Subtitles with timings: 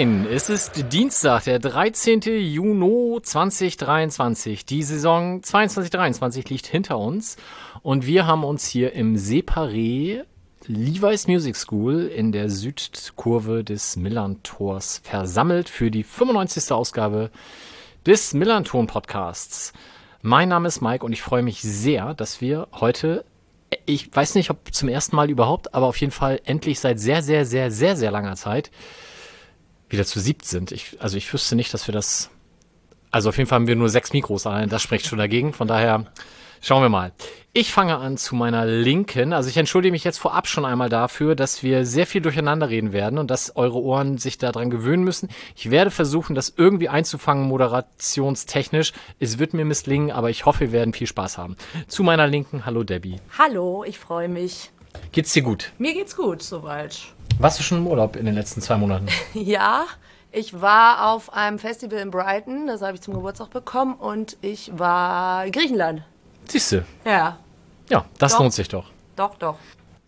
[0.00, 2.22] Moin, es ist Dienstag, der 13.
[2.22, 4.64] Juni 2023.
[4.64, 7.36] Die Saison 22-23 liegt hinter uns
[7.82, 10.24] und wir haben uns hier im Separé
[10.66, 16.72] Levi's Music School in der Südkurve des Millern-Tors versammelt für die 95.
[16.72, 17.30] Ausgabe
[18.06, 19.74] des Millern-Ton Podcasts.
[20.22, 23.26] Mein Name ist Mike und ich freue mich sehr, dass wir heute,
[23.84, 27.22] ich weiß nicht, ob zum ersten Mal überhaupt, aber auf jeden Fall endlich seit sehr,
[27.22, 28.70] sehr, sehr, sehr, sehr langer Zeit
[29.90, 30.72] wieder zu siebt sind.
[30.72, 32.30] Ich, also ich wüsste nicht, dass wir das.
[33.10, 34.68] Also auf jeden Fall haben wir nur sechs Mikros allein.
[34.68, 35.52] Das spricht schon dagegen.
[35.52, 36.06] Von daher
[36.60, 37.12] schauen wir mal.
[37.52, 39.32] Ich fange an zu meiner Linken.
[39.32, 42.92] Also ich entschuldige mich jetzt vorab schon einmal dafür, dass wir sehr viel durcheinander reden
[42.92, 45.28] werden und dass eure Ohren sich daran gewöhnen müssen.
[45.56, 48.92] Ich werde versuchen, das irgendwie einzufangen, moderationstechnisch.
[49.18, 51.56] Es wird mir misslingen, aber ich hoffe, wir werden viel Spaß haben.
[51.88, 53.16] Zu meiner Linken, hallo Debbie.
[53.36, 54.70] Hallo, ich freue mich.
[55.10, 55.72] Geht's dir gut?
[55.78, 57.12] Mir geht's gut soweit.
[57.40, 59.06] Warst du schon im Urlaub in den letzten zwei Monaten?
[59.34, 59.86] Ja,
[60.30, 64.70] ich war auf einem Festival in Brighton, das habe ich zum Geburtstag bekommen, und ich
[64.78, 66.02] war in Griechenland.
[66.46, 66.84] Siehst du?
[67.06, 67.38] Ja,
[67.88, 68.40] Ja, das Doch.
[68.40, 68.84] lohnt sich doch.
[69.16, 69.56] doch, doch.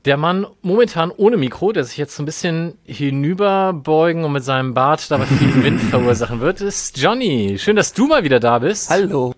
[0.04, 4.74] Der Mann momentan ohne Mikro, der sich jetzt so ein bisschen hinüberbeugen und mit seinem
[4.74, 7.56] Bart dabei viel Wind verursachen wird, ist Johnny.
[7.58, 8.90] Schön, dass du mal wieder da bist.
[8.90, 9.32] Hallo.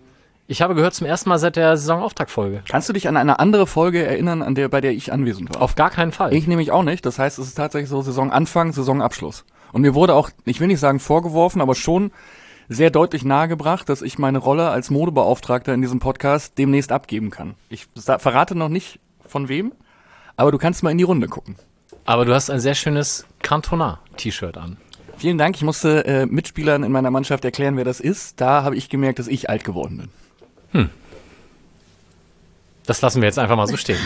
[0.47, 2.61] Ich habe gehört zum ersten Mal seit der Saisonauftaktfolge.
[2.69, 5.61] Kannst du dich an eine andere Folge erinnern, an der, bei der ich anwesend war?
[5.61, 6.35] Auf gar keinen Fall.
[6.35, 7.03] Ich nämlich auch nicht.
[7.03, 9.43] Das heißt, es ist tatsächlich so Saisonanfang, Saisonabschluss.
[9.73, 12.11] Und mir wurde auch, ich will nicht sagen vorgeworfen, aber schon
[12.69, 17.55] sehr deutlich nahegebracht, dass ich meine Rolle als Modebeauftragter in diesem Podcast demnächst abgeben kann.
[17.69, 19.73] Ich verrate noch nicht von wem,
[20.37, 21.55] aber du kannst mal in die Runde gucken.
[22.05, 24.77] Aber du hast ein sehr schönes Cantona-T-Shirt an.
[25.17, 25.55] Vielen Dank.
[25.55, 28.39] Ich musste äh, Mitspielern in meiner Mannschaft erklären, wer das ist.
[28.41, 30.09] Da habe ich gemerkt, dass ich alt geworden bin.
[32.85, 33.99] Das lassen wir jetzt einfach mal so stehen.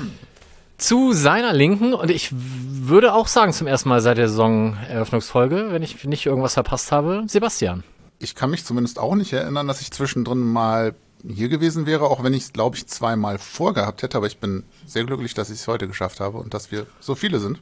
[0.78, 5.82] Zu seiner Linken, und ich würde auch sagen, zum ersten Mal seit der Saisoneröffnungsfolge, wenn
[5.82, 7.84] ich nicht irgendwas verpasst habe, Sebastian.
[8.18, 10.94] Ich kann mich zumindest auch nicht erinnern, dass ich zwischendrin mal
[11.28, 14.16] hier gewesen wäre, auch wenn ich es, glaube ich, zweimal vorgehabt hätte.
[14.16, 17.14] Aber ich bin sehr glücklich, dass ich es heute geschafft habe und dass wir so
[17.14, 17.60] viele sind.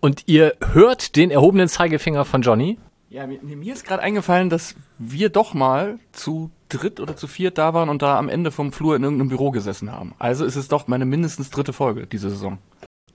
[0.00, 2.78] Und ihr hört den erhobenen Zeigefinger von Johnny.
[3.08, 7.58] Ja, mir, mir ist gerade eingefallen, dass wir doch mal zu dritt oder zu viert
[7.58, 10.14] da waren und da am Ende vom Flur in irgendeinem Büro gesessen haben.
[10.18, 12.58] Also ist es doch meine mindestens dritte Folge diese Saison.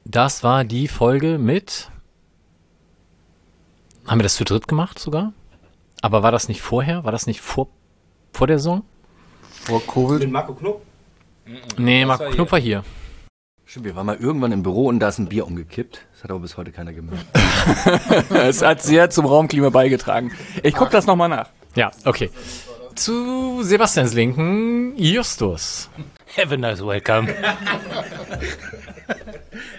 [0.06, 1.90] Das war die Folge mit.
[4.08, 5.34] Haben wir das zu dritt gemacht sogar?
[6.02, 7.04] Aber war das nicht vorher?
[7.04, 7.68] War das nicht vor,
[8.34, 8.84] vor der Saison?
[9.50, 10.30] Vor Covid.
[10.32, 10.82] Marco Knopp.
[11.78, 12.84] Nee, Marco war Knopf war hier.
[13.66, 16.06] Stimmt, wir waren mal irgendwann im Büro und da ist ein Bier umgekippt.
[16.12, 17.26] Das hat aber bis heute keiner gemerkt.
[18.34, 20.32] Es hat sehr zum Raumklima beigetragen.
[20.64, 21.50] Ich guck das nochmal nach.
[21.76, 22.32] Ja, okay.
[22.96, 25.90] Zu Sebastians Linken, Justus.
[26.38, 27.28] Have a nice welcome.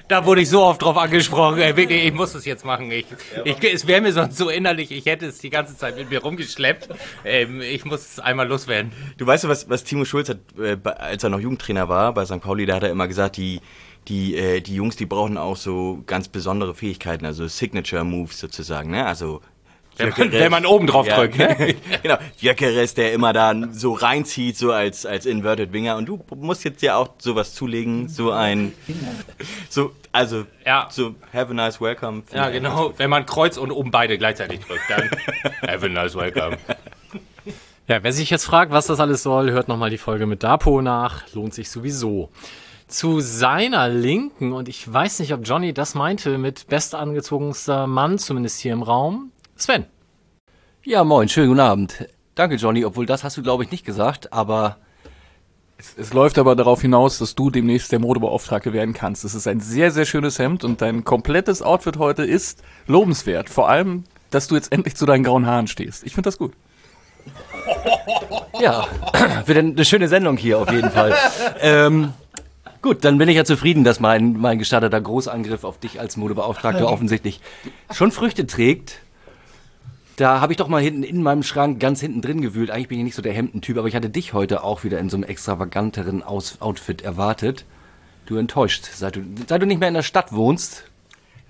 [0.08, 1.56] da wurde ich so oft drauf angesprochen.
[1.58, 2.90] Wirklich, ich muss es jetzt machen.
[2.90, 3.06] Ich,
[3.44, 6.20] ich, es wäre mir sonst so innerlich, ich hätte es die ganze Zeit mit mir
[6.20, 6.88] rumgeschleppt.
[7.24, 8.92] Ähm, ich muss es einmal loswerden.
[9.18, 12.24] Du weißt ja, was, was Timo Schulz hat, äh, als er noch Jugendtrainer war bei
[12.24, 12.40] St.
[12.40, 13.60] Pauli, da hat er immer gesagt, die,
[14.08, 18.90] die, äh, die Jungs, die brauchen auch so ganz besondere Fähigkeiten, also Signature Moves sozusagen,
[18.90, 19.06] ne?
[19.06, 19.40] Also
[19.96, 21.36] Wenn man, wenn man oben drauf drückt.
[21.38, 21.74] Ne?
[22.02, 25.96] genau, Jökeres, der immer dann so reinzieht, so als, als Inverted Winger.
[25.96, 28.72] Und du musst jetzt ja auch sowas zulegen, so ein,
[29.68, 30.88] so, also, Ja.
[30.90, 32.22] so, have a nice welcome.
[32.32, 32.94] Ja, genau.
[32.96, 35.10] Wenn man Kreuz und oben beide gleichzeitig drückt, dann
[35.68, 36.56] have a nice welcome.
[37.88, 40.80] Ja, wer sich jetzt fragt, was das alles soll, hört nochmal die Folge mit Dapo
[40.80, 41.24] nach.
[41.34, 42.30] Lohnt sich sowieso.
[42.86, 48.60] Zu seiner Linken, und ich weiß nicht, ob Johnny das meinte, mit bestangezogenster Mann, zumindest
[48.60, 49.31] hier im Raum,
[49.62, 49.86] Sven.
[50.84, 52.08] Ja, moin, schönen guten Abend.
[52.34, 54.78] Danke, Johnny, obwohl das hast du, glaube ich, nicht gesagt, aber
[55.76, 59.24] Es, es läuft aber darauf hinaus, dass du demnächst der Modebeauftragte werden kannst.
[59.24, 63.48] Es ist ein sehr, sehr schönes Hemd und dein komplettes Outfit heute ist lobenswert.
[63.50, 66.04] Vor allem, dass du jetzt endlich zu deinen grauen Haaren stehst.
[66.04, 66.52] Ich finde das gut.
[68.60, 68.86] ja,
[69.46, 71.14] wird eine schöne Sendung hier auf jeden Fall.
[71.60, 72.12] ähm,
[72.80, 76.88] gut, dann bin ich ja zufrieden, dass mein, mein gestarteter Großangriff auf dich als Modebeauftragter
[76.90, 77.40] offensichtlich
[77.92, 79.00] schon Früchte trägt.
[80.22, 82.70] Da habe ich doch mal hinten in meinem Schrank ganz hinten drin gewühlt.
[82.70, 85.10] Eigentlich bin ich nicht so der Hemdentyp, aber ich hatte dich heute auch wieder in
[85.10, 87.64] so einem extravaganteren Aus Outfit erwartet.
[88.26, 90.84] Du enttäuscht, seit du, seit du nicht mehr in der Stadt wohnst.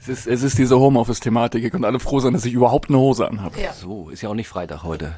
[0.01, 1.63] Es ist, es ist diese Homeoffice-Thematik.
[1.63, 3.61] Ihr könnt alle froh sein, dass ich überhaupt eine Hose anhabe.
[3.61, 3.75] Ja.
[3.75, 5.17] So, ist ja auch nicht Freitag heute.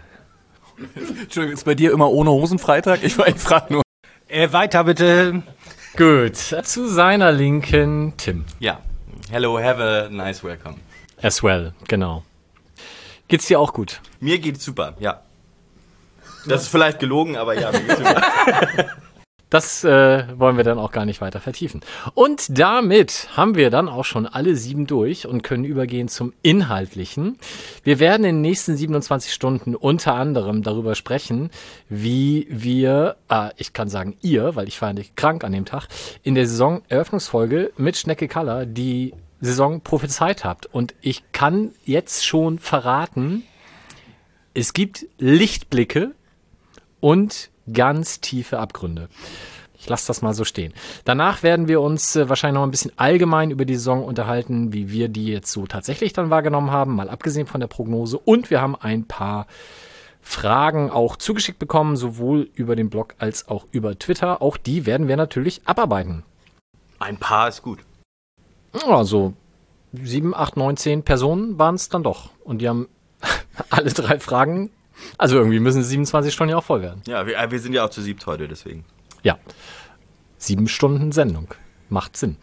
[1.23, 3.05] Entschuldigung, ist bei dir immer ohne Hosen Freitag?
[3.05, 3.83] Ich, ich frage nur.
[4.27, 5.45] Äh, weiter bitte.
[5.97, 8.47] Gut, zu seiner Linken, Tim.
[8.59, 8.81] Ja.
[9.31, 10.75] Hello, have a nice welcome.
[11.23, 12.25] As well, genau.
[13.29, 14.01] Geht's dir auch gut?
[14.21, 15.23] Mir geht's super, ja.
[16.47, 18.23] Das ist vielleicht gelogen, aber ja, mir geht's super.
[19.55, 21.81] Das äh, wollen wir dann auch gar nicht weiter vertiefen.
[22.15, 27.39] Und damit haben wir dann auch schon alle sieben durch und können übergehen zum Inhaltlichen.
[27.85, 31.51] Wir werden in den nächsten 27 Stunden unter anderem darüber sprechen,
[31.89, 35.87] wie wir, äh, ich kann sagen ihr, weil ich war nicht krank an dem Tag,
[36.25, 40.67] in der Saisoneröffnungsfolge mit Schnecke Kaller die Saison prophezeit habt.
[40.67, 43.43] Und ich kann jetzt schon verraten,
[44.55, 46.13] es gibt Lichtblicke
[47.01, 49.09] und ganz tiefe Abgründe.
[49.77, 50.73] Ich lasse das mal so stehen.
[51.05, 54.91] Danach werden wir uns äh, wahrscheinlich noch ein bisschen allgemein über die Saison unterhalten, wie
[54.91, 58.19] wir die jetzt so tatsächlich dann wahrgenommen haben, mal abgesehen von der Prognose.
[58.19, 59.47] Und wir haben ein paar
[60.23, 64.41] Fragen auch zugeschickt bekommen, sowohl über den Blog als auch über Twitter.
[64.41, 66.23] Auch die werden wir natürlich abarbeiten.
[66.99, 67.81] Ein Paar ist gut.
[68.87, 69.35] Also
[69.93, 72.31] sieben, acht, neun, zehn Personen waren es dann doch.
[72.45, 72.89] Und die haben
[73.71, 74.71] alle drei Fragen.
[75.19, 77.03] Also irgendwie müssen 27 Stunden ja auch voll werden.
[77.07, 78.85] Ja, wir, äh, wir sind ja auch zu siebt heute, deswegen.
[79.23, 79.39] Ja.
[80.39, 81.49] Sieben Stunden Sendung.
[81.89, 82.37] Macht Sinn.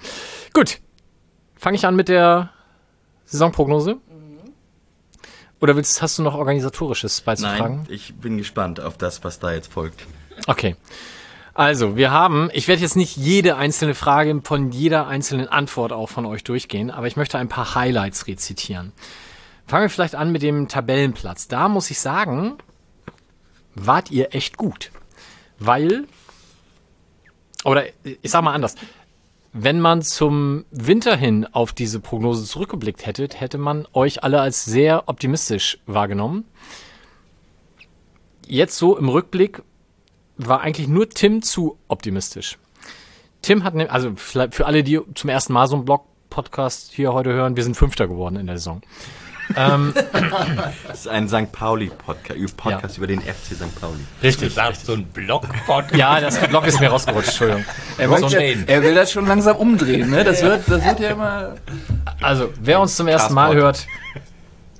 [0.53, 0.79] Gut.
[1.55, 2.51] Fange ich an mit der
[3.25, 3.97] Saisonprognose?
[5.59, 7.83] Oder willst, hast du noch organisatorisches beizutragen?
[7.83, 10.07] Nein, ich bin gespannt auf das, was da jetzt folgt.
[10.47, 10.75] Okay.
[11.53, 16.07] Also, wir haben, ich werde jetzt nicht jede einzelne Frage von jeder einzelnen Antwort auch
[16.07, 18.93] von euch durchgehen, aber ich möchte ein paar Highlights rezitieren.
[19.67, 21.47] Fangen wir vielleicht an mit dem Tabellenplatz.
[21.47, 22.55] Da muss ich sagen,
[23.75, 24.91] wart ihr echt gut.
[25.59, 26.05] Weil,
[27.63, 28.75] oder ich sag mal anders,
[29.53, 34.63] wenn man zum Winter hin auf diese Prognose zurückgeblickt hätte, hätte man euch alle als
[34.63, 36.45] sehr optimistisch wahrgenommen.
[38.47, 39.61] Jetzt so im Rückblick
[40.37, 42.57] war eigentlich nur Tim zu optimistisch.
[43.41, 47.13] Tim hat, ne, also vielleicht für alle, die zum ersten Mal so einen Blog-Podcast hier
[47.13, 48.81] heute hören, wir sind Fünfter geworden in der Saison.
[49.57, 49.93] ähm,
[50.87, 51.51] Das ist ein St.
[51.51, 53.81] Pauli-Podcast, Podcast über den FC St.
[53.81, 53.99] Pauli.
[54.23, 54.49] Richtig.
[54.49, 55.95] Du sagst so ein Blog-Podcast.
[55.95, 57.65] ja, das Block ist mir rausgerutscht, Entschuldigung.
[57.97, 60.23] Er, So ein- er will das schon langsam umdrehen, ne?
[60.23, 61.55] Das wird, das wird ja immer.
[62.21, 63.87] Also, wer uns zum ersten Mal hört,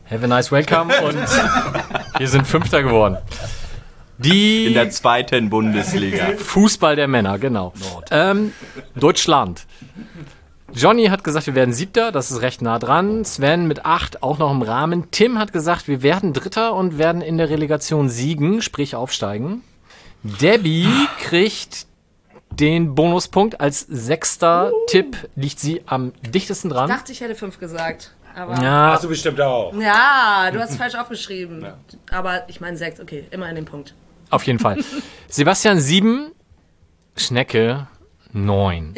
[0.10, 1.18] have a nice welcome und
[2.20, 3.18] wir sind Fünfter geworden.
[4.24, 6.28] Die In der zweiten Bundesliga.
[6.38, 7.74] Fußball der Männer, genau.
[8.12, 8.54] Ähm,
[8.96, 9.66] Deutschland.
[10.74, 13.26] Johnny hat gesagt, wir werden Siebter, das ist recht nah dran.
[13.26, 15.12] Sven mit acht, auch noch im Rahmen.
[15.12, 19.64] Tim hat gesagt, wir werden Dritter und werden in der Relegation siegen, sprich aufsteigen.
[20.24, 20.88] Debbie
[21.20, 21.88] kriegt
[22.52, 26.90] den Bonuspunkt als sechster Tipp, liegt sie am dichtesten Ich dran.
[26.90, 28.12] dachte, ich hätte fünf gesagt.
[28.36, 29.74] Aber Ja, Hast du bestimmt auch.
[29.74, 31.66] ja, du hast es falsch aufgeschrieben.
[32.12, 33.94] Aber ich meine sechs, okay, immer in dem Punkt.
[34.32, 34.84] Auf jeden Fall.
[35.28, 36.32] Sebastian sieben,
[37.16, 37.88] Schnecke
[38.34, 38.96] neun.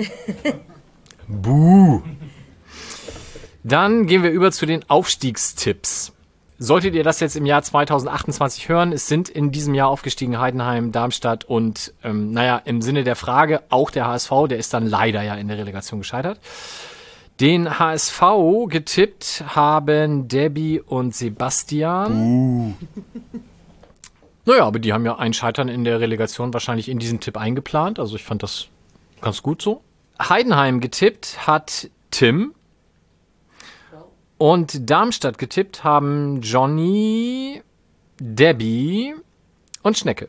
[1.28, 2.02] Buh.
[3.64, 6.14] Dann gehen wir über zu den Aufstiegstipps.
[6.60, 10.92] Solltet ihr das jetzt im Jahr 2028 hören, es sind in diesem Jahr aufgestiegen Heidenheim,
[10.92, 15.24] Darmstadt und, ähm, naja, im Sinne der Frage auch der HSV, der ist dann leider
[15.24, 16.40] ja in der Relegation gescheitert.
[17.40, 18.22] Den HSV
[18.68, 22.76] getippt haben Debbie und Sebastian.
[24.46, 28.00] Naja, aber die haben ja ein Scheitern in der Relegation wahrscheinlich in diesen Tipp eingeplant.
[28.00, 28.68] Also ich fand das
[29.22, 29.82] ganz gut so.
[30.20, 32.54] Heidenheim getippt hat Tim.
[34.38, 37.62] Und Darmstadt getippt haben Johnny,
[38.20, 39.16] Debbie
[39.84, 40.28] und Schnecke.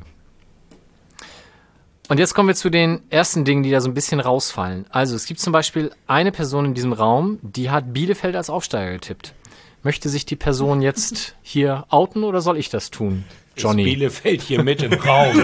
[2.08, 4.84] Und jetzt kommen wir zu den ersten Dingen, die da so ein bisschen rausfallen.
[4.90, 8.92] Also es gibt zum Beispiel eine Person in diesem Raum, die hat Bielefeld als Aufsteiger
[8.92, 9.34] getippt.
[9.82, 13.24] Möchte sich die Person jetzt hier outen oder soll ich das tun?
[13.56, 13.84] Johnny.
[13.84, 15.42] Bielefeld hier mit im Raum.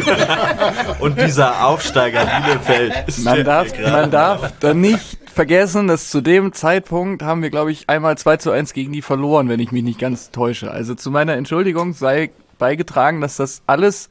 [1.00, 2.92] Und dieser Aufsteiger Bielefeld.
[3.06, 7.72] ist Man darf, man darf dann nicht vergessen, dass zu dem Zeitpunkt haben wir, glaube
[7.72, 10.70] ich, einmal 2 zu 1 gegen die verloren, wenn ich mich nicht ganz täusche.
[10.70, 14.10] Also zu meiner Entschuldigung sei beigetragen, dass das alles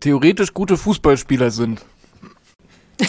[0.00, 1.84] theoretisch gute Fußballspieler sind.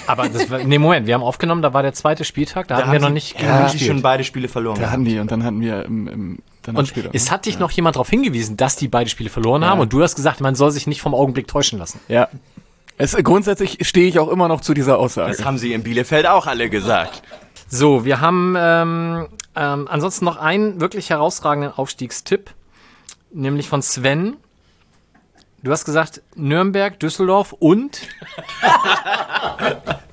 [0.08, 2.82] Aber das war, nee, Moment, wir haben aufgenommen, da war der zweite Spieltag, da, Da
[2.84, 4.80] hatten wir noch nicht da haben die schon beide Spiele verloren.
[4.80, 7.10] Da hatten die und dann hatten wir im, im danach Und später.
[7.14, 10.02] es hat dich noch jemand darauf hingewiesen, dass die beide Spiele verloren haben und du
[10.04, 12.00] hast gesagt, man soll sich nicht vom Augenblick täuschen lassen.
[12.08, 12.28] ja.
[12.98, 15.30] Es, grundsätzlich stehe ich auch immer noch zu dieser Aussage.
[15.36, 17.24] Das haben sie in Bielefeld auch alle gesagt.
[17.68, 22.52] So, wir haben ähm, ähm, ansonsten noch einen wirklich herausragenden Aufstiegstipp,
[23.34, 24.38] nämlich von Sven.
[25.62, 28.00] Du hast gesagt Nürnberg, Düsseldorf und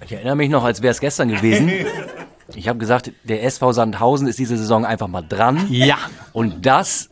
[0.04, 1.70] Ich erinnere mich noch, als wäre es gestern gewesen.
[2.56, 5.66] Ich habe gesagt, der SV Sandhausen ist diese Saison einfach mal dran.
[5.70, 5.98] ja,
[6.32, 7.10] Und das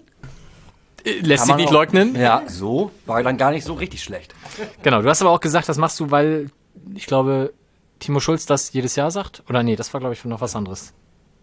[1.04, 2.14] äh, lässt sich nicht auch- leugnen.
[2.14, 4.34] Ja, so war dann gar nicht so richtig schlecht.
[4.82, 6.50] Genau, du hast aber auch gesagt, das machst du, weil
[6.94, 7.52] ich glaube,
[7.98, 9.42] Timo Schulz das jedes Jahr sagt.
[9.48, 10.92] Oder nee, das war, glaube ich, noch was anderes.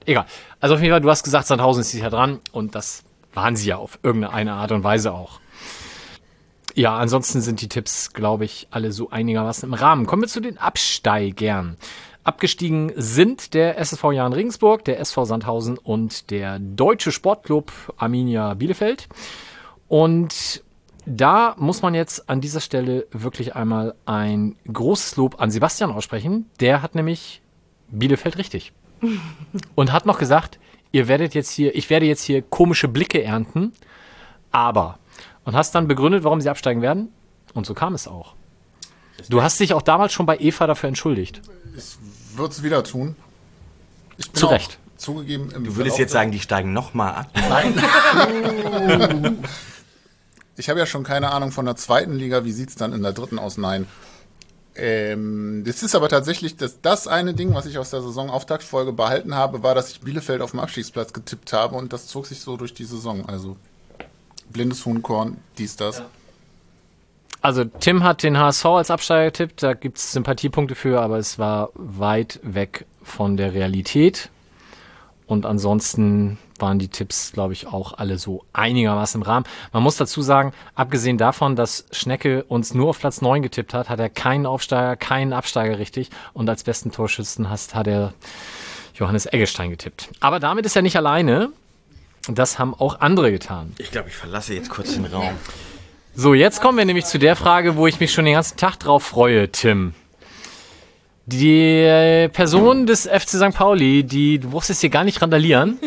[0.05, 0.25] Egal.
[0.59, 3.67] Also auf jeden Fall, du hast gesagt, Sandhausen ist sicher dran und das waren sie
[3.69, 5.39] ja auf irgendeine Art und Weise auch.
[6.75, 10.05] Ja, ansonsten sind die Tipps, glaube ich, alle so einigermaßen im Rahmen.
[10.05, 11.75] Kommen wir zu den Absteigern.
[12.27, 19.07] Abgestiegen sind der SSV Jahn Regensburg, der SV Sandhausen und der Deutsche Sportclub Arminia Bielefeld.
[19.87, 20.61] Und
[21.05, 26.49] da muss man jetzt an dieser Stelle wirklich einmal ein großes Lob an Sebastian aussprechen.
[26.59, 27.41] Der hat nämlich
[27.87, 28.73] Bielefeld richtig.
[29.75, 30.59] Und hat noch gesagt,
[30.91, 33.71] ihr werdet jetzt hier, ich werde jetzt hier komische Blicke ernten,
[34.51, 34.99] aber.
[35.45, 37.07] Und hast dann begründet, warum sie absteigen werden.
[37.53, 38.35] Und so kam es auch.
[39.29, 41.41] Du hast dich auch damals schon bei Eva dafür entschuldigt.
[42.37, 43.15] Würde es wieder tun.
[44.17, 44.79] Ich bin Zu Recht.
[44.97, 47.29] Zugegeben, im Du würdest Verlauf jetzt sagen, die steigen nochmal ab.
[47.49, 47.75] Nein.
[50.57, 52.45] ich habe ja schon keine Ahnung von der zweiten Liga.
[52.45, 53.57] Wie sieht's dann in der dritten aus?
[53.57, 53.87] Nein.
[54.75, 59.33] Ähm, das ist aber tatsächlich das, das eine Ding, was ich aus der Saisonauftaktfolge behalten
[59.33, 62.57] habe, war, dass ich Bielefeld auf dem Abstiegsplatz getippt habe und das zog sich so
[62.57, 63.27] durch die Saison.
[63.27, 63.57] Also
[64.51, 66.03] blindes Huhnkorn, dies, das.
[67.41, 71.37] Also Tim hat den HSV als Absteiger getippt, da gibt es Sympathiepunkte für, aber es
[71.37, 74.29] war weit weg von der Realität.
[75.27, 79.45] Und ansonsten waren die Tipps, glaube ich, auch alle so einigermaßen im Rahmen.
[79.73, 83.89] Man muss dazu sagen, abgesehen davon, dass Schnecke uns nur auf Platz 9 getippt hat,
[83.89, 86.09] hat er keinen Aufsteiger, keinen Absteiger richtig.
[86.33, 88.13] Und als besten Torschützen hast, hat er
[88.95, 90.09] Johannes Eggestein getippt.
[90.21, 91.49] Aber damit ist er nicht alleine.
[92.29, 93.73] Das haben auch andere getan.
[93.77, 95.29] Ich glaube, ich verlasse jetzt kurz den Raum.
[96.19, 98.77] So, jetzt kommen wir nämlich zu der Frage, wo ich mich schon den ganzen Tag
[98.77, 99.93] drauf freue, Tim.
[101.27, 103.53] Die Person des FC St.
[103.53, 105.77] Pauli, die, du brauchst jetzt hier gar nicht randalieren,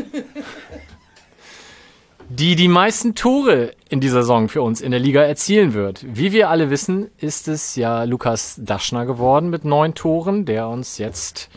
[2.29, 6.07] die die meisten Tore in dieser Saison für uns in der Liga erzielen wird.
[6.07, 10.99] Wie wir alle wissen, ist es ja Lukas Daschner geworden mit neun Toren, der uns
[10.99, 11.51] jetzt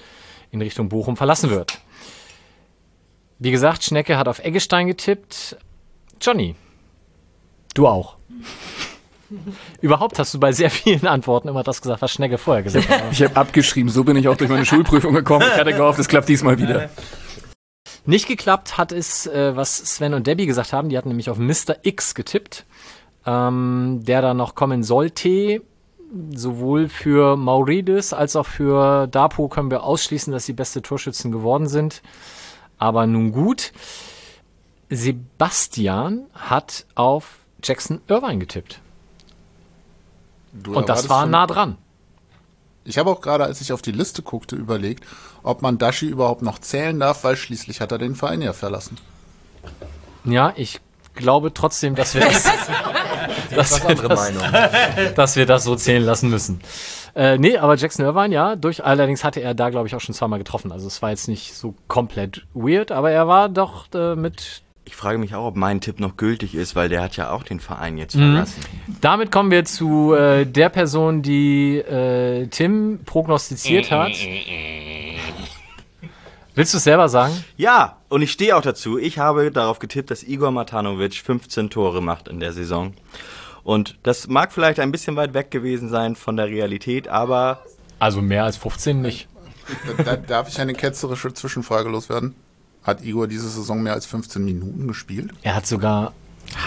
[0.49, 1.79] in Richtung Bochum verlassen wird.
[3.37, 5.57] Wie gesagt, Schnecke hat auf Eggestein getippt.
[6.19, 6.55] Johnny,
[7.75, 8.17] du auch.
[9.81, 13.03] Überhaupt hast du bei sehr vielen Antworten immer das gesagt, was Schnecke vorher gesagt hat.
[13.11, 15.45] Ich habe abgeschrieben, so bin ich auch durch meine Schulprüfung gekommen.
[15.47, 16.89] Ich hatte gehofft, es klappt diesmal wieder.
[18.05, 20.89] Nicht geklappt hat es, äh, was Sven und Debbie gesagt haben.
[20.89, 21.77] Die hatten nämlich auf Mr.
[21.83, 22.65] X getippt,
[23.25, 25.61] ähm, der da noch kommen sollte.
[26.31, 31.67] Sowohl für Maurides als auch für Dapo können wir ausschließen, dass sie beste Torschützen geworden
[31.67, 32.01] sind.
[32.77, 33.71] Aber nun gut.
[34.89, 38.79] Sebastian hat auf Jackson Irvine getippt.
[40.53, 41.77] Du Und das war nah dran.
[42.85, 45.05] Ich habe auch gerade, als ich auf die Liste guckte, überlegt,
[45.41, 48.97] ob man Dashi überhaupt noch zählen darf, weil schließlich hat er den Verein ja verlassen.
[50.25, 50.81] Ja, ich
[51.15, 52.43] glaube trotzdem, dass wir das,
[53.55, 54.43] dass wir andere das, Meinung.
[55.15, 56.61] dass wir das so zählen lassen müssen.
[57.15, 60.15] Äh, nee, aber Jackson Irvine, ja, durch, allerdings hatte er da, glaube ich, auch schon
[60.15, 60.71] zweimal getroffen.
[60.71, 64.63] Also es war jetzt nicht so komplett weird, aber er war doch äh, mit.
[64.85, 67.43] Ich frage mich auch, ob mein Tipp noch gültig ist, weil der hat ja auch
[67.43, 68.61] den Verein jetzt verlassen.
[69.01, 74.11] Damit kommen wir zu äh, der Person, die äh, Tim prognostiziert hat.
[76.55, 77.33] Willst du es selber sagen?
[77.57, 78.99] Ja, und ich stehe auch dazu.
[78.99, 82.93] Ich habe darauf getippt, dass Igor Matanovic 15 Tore macht in der Saison.
[83.63, 87.63] Und das mag vielleicht ein bisschen weit weg gewesen sein von der Realität, aber
[87.99, 89.27] Also mehr als 15 nicht.
[89.97, 92.35] Da, da, darf ich eine ketzerische Zwischenfrage loswerden?
[92.83, 95.31] Hat Igor diese Saison mehr als 15 Minuten gespielt?
[95.41, 96.13] Er hat sogar.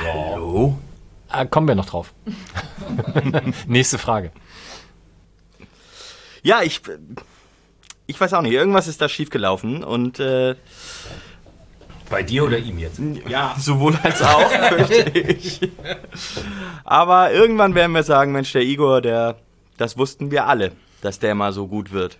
[0.02, 0.78] hallo?
[1.32, 2.12] Äh, kommen wir noch drauf.
[3.66, 4.30] Nächste Frage.
[6.42, 6.80] Ja, ich
[8.06, 10.54] ich weiß auch nicht, irgendwas ist da schiefgelaufen und äh,
[12.08, 13.00] Bei dir oder ihm jetzt?
[13.28, 15.60] ja, sowohl als auch, fürchte ich.
[16.84, 19.36] Aber irgendwann werden wir sagen, Mensch, der Igor, der
[19.76, 22.18] das wussten wir alle, dass der mal so gut wird.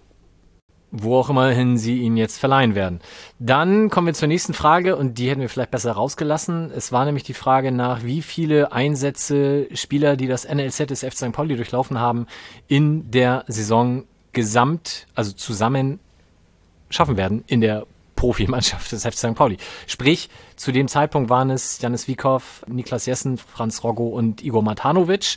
[0.91, 3.01] Wo auch immerhin sie ihn jetzt verleihen werden.
[3.39, 6.71] Dann kommen wir zur nächsten Frage und die hätten wir vielleicht besser rausgelassen.
[6.75, 11.17] Es war nämlich die Frage nach, wie viele Einsätze Spieler, die das NLZ des FC
[11.17, 11.33] St.
[11.33, 12.27] Pauli durchlaufen haben,
[12.69, 15.99] in der Saison gesamt, also zusammen
[16.89, 19.35] schaffen werden in der Profimannschaft des FC St.
[19.35, 19.59] Pauli.
[19.87, 25.37] Sprich, zu dem Zeitpunkt waren es Janis Wiekow, Niklas Jessen, Franz Roggo und Igor Matanovic.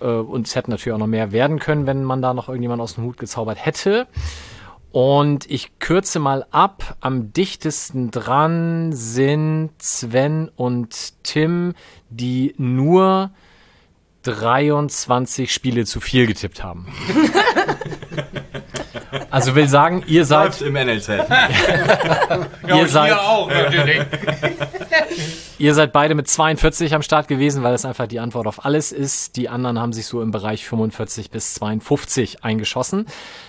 [0.00, 2.82] Äh, Und es hätten natürlich auch noch mehr werden können, wenn man da noch irgendjemand
[2.82, 4.06] aus dem Hut gezaubert hätte.
[4.90, 6.96] Und ich kürze mal ab.
[7.00, 11.74] Am dichtesten dran sind Sven und Tim,
[12.08, 13.30] die nur
[14.22, 16.86] 23 Spiele zu viel getippt haben.
[19.30, 21.08] Also will sagen, ihr seid, im NLZ.
[22.68, 24.02] ihr seid, auch, natürlich.
[25.58, 28.92] Ihr seid beide mit 42 am Start gewesen, weil es einfach die Antwort auf alles
[28.92, 29.34] ist.
[29.34, 33.06] Die anderen haben sich so im Bereich 45 bis 52 eingeschossen.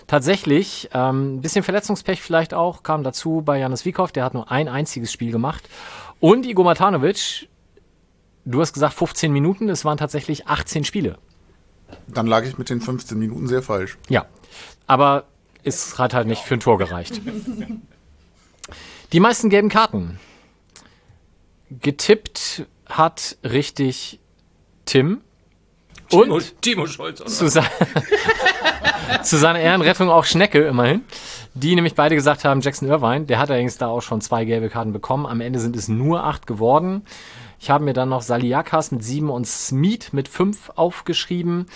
[0.07, 4.51] Tatsächlich, ähm, ein bisschen Verletzungspech vielleicht auch, kam dazu bei Janis Wiekow, der hat nur
[4.51, 5.69] ein einziges Spiel gemacht.
[6.19, 7.47] Und Igor Matanovic,
[8.49, 11.19] Du hast gesagt 15 Minuten, es waren tatsächlich 18 Spiele.
[12.07, 13.99] Dann lag ich mit den 15 Minuten sehr falsch.
[14.09, 14.25] Ja,
[14.87, 15.25] aber
[15.63, 17.21] es hat halt nicht für ein Tor gereicht.
[19.11, 20.19] Die meisten gelben Karten.
[21.69, 24.19] Getippt hat richtig
[24.85, 25.21] Tim.
[26.09, 27.23] Timo, Und Timo Scholz.
[27.25, 27.61] Zu, se
[29.23, 31.03] zu seiner Ehrenrettung auch Schnecke immerhin.
[31.53, 34.69] Die nämlich beide gesagt haben, Jackson Irvine, der hat allerdings da auch schon zwei gelbe
[34.69, 35.25] Karten bekommen.
[35.25, 37.03] Am Ende sind es nur acht geworden.
[37.59, 41.67] Ich habe mir dann noch Saliakas mit sieben und Smith mit fünf aufgeschrieben.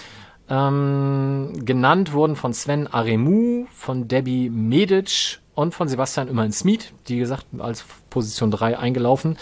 [0.49, 7.17] Ähm, genannt wurden von Sven Aremu, von Debbie Medic und von Sebastian immerhin Smith, die
[7.17, 9.37] gesagt als Position 3 eingelaufen.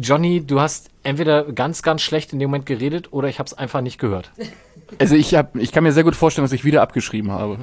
[0.00, 3.54] Johnny, du hast entweder ganz, ganz schlecht in dem Moment geredet oder ich habe es
[3.54, 4.30] einfach nicht gehört.
[4.98, 7.58] Also ich, hab, ich kann mir sehr gut vorstellen, dass ich wieder abgeschrieben habe.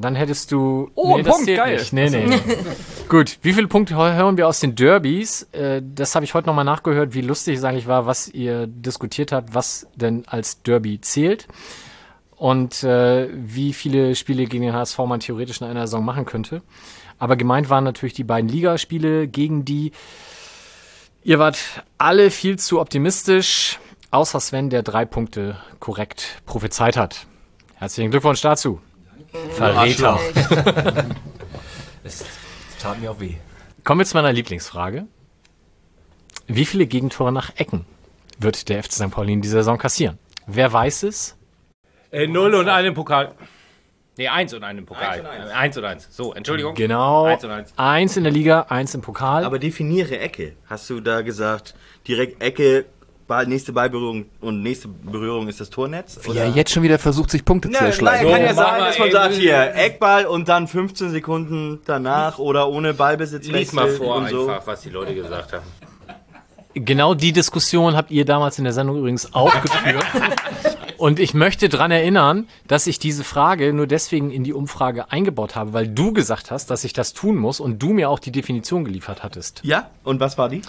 [0.00, 0.90] Dann hättest du.
[0.94, 1.76] Oh, ein das Punkt, geil.
[1.76, 1.92] Nicht.
[1.92, 2.38] Nee, nee, nee.
[3.08, 5.42] Gut, wie viele Punkte hö- hören wir aus den Derbys?
[5.52, 9.32] Äh, das habe ich heute nochmal nachgehört, wie lustig es eigentlich war, was ihr diskutiert
[9.32, 11.48] habt, was denn als Derby zählt.
[12.36, 16.62] Und äh, wie viele Spiele gegen den HSV man theoretisch in einer Saison machen könnte.
[17.18, 19.92] Aber gemeint waren natürlich die beiden Ligaspiele, gegen die
[21.22, 21.58] ihr wart
[21.98, 23.78] alle viel zu optimistisch,
[24.10, 27.26] außer Sven, der drei Punkte korrekt prophezeit hat.
[27.74, 28.80] Herzlichen Glückwunsch dazu.
[29.52, 30.18] Verräter.
[32.02, 32.24] Es
[32.80, 33.34] tat mir auch weh.
[33.84, 35.06] Kommen wir zu meiner Lieblingsfrage.
[36.46, 37.84] Wie viele Gegentore nach Ecken
[38.38, 39.10] wird der FC St.
[39.10, 40.18] Pauli in dieser Saison kassieren?
[40.46, 41.36] Wer weiß es?
[42.10, 43.34] Äh, null und einen Pokal.
[44.16, 45.20] Nee, eins und einen Pokal.
[45.20, 46.08] Äh, Eins und eins.
[46.10, 46.74] So, Entschuldigung.
[46.74, 47.24] Genau.
[47.24, 47.72] Eins und eins.
[47.76, 49.44] Eins in der Liga, eins im Pokal.
[49.44, 50.56] Aber definiere Ecke.
[50.66, 51.74] Hast du da gesagt,
[52.08, 52.86] direkt Ecke,
[53.46, 56.18] nächste Ballberührung und nächste Berührung ist das Tornetz?
[56.24, 58.30] Wie er jetzt schon wieder versucht, sich Punkte zu Nein, nein, erschleichen.
[58.30, 62.94] kann ja sein, dass man sagt, hier, Eckball und dann 15 Sekunden danach oder ohne
[62.94, 64.48] Ballbesitz Lies mal vor und so.
[64.48, 65.64] einfach, was die Leute gesagt haben.
[66.74, 70.04] Genau die Diskussion habt ihr damals in der Sendung übrigens auch geführt.
[71.00, 75.56] Und ich möchte dran erinnern, dass ich diese Frage nur deswegen in die Umfrage eingebaut
[75.56, 78.30] habe, weil du gesagt hast, dass ich das tun muss und du mir auch die
[78.30, 79.62] Definition geliefert hattest.
[79.64, 80.60] Ja, und was war die?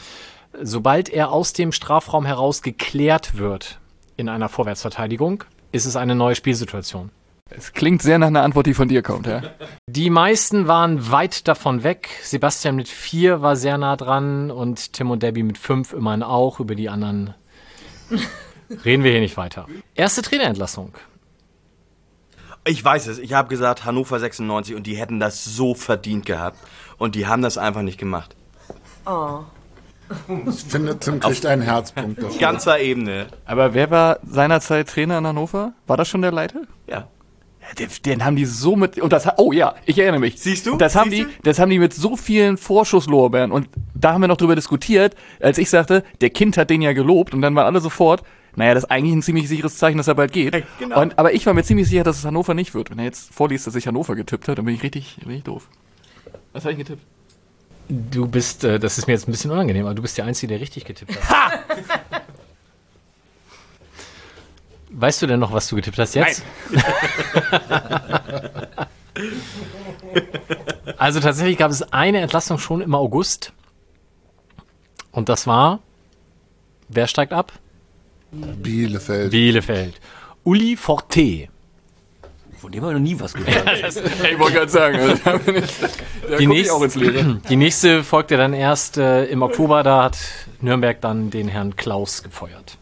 [0.60, 3.80] Sobald er aus dem Strafraum heraus geklärt wird
[4.18, 7.12] in einer Vorwärtsverteidigung, ist es eine neue Spielsituation.
[7.54, 9.42] Es klingt sehr nach einer Antwort, die von dir kommt, ja?
[9.88, 12.10] Die meisten waren weit davon weg.
[12.24, 16.62] Sebastian mit vier war sehr nah dran und Tim und Debbie mit fünf immerhin auch.
[16.62, 17.34] Über die anderen
[18.86, 19.68] reden wir hier nicht weiter.
[19.96, 20.94] Erste Trainerentlassung.
[22.64, 26.58] Ich weiß es, ich habe gesagt Hannover 96 und die hätten das so verdient gehabt.
[26.98, 28.36] Und die haben das einfach nicht gemacht.
[29.02, 29.08] Ich
[30.68, 32.40] finde, Tim kriegt einen Herzpunkt dafür.
[32.40, 33.28] Ganzer Ebene.
[33.46, 35.74] Aber wer war seinerzeit Trainer in Hannover?
[35.88, 36.62] War das schon der Leiter?
[36.88, 37.08] Ja.
[37.78, 40.42] Den, den haben die so mit und das oh ja, ich erinnere mich.
[40.42, 40.76] Siehst du?
[40.76, 44.28] Das haben Siehst die, das haben die mit so vielen Vorschusslorbeeren und da haben wir
[44.28, 47.66] noch drüber diskutiert, als ich sagte, der Kind hat den ja gelobt und dann waren
[47.66, 48.24] alle sofort,
[48.56, 50.54] naja, das ist eigentlich ein ziemlich sicheres Zeichen, dass er bald geht.
[50.54, 51.02] Hey, genau.
[51.02, 52.90] Und, aber ich war mir ziemlich sicher, dass es Hannover nicht wird.
[52.90, 55.70] Wenn er jetzt vorliest, dass ich Hannover getippt hat, dann bin ich richtig, richtig doof.
[56.52, 57.04] Was habe ich getippt?
[57.90, 60.54] Du bist, äh, das ist mir jetzt ein bisschen unangenehm, aber du bist der Einzige,
[60.54, 61.60] der richtig getippt hat.
[64.90, 66.44] Weißt du denn noch, was du getippt hast jetzt?
[70.98, 73.54] also tatsächlich gab es eine Entlassung schon im August.
[75.12, 75.80] Und das war,
[76.90, 77.54] wer steigt ab?
[78.32, 79.32] Bielefeld.
[79.32, 80.00] Bielefeld.
[80.44, 81.50] Uli Forte.
[82.62, 83.96] Von dem habe ich noch nie was gehört.
[84.32, 85.64] Ich wollte gerade sagen, also, da bin ich,
[86.30, 86.94] da Die, nächst, auch ins
[87.50, 89.82] die nächste folgte dann erst äh, im Oktober.
[89.82, 90.20] Da hat
[90.60, 92.78] Nürnberg dann den Herrn Klaus gefeuert.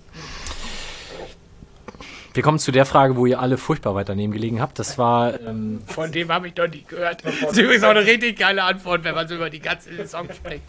[2.34, 4.80] Wir kommen zu der Frage, wo ihr alle furchtbar weit daneben gelegen habt.
[4.80, 7.24] Das war ähm, Von dem habe ich noch nie gehört.
[7.24, 10.28] Das ist übrigens auch eine richtig geile Antwort, wenn man so über die ganze Saison
[10.36, 10.63] spricht.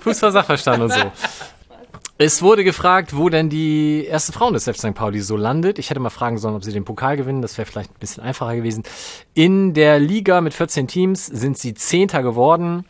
[0.00, 1.12] Fußball-Sachverstand und so.
[2.18, 4.94] Es wurde gefragt, wo denn die erste Frauen des FC St.
[4.94, 5.78] Pauli so landet.
[5.78, 7.42] Ich hätte mal fragen sollen, ob sie den Pokal gewinnen.
[7.42, 8.84] Das wäre vielleicht ein bisschen einfacher gewesen.
[9.34, 12.86] In der Liga mit 14 Teams sind sie Zehnter geworden.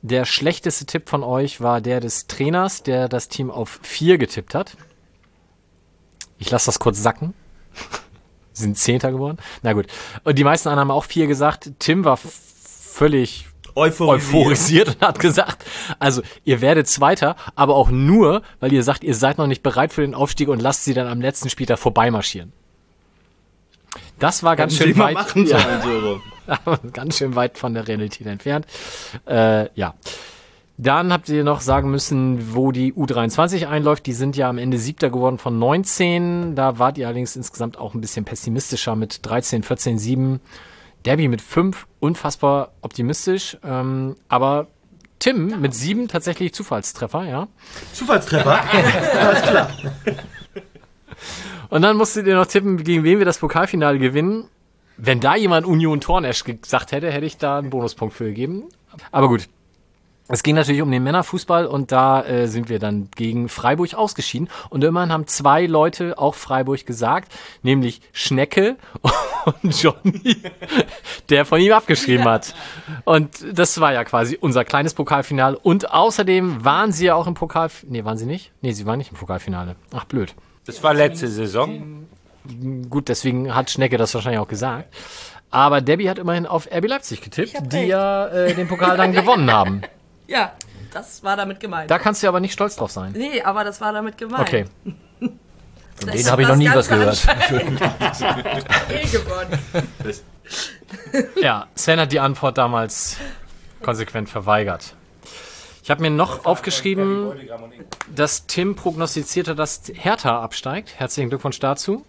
[0.00, 4.56] Der schlechteste Tipp von euch war der des Trainers, der das Team auf vier getippt
[4.56, 4.76] hat.
[6.38, 7.34] Ich lasse das kurz sacken.
[8.52, 9.38] Sind Zehnter geworden.
[9.62, 9.86] Na gut.
[10.24, 11.70] Und die meisten anderen haben auch vier gesagt.
[11.78, 14.34] Tim war völlig Euphorisiert.
[14.34, 15.64] euphorisiert und hat gesagt,
[15.98, 19.92] also ihr werdet Zweiter, aber auch nur, weil ihr sagt, ihr seid noch nicht bereit
[19.92, 22.52] für den Aufstieg und lasst sie dann am letzten Spieltag vorbeimarschieren.
[24.18, 26.92] Das war ganz Hätten schön weit, machen ja, sollen, so rum.
[26.92, 28.66] ganz schön weit von der Realität entfernt.
[29.26, 29.94] Äh, ja.
[30.78, 34.06] Dann habt ihr noch sagen müssen, wo die U23 einläuft.
[34.06, 36.56] Die sind ja am Ende Siebter geworden von 19.
[36.56, 40.40] Da wart ihr allerdings insgesamt auch ein bisschen pessimistischer mit 13, 14, 7.
[41.04, 43.56] Derby mit 5, unfassbar optimistisch.
[43.64, 44.68] Ähm, aber
[45.18, 47.48] Tim mit sieben tatsächlich Zufallstreffer, ja.
[47.92, 48.60] Zufallstreffer?
[51.70, 54.48] Und dann musstet ihr noch tippen, gegen wen wir das Pokalfinale gewinnen.
[54.96, 58.64] Wenn da jemand Union Tornesch gesagt hätte, hätte ich da einen Bonuspunkt für gegeben.
[59.10, 59.48] Aber gut.
[60.28, 64.48] Es ging natürlich um den Männerfußball und da äh, sind wir dann gegen Freiburg ausgeschieden.
[64.70, 67.32] Und immerhin haben zwei Leute auch Freiburg gesagt,
[67.62, 68.76] nämlich Schnecke
[69.62, 70.36] und Johnny,
[71.28, 72.54] der von ihm abgeschrieben hat.
[73.04, 75.58] Und das war ja quasi unser kleines Pokalfinale.
[75.58, 77.70] Und außerdem waren sie ja auch im Pokal...
[77.88, 78.52] Nee, waren sie nicht?
[78.62, 79.74] Nee, sie waren nicht im Pokalfinale.
[79.92, 80.34] Ach, blöd.
[80.66, 82.06] Das war letzte Saison.
[82.88, 84.94] Gut, deswegen hat Schnecke das wahrscheinlich auch gesagt.
[85.50, 89.52] Aber Debbie hat immerhin auf RB Leipzig getippt, die ja äh, den Pokal dann gewonnen
[89.52, 89.82] haben.
[90.32, 90.52] Ja,
[90.92, 91.90] das war damit gemeint.
[91.90, 93.12] Da kannst du aber nicht stolz drauf sein.
[93.12, 94.40] nee, aber das war damit gemeint.
[94.40, 94.64] Okay.
[95.20, 97.22] Von Den habe ich noch nie was gehört.
[98.88, 99.58] Eh gewonnen.
[101.40, 103.18] Ja, Sven hat die Antwort damals
[103.82, 104.94] konsequent verweigert.
[105.82, 107.32] Ich habe mir noch aufgeschrieben,
[108.14, 110.94] dass Tim prognostizierte, dass Hertha absteigt.
[110.96, 112.04] Herzlichen Glückwunsch dazu.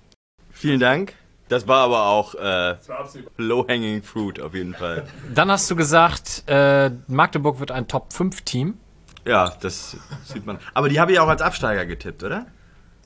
[0.51, 1.13] Vielen Dank.
[1.53, 2.77] Das war aber auch äh,
[3.37, 5.03] low-hanging fruit auf jeden Fall.
[5.35, 8.73] Dann hast du gesagt, äh, Magdeburg wird ein Top-5-Team.
[9.27, 10.57] Ja, das sieht man.
[10.73, 12.47] Aber die habe ich auch als Absteiger getippt, oder?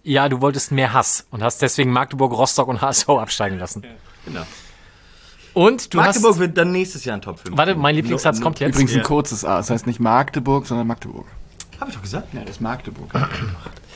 [0.04, 3.84] Ja, du wolltest mehr Hass und hast deswegen Magdeburg, Rostock und HSV absteigen lassen.
[4.24, 4.44] Genau.
[5.54, 6.40] Und du Magdeburg hast...
[6.40, 7.58] wird dann nächstes Jahr ein Top 5.
[7.58, 8.76] Warte, mein Lieblingssatz No- kommt jetzt.
[8.76, 9.58] Übrigens ein kurzes A.
[9.58, 11.26] Das heißt nicht Magdeburg, sondern Magdeburg.
[11.82, 12.34] Hab ich doch gesagt.
[12.34, 13.12] Ja, das ist Magdeburg.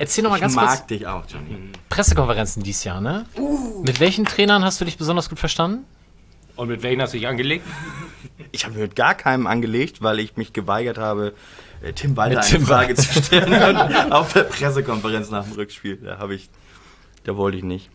[0.00, 1.72] Erzähl noch mal Ich ganz mag kurz dich auch, Johnny.
[1.90, 3.26] Pressekonferenzen dieses Jahr, ne?
[3.84, 5.84] Mit welchen Trainern hast du dich besonders gut verstanden?
[6.56, 7.66] Und mit welchen hast du dich angelegt?
[8.52, 11.34] Ich habe mit gar keinem angelegt, weil ich mich geweigert habe,
[11.82, 15.52] äh, Tim Walter Mit eine Tim Frage zu stellen und auf der Pressekonferenz nach dem
[15.52, 15.98] Rückspiel.
[15.98, 16.50] Da habe ich,
[17.22, 17.90] da wollte ich nicht.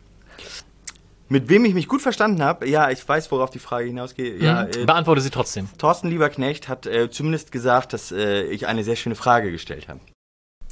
[1.28, 4.42] Mit wem ich mich gut verstanden habe, ja, ich weiß, worauf die Frage hinausgeht.
[4.42, 5.68] Ja, äh, Beantworte sie trotzdem.
[5.78, 10.00] Thorsten Lieberknecht hat äh, zumindest gesagt, dass äh, ich eine sehr schöne Frage gestellt habe.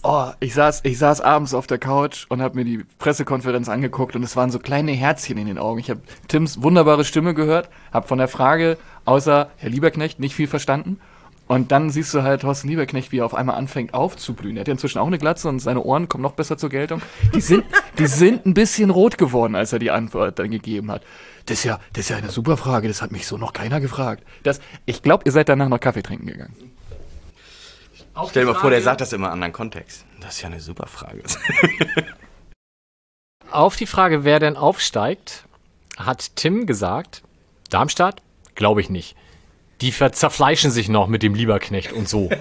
[0.06, 4.18] Oh, ich saß, ich saß abends auf der Couch und habe mir die Pressekonferenz angeguckt
[4.18, 5.80] und es waren so kleine Herzchen in den Augen.
[5.80, 10.48] Ich habe Tims wunderbare Stimme gehört, habe von der Frage außer Herr Lieberknecht nicht viel
[10.48, 11.00] verstanden.
[11.48, 14.58] Und dann siehst du halt Thorsten Lieberknecht, wie er auf einmal anfängt aufzublühen.
[14.58, 17.02] Er hat ja inzwischen auch eine Glatze und seine Ohren kommen noch besser zur Geltung.
[17.34, 17.63] Die sind,
[17.98, 21.04] die sind ein bisschen rot geworden, als er die Antwort dann gegeben hat.
[21.46, 22.89] Das ist ja, das ist ja eine super Frage.
[22.89, 24.24] Das hat mich so noch keiner gefragt.
[24.44, 26.73] Das, ich glaube, ihr seid danach noch Kaffee trinken gegangen.
[28.30, 30.06] Stell dir mal vor, der sagt das immer in einem anderen Kontext.
[30.19, 31.23] Das ist ja eine super Frage.
[33.52, 35.43] Auf die Frage, wer denn aufsteigt,
[35.97, 37.21] hat Tim gesagt,
[37.69, 38.21] Darmstadt?
[38.56, 39.15] Glaube ich nicht.
[39.82, 42.30] Die zerfleischen sich noch mit dem Lieberknecht und so.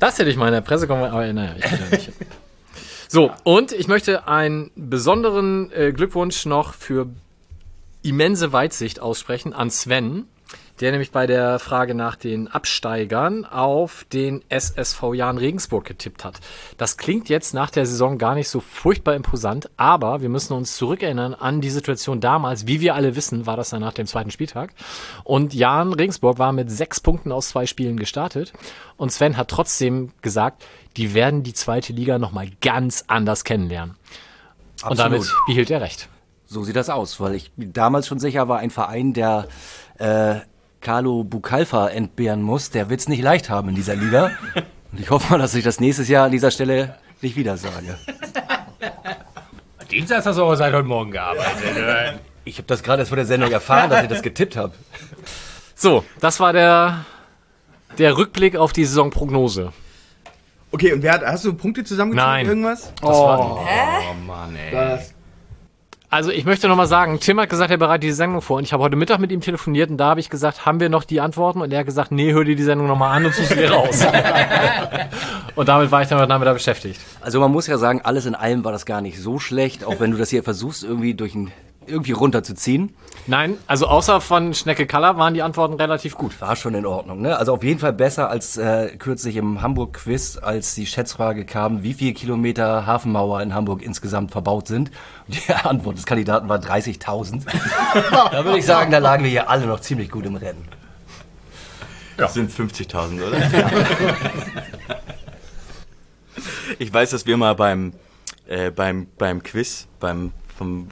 [0.00, 2.12] das hätte ich mal in der Pressekonferenz, aber naja, ich bin ja nicht.
[3.08, 7.08] So, und ich möchte einen besonderen äh, Glückwunsch noch für
[8.02, 10.26] immense Weitsicht aussprechen an Sven,
[10.80, 16.40] der nämlich bei der Frage nach den Absteigern auf den SSV Jan Regensburg getippt hat.
[16.76, 20.76] Das klingt jetzt nach der Saison gar nicht so furchtbar imposant, aber wir müssen uns
[20.76, 22.66] zurückerinnern an die Situation damals.
[22.66, 24.72] Wie wir alle wissen, war das dann nach dem zweiten Spieltag.
[25.24, 28.52] Und Jan Regensburg war mit sechs Punkten aus zwei Spielen gestartet.
[28.96, 30.64] Und Sven hat trotzdem gesagt,
[30.96, 33.96] die werden die zweite Liga nochmal ganz anders kennenlernen.
[34.88, 36.08] Und damit behielt er recht.
[36.46, 39.48] So sieht das aus, weil ich damals schon sicher war, ein Verein, der
[39.98, 40.36] äh,
[40.80, 44.30] Carlo Bucalfa entbehren muss, der wird's nicht leicht haben in dieser Liga.
[44.92, 47.98] Und ich hoffe mal, dass ich das nächstes Jahr an dieser Stelle nicht wieder sage.
[49.90, 52.20] Dienstags hast du aber seit heute Morgen gearbeitet.
[52.44, 54.72] Ich habe das gerade erst vor der Sendung erfahren, dass ich das getippt habe.
[55.74, 57.04] So, das war der,
[57.98, 59.72] der Rückblick auf die Saisonprognose.
[60.70, 62.30] Okay, und wer hat, hast du Punkte zusammengezogen?
[62.30, 62.46] Nein.
[62.46, 62.92] Irgendwas?
[63.02, 63.60] Oh.
[64.26, 64.98] Mann, ey.
[66.10, 68.72] Also ich möchte nochmal sagen, Tim hat gesagt, er bereitet die Sendung vor und ich
[68.72, 71.20] habe heute Mittag mit ihm telefoniert und da habe ich gesagt, haben wir noch die
[71.20, 71.60] Antworten?
[71.60, 74.06] Und er hat gesagt, nee, hör dir die Sendung nochmal an und such sie raus.
[75.54, 76.98] und damit war ich dann heute Nachmittag beschäftigt.
[77.20, 80.00] Also man muss ja sagen, alles in allem war das gar nicht so schlecht, auch
[80.00, 81.52] wenn du das hier versuchst, irgendwie durch ein,
[81.86, 82.94] irgendwie runterzuziehen.
[83.28, 86.40] Nein, also außer von Schnecke Kaller waren die Antworten relativ gut.
[86.40, 87.36] War schon in Ordnung, ne?
[87.36, 91.92] Also auf jeden Fall besser als äh, kürzlich im Hamburg-Quiz, als die Schätzfrage kam, wie
[91.92, 94.90] viele Kilometer Hafenmauer in Hamburg insgesamt verbaut sind.
[95.26, 97.42] Und die Antwort des Kandidaten war 30.000.
[98.32, 100.66] da würde ich sagen, da lagen wir hier alle noch ziemlich gut im Rennen.
[102.16, 103.38] Das sind 50.000, oder?
[106.78, 107.92] ich weiß, dass wir mal beim,
[108.46, 110.88] äh, beim, beim Quiz, beim, vom,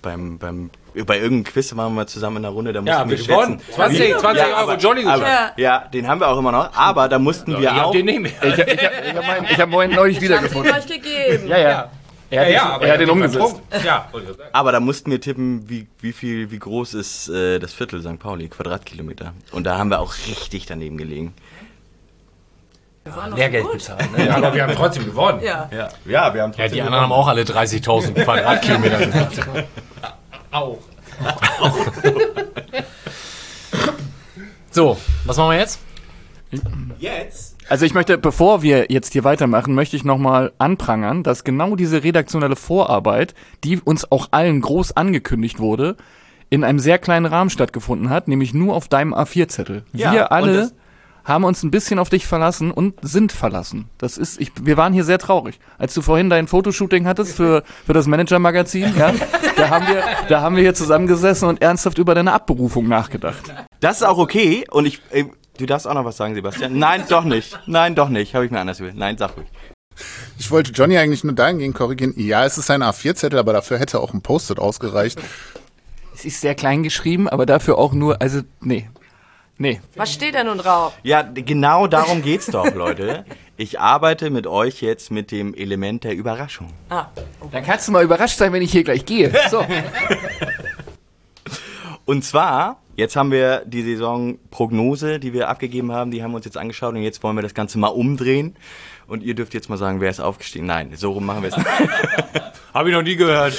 [0.00, 0.70] beim, beim,
[1.06, 3.26] bei irgendeinem Quiz waren wir mal zusammen in der Runde, da mussten Ja, wir wir
[3.26, 3.58] gewonnen.
[3.60, 3.74] schätzen.
[3.74, 5.36] 20, 20 Ja, Euro aber- Johnny aber, gewonnen.
[5.56, 5.78] ja.
[5.92, 8.20] den haben wir auch immer noch, aber da mussten Ich wir hab auch, den nicht
[8.20, 8.32] mehr.
[8.42, 8.82] Ich, ich, ich
[9.16, 10.72] habe hab, ich hab vorhin neulich Ich habe wiedergefunden.
[10.74, 11.48] euch gegeben.
[11.48, 11.90] Ja, ja.
[12.30, 13.60] Er, Ja, hat, ja, aber er hat den umgesetzt.
[13.84, 14.20] Ja, ich.
[14.52, 18.18] Aber da mussten wir tippen, wie, wie viel, wie groß ist äh, das Viertel St.
[18.18, 19.34] Pauli, Quadratkilometer.
[19.52, 21.34] Und da haben wir auch richtig daneben gelegen.
[23.36, 24.08] Lehrgeld bezahlen.
[24.16, 24.26] Ne?
[24.26, 25.40] Ja, aber wir haben trotzdem gewonnen.
[25.42, 25.68] Ja.
[25.70, 29.42] Ja, ja wir haben Ja, die anderen haben auch alle 30.000 Quadratkilometer gemacht.
[30.54, 30.78] Auch.
[34.70, 35.80] So, was machen wir jetzt?
[36.98, 37.56] Jetzt?
[37.68, 42.04] Also ich möchte, bevor wir jetzt hier weitermachen, möchte ich nochmal anprangern, dass genau diese
[42.04, 45.96] redaktionelle Vorarbeit, die uns auch allen groß angekündigt wurde,
[46.50, 49.84] in einem sehr kleinen Rahmen stattgefunden hat, nämlich nur auf deinem A4-Zettel.
[49.92, 50.74] Ja, wir und alle das-
[51.24, 53.88] haben uns ein bisschen auf dich verlassen und sind verlassen.
[53.98, 55.58] Das ist, ich, wir waren hier sehr traurig.
[55.78, 59.12] Als du vorhin dein Fotoshooting hattest für, für das Manager-Magazin, ja,
[59.56, 63.52] da haben wir, da haben wir hier zusammengesessen und ernsthaft über deine Abberufung nachgedacht.
[63.80, 64.64] Das ist auch okay.
[64.70, 65.24] Und ich, äh,
[65.58, 66.78] du darfst auch noch was sagen, Sebastian.
[66.78, 67.58] Nein, doch nicht.
[67.66, 68.34] Nein, doch nicht.
[68.34, 68.98] Habe ich mir anders überlegt.
[68.98, 69.48] Nein, sag ruhig.
[70.38, 72.14] Ich wollte Johnny eigentlich nur dahingehend korrigieren.
[72.16, 75.18] Ja, es ist ein A4-Zettel, aber dafür hätte auch ein Post-it ausgereicht.
[76.14, 78.88] Es ist sehr klein geschrieben, aber dafür auch nur, also, nee.
[79.56, 79.80] Nee.
[79.94, 80.94] Was steht denn nun drauf?
[81.04, 83.24] Ja, genau darum geht's doch, Leute.
[83.56, 86.70] Ich arbeite mit euch jetzt mit dem Element der Überraschung.
[86.90, 87.06] Ah,
[87.52, 89.32] Dann kannst du mal überrascht sein, wenn ich hier gleich gehe.
[89.50, 89.64] So.
[92.04, 96.44] Und zwar, jetzt haben wir die Saisonprognose, die wir abgegeben haben, die haben wir uns
[96.44, 98.56] jetzt angeschaut und jetzt wollen wir das Ganze mal umdrehen.
[99.06, 100.66] Und ihr dürft jetzt mal sagen, wer ist aufgestiegen.
[100.66, 101.68] Nein, so rum machen wir es nicht.
[102.74, 103.54] Habe ich noch nie gehört.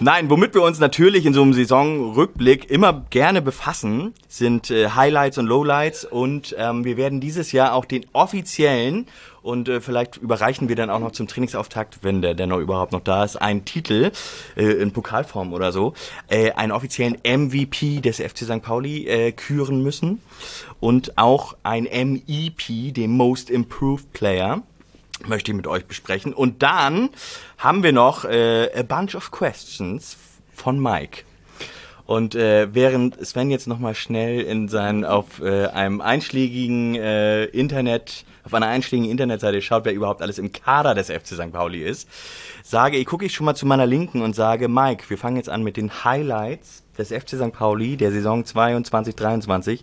[0.00, 5.38] Nein, womit wir uns natürlich in so einem Saisonrückblick immer gerne befassen, sind äh, Highlights
[5.38, 9.06] und Lowlights und ähm, wir werden dieses Jahr auch den offiziellen
[9.42, 13.02] und äh, vielleicht überreichen wir dann auch noch zum Trainingsauftakt, wenn der dennoch überhaupt noch
[13.02, 14.12] da ist, einen Titel
[14.56, 15.94] äh, in Pokalform oder so,
[16.28, 18.62] äh, einen offiziellen MVP des FC St.
[18.62, 20.20] Pauli äh, küren müssen
[20.80, 24.62] und auch ein MEP, den Most Improved Player
[25.26, 26.32] möchte ich mit euch besprechen.
[26.32, 27.10] Und dann
[27.58, 30.16] haben wir noch äh, a bunch of questions
[30.52, 31.24] von Mike.
[32.06, 38.24] Und äh, während Sven jetzt nochmal schnell in sein auf äh, einem einschlägigen äh, Internet,
[38.44, 41.52] auf einer einschlägigen Internetseite schaut, wer überhaupt alles im Kader des FC St.
[41.52, 42.08] Pauli ist,
[42.62, 45.50] sage ich, gucke ich schon mal zu meiner Linken und sage, Mike, wir fangen jetzt
[45.50, 47.52] an mit den Highlights des FC St.
[47.52, 49.82] Pauli der Saison 22, 23.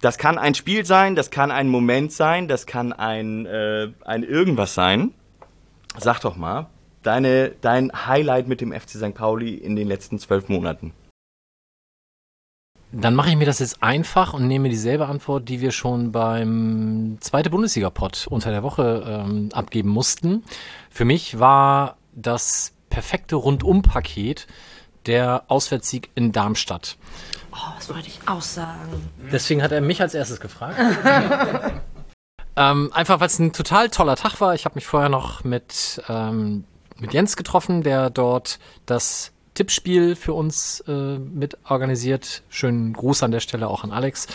[0.00, 4.22] Das kann ein Spiel sein, das kann ein Moment sein, das kann ein, äh, ein
[4.22, 5.12] irgendwas sein.
[5.98, 6.66] Sag doch mal,
[7.02, 9.14] deine, dein Highlight mit dem FC St.
[9.14, 10.92] Pauli in den letzten zwölf Monaten.
[12.92, 17.18] Dann mache ich mir das jetzt einfach und nehme dieselbe Antwort, die wir schon beim
[17.20, 20.44] zweite Bundesliga-Pod unter der Woche ähm, abgeben mussten.
[20.90, 24.46] Für mich war das perfekte Rundum-Paket
[25.06, 26.96] der Auswärtssieg in Darmstadt.
[27.52, 29.10] oh, das wollte ich auch sagen.
[29.32, 30.78] Deswegen hat er mich als erstes gefragt.
[32.56, 34.54] ähm, einfach, weil es ein total toller Tag war.
[34.54, 36.64] Ich habe mich vorher noch mit, ähm,
[36.98, 42.42] mit Jens getroffen, der dort das Tippspiel für uns äh, mit organisiert.
[42.48, 44.26] Schönen Gruß an der Stelle auch an Alex.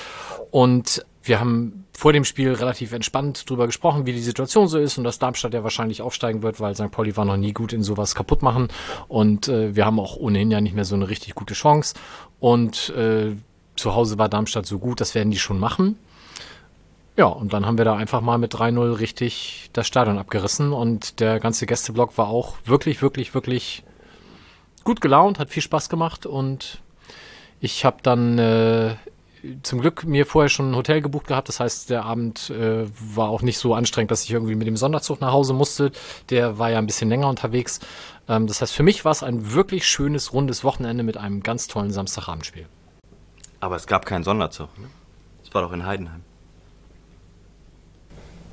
[0.50, 4.98] Und wir haben vor dem Spiel relativ entspannt drüber gesprochen, wie die Situation so ist
[4.98, 6.90] und dass Darmstadt ja wahrscheinlich aufsteigen wird, weil St.
[6.90, 8.70] Pauli war noch nie gut in sowas kaputt machen.
[9.08, 11.94] Und äh, wir haben auch ohnehin ja nicht mehr so eine richtig gute Chance.
[12.40, 13.36] Und äh,
[13.76, 15.96] zu Hause war Darmstadt so gut, das werden die schon machen.
[17.18, 21.20] Ja, und dann haben wir da einfach mal mit 3-0 richtig das Stadion abgerissen und
[21.20, 23.84] der ganze Gästeblock war auch wirklich, wirklich, wirklich
[24.84, 26.82] gut gelaunt, hat viel Spaß gemacht und
[27.60, 28.96] ich habe dann äh,
[29.64, 31.48] zum Glück mir vorher schon ein Hotel gebucht gehabt.
[31.48, 34.78] Das heißt, der Abend äh, war auch nicht so anstrengend, dass ich irgendwie mit dem
[34.78, 35.92] Sonderzug nach Hause musste.
[36.30, 37.80] Der war ja ein bisschen länger unterwegs.
[38.28, 41.68] Ähm, das heißt, für mich war es ein wirklich schönes, rundes Wochenende mit einem ganz
[41.68, 42.66] tollen Samstagabendspiel.
[43.60, 44.70] Aber es gab keinen Sonderzug.
[44.80, 44.88] Ne?
[45.44, 46.22] Es war doch in Heidenheim.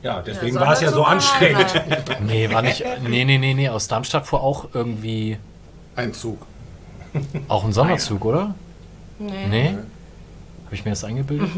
[0.03, 1.67] Ja, deswegen Ja, war es ja so anstrengend.
[2.27, 2.85] Nee, war nicht.
[3.03, 3.69] Nee, nee, nee, nee.
[3.69, 5.39] Aus Darmstadt fuhr auch irgendwie
[5.97, 6.47] Ein Zug.
[7.49, 8.55] auch ein Sonderzug, oder?
[9.19, 9.47] Nee.
[9.49, 9.75] Nee?
[10.69, 11.49] Habe ich mir das eingebildet?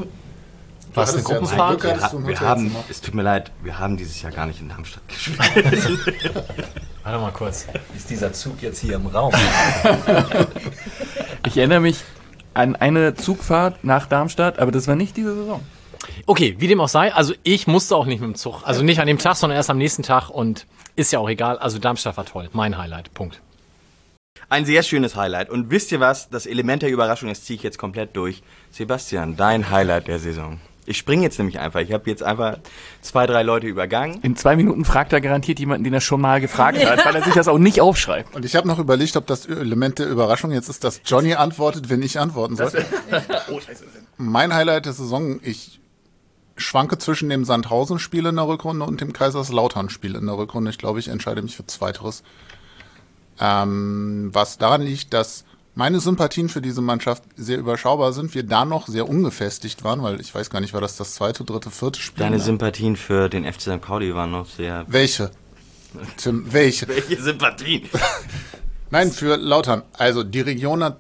[0.94, 1.81] War es eine ja Gruppenfahrt?
[1.81, 4.68] Glück- Wir, wir haben, es tut mir leid, wir haben dieses Jahr gar nicht in
[4.68, 5.38] Darmstadt gespielt.
[7.03, 7.66] Warte mal kurz.
[7.96, 9.33] Ist dieser Zug jetzt hier im Raum?
[11.46, 12.03] Ich erinnere mich
[12.55, 15.61] an eine Zugfahrt nach Darmstadt, aber das war nicht diese Saison.
[16.27, 17.12] Okay, wie dem auch sei.
[17.12, 18.62] Also ich musste auch nicht mit dem Zug.
[18.64, 20.29] Also nicht an dem Tag, sondern erst am nächsten Tag.
[20.31, 21.59] Und ist ja auch egal.
[21.59, 22.49] Also Darmstadt war toll.
[22.53, 23.12] Mein Highlight.
[23.14, 23.40] Punkt.
[24.48, 25.50] Ein sehr schönes Highlight.
[25.50, 26.29] Und wisst ihr was?
[26.31, 28.42] Das Element der Überraschung, das ziehe ich jetzt komplett durch.
[28.70, 30.61] Sebastian, dein Highlight der Saison.
[30.87, 31.81] Ich springe jetzt nämlich einfach.
[31.81, 32.59] Ich habe jetzt einfach
[33.00, 34.18] zwei, drei Leute übergangen.
[34.22, 37.22] In zwei Minuten fragt er garantiert jemanden, den er schon mal gefragt hat, weil er
[37.22, 38.35] sich das auch nicht aufschreibt.
[38.35, 41.90] Und ich habe noch überlegt, ob das Element der Überraschung jetzt ist, dass Johnny antwortet,
[41.90, 42.72] wenn ich antworten soll.
[44.16, 45.81] Mein Highlight der Saison, ich
[46.57, 50.70] schwanke zwischen dem Sandhausen-Spiel in der Rückrunde und dem Kaiserslautern-Spiel in der Rückrunde.
[50.70, 52.22] Ich glaube, ich entscheide mich für Zweiteres.
[53.40, 58.35] Ähm, was daran liegt, dass meine Sympathien für diese Mannschaft sehr überschaubar sind.
[58.35, 61.44] Wir da noch sehr ungefestigt waren, weil ich weiß gar nicht, war das das zweite,
[61.44, 62.24] dritte, vierte Spiel?
[62.24, 62.42] Deine Ne?
[62.42, 63.81] Sympathien für den FC St.
[63.81, 64.85] Pauli waren noch sehr.
[64.88, 65.31] Welche?
[66.16, 66.87] Tim, welche?
[66.88, 67.88] Welche Sympathien?
[68.90, 69.83] Nein, für Lautern.
[69.92, 70.98] Also die Region hat,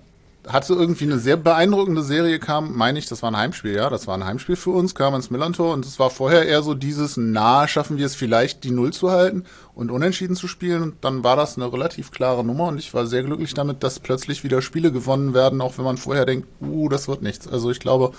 [0.48, 4.06] hatte irgendwie eine sehr beeindruckende Serie, kam, meine ich, das war ein Heimspiel, ja, das
[4.06, 7.16] war ein Heimspiel für uns, kam ins Millantor und es war vorher eher so dieses,
[7.16, 11.24] na, schaffen wir es vielleicht, die Null zu halten und unentschieden zu spielen und dann
[11.24, 14.62] war das eine relativ klare Nummer und ich war sehr glücklich damit, dass plötzlich wieder
[14.62, 17.46] Spiele gewonnen werden, auch wenn man vorher denkt, uh, das wird nichts.
[17.46, 18.12] Also ich glaube,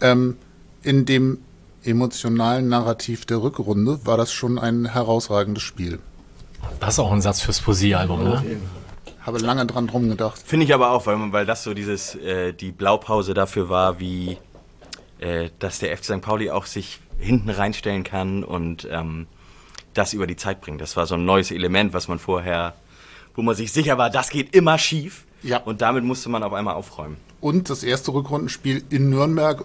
[0.00, 0.36] ähm,
[0.82, 1.38] in dem
[1.82, 5.98] emotionalen Narrativ der Rückrunde war das schon ein herausragendes Spiel.
[6.80, 8.42] Das ist auch ein Satz fürs Poesiealbum, ne?
[9.24, 10.40] Habe lange dran drum gedacht.
[10.44, 14.36] Finde ich aber auch, weil, weil das so dieses, äh, die Blaupause dafür war, wie,
[15.18, 16.20] äh, dass der FC St.
[16.20, 19.26] Pauli auch sich hinten reinstellen kann und ähm,
[19.94, 20.80] das über die Zeit bringt.
[20.80, 22.74] Das war so ein neues Element, was man vorher,
[23.34, 25.24] wo man sich sicher war, das geht immer schief.
[25.42, 25.58] Ja.
[25.58, 27.16] Und damit musste man auf einmal aufräumen.
[27.40, 29.64] Und das erste Rückrundenspiel in Nürnberg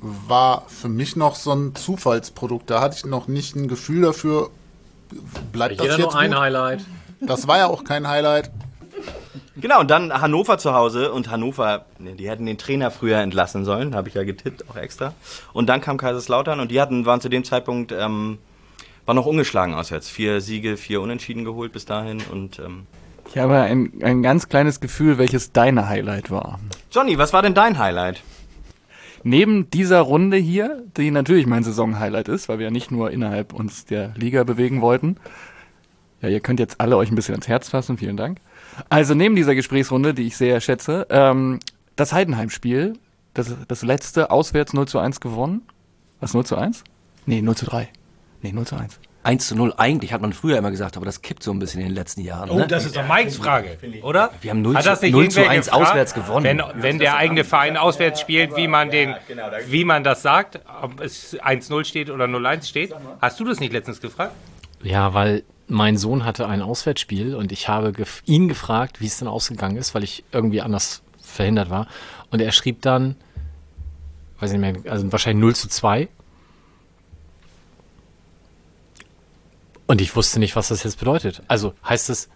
[0.00, 2.70] war für mich noch so ein Zufallsprodukt.
[2.70, 4.50] Da hatte ich noch nicht ein Gefühl dafür,
[5.52, 6.40] bleibt das Jeder jetzt nur ein gut?
[6.40, 6.80] Highlight.
[7.20, 8.50] Das war ja auch kein Highlight.
[9.60, 13.64] Genau, und dann Hannover zu Hause und Hannover, ne, die hätten den Trainer früher entlassen
[13.64, 15.14] sollen, habe ich ja getippt, auch extra.
[15.52, 18.38] Und dann kam Kaiserslautern und die hatten, waren zu dem Zeitpunkt, ähm,
[19.04, 20.08] war noch ungeschlagen auswärts.
[20.08, 22.86] Vier Siege, vier Unentschieden geholt bis dahin und ähm,
[23.28, 26.60] Ich habe ein, ein ganz kleines Gefühl, welches deine Highlight war.
[26.92, 28.22] Johnny, was war denn dein Highlight?
[29.24, 33.52] Neben dieser Runde hier, die natürlich mein Saison-Highlight ist, weil wir ja nicht nur innerhalb
[33.52, 35.16] uns der Liga bewegen wollten.
[36.20, 38.38] Ja, ihr könnt jetzt alle euch ein bisschen ans Herz fassen, vielen Dank.
[38.88, 41.58] Also neben dieser Gesprächsrunde, die ich sehr schätze, ähm,
[41.96, 42.94] das Heidenheim-Spiel,
[43.34, 45.62] das, das letzte auswärts 0 zu 1 gewonnen.
[46.20, 46.84] Was, 0 zu 1?
[47.26, 47.88] Nee, 0 zu 3.
[48.42, 48.98] Nee, 0 zu 1.
[49.24, 51.80] 1 zu 0 eigentlich, hat man früher immer gesagt, aber das kippt so ein bisschen
[51.80, 52.50] in den letzten Jahren.
[52.50, 52.66] Oh, ne?
[52.66, 54.30] das ist doch Mikes Frage, oder?
[54.40, 56.44] Wir haben 0 Hat zu- das nicht 0 zu irgendwer 1 gefragt, auswärts gewonnen.
[56.44, 59.14] Wenn, wenn der eigene Verein auswärts spielt, wie man, den,
[59.66, 62.94] wie man das sagt, ob es 1-0 steht oder 0-1 steht.
[63.20, 64.32] Hast du das nicht letztens gefragt?
[64.82, 69.18] Ja, weil mein Sohn hatte ein Auswärtsspiel und ich habe gef ihn gefragt, wie es
[69.18, 71.86] denn ausgegangen ist, weil ich irgendwie anders verhindert war.
[72.30, 73.16] Und er schrieb dann,
[74.40, 76.08] weiß nicht mehr, also wahrscheinlich 0 zu 2.
[79.86, 81.42] Und ich wusste nicht, was das jetzt bedeutet.
[81.48, 82.28] Also heißt es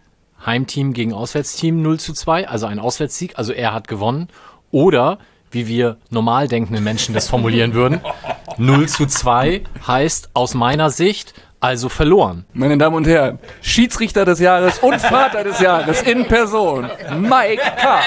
[0.44, 4.28] Heimteam gegen Auswärtsteam 0 zu 2, also ein Auswärtssieg, also er hat gewonnen.
[4.70, 5.18] Oder,
[5.50, 8.00] wie wir normal denkende Menschen das formulieren würden,
[8.58, 12.44] 0 zu 2 heißt aus meiner Sicht also verloren.
[12.52, 18.00] Meine Damen und Herren, Schiedsrichter des Jahres und Vater des Jahres in Person, Mike K.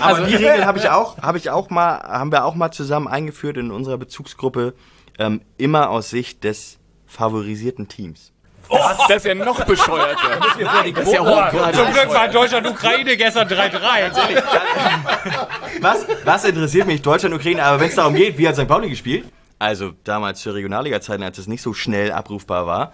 [0.00, 3.08] Aber die Regel habe ich auch, habe ich auch mal, haben wir auch mal zusammen
[3.08, 4.74] eingeführt in unserer Bezugsgruppe,
[5.18, 8.32] ähm, immer aus Sicht des favorisierten Teams.
[9.08, 10.38] Das ist ja noch bescheuerter.
[10.40, 11.74] Das ist ja hochgradig.
[11.74, 14.42] Zum Glück war Deutschland-Ukraine gestern 3-3.
[15.80, 18.68] Was, was interessiert mich Deutschland, Ukraine, aber wenn es darum geht, wie hat St.
[18.68, 19.24] Pauli gespielt?
[19.62, 22.92] Also damals zu Regionalliga-Zeiten, als es nicht so schnell abrufbar war,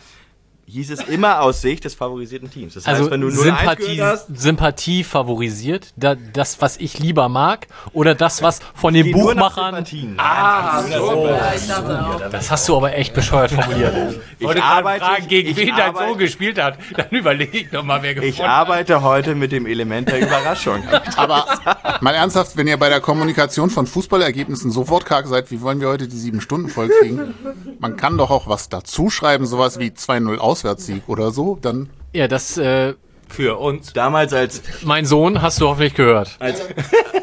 [0.70, 2.74] hieß es immer aus Sicht des favorisierten Teams.
[2.74, 7.28] Das heißt, Also wenn du 0-1 Sympathie, hast, Sympathie favorisiert, da, das, was ich lieber
[7.28, 9.85] mag, oder das, was von den nur Buchmachern.
[9.85, 12.31] Ich dachte auch.
[12.31, 13.94] Das hast du aber echt bescheuert formuliert.
[14.38, 16.78] Ich wollte Ich arbeite- fragen, gegen ich wen dein arbeite- Sohn gespielt hat.
[16.96, 18.57] Dann überlege ich nochmal, wer Ich gewonnen hat.
[18.68, 20.83] arbeite heute mit dem Element der Überraschung.
[21.16, 21.46] Aber
[22.00, 25.88] mal ernsthaft, wenn ihr bei der Kommunikation von Fußballergebnissen so wortkarg seid, wie wollen wir
[25.88, 27.35] heute die sieben Stunden voll kriegen?
[27.78, 32.26] Man kann doch auch was dazu schreiben, sowas wie 2-0 Auswärtssieg oder so, dann Ja,
[32.26, 32.94] das, äh,
[33.28, 33.92] Für uns.
[33.92, 36.36] Damals als, mein Sohn, hast du hoffentlich gehört.
[36.40, 36.62] als,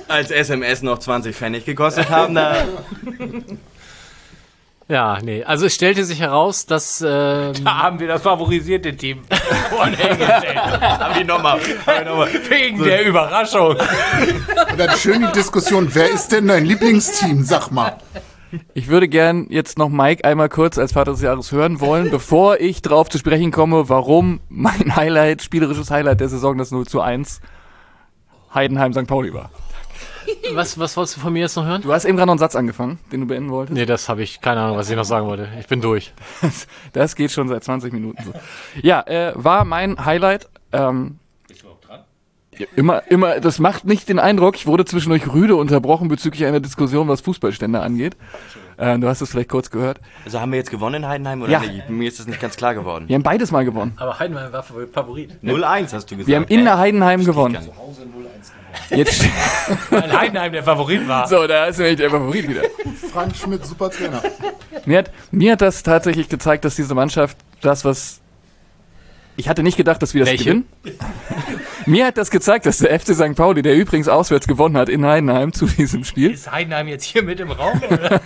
[0.07, 2.55] als SMS noch 20 Pfennig gekostet haben, da
[4.87, 5.43] Ja, nee.
[5.43, 9.23] Also es stellte sich heraus, dass ähm, Da haben wir das favorisierte Team
[9.71, 10.55] vorne hingestellt.
[10.81, 11.59] haben die nochmal.
[12.05, 13.75] Noch Wegen der Überraschung.
[14.71, 17.97] und dann schön die Diskussion, wer ist denn dein Lieblingsteam, sag mal.
[18.73, 22.59] Ich würde gern jetzt noch Mike einmal kurz als Vater des Jahres hören wollen, bevor
[22.59, 27.01] ich drauf zu sprechen komme, warum mein Highlight, spielerisches Highlight der Saison das 0 zu
[27.01, 27.41] 1
[28.53, 29.07] Heidenheim St.
[29.07, 29.49] Pauli war.
[30.53, 31.81] was, was wolltest du von mir jetzt noch hören?
[31.81, 33.75] Du hast eben gerade noch einen Satz angefangen, den du beenden wolltest.
[33.77, 35.47] Nee, das habe ich keine Ahnung, was ich noch sagen wollte.
[35.59, 36.13] Ich bin durch.
[36.93, 38.33] Das geht schon seit 20 Minuten so.
[38.81, 40.49] Ja, äh, war mein Highlight.
[40.71, 42.01] Ähm, Bist du auch dran?
[42.75, 47.07] Immer, immer, das macht nicht den Eindruck, ich wurde zwischendurch rüde unterbrochen bezüglich einer Diskussion,
[47.07, 48.15] was Fußballstände angeht.
[48.77, 49.99] Äh, du hast es vielleicht kurz gehört.
[50.25, 51.59] Also haben wir jetzt gewonnen in Heidenheim oder Ja.
[51.61, 51.89] nicht?
[51.89, 53.05] Mir ist das nicht ganz klar geworden.
[53.07, 53.93] Wir haben beides mal gewonnen.
[53.97, 55.31] Aber Heidenheim war Favorit.
[55.43, 56.27] 0-1 hast du gesagt.
[56.27, 57.53] Wir haben in der Heidenheim gewonnen.
[57.53, 57.71] gar nicht.
[58.89, 59.23] Jetzt,
[59.89, 61.25] Weil Heidenheim der Favorit war.
[61.27, 62.61] so, da ist nämlich der Favorit wieder.
[63.13, 64.21] Frank Schmidt, super Trainer.
[64.85, 68.19] Mir hat, mir hat das tatsächlich gezeigt, dass diese Mannschaft das, was.
[69.37, 70.43] Ich hatte nicht gedacht, dass wir das Welche?
[70.43, 70.65] gewinnen.
[71.85, 73.35] Mir hat das gezeigt, dass der FC St.
[73.35, 77.23] Pauli, der übrigens auswärts gewonnen hat in Heidenheim zu diesem Spiel, Ist Heidenheim jetzt hier
[77.23, 77.81] mit im Raum?
[77.89, 78.21] Oder?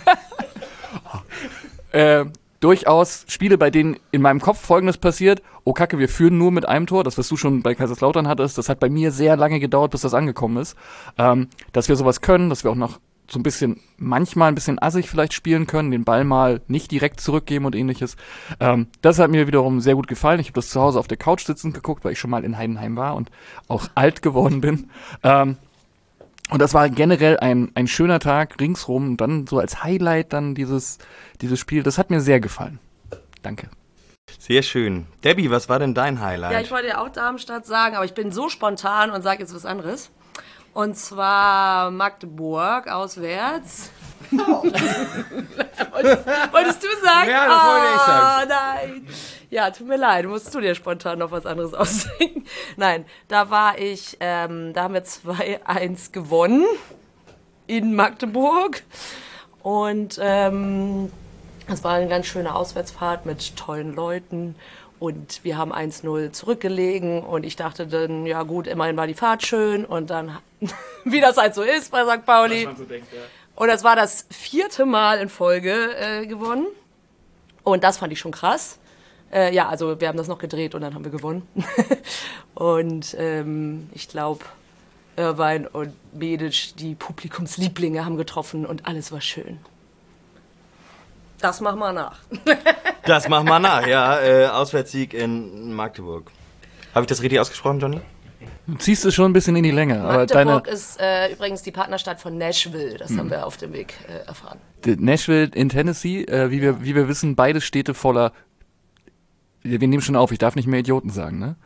[1.92, 2.24] äh,
[2.60, 5.42] durchaus Spiele, bei denen in meinem Kopf Folgendes passiert.
[5.64, 7.04] Oh Kacke, wir führen nur mit einem Tor.
[7.04, 10.02] Das, was du schon bei Kaiserslautern hattest, das hat bei mir sehr lange gedauert, bis
[10.02, 10.76] das angekommen ist.
[11.18, 13.00] Ähm, dass wir sowas können, dass wir auch noch
[13.30, 17.20] so ein bisschen, manchmal ein bisschen assig vielleicht spielen können, den Ball mal nicht direkt
[17.20, 18.16] zurückgeben und ähnliches.
[18.58, 20.40] Ähm, das hat mir wiederum sehr gut gefallen.
[20.40, 22.58] Ich habe das zu Hause auf der Couch sitzend geguckt, weil ich schon mal in
[22.58, 23.30] Heidenheim war und
[23.68, 24.90] auch alt geworden bin.
[25.22, 25.56] Ähm,
[26.50, 29.10] und das war generell ein, ein schöner Tag ringsrum.
[29.10, 30.98] Und dann so als Highlight dann dieses,
[31.40, 31.84] dieses Spiel.
[31.84, 32.80] Das hat mir sehr gefallen.
[33.42, 33.70] Danke.
[34.38, 35.06] Sehr schön.
[35.22, 36.52] Debbie, was war denn dein Highlight?
[36.52, 39.54] Ja, ich wollte ja auch Darmstadt sagen, aber ich bin so spontan und sage jetzt
[39.54, 40.10] was anderes.
[40.72, 43.90] Und zwar Magdeburg auswärts.
[44.30, 47.30] wolltest, wolltest du sagen?
[47.30, 48.22] Ja, das wollte ich sagen.
[48.22, 49.06] Ah, nein.
[49.50, 52.44] Ja, tut mir leid, musst du dir spontan noch was anderes ausdenken.
[52.76, 56.64] Nein, da war ich, ähm, da haben wir 2-1 gewonnen
[57.66, 58.82] in Magdeburg.
[59.62, 61.10] Und ähm,
[61.66, 64.54] es war eine ganz schöne Auswärtsfahrt mit tollen Leuten.
[65.00, 67.24] Und wir haben 1-0 zurückgelegen.
[67.24, 69.84] Und ich dachte dann, ja gut, immerhin war die Fahrt schön.
[69.84, 70.38] Und dann,
[71.04, 72.24] wie das halt so ist bei St.
[72.24, 72.68] Pauli.
[73.56, 76.66] Und das war das vierte Mal in Folge äh, gewonnen.
[77.64, 78.78] Und das fand ich schon krass.
[79.32, 81.46] Äh, ja, also wir haben das noch gedreht und dann haben wir gewonnen.
[82.54, 84.44] und ähm, ich glaube,
[85.16, 89.58] Irvine und Medic, die Publikumslieblinge, haben getroffen und alles war schön.
[91.40, 92.18] Das machen wir nach.
[93.06, 94.20] Das machen wir nach, ja.
[94.20, 96.30] Äh, Auswärtssieg in Magdeburg.
[96.94, 98.00] Habe ich das richtig ausgesprochen, Johnny?
[98.66, 100.00] Du ziehst es schon ein bisschen in die Länge.
[100.02, 102.98] Aber Magdeburg deine ist äh, übrigens die Partnerstadt von Nashville.
[102.98, 103.18] Das Hm.
[103.18, 104.58] haben wir auf dem Weg äh, erfahren.
[104.84, 108.32] Nashville in Tennessee, äh, wie, wir, wie wir wissen, beide Städte voller.
[109.62, 111.56] Wir, nehmen schon auf, ich darf nicht mehr Idioten sagen, ne?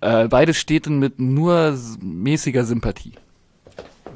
[0.00, 3.14] Äh, beide Städte mit nur mäßiger Sympathie.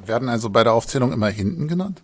[0.04, 2.02] Werden also bei der Aufzählung immer hinten genannt?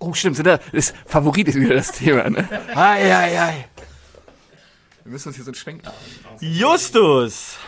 [0.00, 2.48] Oh, stimmt, sind da, ist Favorit ist wieder das Thema, ne?
[2.74, 3.64] Ei, ei, ei.
[5.04, 5.82] Wir müssen uns hier so ein Schwenk.
[6.40, 7.58] Justus!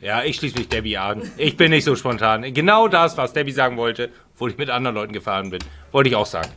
[0.00, 1.28] Ja, ich schließe mich Debbie an.
[1.36, 2.54] Ich bin nicht so spontan.
[2.54, 5.60] Genau das, was Debbie sagen wollte, wo ich mit anderen Leuten gefahren bin,
[5.90, 6.50] wollte ich auch sagen.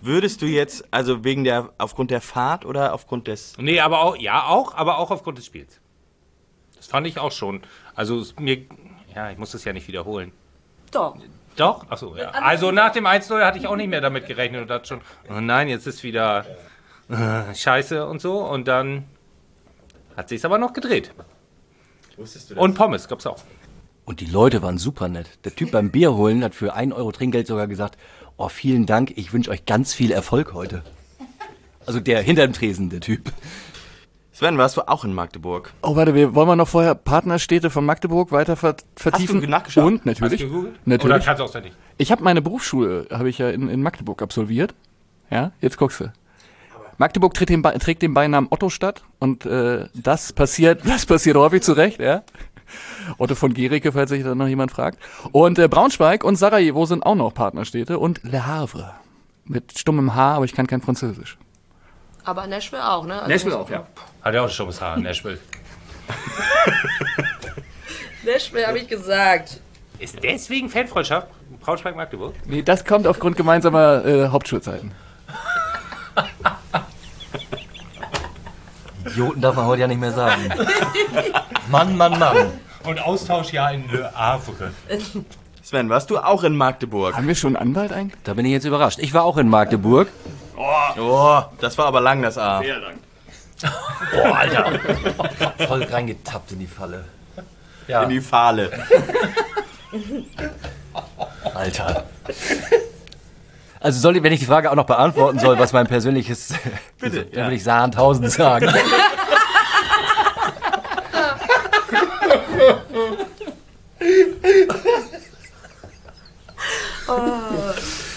[0.00, 3.54] Würdest du jetzt, also wegen der, aufgrund der Fahrt oder aufgrund des.
[3.58, 5.80] Nee, aber auch, ja, auch, aber auch aufgrund des Spiels.
[6.76, 7.60] Das fand ich auch schon.
[7.96, 8.62] Also mir,
[9.14, 10.32] ja, ich muss das ja nicht wiederholen.
[10.92, 11.16] Doch.
[11.56, 11.90] Doch?
[11.90, 12.30] Achso, ja.
[12.30, 15.00] Also nach dem 1-0 hatte ich auch nicht mehr damit gerechnet und dachte schon,
[15.30, 16.44] oh nein, jetzt ist wieder
[17.08, 18.38] äh, Scheiße und so.
[18.40, 19.04] Und dann
[20.16, 21.12] hat sich's aber noch gedreht.
[22.16, 23.38] Wusstest du Und Pommes gab's auch.
[24.04, 25.26] Und die Leute waren super nett.
[25.44, 27.98] Der Typ beim Bier holen hat für 1 Euro Trinkgeld sogar gesagt,
[28.36, 30.82] oh, vielen Dank, ich wünsche euch ganz viel Erfolg heute.
[31.86, 33.32] Also der hinter dem Tresen, der Typ.
[34.36, 35.72] Sven, warst du auch in Magdeburg?
[35.80, 39.40] Oh, warte, wir wollen wir noch vorher Partnerstädte von Magdeburg weiter ver vertiefen.
[39.48, 39.84] nachgeschaut?
[39.86, 40.52] Und Hast du natürlich.
[40.52, 41.24] Oder Natürlich.
[41.24, 41.74] kannst du auch nicht?
[41.96, 44.74] Ich habe meine Berufsschule, habe ich ja in, in Magdeburg absolviert.
[45.30, 46.12] Ja, jetzt guckst du.
[46.98, 51.72] Magdeburg trägt den, trägt den Beinamen Otto-Stadt und äh, das passiert, das passiert häufig zu
[51.72, 52.22] Recht, ja.
[53.16, 54.98] Otto von Gericke, falls sich da noch jemand fragt.
[55.32, 58.96] Und äh, Braunschweig und Sarajevo sind auch noch Partnerstädte und Le Havre
[59.46, 61.38] mit stummem H, aber ich kann kein Französisch.
[62.26, 63.22] Aber Nashville auch, ne?
[63.22, 63.86] Also auch, ja.
[64.20, 65.38] Hat ja auch schon was Haar, Nashville.
[68.24, 69.60] Nashville habe ich gesagt.
[70.00, 71.28] Ist deswegen Fanfreundschaft
[71.60, 72.34] Braunschweig-Magdeburg?
[72.44, 74.90] Nee, das kommt aufgrund gemeinsamer äh, Hauptschulzeiten.
[79.06, 80.50] Idioten darf man heute ja nicht mehr sagen.
[81.70, 82.50] Mann, Mann, Mann.
[82.82, 84.72] Und Austausch ja in Le Havre.
[85.62, 87.16] Sven, warst du auch in Magdeburg?
[87.16, 88.20] Haben wir schon einen Anwalt eigentlich?
[88.24, 88.98] Da bin ich jetzt überrascht.
[88.98, 90.08] Ich war auch in Magdeburg.
[90.56, 92.60] Oh, das war aber lang, das A.
[94.12, 94.78] Boah, Alter.
[95.66, 97.04] Voll reingetappt in die Falle.
[97.88, 98.70] Ja, In die Fahle.
[101.54, 102.04] Alter.
[103.80, 106.54] Also soll ich, wenn ich die Frage auch noch beantworten soll, was mein persönliches...
[106.98, 108.68] Bitte, Dann würde ich Sahn sagen.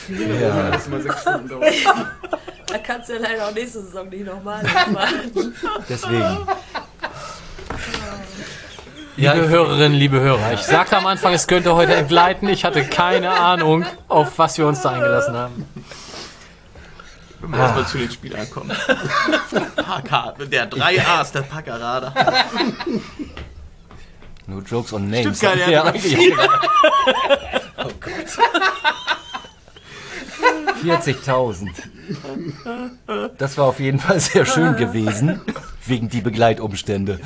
[2.67, 5.55] Da kannst du ja leider auch nächste Saison nicht nochmal machen.
[5.89, 6.37] Deswegen.
[9.17, 12.47] Liebe Hörerinnen, liebe Hörer, ich sagte am Anfang, es könnte heute entgleiten.
[12.47, 15.65] Ich hatte keine Ahnung, auf was wir uns da eingelassen haben.
[17.39, 18.71] Wenn wir erstmal zu den Spielern kommen.
[19.75, 22.13] Packer, der 3 A's, der Packerada.
[24.45, 25.37] No jokes on names.
[25.37, 25.93] Stuttgart, ja, ja, ja.
[27.77, 28.37] Oh Gott.
[30.83, 31.69] 40.000.
[33.37, 35.41] Das war auf jeden Fall sehr schön gewesen,
[35.85, 37.19] wegen die Begleitumstände.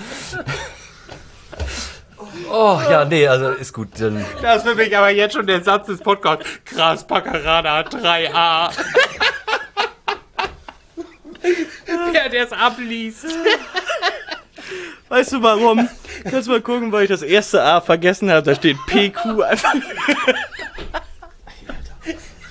[2.51, 3.89] Oh, ja, nee, also ist gut.
[3.99, 6.45] Dann Das ist für mich aber jetzt schon der Satz des Podcasts.
[6.65, 8.71] Krass, Packerada 3a.
[12.11, 13.25] Wer der es abliest.
[15.09, 15.89] Weißt du warum?
[16.23, 18.43] Kannst du mal gucken, weil ich das erste A vergessen habe.
[18.43, 19.73] Da steht PQ einfach.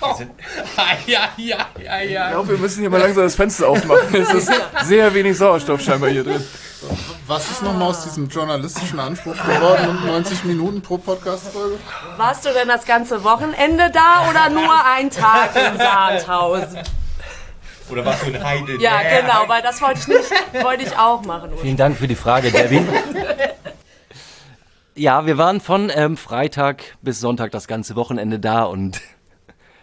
[1.07, 2.25] Ja, ja, ja, ja.
[2.27, 4.15] Ich glaube, wir müssen hier mal langsam das Fenster aufmachen.
[4.15, 4.51] Es ist
[4.85, 6.45] sehr wenig Sauerstoff scheinbar hier drin.
[7.27, 11.79] Was ist nochmal aus diesem journalistischen Anspruch geworden und 90 Minuten pro Podcast-Folge?
[12.17, 16.79] Warst du denn das ganze Wochenende da oder nur ein Tag in Sandhausen?
[17.91, 18.81] Oder was für ein Heide.
[18.81, 21.51] Ja, genau, weil das wollte ich nicht, wollte ich auch machen.
[21.61, 22.87] Vielen Dank für die Frage, Debbie.
[24.95, 29.01] Ja, wir waren von ähm, Freitag bis Sonntag das ganze Wochenende da und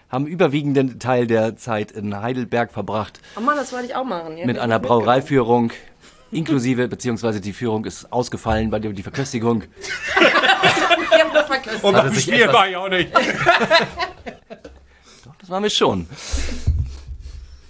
[0.09, 4.37] haben überwiegenden Teil der Zeit in Heidelberg verbracht Oh Mann, das wollte ich auch machen.
[4.37, 5.71] Ja, mit einer Brauereiführung.
[6.31, 9.63] Inklusive, beziehungsweise die Führung ist ausgefallen bei der die Verköstigung.
[11.11, 11.83] Ich hab nur vergessen.
[11.83, 13.11] Und beim sich Spiel war ich auch nicht.
[15.39, 16.07] Das waren wir schon.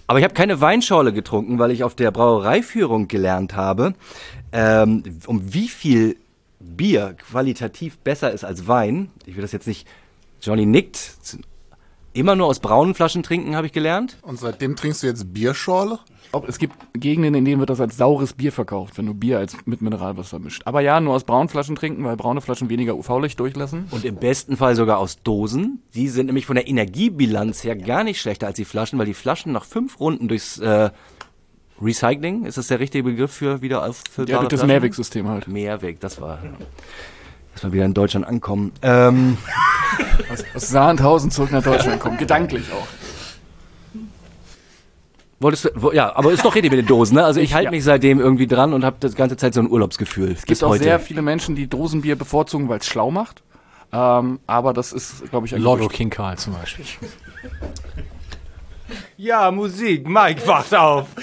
[0.06, 3.94] Aber ich habe keine Weinschorle getrunken, weil ich auf der Brauereiführung gelernt habe,
[4.52, 6.16] ähm, um wie viel
[6.58, 9.10] Bier qualitativ besser ist als Wein.
[9.24, 9.88] Ich will das jetzt nicht.
[10.42, 11.16] Johnny nickt.
[12.12, 14.18] Immer nur aus braunen Flaschen trinken, habe ich gelernt.
[14.22, 16.00] Und seitdem trinkst du jetzt Bierschorle?
[16.48, 19.56] Es gibt Gegenden, in denen wird das als saures Bier verkauft, wenn du Bier als
[19.64, 20.62] mit Mineralwasser mischt.
[20.64, 23.86] Aber ja, nur aus braunen Flaschen trinken, weil braune Flaschen weniger UV-Licht durchlassen.
[23.90, 25.82] Und im besten Fall sogar aus Dosen.
[25.94, 29.14] Die sind nämlich von der Energiebilanz her gar nicht schlechter als die Flaschen, weil die
[29.14, 30.90] Flaschen nach fünf Runden durchs äh,
[31.80, 34.66] Recycling, ist das der richtige Begriff für wieder auffüllbare Ja, durch das?
[34.66, 35.48] Mehrwegsystem halt.
[35.48, 36.40] Mehrweg, das war.
[37.60, 38.72] Dass wir wieder in Deutschland ankommen.
[38.80, 39.36] Ähm,
[40.54, 42.16] Aus Sandhausen zurück nach Deutschland kommen.
[42.16, 42.86] Gedanklich auch.
[45.40, 47.24] wolltest du, wo, ja, aber ist doch richtig mit den Dosen, ne?
[47.24, 47.70] Also ich halte ja.
[47.70, 50.32] mich seitdem irgendwie dran und habe das ganze Zeit so ein Urlaubsgefühl.
[50.32, 53.42] Es gibt auch sehr viele Menschen, die Dosenbier bevorzugen, weil es schlau macht.
[53.92, 55.96] Ähm, aber das ist, glaube ich, ein Lotto Gerücht.
[55.96, 56.86] King Karl zum Beispiel.
[59.16, 60.08] Ja, Musik.
[60.08, 61.06] Mike wacht auf.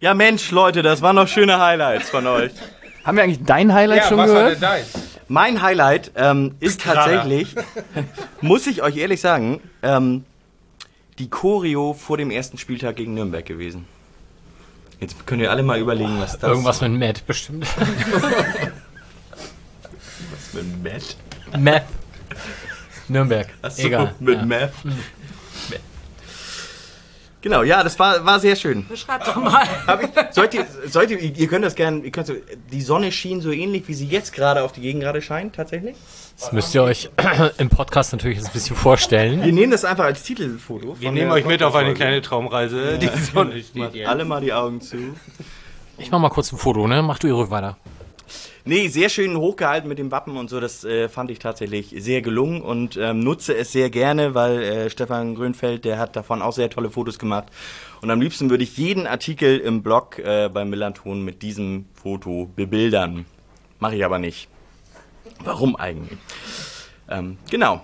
[0.00, 2.52] Ja, Mensch, Leute, das waren noch schöne Highlights von euch.
[3.08, 4.60] Haben wir eigentlich dein Highlight schon gehört?
[4.60, 4.84] dein?
[5.28, 7.54] Mein Highlight ähm, ist tatsächlich,
[8.42, 10.26] muss ich euch ehrlich sagen, ähm,
[11.18, 13.86] die Choreo vor dem ersten Spieltag gegen Nürnberg gewesen.
[15.00, 17.66] Jetzt könnt ihr alle mal überlegen, was das Irgendwas mit Matt bestimmt.
[20.52, 21.16] mit Matt.
[21.58, 21.84] Matt.
[23.08, 23.48] Nürnberg.
[23.62, 24.14] Achso, Egal.
[24.20, 24.44] mit ja.
[24.44, 24.72] Matt.
[27.40, 28.86] Genau, ja, das war, war sehr schön.
[28.88, 29.64] Beschreib doch mal.
[30.00, 32.34] Ich, sollt ihr, sollt ihr, ihr könnt das gerne, ihr könnt so,
[32.72, 35.96] die Sonne schien so ähnlich, wie sie jetzt gerade auf die Gegend gerade scheint, tatsächlich.
[36.38, 37.10] Das müsst ihr euch
[37.58, 39.42] im Podcast natürlich jetzt ein bisschen vorstellen.
[39.42, 41.00] Wir nehmen das einfach als Titelfoto.
[41.00, 42.98] Wir nehmen euch mit auf eine kleine Traumreise.
[42.98, 44.08] Die Sonne steht Macht hier.
[44.08, 44.96] alle mal die Augen zu.
[45.96, 47.02] Ich mach mal kurz ein Foto, ne?
[47.02, 47.76] Mach du ruhig weiter.
[48.68, 50.60] Nee, sehr schön hochgehalten mit dem Wappen und so.
[50.60, 54.90] Das äh, fand ich tatsächlich sehr gelungen und ähm, nutze es sehr gerne, weil äh,
[54.90, 57.46] Stefan Grönfeld, der hat davon auch sehr tolle Fotos gemacht.
[58.02, 62.50] Und am liebsten würde ich jeden Artikel im Blog äh, beim Millanton mit diesem Foto
[62.56, 63.24] bebildern.
[63.78, 64.48] Mache ich aber nicht.
[65.42, 66.18] Warum eigentlich?
[67.08, 67.80] Ähm, genau.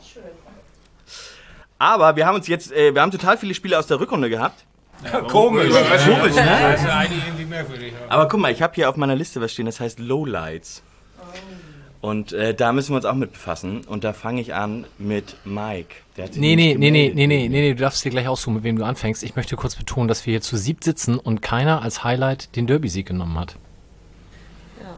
[1.79, 4.67] Aber wir haben uns jetzt, äh, wir haben total viele Spiele aus der Rückrunde gehabt.
[5.29, 5.73] Komisch.
[5.73, 6.91] Komisch, ne?
[6.93, 7.93] Eigentlich irgendwie merkwürdig.
[8.09, 10.83] Aber guck mal, ich habe hier auf meiner Liste was stehen, das heißt Lowlights.
[12.01, 13.83] Und äh, da müssen wir uns auch mit befassen.
[13.85, 15.95] Und da fange ich an mit Mike.
[16.19, 18.57] Der hat Nee, nee, nee, nee, nee, nee, nee, nee, du darfst dir gleich aussuchen,
[18.57, 19.23] mit wem du anfängst.
[19.23, 22.67] Ich möchte kurz betonen, dass wir hier zu siebt sitzen und keiner als Highlight den
[22.67, 23.57] Derby-Sieg genommen hat.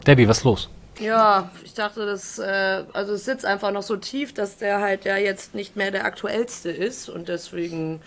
[0.05, 0.69] Debbie, was ist los?
[0.99, 5.05] Ja, ich dachte, das, äh, also es sitzt einfach noch so tief, dass der halt
[5.05, 8.01] ja jetzt nicht mehr der aktuellste ist und deswegen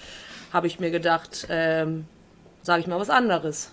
[0.51, 2.05] habe ich mir gedacht, ähm,
[2.61, 3.71] sage ich mal was anderes.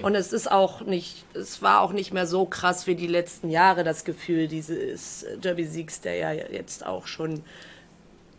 [0.00, 3.50] Und es ist auch nicht, es war auch nicht mehr so krass wie die letzten
[3.50, 7.42] Jahre das Gefühl dieses Derby-Siegs, der ja jetzt auch schon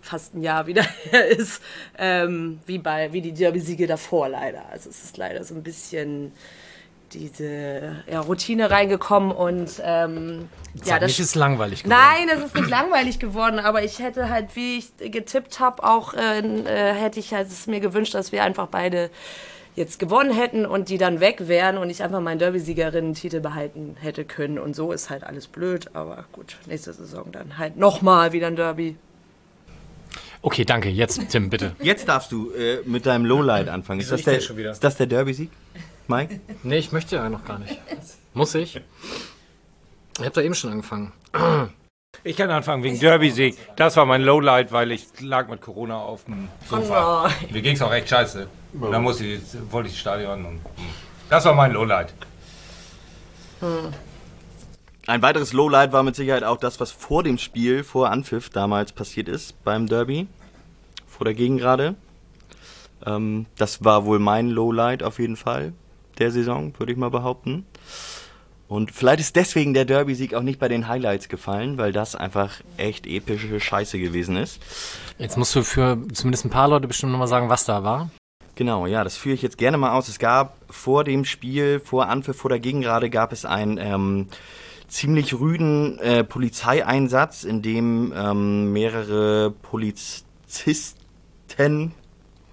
[0.02, 1.62] fast ein Jahr wieder her ist,
[1.98, 4.66] ähm, wie bei wie die Derby-Siege davor leider.
[4.70, 6.32] Also es ist leider so ein bisschen
[7.14, 11.99] diese ja, Routine reingekommen und ähm, ja, Sag das nicht, ist langweilig geworden.
[12.01, 16.14] Nein, es ist nicht langweilig geworden, aber ich hätte halt, wie ich getippt habe, auch
[16.14, 19.09] äh, äh, hätte ich halt es mir gewünscht, dass wir einfach beide
[19.76, 24.24] jetzt gewonnen hätten und die dann weg wären und ich einfach meinen Derby-Siegerinnen-Titel behalten hätte
[24.24, 24.59] können.
[24.59, 28.55] Und so ist halt alles blöd, aber gut, nächste Saison dann halt nochmal wieder ein
[28.55, 28.97] Derby.
[30.41, 30.89] Okay, danke.
[30.89, 31.74] Jetzt, Tim, bitte.
[31.82, 34.01] Jetzt darfst du äh, mit deinem Lowlight anfangen.
[34.01, 34.72] Ist das, der, schon wieder?
[34.72, 35.49] ist das der Derby-Sieg,
[36.14, 36.39] Mike?
[36.61, 37.80] Nee, ich möchte ja noch gar nicht.
[38.34, 38.80] Muss ich?
[40.20, 41.11] Ich hab da eben schon angefangen.
[42.24, 43.57] Ich kann anfangen wegen Derby-Sieg.
[43.76, 47.24] Das war mein Lowlight, weil ich lag mit Corona auf dem Sofa.
[47.28, 47.51] nein.
[47.51, 48.47] Mir ging es auch echt scheiße.
[48.80, 49.41] Und dann musste ich,
[49.72, 50.45] wollte ich ins Stadion.
[50.45, 50.61] Und,
[51.30, 52.14] das war mein Lowlight.
[55.07, 58.91] Ein weiteres Lowlight war mit Sicherheit auch das, was vor dem Spiel, vor Anpfiff damals
[58.91, 60.28] passiert ist beim Derby.
[61.07, 61.95] Vor der Gegengrade.
[63.03, 65.74] Ähm, das war wohl mein Lowlight auf jeden Fall
[66.20, 67.66] der Saison, würde ich mal behaupten.
[68.68, 72.61] Und vielleicht ist deswegen der Derby-Sieg auch nicht bei den Highlights gefallen, weil das einfach
[72.78, 74.59] echt epische Scheiße gewesen ist.
[75.20, 78.09] Jetzt musst du für zumindest ein paar Leute bestimmt nochmal sagen, was da war.
[78.55, 80.07] Genau, ja, das führe ich jetzt gerne mal aus.
[80.07, 84.28] Es gab vor dem Spiel, vor Anpfiff, vor der Gegengrade, gab es einen ähm,
[84.88, 90.93] ziemlich rüden äh, Polizeieinsatz, in dem ähm, mehrere Polizisten,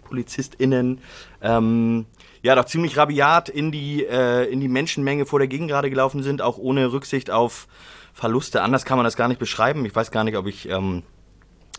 [0.05, 1.01] PolizistInnen,
[1.43, 2.07] ähm,
[2.43, 6.43] ja, doch ziemlich rabiat in die, äh, in die Menschenmenge vor der Gegengrade gelaufen sind,
[6.43, 7.69] auch ohne Rücksicht auf
[8.13, 8.63] Verluste.
[8.63, 9.85] Anders kann man das gar nicht beschreiben.
[9.85, 11.03] Ich weiß gar nicht, ob ich ähm,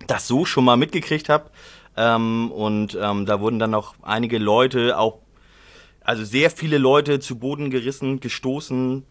[0.08, 1.50] das so schon mal mitgekriegt habe.
[1.98, 5.20] Ähm, und ähm, da wurden dann noch einige Leute, auch,
[6.04, 9.06] also sehr viele Leute zu Boden gerissen, gestoßen,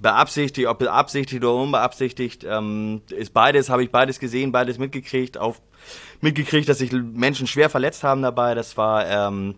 [0.00, 5.56] beabsichtigt, ob beabsichtigt oder unbeabsichtigt, ähm, ist beides, habe ich beides gesehen, beides mitgekriegt, auch
[6.20, 8.54] mitgekriegt, dass sich Menschen schwer verletzt haben dabei.
[8.54, 9.56] Das war, ähm,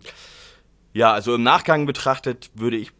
[0.97, 2.91] ja, also im Nachgang betrachtet würde ich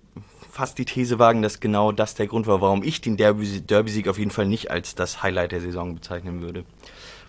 [0.51, 4.07] fast die These wagen, dass genau das der Grund war, warum ich den Derby- Derby-Sieg
[4.07, 6.63] auf jeden Fall nicht als das Highlight der Saison bezeichnen würde.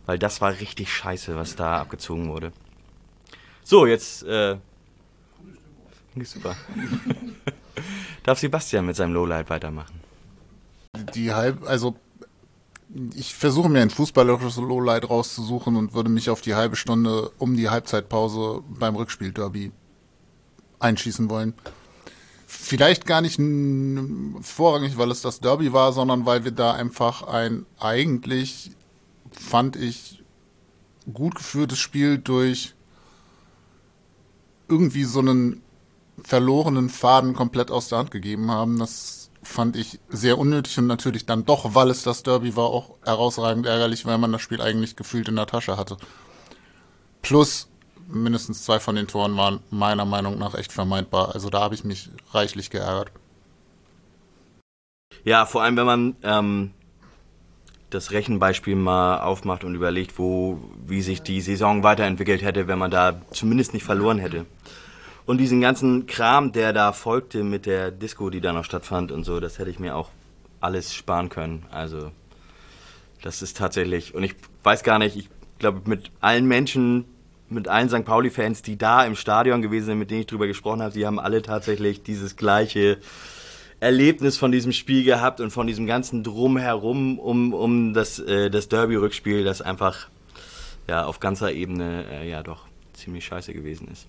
[0.04, 2.52] Weil das war richtig scheiße, was da abgezogen wurde.
[3.64, 4.56] So, jetzt, äh,
[6.22, 6.54] super.
[8.24, 10.00] Darf Sebastian mit seinem Lowlight weitermachen?
[11.14, 11.96] Die halb, also
[13.14, 17.56] ich versuche mir ein fußballerisches Lowlight rauszusuchen und würde mich auf die halbe Stunde um
[17.56, 19.72] die Halbzeitpause beim Rückspiel Derby
[20.80, 21.54] einschießen wollen.
[22.46, 23.38] Vielleicht gar nicht
[24.42, 28.70] vorrangig, weil es das Derby war, sondern weil wir da einfach ein eigentlich,
[29.30, 30.22] fand ich,
[31.12, 32.74] gut geführtes Spiel durch
[34.68, 35.62] irgendwie so einen
[36.22, 38.78] verlorenen Faden komplett aus der Hand gegeben haben.
[38.78, 42.96] Das fand ich sehr unnötig und natürlich dann doch, weil es das Derby war, auch
[43.04, 45.96] herausragend ärgerlich, weil man das Spiel eigentlich gefühlt in der Tasche hatte.
[47.22, 47.68] Plus
[48.08, 51.34] mindestens zwei von den Toren waren meiner Meinung nach echt vermeidbar.
[51.34, 53.12] Also da habe ich mich reichlich geärgert.
[55.24, 56.70] Ja, vor allem, wenn man ähm,
[57.90, 62.90] das Rechenbeispiel mal aufmacht und überlegt, wo, wie sich die Saison weiterentwickelt hätte, wenn man
[62.90, 64.46] da zumindest nicht verloren hätte.
[65.26, 69.24] Und diesen ganzen Kram, der da folgte mit der Disco, die da noch stattfand und
[69.24, 70.08] so, das hätte ich mir auch
[70.60, 71.66] alles sparen können.
[71.70, 72.10] Also,
[73.22, 75.28] das ist tatsächlich, und ich weiß gar nicht, ich
[75.58, 77.04] glaube, mit allen Menschen,
[77.50, 78.04] mit allen St.
[78.04, 81.18] Pauli-Fans, die da im Stadion gewesen sind, mit denen ich drüber gesprochen habe, die haben
[81.18, 82.98] alle tatsächlich dieses gleiche
[83.80, 88.68] Erlebnis von diesem Spiel gehabt und von diesem ganzen Drumherum um, um das, äh, das
[88.68, 90.08] Derby-Rückspiel, das einfach
[90.88, 94.06] ja, auf ganzer Ebene äh, ja doch ziemlich scheiße gewesen ist.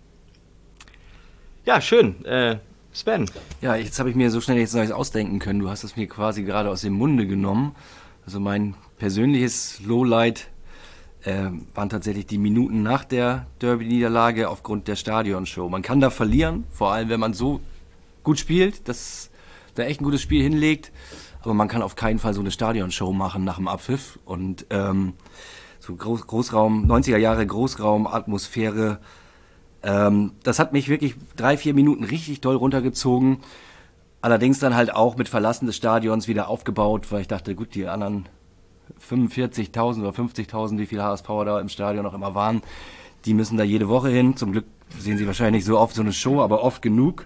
[1.66, 2.26] Ja, schön.
[2.26, 2.58] Äh,
[2.92, 3.30] Sven.
[3.62, 5.60] Ja, jetzt habe ich mir so schnell jetzt nichts ausdenken können.
[5.60, 7.76] Du hast es mir quasi gerade aus dem Munde genommen.
[8.26, 10.48] Also mein persönliches Lowlight
[11.30, 15.70] äh, waren tatsächlich die Minuten nach der Derby-Niederlage aufgrund der Stadionshow.
[15.70, 17.62] Man kann da verlieren, vor allem wenn man so
[18.24, 19.30] gut spielt, dass
[19.76, 20.92] da echt ein gutes Spiel hinlegt.
[21.42, 24.20] Aber man kann auf keinen Fall so eine Stadionshow machen nach dem Abpfiff.
[24.26, 25.14] Und ähm,
[25.80, 29.00] so Groß Großraum, 90er Jahre Großraumatmosphäre.
[29.84, 33.38] Ähm, das hat mich wirklich drei, vier Minuten richtig doll runtergezogen.
[34.22, 37.88] Allerdings dann halt auch mit Verlassen des Stadions wieder aufgebaut, weil ich dachte, gut, die
[37.88, 38.28] anderen
[39.00, 42.62] 45.000 oder 50.000, wie viele HSVer da im Stadion noch immer waren,
[43.26, 44.38] die müssen da jede Woche hin.
[44.38, 44.66] Zum Glück
[44.98, 47.26] sehen sie wahrscheinlich nicht so oft so eine Show, aber oft genug.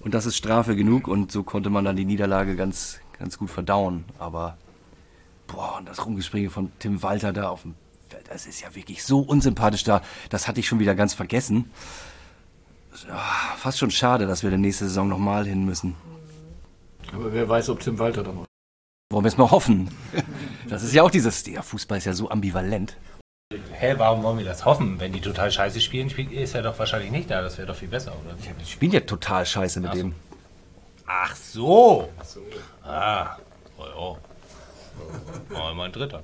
[0.00, 3.50] Und das ist Strafe genug und so konnte man dann die Niederlage ganz, ganz gut
[3.50, 4.04] verdauen.
[4.18, 4.56] Aber,
[5.46, 7.74] boah, und das Rumgespringe von Tim Walter da auf dem
[8.08, 10.02] Feld, das ist ja wirklich so unsympathisch da.
[10.30, 11.70] Das hatte ich schon wieder ganz vergessen.
[13.06, 13.22] Ja,
[13.56, 15.94] fast schon schade, dass wir die nächste Saison nochmal hin müssen.
[17.14, 18.49] Aber wer weiß, ob Tim Walter da noch.
[19.12, 19.90] Wollen wir es mal hoffen.
[20.68, 22.96] Das ist ja auch dieses, der Fußball ist ja so ambivalent.
[23.72, 25.00] Hä, warum wollen wir das hoffen?
[25.00, 27.42] Wenn die total scheiße spielen, spielt, ist er doch wahrscheinlich nicht da.
[27.42, 28.36] Das wäre doch viel besser, oder?
[28.36, 30.00] Die spielen ja total scheiße mit Ach so.
[30.00, 30.14] dem.
[31.06, 32.08] Ach so.
[32.84, 33.36] Ah,
[33.78, 34.18] oh, oh.
[35.54, 36.22] Oh, mein Dritter.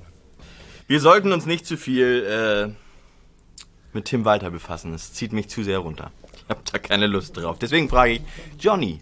[0.87, 2.23] Wir sollten uns nicht zu viel
[2.71, 2.73] äh,
[3.91, 4.93] mit Tim Walter befassen.
[4.93, 6.11] Es zieht mich zu sehr runter.
[6.47, 7.59] hab da keine Lust drauf.
[7.59, 8.21] Deswegen frage ich
[8.57, 9.01] Johnny.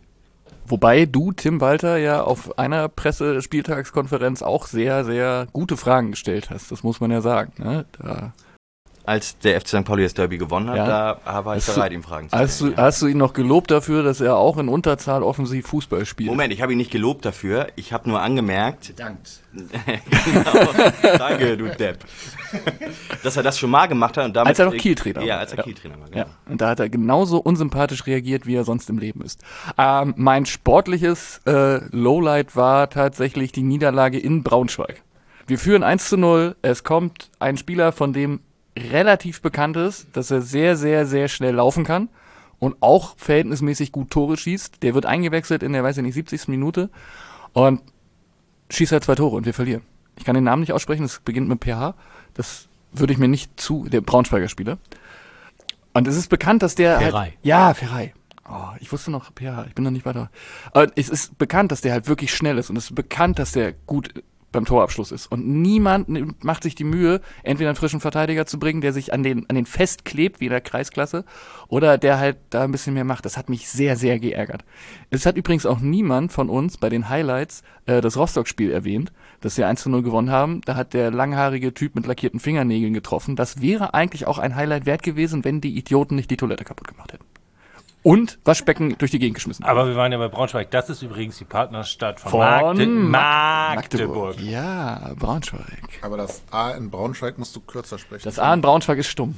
[0.68, 6.72] Wobei du, Tim Walter, ja auf einer Pressespieltagskonferenz auch sehr, sehr gute Fragen gestellt hast.
[6.72, 7.54] Das muss man ja sagen.
[7.58, 7.86] Ne?
[8.00, 8.34] Da
[9.06, 9.86] Als der FC St.
[9.86, 10.88] Pauli das Derby gewonnen hat, Ja.
[11.26, 12.76] da war ich Hast du- bereit, ihm Fragen zu hast, stellen.
[12.76, 16.30] du, hast du ihn noch gelobt dafür, dass er auch in Unterzahl offensiv Fußball spielt?
[16.30, 17.68] Moment, ich habe ihn nicht gelobt dafür.
[17.76, 19.42] Ich habe nur angemerkt, Dankt.
[19.54, 22.00] genau, danke, du Depp,
[23.24, 24.26] dass er das schon mal gemacht hat.
[24.26, 25.40] Und damit Als er noch Kiel-Trainer Ja, war.
[25.42, 25.64] als er Ja.
[25.64, 26.08] Kiel-Trainer war.
[26.10, 26.18] Genau.
[26.18, 29.42] Ja, und da hat er genauso unsympathisch reagiert, wie er sonst im Leben ist.
[29.78, 35.02] Ähm, mein sportliches äh, Lowlight war tatsächlich die Niederlage in Braunschweig.
[35.48, 36.56] Wir führen 1 zu 0.
[36.62, 38.40] Es kommt ein Spieler, von dem
[38.78, 42.10] relativ bekannt ist, dass er sehr, sehr, sehr schnell laufen kann
[42.60, 44.84] und auch verhältnismäßig gut Tore schießt.
[44.84, 46.48] Der wird eingewechselt in der, weiß ich nicht, 70.
[46.48, 46.90] Minute
[47.54, 47.82] und
[48.70, 49.84] schießt halt zwei Tore und wir verlieren.
[50.18, 51.96] Ich kann den Namen nicht aussprechen, es beginnt mit PH.
[52.34, 54.78] Das würde ich mir nicht zu, der Braunschweiger Spieler.
[55.94, 57.00] Und es ist bekannt, dass der.
[57.00, 57.20] Ferrei.
[57.20, 58.14] Halt, ja, Ferrei.
[58.48, 60.30] Oh, ich wusste noch PH, ich bin noch nicht weiter.
[60.72, 63.54] Aber es ist bekannt, dass der halt wirklich schnell ist und es ist bekannt, dass
[63.54, 64.14] der gut
[64.56, 65.28] beim Torabschluss ist.
[65.28, 69.22] Und niemand macht sich die Mühe, entweder einen frischen Verteidiger zu bringen, der sich an
[69.22, 71.26] den, an den festklebt, wie in der Kreisklasse,
[71.68, 73.26] oder der halt da ein bisschen mehr macht.
[73.26, 74.64] Das hat mich sehr, sehr geärgert.
[75.10, 79.58] Es hat übrigens auch niemand von uns bei den Highlights äh, das Rostock-Spiel erwähnt, dass
[79.58, 80.62] wir 1 zu 0 gewonnen haben.
[80.66, 83.36] Da hat der langhaarige Typ mit lackierten Fingernägeln getroffen.
[83.36, 86.88] Das wäre eigentlich auch ein Highlight wert gewesen, wenn die Idioten nicht die Toilette kaputt
[86.88, 87.26] gemacht hätten.
[88.06, 89.66] Und Waschbecken durch die Gegend geschmissen.
[89.66, 90.70] Aber wir waren ja bei Braunschweig.
[90.70, 94.40] Das ist übrigens die Partnerstadt von, Von Magde Mag- Magdeburg.
[94.40, 95.82] Ja, Braunschweig.
[96.04, 98.22] Aber das A in Braunschweig musst du kürzer sprechen.
[98.26, 99.34] Das A in Braunschweig ist stumm.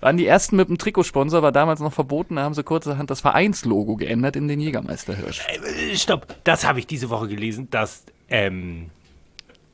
[0.00, 3.20] Waren die ersten mit dem Trikotsponsor, war damals noch verboten, da haben sie kurzerhand das
[3.20, 5.44] Vereinslogo geändert in den Jägermeisterhirsch.
[5.48, 8.90] Äh, Stopp, das habe ich diese Woche gelesen, dass ähm,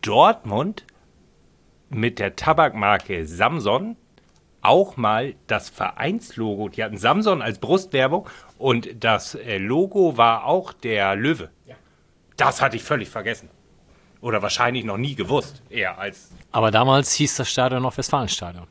[0.00, 0.84] Dortmund
[1.90, 3.98] mit der Tabakmarke Samson
[4.64, 10.72] auch mal das Vereinslogo, die hatten Samson als Brustwerbung und das äh, Logo war auch
[10.72, 11.50] der Löwe.
[12.36, 13.48] Das hatte ich völlig vergessen.
[14.20, 15.62] Oder wahrscheinlich noch nie gewusst.
[15.70, 16.30] Eher als.
[16.50, 18.66] Aber damals hieß das Stadion noch Westfalenstadion.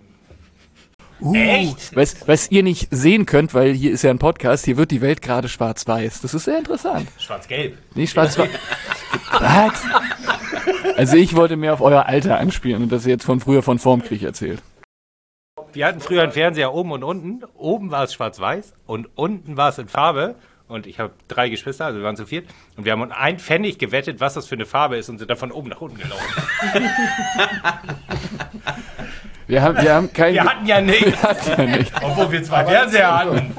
[1.34, 1.96] Echt?
[1.96, 5.00] Was, was ihr nicht sehen könnt, weil hier ist ja ein Podcast, hier wird die
[5.00, 6.22] Welt gerade schwarz-weiß.
[6.22, 7.08] Das ist sehr interessant.
[7.18, 7.78] Schwarz-Gelb.
[7.96, 8.50] Nee, schwarz-weiß.
[9.32, 9.84] Was?
[10.98, 14.24] Also ich wollte mehr auf euer Alter anspielen und das jetzt von früher von Formkrieg
[14.24, 14.62] erzählt.
[15.74, 17.44] Wir hatten früher einen Fernseher oben und unten.
[17.56, 20.36] Oben war es schwarz-weiß und unten war es in Farbe.
[20.68, 22.48] Und ich habe drei Geschwister, also wir waren zu viert.
[22.78, 25.38] Und wir haben ein Pfennig gewettet, was das für eine Farbe ist und sind dann
[25.38, 26.44] von oben nach unten gelaufen.
[29.46, 30.34] Wir haben, wir haben kein...
[30.34, 31.22] Wir hatten ja nichts.
[31.58, 31.92] ja nicht.
[32.02, 33.54] Obwohl wir zwei Fernseher hatten.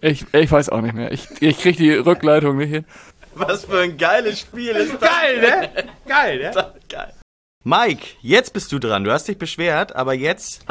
[0.00, 1.12] Ich, ich weiß auch nicht mehr.
[1.12, 2.86] Ich, ich krieg die Rückleitung nicht hin.
[3.34, 5.00] Was für ein geiles Spiel ist das?
[5.00, 5.84] Geil, ne?
[6.06, 6.72] Geil, ne?
[6.88, 7.12] Geil.
[7.66, 9.04] Mike, jetzt bist du dran.
[9.04, 10.66] Du hast dich beschwert, aber jetzt,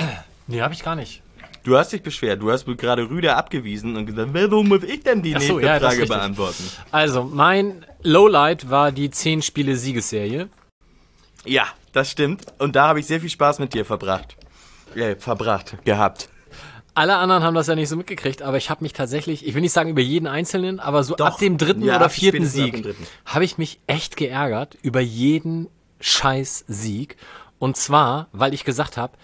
[0.46, 1.24] Nee, habe ich gar nicht.
[1.64, 2.39] du hast dich beschwert.
[2.41, 5.66] Du hast gerade Rüder abgewiesen und gesagt, warum muss ich denn die Ach so, nächste
[5.74, 6.64] ja, Frage beantworten?
[6.91, 10.50] Also, mein Lowlight war die 10 Spiele Siegesserie.
[11.46, 12.46] Ja, das stimmt.
[12.60, 14.36] Und da habe ich sehr viel Spaß mit dir verbracht.
[14.94, 16.30] Äh, verbracht, gehabt.
[16.94, 19.62] Alle anderen haben das ja nicht so mitgekriegt, aber ich habe mich tatsächlich, ich will
[19.62, 21.26] nicht sagen über jeden einzelnen, aber so Doch.
[21.26, 22.86] ab dem dritten Ja, oder vierten Sieg
[23.26, 25.70] habe ich mich echt geärgert über jeden
[26.04, 27.18] scheiß Sieg.
[27.60, 29.18] Und zwar, weil ich gesagt habe,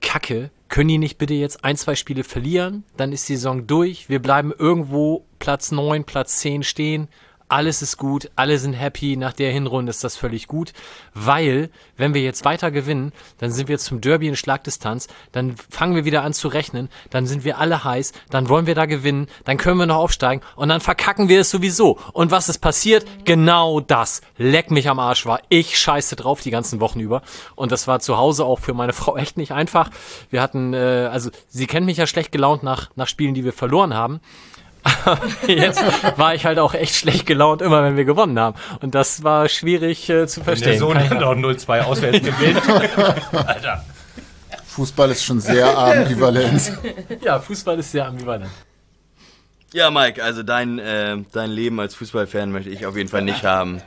[0.00, 2.84] Kacke, können die nicht bitte jetzt ein, zwei Spiele verlieren?
[2.96, 4.08] Dann ist die Saison durch.
[4.08, 7.08] Wir bleiben irgendwo Platz 9, Platz 10 stehen.
[7.52, 9.14] Alles ist gut, alle sind happy.
[9.18, 10.72] Nach der Hinrunde ist das völlig gut.
[11.12, 15.06] Weil, wenn wir jetzt weiter gewinnen, dann sind wir zum Derby in Schlagdistanz.
[15.32, 16.88] Dann fangen wir wieder an zu rechnen.
[17.10, 18.14] Dann sind wir alle heiß.
[18.30, 19.26] Dann wollen wir da gewinnen.
[19.44, 20.42] Dann können wir noch aufsteigen.
[20.56, 21.98] Und dann verkacken wir es sowieso.
[22.14, 23.04] Und was ist passiert?
[23.26, 24.22] Genau das.
[24.38, 25.42] Leck mich am Arsch war.
[25.50, 27.20] Ich scheiße drauf die ganzen Wochen über.
[27.54, 29.90] Und das war zu Hause auch für meine Frau echt nicht einfach.
[30.30, 33.52] Wir hatten, äh, also sie kennt mich ja schlecht gelaunt nach, nach Spielen, die wir
[33.52, 34.22] verloren haben.
[35.46, 35.82] Jetzt
[36.18, 38.56] war ich halt auch echt schlecht gelaunt, immer wenn wir gewonnen haben.
[38.80, 40.78] Und das war schwierig äh, zu Der verstehen.
[40.78, 42.62] Sohn Kann ich dann doch 0-2 auswärts gewinnt.
[43.46, 43.84] Alter.
[44.66, 46.72] Fußball ist schon sehr ambivalent.
[47.22, 48.50] ja, Fußball ist sehr ambivalent.
[49.74, 53.44] Ja, Mike, also dein, äh, dein Leben als Fußballfan möchte ich auf jeden Fall nicht
[53.44, 53.80] haben.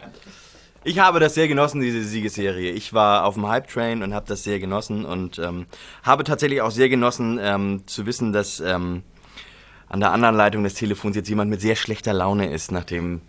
[0.84, 2.72] Ich habe das sehr genossen, diese Siegesserie.
[2.72, 5.66] Ich war auf dem Hype-Train und habe das sehr genossen und ähm,
[6.04, 9.02] habe tatsächlich auch sehr genossen ähm, zu wissen, dass ähm,
[9.96, 13.22] an der anderen Leitung des Telefons jetzt jemand mit sehr schlechter Laune ist, nachdem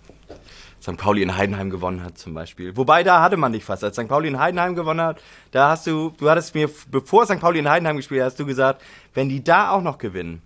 [0.82, 0.96] St.
[0.96, 2.76] Pauli in Heidenheim gewonnen hat zum Beispiel.
[2.76, 3.84] Wobei, da hatte man dich fast.
[3.84, 4.08] Als St.
[4.08, 7.38] Pauli in Heidenheim gewonnen hat, da hast du, du hattest mir, bevor St.
[7.38, 8.82] Pauli in Heidenheim gespielt hat, hast du gesagt,
[9.14, 10.42] wenn die da auch noch gewinnen,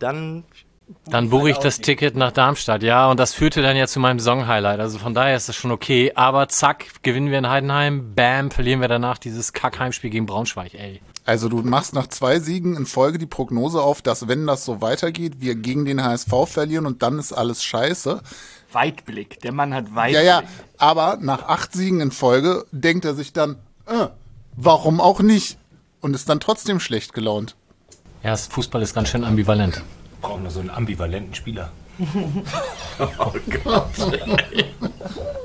[0.00, 0.42] dann
[1.06, 4.18] Dann buche ich das Ticket nach Darmstadt, ja, und das führte dann ja zu meinem
[4.18, 4.80] Song-Highlight.
[4.80, 6.10] Also von daher ist das schon okay.
[6.16, 11.00] Aber zack, gewinnen wir in Heidenheim, bam, verlieren wir danach dieses Kack-Heimspiel gegen Braunschweig, ey.
[11.30, 14.80] Also du machst nach zwei Siegen in Folge die Prognose auf, dass wenn das so
[14.80, 18.20] weitergeht, wir gegen den HSV verlieren und dann ist alles scheiße.
[18.72, 19.38] Weitblick.
[19.38, 20.24] Der Mann hat Weitblick.
[20.24, 20.42] Ja, ja,
[20.76, 24.08] aber nach acht Siegen in Folge denkt er sich dann, äh,
[24.56, 25.56] warum auch nicht?
[26.00, 27.54] Und ist dann trotzdem schlecht gelaunt.
[28.24, 29.82] Ja, das Fußball ist ganz schön ambivalent.
[30.22, 31.70] Brauchen wir so einen ambivalenten Spieler.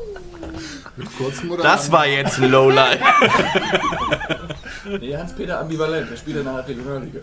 [1.62, 3.00] Das war jetzt ein Lowlight.
[4.88, 6.12] Nee, Hans-Peter ambivalent.
[6.12, 7.22] Der spielt in der Regionalliga.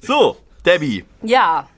[0.00, 1.04] So, Debbie.
[1.22, 1.68] Ja,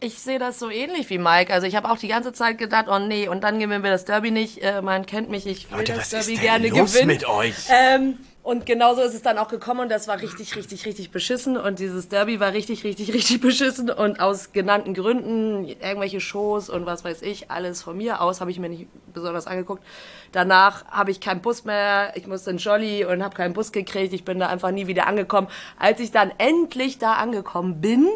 [0.00, 1.52] ich sehe das so ähnlich wie Mike.
[1.52, 4.04] Also ich habe auch die ganze Zeit gedacht, oh nee, und dann gewinnen wir das
[4.04, 4.58] Derby nicht.
[4.62, 7.24] Äh, man kennt mich, ich will das Derby gerne gewinnen.
[7.24, 7.54] euch?
[7.70, 11.56] Ähm, und genauso ist es dann auch gekommen und das war richtig, richtig, richtig beschissen.
[11.56, 13.90] Und dieses Derby war richtig, richtig, richtig beschissen.
[13.90, 18.52] Und aus genannten Gründen, irgendwelche Shows und was weiß ich, alles von mir aus, habe
[18.52, 19.82] ich mir nicht besonders angeguckt.
[20.30, 24.12] Danach habe ich keinen Bus mehr, ich musste in Jolly und habe keinen Bus gekriegt.
[24.12, 25.48] Ich bin da einfach nie wieder angekommen.
[25.76, 28.06] Als ich dann endlich da angekommen bin,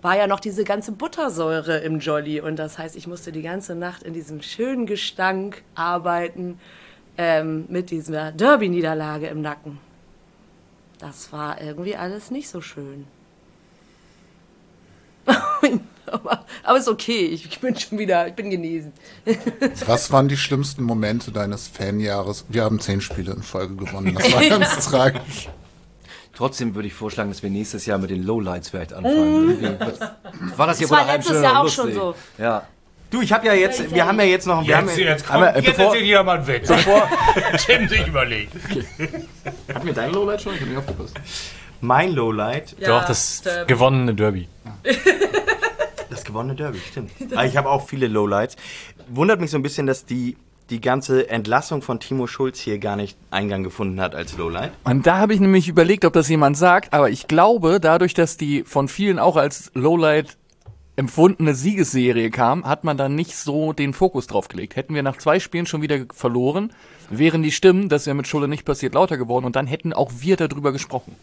[0.00, 2.40] war ja noch diese ganze Buttersäure im Jolly.
[2.40, 6.58] Und das heißt, ich musste die ganze Nacht in diesem schönen Gestank arbeiten
[7.18, 9.78] ähm, mit dieser Derby-Niederlage im Nacken.
[10.98, 13.06] Das war irgendwie alles nicht so schön.
[16.06, 18.92] aber, aber ist okay, ich bin schon wieder, ich bin genesen.
[19.86, 22.44] Was waren die schlimmsten Momente deines Fanjahres?
[22.48, 24.14] Wir haben zehn Spiele in Folge gewonnen.
[24.14, 25.48] Das war ganz tragisch.
[26.34, 29.60] Trotzdem würde ich vorschlagen, dass wir nächstes Jahr mit den Lowlights vielleicht anfangen.
[29.60, 30.00] Irgendwie.
[30.56, 31.84] War das hier Das war letztes Jahr auch lustig?
[31.84, 32.14] schon so.
[32.38, 32.66] Ja.
[33.12, 35.52] Du, ich habe ja jetzt, wir haben ja jetzt noch, wir haben, Jetzt, jetzt Aber,
[35.52, 36.68] kommt, äh, jetzt bevor- jeder mal einen Witz.
[37.66, 38.52] Tim sich überlegt.
[39.72, 40.54] Hat mir dein Lowlight schon?
[40.54, 41.14] Ich hab nicht aufgepasst.
[41.82, 43.72] mein Lowlight, Doch, das Derby.
[43.74, 44.48] gewonnene Derby.
[46.10, 47.10] das gewonnene Derby, stimmt.
[47.32, 48.56] Aber ich habe auch viele Lowlights.
[49.08, 50.36] Wundert mich so ein bisschen, dass die,
[50.70, 54.72] die ganze Entlassung von Timo Schulz hier gar nicht Eingang gefunden hat als Lowlight.
[54.84, 58.36] Und da habe ich nämlich überlegt, ob das jemand sagt, aber ich glaube, dadurch, dass
[58.38, 60.38] die von vielen auch als Lowlight
[61.02, 64.76] empfundene Siegesserie kam, hat man da nicht so den Fokus drauf gelegt.
[64.76, 66.72] Hätten wir nach zwei Spielen schon wieder verloren,
[67.10, 70.12] wären die Stimmen, das wäre mit Schulle nicht passiert, lauter geworden und dann hätten auch
[70.20, 71.16] wir darüber gesprochen.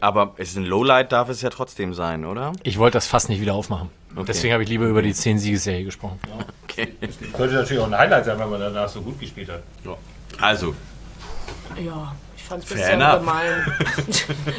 [0.00, 2.52] Aber es ist ein Lowlight, darf es ja trotzdem sein, oder?
[2.62, 3.90] Ich wollte das fast nicht wieder aufmachen.
[4.26, 6.18] Deswegen habe ich lieber über die 10 Siegesserie gesprochen.
[6.70, 6.86] Okay.
[7.36, 9.60] Könnte natürlich auch ein Highlight sein, wenn man danach so gut gespielt hat.
[10.40, 10.72] Also,
[11.84, 13.72] Ja, ich fand es ein bisschen gemein,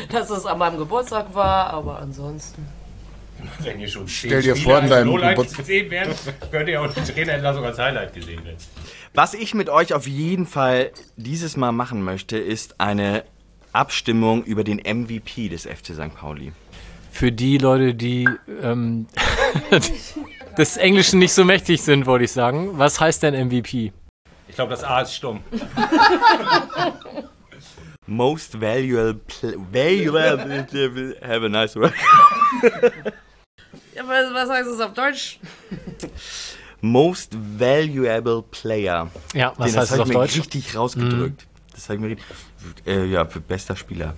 [0.12, 2.68] dass es an meinem Geburtstag war, aber ansonsten.
[3.60, 6.14] Wenn ihr schon Stell dir vor, in deinem Geburts- gesehen werden,
[6.52, 8.58] könnt ihr auch die Trainerentlassung als Highlight gesehen werden.
[9.14, 13.24] was ich mit euch auf jeden Fall dieses Mal machen möchte, ist eine
[13.74, 16.14] Abstimmung über den MVP des FC St.
[16.16, 16.52] Pauli.
[17.12, 18.28] Für die Leute, die
[18.62, 19.08] ähm,
[20.58, 22.72] des Englischen nicht so mächtig sind, wollte ich sagen.
[22.78, 23.92] Was heißt denn MVP?
[24.48, 25.42] Ich glaube, das A ist stumm.
[28.08, 29.22] Most valuable,
[29.72, 31.94] valuable, have a nice work.
[33.96, 35.40] Ja, was, was heißt es auf Deutsch?
[36.82, 39.10] Most valuable player.
[39.34, 40.38] Ja, was Den, heißt das das hab auf ich mir Deutsch?
[40.38, 41.46] richtig rausgedrückt.
[41.74, 42.26] Das habe ich mir richtig,
[42.88, 44.16] äh, ja, für bester Spieler.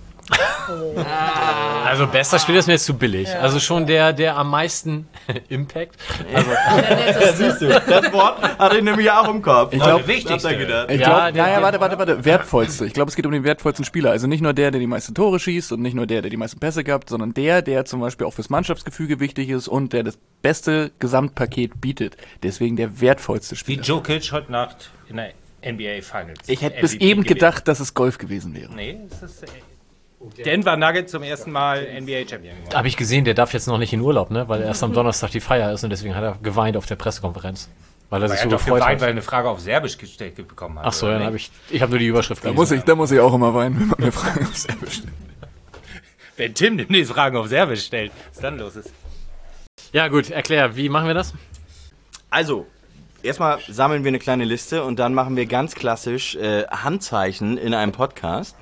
[1.85, 3.27] Also bester Spieler ist mir jetzt zu billig.
[3.35, 5.07] Also schon der, der am meisten
[5.49, 5.95] Impact.
[6.33, 6.49] Also,
[7.35, 9.73] Siehst du, das Wort hatte ich nämlich auch im Kopf.
[9.73, 10.53] Ich glaub, wichtigste.
[10.89, 12.85] Ich Ja, glaube, der- naja, warte, warte, warte, wertvollste.
[12.85, 14.11] Ich glaube, es geht um den wertvollsten Spieler.
[14.11, 16.37] Also nicht nur der, der die meisten Tore schießt und nicht nur der, der die
[16.37, 20.03] meisten Pässe gehabt, sondern der, der zum Beispiel auch fürs Mannschaftsgefüge wichtig ist und der
[20.03, 22.17] das beste Gesamtpaket bietet.
[22.43, 23.83] Deswegen der wertvollste Wie Spieler.
[23.83, 25.33] Jokic heute Nacht in der
[25.65, 26.39] NBA Finals.
[26.47, 27.23] Ich hätte bis eben gewesen.
[27.35, 28.73] gedacht, dass es Golf gewesen wäre.
[28.73, 29.43] Nee, es ist.
[30.45, 32.75] Denver Nuggets zum ersten Mal NBA Champion geworden.
[32.75, 34.47] habe ich gesehen, der darf jetzt noch nicht in Urlaub, ne?
[34.47, 37.69] Weil erst am Donnerstag die Feier ist und deswegen hat er geweint auf der Pressekonferenz.
[38.09, 39.01] Weil er sich so gefreut geweint, hat.
[39.01, 40.85] weil er eine Frage auf Serbisch gestellt bekommen hat.
[40.85, 42.59] Ach so, oder ja, dann habe ich, ich habe nur die Überschrift Da gelesen.
[42.61, 45.13] muss ich, da muss ich auch immer weinen, wenn man mir Fragen auf Serbisch stellt.
[46.35, 48.91] Wenn Tim demnächst Fragen auf Serbisch stellt, was dann los ist.
[49.91, 51.33] Ja gut, erklär, wie machen wir das?
[52.31, 52.65] Also,
[53.21, 57.73] erstmal sammeln wir eine kleine Liste und dann machen wir ganz klassisch äh, Handzeichen in
[57.75, 58.55] einem Podcast.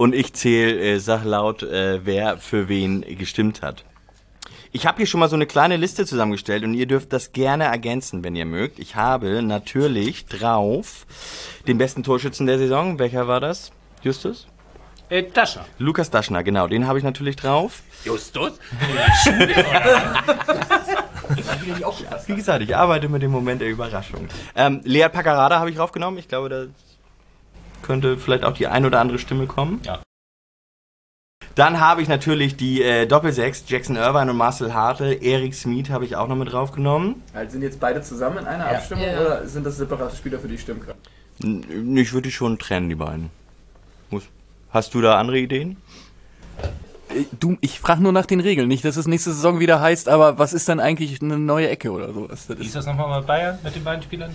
[0.00, 3.84] Und ich zähle, äh, sag laut, äh, wer für wen gestimmt hat.
[4.72, 7.64] Ich habe hier schon mal so eine kleine Liste zusammengestellt und ihr dürft das gerne
[7.64, 8.78] ergänzen, wenn ihr mögt.
[8.78, 11.04] Ich habe natürlich drauf
[11.66, 12.98] den besten Torschützen der Saison.
[12.98, 13.72] Welcher war das?
[14.02, 14.46] Justus?
[15.10, 15.66] Äh, Tascha.
[15.76, 17.82] Lukas Daschner, genau, den habe ich natürlich drauf.
[18.02, 18.52] Justus?
[22.26, 24.28] Wie gesagt, ich arbeite mit dem Moment der Überraschung.
[24.56, 26.18] Ähm, Lea Paccarada habe ich raufgenommen.
[26.18, 26.64] Ich glaube, da
[27.82, 29.80] könnte vielleicht auch die ein oder andere Stimme kommen.
[29.84, 30.00] Ja.
[31.54, 35.18] Dann habe ich natürlich die äh, Doppelsechs, Jackson Irvine und Marcel Hartl.
[35.20, 37.22] Erik Smith habe ich auch noch mit draufgenommen.
[37.34, 39.20] Also sind jetzt beide zusammen in einer Abstimmung Ja.
[39.20, 40.94] oder sind das separate Spieler, für die ich stimmen kann?
[41.42, 43.30] N- Ich würde die schon trennen, die beiden.
[44.10, 44.24] Muss.
[44.70, 45.76] Hast du da andere Ideen?
[47.08, 48.68] Äh, Du, ich frage nur nach den Regeln.
[48.68, 51.90] Nicht, dass es nächste Saison wieder heißt, aber was ist dann eigentlich eine neue Ecke
[51.90, 52.46] oder sowas?
[52.48, 54.34] Wie ist das nochmal mit Bayern mit den beiden Spielern?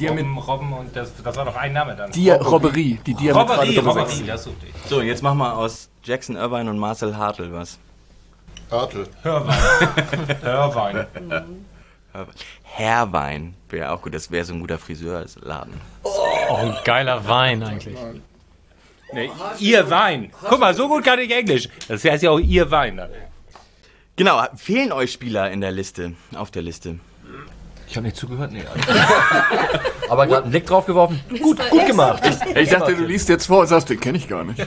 [0.00, 2.10] Robben, Robben und das, das war doch ein Name dann.
[2.12, 4.72] die Robberie, die diametrale Robberie, das suchte ich.
[4.88, 7.78] So, jetzt mach mal aus Jackson Irvine und Marcel Hartl was.
[8.70, 9.06] Örtel.
[9.22, 9.56] Hörwein.
[10.42, 11.06] Hörwein.
[12.62, 15.80] Herrwein wäre auch gut, das wäre so ein guter Friseurladen.
[16.02, 17.96] Oh, ein geiler Wein eigentlich.
[19.12, 19.30] Nee,
[19.60, 20.30] ihr Wein.
[20.48, 21.68] Guck mal, so gut kann ich Englisch.
[21.88, 23.00] Das heißt ja auch ihr Wein.
[24.16, 26.98] Genau, fehlen euch Spieler in der Liste, auf der Liste?
[27.88, 28.62] Ich habe nicht zugehört, nee.
[30.08, 31.20] Aber gerade einen Blick drauf geworfen.
[31.40, 32.22] Gut, gut gemacht.
[32.54, 34.66] Ich dachte, du liest jetzt vor und sagst, den kenne ich gar nicht.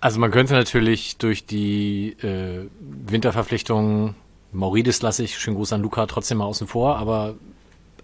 [0.00, 4.14] Also man könnte natürlich durch die äh, Winterverpflichtungen,
[4.52, 7.34] Maurides lasse ich, schönen Gruß an Luca, trotzdem mal außen vor, aber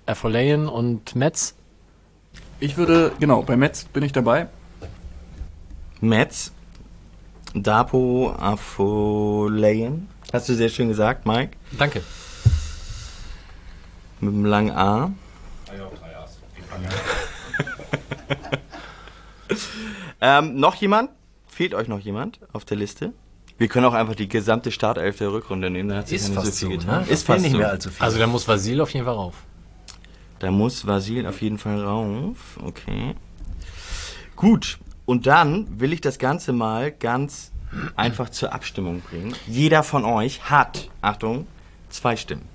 [0.06, 1.54] Erfolayen und Metz,
[2.58, 4.48] Ich würde, genau, bei Metz bin ich dabei.
[6.00, 6.52] Metz,
[7.54, 10.08] Dapo, Afolayan.
[10.32, 11.52] Hast du sehr schön gesagt, Mike?
[11.78, 12.02] danke.
[14.20, 15.12] Mit dem langen A.
[20.20, 21.10] ähm, noch jemand?
[21.48, 23.12] Fehlt euch noch jemand auf der Liste?
[23.58, 25.90] Wir können auch einfach die gesamte Startelf der Rückrunde nehmen.
[25.90, 27.02] Da hat sich Ist fast so so, viel getan.
[27.04, 27.10] ne?
[27.10, 27.58] Ist fast nicht so.
[27.58, 28.02] mehr allzu viel.
[28.02, 29.34] Also da muss Vasil auf jeden Fall rauf.
[30.38, 32.58] Da muss Vasil auf jeden Fall rauf.
[32.64, 33.14] Okay.
[34.36, 34.78] Gut.
[35.04, 37.50] Und dann will ich das Ganze mal ganz
[37.96, 39.34] einfach zur Abstimmung bringen.
[39.46, 41.46] Jeder von euch hat, Achtung,
[41.90, 42.48] zwei Stimmen.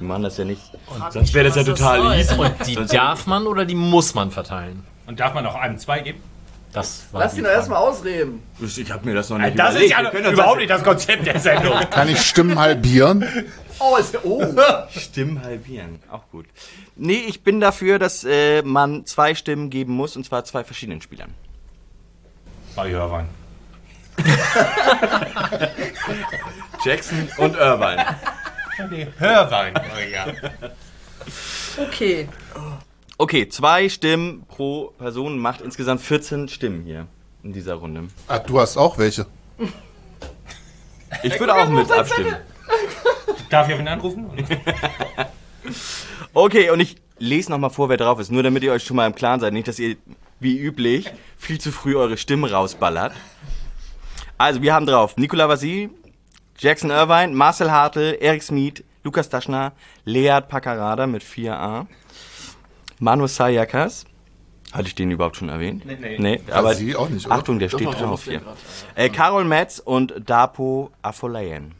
[0.00, 0.62] Wir machen das ja nicht.
[1.10, 2.34] Sonst wäre das ja total easy.
[2.34, 4.84] Und die darf man oder die muss man verteilen?
[5.06, 6.22] Und darf man noch einem zwei geben?
[6.72, 7.52] Das war die Frage.
[7.52, 8.42] erstmal ausreden.
[8.60, 11.26] Ich habe mir das noch nicht Das ist ja können das überhaupt nicht das Konzept
[11.26, 11.74] der Sendung.
[11.90, 13.24] Kann ich Stimmen halbieren?
[13.82, 14.44] Oh, ist, oh.
[14.90, 16.00] Stimmen halbieren.
[16.10, 16.44] Auch gut.
[16.96, 21.00] Nee, ich bin dafür, dass äh, man zwei Stimmen geben muss, und zwar zwei verschiedenen
[21.00, 21.32] Spielern.
[22.76, 23.26] Bei Hörwein.
[26.84, 28.04] Jackson und Irvine.
[28.90, 29.74] Nee, Hörwein.
[29.76, 30.26] Oh, ja.
[31.78, 32.28] Okay.
[33.18, 37.06] Okay, zwei Stimmen pro Person macht insgesamt 14 Stimmen hier
[37.42, 38.04] in dieser Runde.
[38.28, 39.26] Ah, du hast auch welche.
[41.22, 42.36] Ich würde auch mit abstimmen.
[43.50, 44.30] Darf ich auf ihn anrufen?
[46.32, 49.06] Okay, und ich lese nochmal vor, wer drauf ist, nur damit ihr euch schon mal
[49.06, 49.52] im Klaren seid.
[49.52, 49.96] Nicht, dass ihr,
[50.38, 53.12] wie üblich, viel zu früh eure Stimmen rausballert.
[54.38, 55.90] Also, wir haben drauf Nikola Vasil,
[56.60, 59.72] Jackson Irvine, Marcel Hartl, Erik Smith, Lukas Daschner,
[60.04, 61.86] Lead Paccarada mit 4a,
[62.98, 64.04] Manu Sayakas.
[64.70, 65.86] Hatte ich den überhaupt schon erwähnt?
[65.86, 66.18] Nee, nee.
[66.18, 67.36] nee aber Vasil auch nicht, oder?
[67.36, 68.42] Achtung, der steht drauf hier.
[68.94, 71.72] Äh, Karol Metz und Dapo Afolayan.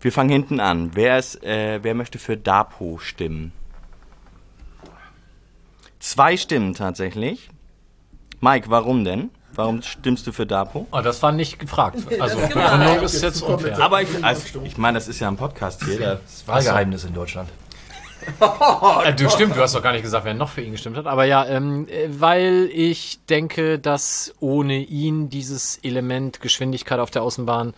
[0.00, 0.92] Wir fangen hinten an.
[0.94, 3.52] Wer, ist, äh, wer möchte für Dapo stimmen?
[6.00, 7.50] Zwei Stimmen tatsächlich.
[8.40, 9.30] Mike, warum denn?
[9.54, 10.86] Warum stimmst du für Dapo?
[10.90, 11.98] Oh, das war nicht gefragt.
[12.20, 13.78] Also Begründung ist jetzt unfair.
[13.80, 15.98] Aber ich, also, ich meine, das ist ja ein Podcast hier.
[15.98, 17.48] Da Wahlgeheimnis in Deutschland.
[19.04, 21.06] Äh, du stimmt, du hast doch gar nicht gesagt, wer noch für ihn gestimmt hat.
[21.06, 27.22] Aber ja, ähm, äh, weil ich denke, dass ohne ihn dieses Element Geschwindigkeit auf der
[27.22, 27.74] Außenbahn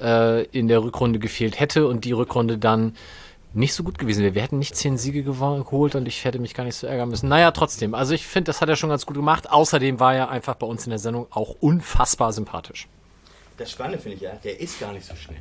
[0.00, 2.96] äh, in der Rückrunde gefehlt hätte und die Rückrunde dann
[3.56, 4.34] nicht so gut gewesen wäre.
[4.34, 7.28] Wir hätten nicht zehn Siege geholt und ich hätte mich gar nicht so ärgern müssen.
[7.28, 7.94] Naja, trotzdem.
[7.94, 9.50] Also ich finde, das hat er schon ganz gut gemacht.
[9.50, 12.86] Außerdem war er einfach bei uns in der Sendung auch unfassbar sympathisch.
[13.56, 15.40] Das Spannende finde ich ja, der ist gar nicht so schnell.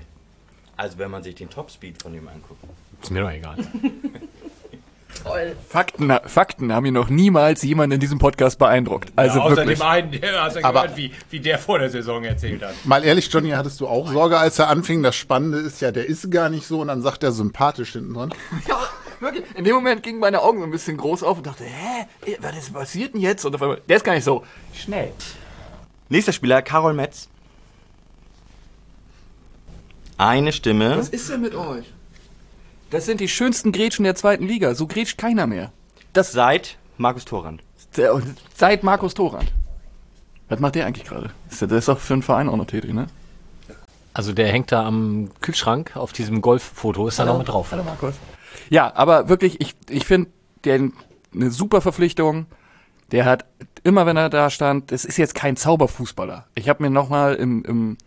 [0.78, 2.64] Also wenn man sich den Topspeed von ihm anguckt.
[3.02, 3.58] Ist mir doch egal.
[5.70, 9.12] Fakten, Fakten haben ihn noch niemals jemand in diesem Podcast beeindruckt.
[9.16, 9.80] Also Außer wirklich.
[9.80, 12.74] dem einen, der hast du Aber- gehört, wie, wie der vor der Saison erzählt hat.
[12.86, 15.02] Mal ehrlich, Johnny, hattest du auch Sorge, als er anfing?
[15.04, 18.14] Das Spannende ist ja, der ist gar nicht so und dann sagt er sympathisch hinten
[18.14, 18.34] dran.
[18.68, 18.80] Ja,
[19.20, 19.46] wirklich.
[19.56, 22.58] In dem Moment gingen meine Augen so ein bisschen groß auf und dachte, hä, was
[22.58, 23.46] ist passiert denn jetzt?
[23.46, 24.44] Und auf einmal, der ist gar nicht so
[24.74, 25.12] schnell.
[26.10, 27.30] Nächster Spieler, Karol Metz.
[30.18, 30.98] Eine Stimme.
[30.98, 31.86] Was ist denn mit euch?
[32.96, 34.74] Das sind die schönsten Grätschen der zweiten Liga.
[34.74, 35.74] So grätscht keiner mehr.
[36.14, 37.62] Das Seit Markus Thorand.
[38.56, 39.52] seit Markus Thorand.
[40.48, 41.32] Was macht der eigentlich gerade?
[41.60, 43.08] Der ist doch für einen Verein auch noch tätig, ne?
[44.14, 47.68] Also der hängt da am Kühlschrank auf diesem Golffoto, ist da noch mit drauf.
[47.74, 48.14] Hallo Markus.
[48.70, 50.30] Ja, aber wirklich, ich, ich finde,
[50.64, 50.76] der
[51.34, 52.46] eine super Verpflichtung.
[53.12, 53.44] Der hat
[53.84, 56.46] immer, wenn er da stand, es ist jetzt kein Zauberfußballer.
[56.56, 57.98] Ich habe mir nochmal im, im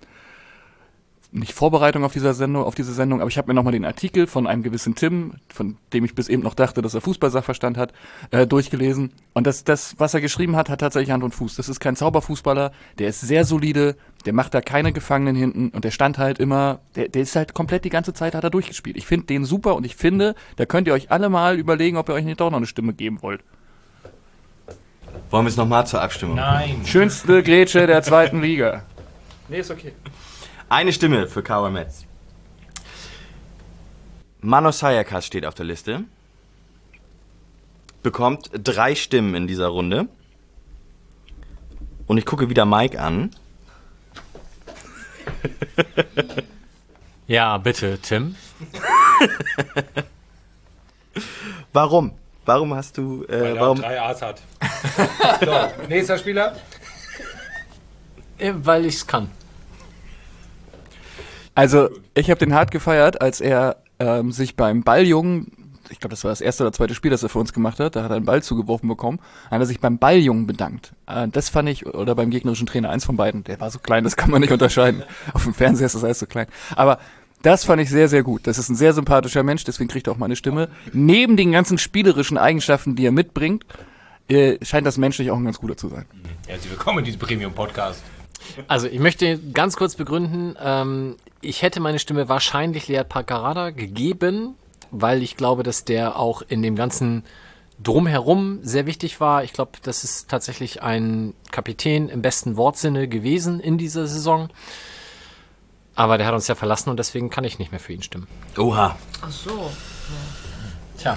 [1.31, 4.27] nicht Vorbereitung auf dieser Sendung, auf diese Sendung, aber ich habe mir nochmal den Artikel
[4.27, 7.93] von einem gewissen Tim, von dem ich bis eben noch dachte, dass er Fußballsachverstand hat,
[8.31, 9.13] äh, durchgelesen.
[9.35, 11.57] Und das, das, was er geschrieben hat, hat tatsächlich Hand und Fuß.
[11.57, 15.85] Das ist kein Zauberfußballer, der ist sehr solide, der macht da keine Gefangenen hinten und
[15.85, 18.97] der stand halt immer, der, der ist halt komplett die ganze Zeit hat er durchgespielt.
[18.97, 22.09] Ich finde den super und ich finde, da könnt ihr euch alle mal überlegen, ob
[22.09, 23.43] ihr euch nicht doch noch eine Stimme geben wollt.
[25.31, 26.37] Wollen wir es nochmal zur Abstimmung?
[26.37, 26.81] Nein.
[26.87, 28.85] Schönste Grätsche der zweiten Liga.
[29.49, 29.93] Nee, ist okay.
[30.69, 32.05] Eine Stimme für Kawa Metz.
[34.41, 36.05] Manos Sayakas steht auf der Liste.
[38.03, 40.09] Bekommt drei Stimmen in dieser Runde.
[42.07, 43.31] Und ich gucke wieder Mike an.
[47.27, 48.37] Ja, bitte, Tim.
[51.75, 52.13] Warum?
[52.47, 53.23] Warum hast du.
[53.29, 53.79] Weil Äh, er warum?
[53.83, 54.41] drei A's hat.
[55.45, 56.57] so, nächster Spieler.
[58.39, 59.31] Äh, Weil ich's kann.
[61.59, 65.51] Also, ich habe den hart gefeiert, als er ähm, sich beim Balljungen,
[65.91, 67.97] ich glaube, das war das erste oder zweite Spiel, das er für uns gemacht hat,
[67.97, 69.19] da hat er einen Ball zugeworfen bekommen,
[69.51, 70.93] hat er sich beim Balljungen bedankt.
[71.09, 74.05] Äh, das fand ich, oder beim gegnerischen Trainer, eins von beiden, der war so klein,
[74.05, 75.03] das kann man nicht unterscheiden.
[75.33, 76.47] Auf dem Fernseher ist das alles so klein.
[76.77, 77.01] Aber
[77.43, 78.47] das fand ich sehr, sehr gut.
[78.47, 80.69] Das ist ein sehr sympathischer Mensch, deswegen kriegt er auch meine Stimme.
[80.93, 83.67] Neben den ganzen spielerischen Eigenschaften, die er mitbringt,
[84.29, 86.05] äh, scheint das menschlich auch ein ganz guter zu sein.
[86.47, 88.01] Herzlich willkommen in diesem Premium-Podcast.
[88.67, 94.55] Also, ich möchte ganz kurz begründen, ähm, ich hätte meine Stimme wahrscheinlich Lead Pacarada gegeben,
[94.91, 97.25] weil ich glaube, dass der auch in dem ganzen
[97.83, 99.45] Drumherum sehr wichtig war.
[99.45, 104.49] Ich glaube, das ist tatsächlich ein Kapitän im besten Wortsinne gewesen in dieser Saison.
[105.95, 108.27] Aber der hat uns ja verlassen und deswegen kann ich nicht mehr für ihn stimmen.
[108.57, 108.97] Oha.
[109.21, 109.71] Ach so.
[110.99, 111.17] Tja.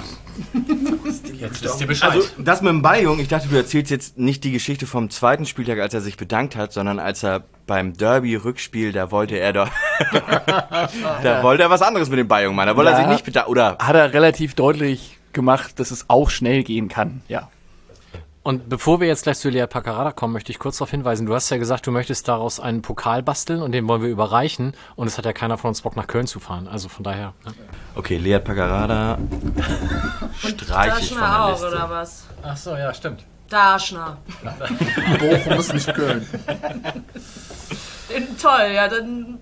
[1.39, 2.11] Jetzt wisst ihr Bescheid.
[2.11, 5.45] Also, das mit dem Balljung, ich dachte, du erzählst jetzt nicht die Geschichte vom zweiten
[5.45, 9.69] Spieltag, als er sich bedankt hat, sondern als er beim Derby-Rückspiel, da wollte er doch.
[11.23, 12.67] da wollte er was anderes mit dem Balljung machen.
[12.67, 13.03] Da wollte er Ja.
[13.05, 13.49] sich nicht bedanken.
[13.51, 13.77] Oder.
[13.79, 17.49] Hat er relativ deutlich gemacht, dass es auch schnell gehen kann, ja.
[18.43, 21.35] Und bevor wir jetzt gleich zu Lea Pacarada kommen, möchte ich kurz darauf hinweisen, du
[21.35, 24.73] hast ja gesagt, du möchtest daraus einen Pokal basteln und den wollen wir überreichen.
[24.95, 26.67] Und es hat ja keiner von uns Bock nach Köln zu fahren.
[26.67, 27.33] Also von daher.
[27.45, 27.53] Ne?
[27.95, 29.19] Okay, Lead Pagarada.
[30.39, 31.67] Streiche ich von der auch, Liste.
[31.67, 32.25] oder was?
[32.41, 33.23] Ach so, ja, stimmt.
[33.49, 34.17] Darschner.
[35.19, 36.25] Bochum ist nicht Köln.
[38.41, 39.37] Toll, ja, dann.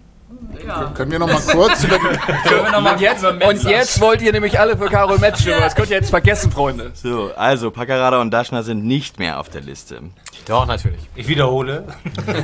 [0.66, 0.92] Ja.
[0.96, 2.06] Können wir noch mal kurz über die
[2.90, 5.62] Und jetzt, und jetzt wollt ihr nämlich alle für Karol Metz stimmen.
[5.62, 6.92] Das könnt ihr jetzt vergessen, Freunde.
[6.94, 10.02] So, also Pagarada und Daschner sind nicht mehr auf der Liste.
[10.46, 11.02] Doch, natürlich.
[11.16, 11.86] Ich wiederhole.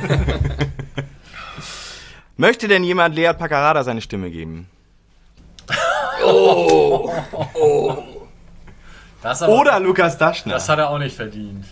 [2.36, 4.68] Möchte denn jemand Lead Pagarada seine Stimme geben?
[9.22, 10.54] Das Oder Lukas Daschner?
[10.54, 11.64] hat er auch nicht verdient.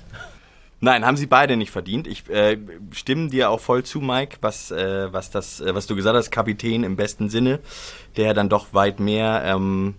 [0.85, 2.07] Nein, haben sie beide nicht verdient.
[2.07, 2.59] Ich äh,
[2.93, 6.31] stimme dir auch voll zu, Mike, was, äh, was, das, äh, was du gesagt hast,
[6.31, 7.61] Kapitän im besten Sinne,
[8.19, 9.95] der dann doch weit mehr, ähm,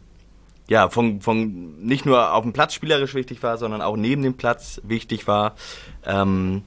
[0.67, 4.35] ja, von, von nicht nur auf dem Platz spielerisch wichtig war, sondern auch neben dem
[4.35, 5.55] Platz wichtig war.
[6.05, 6.61] Ähm,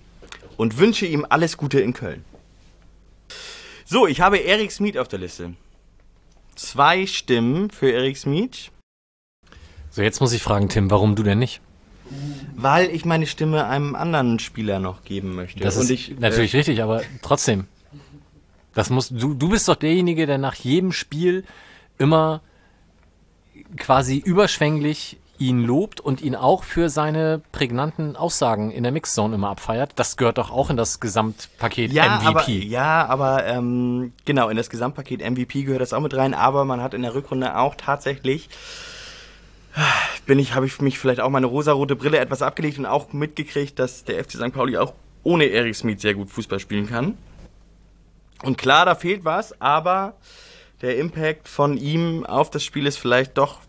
[0.57, 2.25] und wünsche ihm alles Gute in Köln.
[3.85, 5.55] So, ich habe Erik Smith auf der Liste.
[6.57, 8.73] Zwei Stimmen für Erik Smith,
[9.93, 11.61] So, jetzt muss ich fragen, Tim, warum du denn nicht?
[12.57, 15.61] Weil ich meine Stimme einem anderen Spieler noch geben möchte.
[15.61, 17.67] Das Und ist ich, äh, natürlich richtig, aber trotzdem.
[18.75, 21.45] Das muss, du, du bist doch derjenige, der nach jedem Spiel
[21.99, 22.43] immer
[23.77, 29.51] quasi überschwänglich ihn lobt und ihn auch für seine prägnanten Aussagen in der Mixzone immer
[29.51, 29.93] abfeiert.
[29.97, 32.27] Das gehört doch auch in das Gesamtpaket ja, MVP.
[32.27, 36.65] Aber, ja, aber ähm, genau, in das Gesamtpaket MVP gehört das auch mit rein, aber
[36.65, 38.49] man hat in der Rückrunde auch tatsächlich
[40.27, 43.79] bin ich, habe ich mich vielleicht auch meine rosarote Brille etwas abgelegt und auch mitgekriegt,
[43.79, 44.53] dass der FC St.
[44.53, 47.16] Pauli auch ohne Eric Smith sehr gut Fußball spielen kann.
[48.43, 50.14] Und klar, da fehlt was, aber
[50.81, 53.61] der Impact von ihm auf das Spiel ist vielleicht doch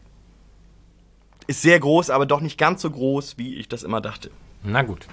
[1.47, 4.29] ist sehr groß, aber doch nicht ganz so groß, wie ich das immer dachte.
[4.61, 5.07] Na gut.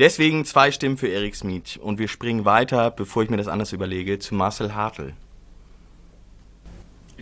[0.00, 1.76] Deswegen zwei Stimmen für Erik Smith.
[1.76, 5.14] Und wir springen weiter, bevor ich mir das anders überlege, zu Marcel Hartl.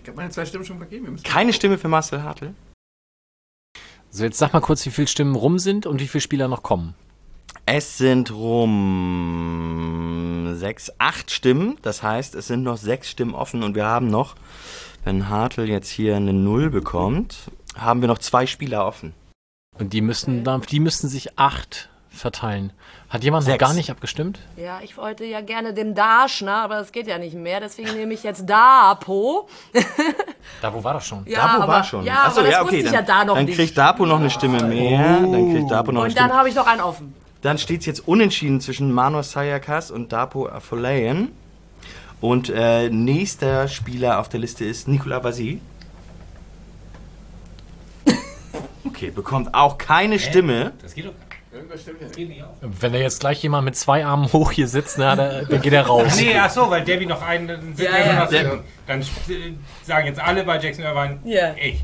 [0.04, 1.18] Ich habe meine zwei Stimmen schon vergeben.
[1.24, 2.52] Keine Stimme für Marcel Hartl?
[4.10, 6.62] So, jetzt sag mal kurz, wie viele Stimmen rum sind und wie viele Spieler noch
[6.62, 6.94] kommen.
[7.64, 11.78] Es sind rum sechs, acht Stimmen.
[11.80, 14.34] Das heißt, es sind noch sechs Stimmen offen und wir haben noch,
[15.04, 19.14] wenn Hartl jetzt hier eine Null bekommt, haben wir noch zwei Spieler offen.
[19.78, 22.72] Und die müssten, dann- die müssten sich acht verteilen.
[23.08, 23.60] Hat jemand noch Sechs.
[23.60, 24.40] gar nicht abgestimmt?
[24.56, 27.60] Ja, ich wollte ja gerne den Darschner, aber das geht ja nicht mehr.
[27.60, 29.48] Deswegen nehme ich jetzt Dapo.
[30.60, 31.24] Da, wo war das schon?
[31.26, 32.04] Ja, Dapo aber, war schon.
[32.04, 32.76] Ja, Achso, aber das ja, okay.
[32.78, 33.56] ich Dann, ja da noch dann nicht.
[33.56, 35.20] kriegt Dapo noch eine Stimme mehr.
[35.20, 36.38] Dann kriegt Dapo noch eine Und dann Stimme.
[36.38, 37.14] habe ich noch einen offen.
[37.40, 41.30] Dann steht es jetzt unentschieden zwischen Manos Sayakas und Dapo Afolayan.
[42.20, 45.60] Und äh, nächster Spieler auf der Liste ist Nicolas Vasi.
[48.86, 50.72] Okay, bekommt auch keine Stimme.
[50.82, 51.12] Das geht doch
[51.62, 52.02] nicht.
[52.02, 52.50] Das geht nicht auf.
[52.60, 55.72] Wenn da jetzt gleich jemand mit zwei Armen hoch hier sitzt, na, da, dann geht
[55.72, 56.16] er raus.
[56.16, 57.48] Nee, ach so, weil Debbie noch einen.
[57.48, 58.58] Dann, Ja, ja.
[58.86, 59.04] Dann äh,
[59.82, 61.54] sagen jetzt alle bei Jackson Irvine, Ja.
[61.60, 61.82] ich.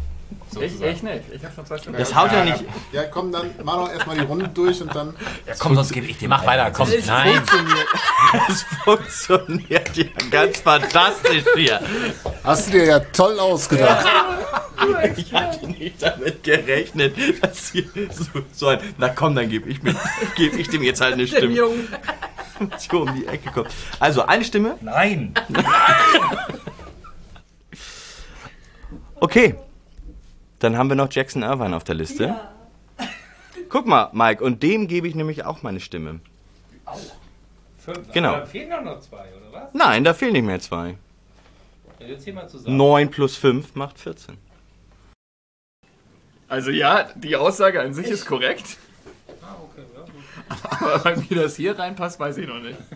[0.60, 1.22] Ich, ich nicht.
[1.32, 1.98] Ich habe schon zwei Stunden.
[1.98, 2.64] Das haut ja nicht.
[2.92, 5.14] Ja, komm, dann mach doch erstmal die Runde durch und dann.
[5.46, 6.88] Ja, komm, sonst gebe ich dir Mach weiter, komm.
[7.06, 7.40] Nein.
[8.48, 11.80] Das funktioniert ja ganz fantastisch hier.
[12.42, 14.06] Hast du dir ja toll ausgedacht.
[15.16, 18.80] Ich hatte nicht damit gerechnet, dass hier so, so ein.
[18.98, 19.94] Na komm, dann gebe ich, mir-
[20.36, 21.54] geb ich dem jetzt halt eine Dem Stimme.
[21.54, 21.88] Jungen.
[22.60, 23.68] Die um die Ecke kommt.
[23.98, 24.76] Also eine Stimme.
[24.82, 25.32] Nein.
[29.20, 29.54] Okay.
[30.60, 32.38] Dann haben wir noch Jackson Irvine auf der Liste.
[33.68, 36.20] Guck mal, Mike, und dem gebe ich nämlich auch meine Stimme.
[37.78, 38.12] Fünf.
[38.12, 38.34] Genau.
[38.34, 39.74] Aber fehlen noch noch zwei, oder was?
[39.74, 40.96] Nein, da fehlen nicht mehr zwei.
[41.98, 42.76] Ja, Jetzt hier mal zusammen.
[42.76, 44.36] 9 plus 5 macht 14.
[46.48, 48.76] Also ja, die Aussage an sich ist korrekt.
[49.40, 51.00] Ah, okay, ja.
[51.00, 52.78] Aber wie das hier reinpasst, weiß ich noch nicht.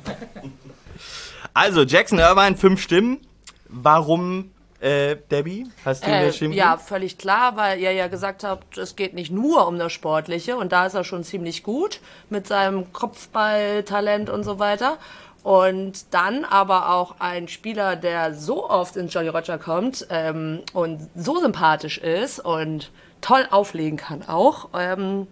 [1.56, 3.20] Also, Jackson Irvine, 5 Stimmen.
[3.68, 4.50] Warum,
[4.84, 5.66] äh, Debbie?
[5.84, 6.54] Hast du Äh, eine Stimme?
[6.54, 10.56] ja, völlig klar, weil ihr ja gesagt habt, es geht nicht nur um das Sportliche
[10.56, 12.00] und da ist er schon ziemlich gut
[12.30, 14.98] mit seinem Kopfballtalent und so weiter.
[15.42, 21.08] Und dann aber auch ein Spieler, der so oft ins Jolly Roger kommt ähm, und
[21.14, 22.90] so sympathisch ist und
[23.20, 24.68] toll auflegen kann auch.
[24.74, 25.26] Ähm,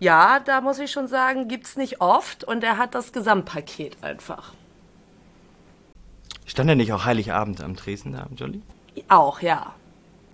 [0.00, 4.52] ja, da muss ich schon sagen, gibt's nicht oft und er hat das Gesamtpaket einfach.
[6.44, 8.62] Stand er nicht auch Heiligabend am Tresen da, am Jolly?
[9.08, 9.74] Auch, ja.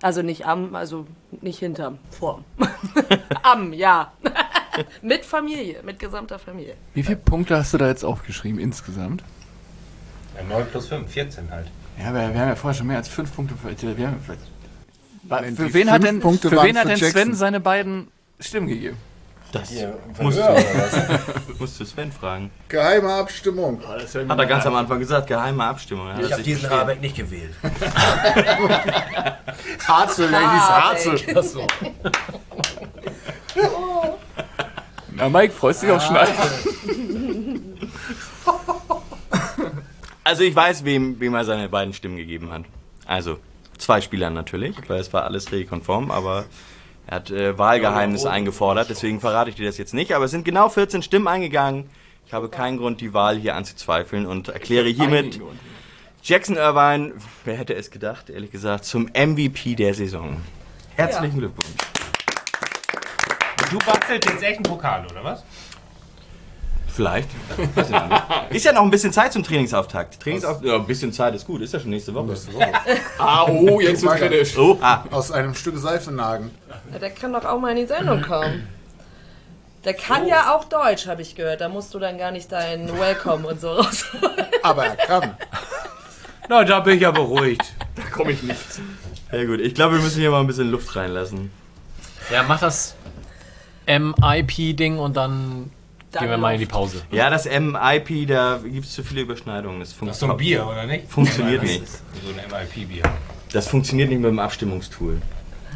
[0.00, 1.06] Also nicht am, also
[1.40, 2.44] nicht hinterm, vorm.
[3.42, 4.12] am, ja.
[5.02, 6.74] mit Familie, mit gesamter Familie.
[6.94, 9.22] Wie viele Punkte hast du da jetzt aufgeschrieben insgesamt?
[10.36, 11.68] Ja, 9 plus 5, 14 halt.
[11.98, 13.54] Ja, wir, wir haben ja vorher schon mehr als fünf Punkte.
[13.54, 17.34] Für, wir haben, für die wen hat denn, Punkte für wen hat für denn Sven
[17.34, 18.08] seine beiden
[18.40, 18.96] Stimmen gegeben?
[19.52, 21.20] Das Hier, musst, du, oder was?
[21.58, 22.50] musst du Sven fragen.
[22.68, 23.82] Geheime Abstimmung.
[23.86, 26.08] Hat er ganz am Anfang gesagt, geheime Abstimmung.
[26.08, 26.80] Hat Ich habe diesen verstehen.
[26.80, 27.52] Habeck nicht gewählt.
[29.86, 31.36] Harzel, der hieß Harzel.
[31.36, 31.66] Achso.
[35.10, 36.32] Na, Mike, freust du dich auf Schneider?
[40.24, 42.62] Also ich weiß, wem, wem er seine beiden Stimmen gegeben hat.
[43.06, 43.38] Also
[43.76, 46.44] zwei Spielern natürlich, weil es war alles regelkonform, aber
[47.06, 50.12] er hat äh, Wahlgeheimnis eingefordert, deswegen verrate ich dir das jetzt nicht.
[50.14, 51.90] Aber es sind genau 14 Stimmen eingegangen.
[52.26, 55.40] Ich habe keinen Grund, die Wahl hier anzuzweifeln und erkläre hiermit
[56.22, 57.14] Jackson Irvine,
[57.44, 60.40] wer hätte es gedacht, ehrlich gesagt, zum MVP der Saison.
[60.94, 61.66] Herzlichen Glückwunsch.
[63.70, 65.44] Du bastelst jetzt echt einen Pokal, oder was?
[66.94, 67.28] Vielleicht.
[68.50, 70.20] Ist ja noch ein bisschen Zeit zum Trainingsauftakt.
[70.20, 72.34] Trainingsauftakt, ja, ein bisschen Zeit ist gut, ist ja schon nächste Woche.
[73.18, 74.58] Ah, oh, jetzt wird kritisch.
[74.58, 75.04] Oh, ah.
[75.10, 76.50] Aus einem Stück Seife nagen.
[76.92, 78.66] Ja, der kann doch auch mal in die Sendung kommen.
[79.84, 81.60] Der kann ja auch Deutsch, habe ich gehört.
[81.60, 84.04] Da musst du dann gar nicht dein Welcome und so raus.
[84.62, 85.36] Aber er kann.
[86.48, 87.72] Na, da bin ich ja beruhigt.
[87.96, 88.60] Da komme ich nicht.
[89.32, 91.50] Ja gut, ich glaube, wir müssen hier mal ein bisschen Luft reinlassen.
[92.30, 92.94] Ja, mach das
[93.86, 95.70] MIP-Ding und dann,
[96.12, 97.02] gehen wir mal in die Pause.
[97.10, 99.80] Ja, das MIP, da gibt es zu viele Überschneidungen.
[99.80, 101.08] Das, Das ist so ein Bier, oder nicht?
[101.10, 101.86] Funktioniert nicht.
[101.86, 103.02] So ein MIP-Bier.
[103.52, 105.20] Das funktioniert nicht mit dem Abstimmungstool.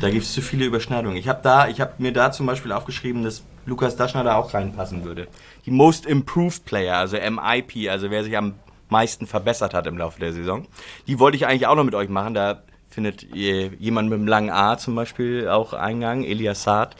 [0.00, 1.16] Da gibt es zu viele Überschneidungen.
[1.16, 4.52] Ich habe da, ich habe mir da zum Beispiel aufgeschrieben, dass Lukas Daschner da auch
[4.54, 5.26] reinpassen würde.
[5.64, 8.54] Die Most Improved Player, also MIP, also wer sich am
[8.88, 10.66] meisten verbessert hat im Laufe der Saison.
[11.06, 12.34] Die wollte ich eigentlich auch noch mit euch machen.
[12.34, 16.96] Da findet jemand mit einem langen A zum Beispiel auch Eingang, Elias Saad.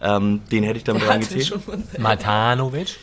[0.00, 1.52] Ähm, den hätte ich damit reingezählt.
[1.98, 2.96] Matanovic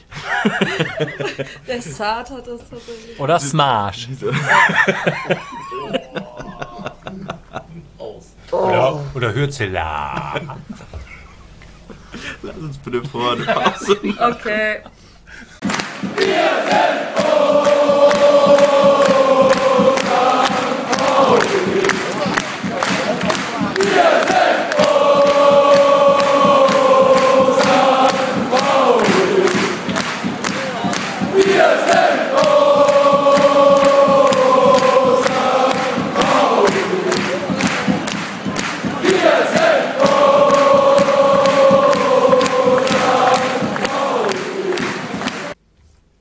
[1.67, 3.19] Der Saat hat das tatsächlich.
[3.19, 4.07] oder Smash?
[8.51, 10.41] Oder, oder Hürzeler.
[12.41, 13.99] Lass uns bitte vor eine Pause.
[14.01, 14.79] Okay.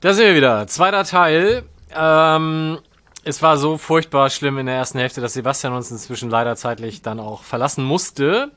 [0.05, 0.67] Da sind wir wieder.
[0.67, 1.63] Zweiter Teil.
[1.91, 2.77] Ähm,
[3.23, 7.01] es war so furchtbar schlimm in der ersten Hälfte, dass Sebastian uns inzwischen leider zeitlich
[7.01, 8.51] dann auch verlassen musste.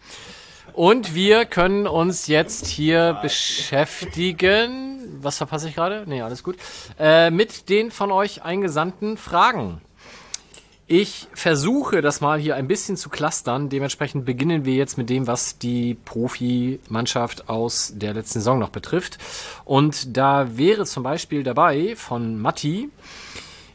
[0.75, 5.01] Und wir können uns jetzt hier beschäftigen.
[5.23, 6.05] Was verpasse ich gerade?
[6.05, 6.57] Nee, alles gut.
[6.99, 9.81] Äh, mit den von euch eingesandten Fragen.
[10.91, 13.69] Ich versuche das mal hier ein bisschen zu clustern.
[13.69, 19.19] Dementsprechend beginnen wir jetzt mit dem, was die Profimannschaft aus der letzten Saison noch betrifft.
[19.67, 22.89] Und da wäre zum Beispiel dabei von Matti,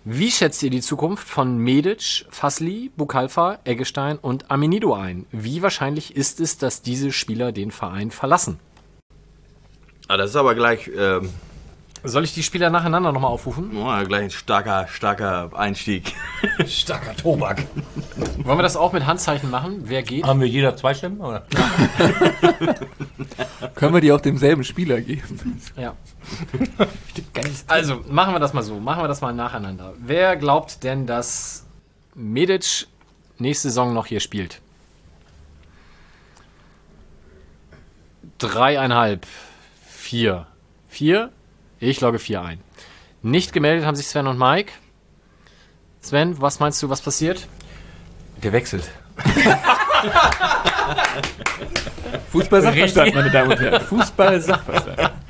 [0.06, 5.26] Wie schätzt ihr die Zukunft von Medic, Fasli, Bukalfa, Eggestein und Aminido ein?
[5.32, 8.60] Wie wahrscheinlich ist es, dass diese Spieler den Verein verlassen?
[10.10, 11.30] Ah, das ist aber gleich, ähm,
[12.06, 13.72] Soll ich die Spieler nacheinander nochmal aufrufen?
[13.78, 16.14] oh, gleich ein starker, starker Einstieg.
[16.68, 17.64] Starker Tobak.
[18.44, 19.84] Wollen wir das auch mit Handzeichen machen?
[19.86, 20.26] Wer geht?
[20.26, 21.22] Haben wir jeder zwei Stimmen?
[21.22, 21.46] Oder?
[23.76, 25.62] Können wir die auch demselben Spieler geben?
[25.78, 25.96] Ja.
[27.68, 28.82] Also, machen wir das mal so.
[28.82, 29.94] Machen wir das mal nacheinander.
[29.98, 31.66] Wer glaubt denn, dass
[32.16, 32.86] Medic
[33.38, 34.60] nächste Saison noch hier spielt?
[38.40, 39.26] Dreieinhalb.
[39.88, 40.48] Vier.
[40.90, 41.32] Vier?
[41.84, 42.62] Ich logge vier ein.
[43.24, 44.72] Nicht gemeldet haben sich Sven und Mike.
[46.00, 47.46] Sven, was meinst du, was passiert?
[48.42, 48.90] Der wechselt.
[52.32, 53.82] Fußball-Sachverstand, meine Damen und Herren.
[53.82, 55.12] Fußball-Sachverstand.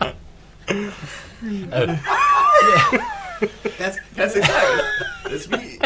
[3.77, 4.79] Das kannst du sagen.
[5.25, 5.77] Das ist wie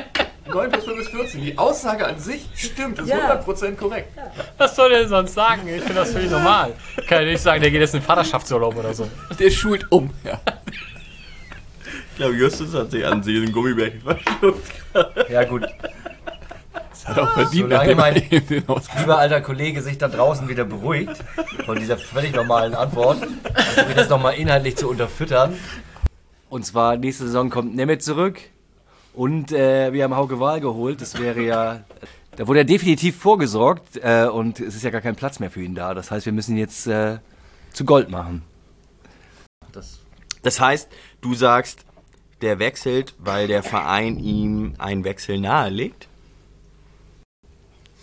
[0.53, 1.41] 9 bis 5 bis 14.
[1.41, 3.39] Die Aussage an sich stimmt, ist Ja.
[3.41, 4.09] 100% korrekt.
[4.57, 5.67] Was soll der denn sonst sagen?
[5.67, 6.73] Ich finde das völlig normal.
[7.07, 9.07] Kann ja nicht sagen, der geht jetzt in den Vaterschaftsurlaub oder so.
[9.39, 10.09] Der schult um.
[10.23, 10.39] Ja.
[12.11, 14.71] Ich glaube, Justus hat sich an sich den Gummibärchen verschluckt.
[15.29, 15.63] Ja gut,
[17.05, 18.15] Hat auch verdient, Solange mein-
[18.95, 21.15] lieber alter Kollege sich da draußen wieder beruhigt
[21.65, 25.53] von dieser völlig normalen Antwort, um das nochmal inhaltlich zu unterfüttern.
[26.49, 28.39] Und zwar nächste Saison kommt Nemeth zurück
[29.17, 31.01] und äh, wir haben Hauke Wahl geholt.
[31.01, 31.83] Das wäre ja,
[32.35, 35.63] da wurde er definitiv vorgesorgt äh, und es ist ja gar kein Platz mehr für
[35.63, 35.95] ihn da.
[35.95, 37.17] Das heißt, wir müssen ihn jetzt äh,
[37.73, 38.43] zu Gold machen.
[39.73, 39.99] Das
[40.43, 40.87] Das heißt,
[41.21, 41.79] du sagst,
[42.41, 46.07] der wechselt, weil der Verein ihm einen Wechsel nahelegt?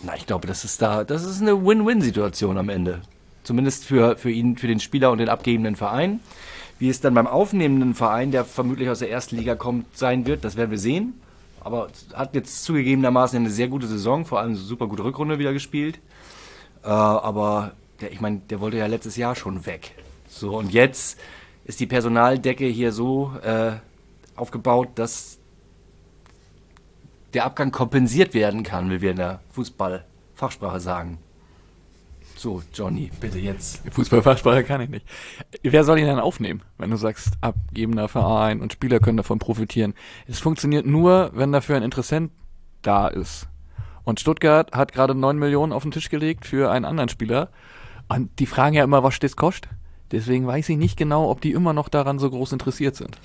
[0.02, 3.02] Na, ich glaube, das ist da, das ist eine Win-Win-Situation am Ende.
[3.44, 6.18] Zumindest für, für ihn, für den Spieler und den abgebenden Verein.
[6.78, 10.44] Wie es dann beim aufnehmenden Verein, der vermutlich aus der ersten Liga kommt, sein wird,
[10.44, 11.14] das werden wir sehen.
[11.60, 15.52] Aber hat jetzt zugegebenermaßen eine sehr gute Saison, vor allem eine super gute Rückrunde wieder
[15.52, 15.98] gespielt.
[16.82, 19.92] Äh, aber der, ich meine, der wollte ja letztes Jahr schon weg.
[20.28, 21.18] So, und jetzt
[21.64, 23.72] ist die Personaldecke hier so äh,
[24.36, 25.38] aufgebaut, dass
[27.32, 31.18] der Abgang kompensiert werden kann, wie wir in der Fußballfachsprache sagen.
[32.44, 33.80] So, Johnny, bitte jetzt.
[33.90, 35.06] Fußballfachsprache kann ich nicht.
[35.62, 39.94] Wer soll ihn denn aufnehmen, wenn du sagst, abgebender Verein und Spieler können davon profitieren?
[40.26, 42.32] Es funktioniert nur, wenn dafür ein Interessent
[42.82, 43.48] da ist.
[44.02, 47.48] Und Stuttgart hat gerade 9 Millionen auf den Tisch gelegt für einen anderen Spieler.
[48.08, 49.70] Und die fragen ja immer, was das kostet.
[50.12, 53.16] Deswegen weiß ich nicht genau, ob die immer noch daran so groß interessiert sind.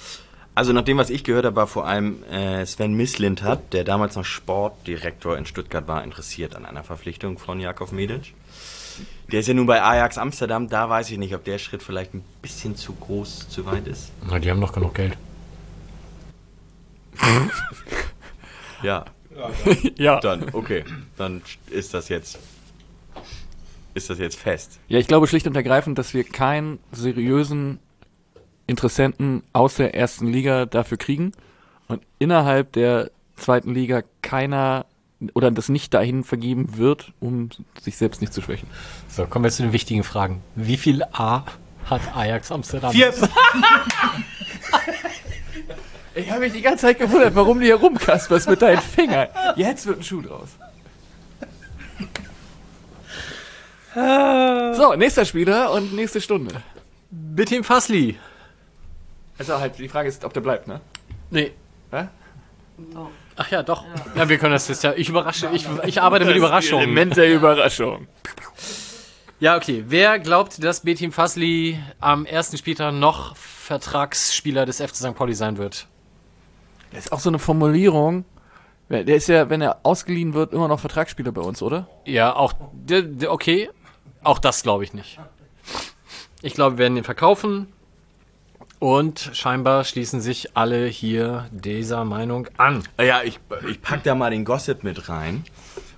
[0.55, 4.15] Also nach dem, was ich gehört habe, war vor allem äh, Sven Mislintat, der damals
[4.15, 8.33] noch Sportdirektor in Stuttgart war, interessiert an einer Verpflichtung von Jakov Medic.
[9.31, 12.13] Der ist ja nun bei Ajax Amsterdam, da weiß ich nicht, ob der Schritt vielleicht
[12.15, 14.11] ein bisschen zu groß, zu weit ist.
[14.27, 15.15] Na, die haben doch genug Geld.
[18.81, 19.05] Ja,
[19.97, 20.19] Ja.
[20.21, 20.85] dann, okay,
[21.17, 22.39] dann ist das jetzt,
[23.93, 24.80] ist das jetzt fest.
[24.88, 27.80] Ja, ich glaube schlicht und ergreifend, dass wir keinen seriösen
[28.67, 31.34] Interessenten aus der ersten Liga dafür kriegen
[31.88, 34.85] und innerhalb der zweiten Liga keiner
[35.33, 37.49] oder das nicht dahin vergeben wird, um
[37.81, 38.69] sich selbst nicht zu schwächen.
[39.09, 40.41] So, kommen wir zu den wichtigen Fragen.
[40.55, 41.43] Wie viel A
[41.85, 42.91] hat Ajax Amsterdam?
[42.91, 43.13] Vier!
[46.15, 49.29] Ich habe mich die ganze Zeit gewundert, warum du hier rumkasperst mit deinen Fingern.
[49.55, 50.49] Jetzt wird ein Schuh draus.
[54.75, 56.61] So, nächster Spieler und nächste Stunde.
[57.09, 58.17] Bitte Fasli.
[59.37, 60.81] Also halt, die Frage ist, ob der bleibt, ne?
[61.29, 61.53] Nee.
[61.91, 62.07] Hä?
[63.39, 63.85] Ach ja, doch.
[64.15, 64.93] Ja, wir können das jetzt ja.
[64.93, 66.83] Ich überrasche, ich, ich arbeite mit Überraschungen.
[66.83, 68.07] Element der Überraschung.
[69.39, 69.85] Ja, okay.
[69.87, 75.15] Wer glaubt, dass Betim Fasli am ersten Spieltag noch Vertragsspieler des FC St.
[75.15, 75.87] Pauli sein wird?
[76.91, 78.25] Das ist auch so eine Formulierung.
[78.89, 81.87] Der ist ja, wenn er ausgeliehen wird, immer noch Vertragsspieler bei uns, oder?
[82.05, 82.53] Ja, auch,
[83.27, 83.69] okay.
[84.21, 85.17] Auch das glaube ich nicht.
[86.41, 87.71] Ich glaube, wir werden ihn verkaufen.
[88.80, 92.84] Und scheinbar schließen sich alle hier dieser Meinung an.
[92.97, 93.39] Ja, ich,
[93.69, 95.43] ich pack da mal den Gossip mit rein.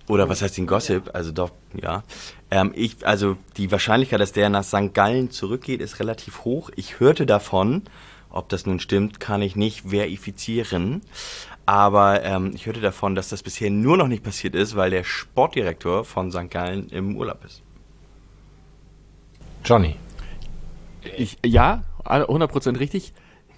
[0.08, 1.12] Oder was heißt den Gossip?
[1.14, 2.03] Also doch, ja.
[2.49, 4.94] Ähm, ich, also die Wahrscheinlichkeit, dass der nach St.
[4.94, 6.72] Gallen zurückgeht, ist relativ hoch.
[6.76, 7.84] Ich hörte davon,
[8.32, 11.02] ob das nun stimmt, kann ich nicht verifizieren.
[11.68, 15.03] Aber ähm, ich hörte davon, dass das bisher nur noch nicht passiert ist, weil der
[15.03, 16.49] Sportdirektor von St.
[16.49, 17.62] Gallen im Urlaub ist.
[19.64, 19.95] Johnny.
[21.16, 23.14] Ich, ja, 100% richtig.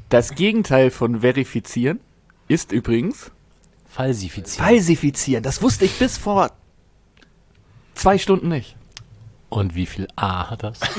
[0.09, 1.99] Das Gegenteil von verifizieren
[2.47, 3.31] ist übrigens
[3.87, 4.67] Falsifizieren.
[4.67, 5.43] falsifizieren.
[5.43, 6.51] Das wusste ich bis vor
[7.95, 8.75] zwei Stunden nicht.
[9.49, 10.79] Und wie viel A hat das?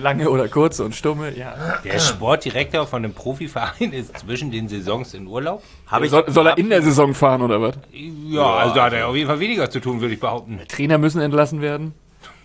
[0.00, 1.54] Lange oder kurze und stumme, ja.
[1.84, 5.64] Der Sportdirektor von einem Profiverein ist zwischen den Saisons in Urlaub.
[5.88, 7.74] Habe ich, Soll, soll er in der Saison fahren oder was?
[7.92, 10.60] Ja, also da hat er auf jeden Fall weniger zu tun, würde ich behaupten.
[10.68, 11.94] Trainer müssen entlassen werden.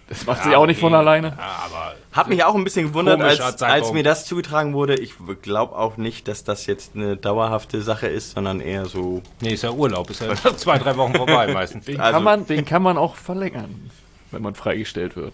[0.09, 1.29] Das macht sich auch nicht von alleine.
[1.37, 4.95] Ja, aber hab mich auch ein bisschen gewundert, als, als mir das zugetragen wurde.
[4.95, 9.21] Ich glaube auch nicht, dass das jetzt eine dauerhafte Sache ist, sondern eher so.
[9.41, 11.85] nee, ist ja Urlaub, ist ja zwei, drei Wochen vorbei meistens.
[11.85, 13.89] Den, Also- kann man, den kann man auch verlängern,
[14.31, 15.33] wenn man freigestellt wird.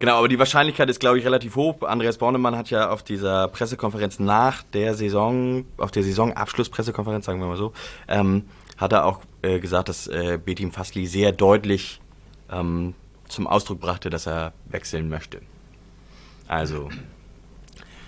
[0.00, 1.82] Genau, aber die Wahrscheinlichkeit ist, glaube ich, relativ hoch.
[1.82, 7.48] Andreas Bornemann hat ja auf dieser Pressekonferenz nach der Saison, auf der Saisonabschlusspressekonferenz, sagen wir
[7.48, 7.72] mal so,
[8.06, 8.44] ähm,
[8.76, 12.00] hat er auch äh, gesagt, dass äh, Betim Fasli sehr deutlich
[12.50, 12.94] ähm,
[13.28, 15.40] zum Ausdruck brachte, dass er wechseln möchte.
[16.46, 16.88] Also,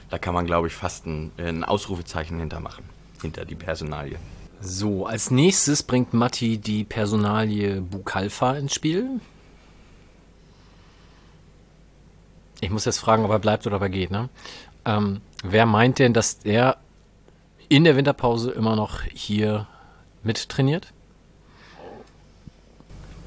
[0.08, 2.84] da kann man, glaube ich, fast ein, ein Ausrufezeichen hintermachen,
[3.20, 4.18] hinter die Personalie.
[4.60, 9.20] So, als nächstes bringt Matti die Personalie Bukalfa ins Spiel.
[12.60, 14.10] Ich muss jetzt fragen, ob er bleibt oder ob er geht.
[14.10, 14.28] Ne?
[14.84, 16.76] Ähm, wer meint denn, dass er
[17.68, 19.66] in der Winterpause immer noch hier
[20.22, 20.92] mittrainiert?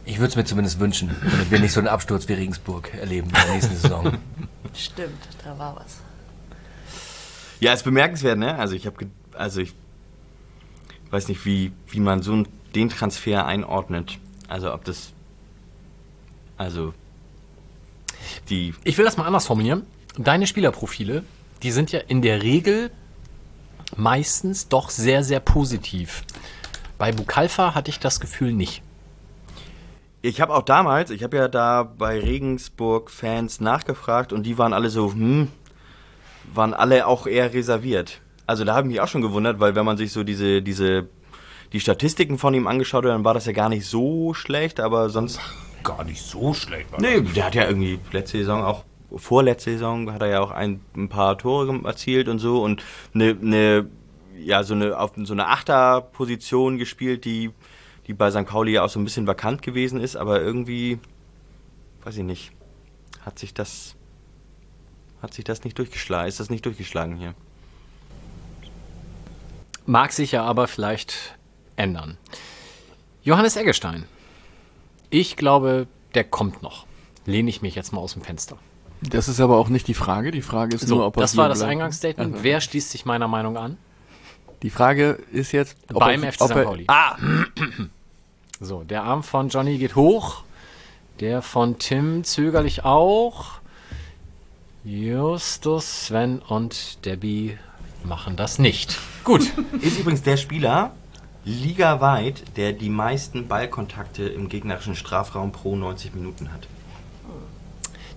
[0.05, 3.27] Ich würde es mir zumindest wünschen, damit wir nicht so einen Absturz wie Regensburg erleben
[3.29, 4.17] in der nächsten Saison.
[4.75, 5.97] Stimmt, da war was.
[7.59, 8.55] Ja, ist bemerkenswert, ne?
[8.55, 9.73] Also ich habe, also ich
[11.11, 14.17] weiß nicht, wie, wie man so einen- den Transfer einordnet.
[14.49, 15.13] Also ob das,
[16.57, 16.93] also
[18.49, 19.83] die, Ich will das mal anders formulieren.
[20.17, 21.23] Deine Spielerprofile,
[21.61, 22.91] die sind ja in der Regel
[23.95, 26.23] meistens doch sehr, sehr positiv.
[26.97, 28.81] Bei Bukalfa hatte ich das Gefühl nicht.
[30.23, 34.71] Ich habe auch damals, ich habe ja da bei Regensburg Fans nachgefragt und die waren
[34.71, 35.49] alle so, hm,
[36.53, 38.21] waren alle auch eher reserviert.
[38.47, 41.09] Also da habe ich mich auch schon gewundert, weil wenn man sich so diese, diese,
[41.73, 45.09] die Statistiken von ihm angeschaut hat, dann war das ja gar nicht so schlecht, aber
[45.09, 45.39] sonst
[45.83, 46.89] Gar nicht so schlecht.
[46.93, 48.85] War Nee, der hat ja irgendwie letzte Saison auch,
[49.17, 52.81] vorletzte Saison hat er ja auch ein, ein paar Tore erzielt und so und
[53.13, 53.89] eine, eine
[54.41, 57.51] ja, so eine, auf so eine Achterposition gespielt, die,
[58.07, 58.45] die bei St.
[58.45, 60.99] Pauli ja auch so ein bisschen vakant gewesen ist, aber irgendwie,
[62.03, 62.51] weiß ich nicht,
[63.25, 63.95] hat sich das,
[65.21, 67.33] hat sich das nicht durchgeschlagen, ist das nicht durchgeschlagen hier.
[69.85, 71.37] Mag sich ja aber vielleicht
[71.75, 72.17] ändern.
[73.23, 74.05] Johannes Eggestein.
[75.09, 76.85] Ich glaube, der kommt noch.
[77.25, 78.57] Lehne ich mich jetzt mal aus dem Fenster.
[79.01, 80.31] Das ist aber auch nicht die Frage.
[80.31, 81.61] Die Frage ist So, nur, ob er das hier war das.
[81.61, 82.33] Eingangsstatement.
[82.33, 83.77] Also, Wer schließt sich meiner Meinung an?
[84.63, 86.55] Die Frage ist jetzt, ob Beim er, FC ob St.
[86.55, 86.85] er, Pauli.
[86.87, 87.15] Ah!
[88.59, 90.43] So, der Arm von Johnny geht hoch.
[91.19, 93.59] Der von Tim zögerlich auch.
[94.85, 97.57] Justus, Sven und Debbie
[98.05, 98.97] machen das nicht.
[99.25, 99.51] Gut.
[99.81, 100.91] Ist übrigens der Spieler
[101.43, 106.67] ligaweit, der die meisten Ballkontakte im gegnerischen Strafraum pro 90 Minuten hat.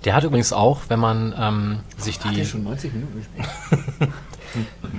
[0.04, 2.44] Der hat übrigens auch, wenn man ähm, sich die.
[2.44, 4.12] schon 90 Minuten gespielt.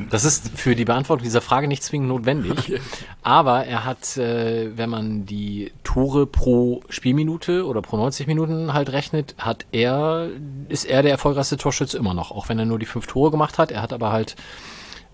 [0.09, 2.79] Das ist für die Beantwortung dieser Frage nicht zwingend notwendig.
[3.23, 8.91] Aber er hat, äh, wenn man die Tore pro Spielminute oder pro 90 Minuten halt
[8.91, 10.29] rechnet, hat er,
[10.69, 12.31] ist er der erfolgreichste Torschütze immer noch.
[12.31, 13.71] Auch wenn er nur die fünf Tore gemacht hat.
[13.71, 14.35] Er hat aber halt,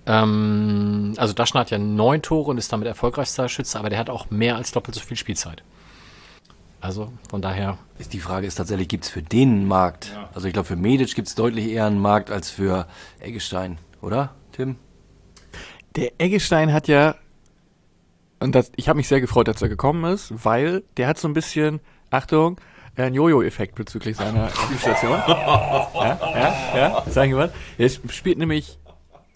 [0.06, 4.10] ähm, also Daschner hat ja neun Tore und ist damit erfolgreichster Schütze, aber der hat
[4.10, 5.64] auch mehr als doppelt so viel Spielzeit.
[6.84, 10.12] Also von daher, Ist die Frage ist tatsächlich, gibt es für den einen Markt?
[10.34, 12.88] Also ich glaube, für Medic gibt es deutlich eher einen Markt als für
[13.22, 14.76] Eggestein, oder, Tim?
[15.96, 17.16] Der Eggestein hat ja,
[18.40, 21.28] und das, ich habe mich sehr gefreut, dass er gekommen ist, weil der hat so
[21.28, 22.60] ein bisschen, Achtung,
[22.96, 25.20] einen Jojo-Effekt bezüglich seiner Spielstation.
[25.28, 27.52] ja, ja, ja, sag ich mal.
[27.78, 28.78] Er spielt nämlich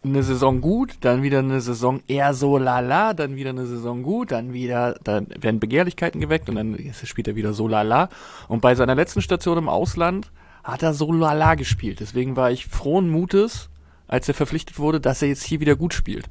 [0.03, 4.31] eine Saison gut, dann wieder eine Saison eher so lala, dann wieder eine Saison gut,
[4.31, 8.09] dann wieder, dann werden Begehrlichkeiten geweckt und dann spielt er wieder so lala.
[8.47, 10.31] Und bei seiner letzten Station im Ausland
[10.63, 11.99] hat er so lala gespielt.
[11.99, 13.69] Deswegen war ich frohen Mutes,
[14.07, 16.25] als er verpflichtet wurde, dass er jetzt hier wieder gut spielt.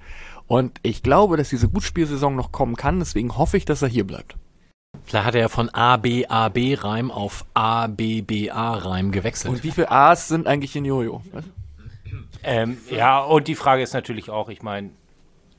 [0.46, 4.06] Und ich glaube, dass diese Gutspielsaison noch kommen kann, deswegen hoffe ich, dass er hier
[4.06, 4.36] bleibt.
[5.04, 9.54] vielleicht hat er ja von ABAB-Reim auf ABBA-Reim gewechselt.
[9.54, 11.22] Und wie viele A's sind eigentlich in Jojo?
[12.42, 14.90] Ähm, ja, und die Frage ist natürlich auch, ich meine,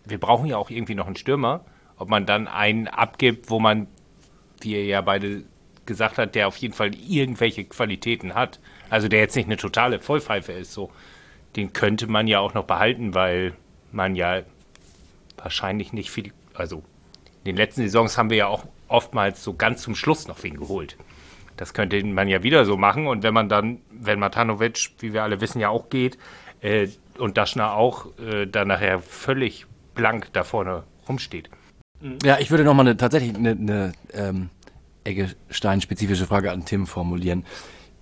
[0.06, 1.66] wir brauchen ja auch irgendwie noch einen Stürmer.
[1.98, 3.88] Ob man dann einen abgibt, wo man,
[4.62, 5.44] wie ihr ja beide
[5.86, 8.60] gesagt hat, der auf jeden Fall irgendwelche Qualitäten hat.
[8.90, 10.92] Also der jetzt nicht eine totale Vollpfeife ist, so.
[11.58, 13.54] Den könnte man ja auch noch behalten, weil
[13.92, 14.44] man ja
[15.36, 16.78] wahrscheinlich nicht viel, also
[17.44, 20.56] in den letzten Saisons haben wir ja auch oftmals so ganz zum Schluss noch wen
[20.56, 20.98] geholt.
[21.58, 23.08] Das könnte man ja wieder so machen.
[23.08, 26.18] Und wenn man dann, wenn Matanovic, wie wir alle wissen, ja auch geht,
[26.62, 29.66] äh, und Daschner auch, äh, dann nachher völlig
[29.96, 31.50] blank da vorne rumsteht.
[32.24, 34.50] Ja, ich würde nochmal eine, tatsächlich eine, eine ähm,
[35.04, 37.44] Eggestein-spezifische Frage an Tim formulieren.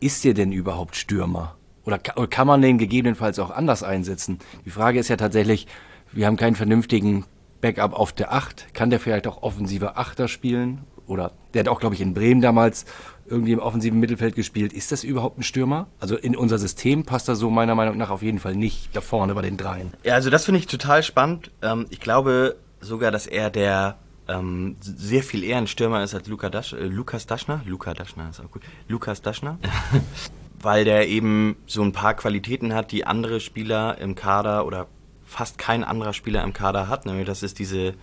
[0.02, 1.55] Ist ihr denn überhaupt Stürmer?
[1.86, 4.40] Oder ka- oder kann man den gegebenenfalls auch anders einsetzen?
[4.66, 5.68] Die Frage ist ja tatsächlich,
[6.12, 7.26] wir haben keinen vernünftigen
[7.62, 8.74] Backup auf der Acht.
[8.74, 10.82] Kann der vielleicht auch offensive Achter spielen?
[11.07, 12.86] Oder der hat auch, glaube ich, in Bremen damals
[13.28, 14.74] irgendwie im offensiven Mittelfeld gespielt.
[14.74, 15.88] Ist das überhaupt ein Stürmer?
[15.99, 19.02] Also in unser System passt er so meiner Meinung nach auf jeden Fall nicht da
[19.02, 19.94] vorne bei den dreien.
[20.03, 21.52] Ja, also das finde ich total spannend.
[21.62, 23.98] Ähm, ich glaube sogar, dass er der
[24.28, 27.62] ähm, sehr viel eher ein Stürmer ist als Luca Dasch, äh, Lukas Daschner.
[27.66, 28.64] Luca Daschner ist auch gut.
[28.88, 29.60] Lukas Daschner.
[30.66, 34.88] Weil der eben so ein paar Qualitäten hat, die andere Spieler im Kader oder
[35.24, 37.06] fast kein anderer Spieler im Kader hat.
[37.06, 37.94] Nämlich das ist diese,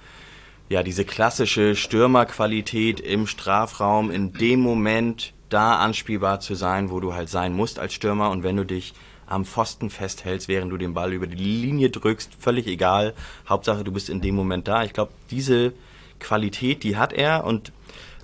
[0.69, 7.15] ja, diese klassische Stürmerqualität im Strafraum, in dem Moment da anspielbar zu sein, wo du
[7.15, 8.31] halt sein musst als Stürmer.
[8.31, 8.95] Und wenn du dich
[9.27, 13.15] am Pfosten festhältst, während du den Ball über die Linie drückst, völlig egal.
[13.49, 14.85] Hauptsache, du bist in dem Moment da.
[14.85, 15.73] Ich glaube, diese
[16.21, 17.43] Qualität, die hat er.
[17.45, 17.73] Und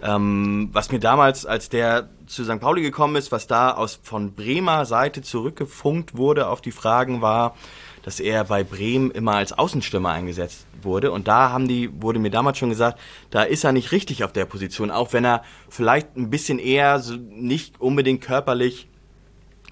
[0.02, 2.60] ähm, was mir damals, als der zu St.
[2.60, 7.56] Pauli gekommen ist, was da aus von Bremer Seite zurückgefunkt wurde auf die Fragen war,
[8.02, 11.10] dass er bei Bremen immer als Außenstürmer eingesetzt wurde.
[11.10, 12.98] Und da haben die, wurde mir damals schon gesagt,
[13.30, 17.00] da ist er nicht richtig auf der Position, auch wenn er vielleicht ein bisschen eher
[17.00, 18.88] so nicht unbedingt körperlich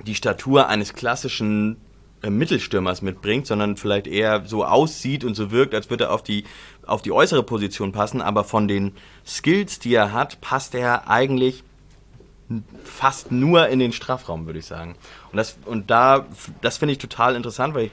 [0.05, 1.79] die Statur eines klassischen
[2.23, 6.23] äh, Mittelstürmers mitbringt, sondern vielleicht eher so aussieht und so wirkt, als würde er auf
[6.23, 6.45] die,
[6.87, 8.23] auf die äußere Position passen.
[8.23, 8.93] Aber von den
[9.27, 11.63] Skills, die er hat, passt er eigentlich
[12.85, 14.97] fast nur in den Strafraum, würde ich sagen.
[15.33, 16.27] Und das, und da,
[16.63, 17.93] das finde ich total interessant, weil ich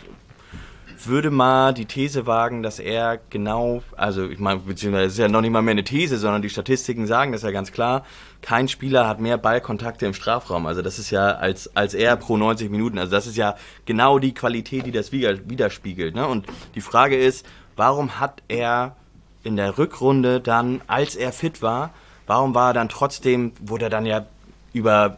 [1.06, 5.28] würde mal die These wagen, dass er genau, also ich meine, beziehungsweise es ist ja
[5.28, 8.06] noch nicht mal mehr eine These, sondern die Statistiken sagen das ja ganz klar,
[8.41, 10.65] kein Spieler hat mehr Ballkontakte im Strafraum.
[10.65, 12.98] Also das ist ja als, als er pro 90 Minuten.
[12.99, 13.56] Also das ist ja
[13.86, 16.15] genau die Qualität, die das wider- widerspiegelt.
[16.15, 16.28] Ne?
[16.28, 16.45] Und
[16.76, 17.45] die Frage ist,
[17.76, 18.95] warum hat er
[19.44, 21.91] in der Rückrunde dann, als er fit war,
[22.28, 24.26] warum war er dann trotzdem, wurde er dann ja
[24.72, 25.18] über,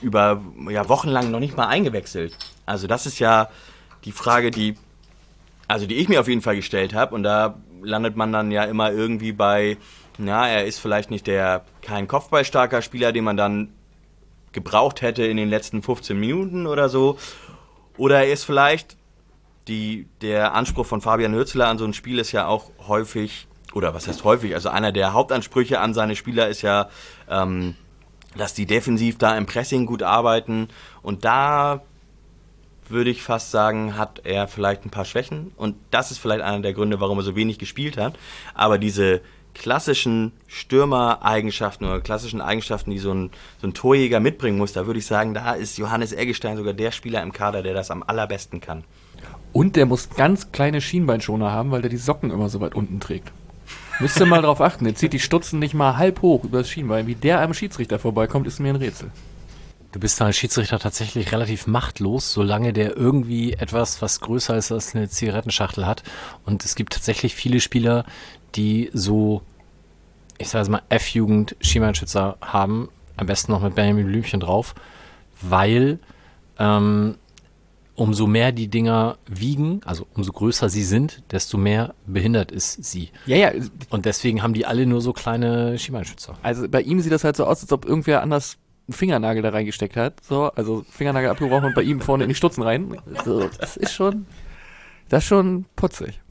[0.00, 2.36] über ja, wochenlang noch nicht mal eingewechselt?
[2.66, 3.48] Also das ist ja
[4.04, 4.76] die Frage, die
[5.70, 8.64] also die ich mir auf jeden Fall gestellt habe und da landet man dann ja
[8.64, 9.76] immer irgendwie bei,
[10.18, 13.72] ja, er ist vielleicht nicht der kein Kopfballstarker Spieler, den man dann
[14.52, 17.18] gebraucht hätte in den letzten 15 Minuten oder so,
[17.96, 18.96] oder er ist vielleicht
[19.68, 23.94] die der Anspruch von Fabian Hürzler an so ein Spiel ist ja auch häufig oder
[23.94, 26.88] was heißt häufig, also einer der Hauptansprüche an seine Spieler ist ja
[27.28, 27.76] ähm,
[28.36, 30.68] dass die defensiv da im Pressing gut arbeiten
[31.02, 31.82] und da
[32.90, 35.52] würde ich fast sagen, hat er vielleicht ein paar Schwächen.
[35.56, 38.18] Und das ist vielleicht einer der Gründe, warum er so wenig gespielt hat.
[38.54, 39.20] Aber diese
[39.54, 43.30] klassischen Stürmereigenschaften oder klassischen Eigenschaften, die so ein,
[43.60, 46.90] so ein Torjäger mitbringen muss, da würde ich sagen, da ist Johannes Eggestein sogar der
[46.90, 48.84] Spieler im Kader, der das am allerbesten kann.
[49.52, 53.00] Und der muss ganz kleine Schienbeinschoner haben, weil der die Socken immer so weit unten
[53.00, 53.32] trägt.
[54.00, 54.84] Müsst ihr mal drauf achten.
[54.84, 57.06] Der zieht die Stutzen nicht mal halb hoch über das Schienbein.
[57.06, 59.10] Wie der am Schiedsrichter vorbeikommt, ist mir ein Rätsel.
[59.92, 64.94] Du bist als Schiedsrichter tatsächlich relativ machtlos, solange der irgendwie etwas, was größer ist als
[64.94, 66.04] eine Zigarettenschachtel hat.
[66.46, 68.06] Und es gibt tatsächlich viele Spieler,
[68.54, 69.42] die so,
[70.38, 72.88] ich sage mal, F-Jugend Schienbeinschützer haben.
[73.16, 74.74] Am besten noch mit Benjamin Blümchen drauf,
[75.42, 75.98] weil
[76.58, 77.16] ähm,
[78.00, 83.10] umso mehr die Dinger wiegen, also umso größer sie sind, desto mehr behindert ist sie.
[83.26, 83.52] Ja, ja.
[83.90, 86.38] Und deswegen haben die alle nur so kleine Schienbeinschützer.
[86.42, 88.56] Also bei ihm sieht das halt so aus, als ob irgendwer anders
[88.88, 90.14] einen Fingernagel da reingesteckt hat.
[90.24, 92.96] So, also Fingernagel abgebrochen und bei ihm vorne in die Stutzen rein.
[93.22, 94.24] So, das ist schon,
[95.10, 96.22] das ist schon putzig.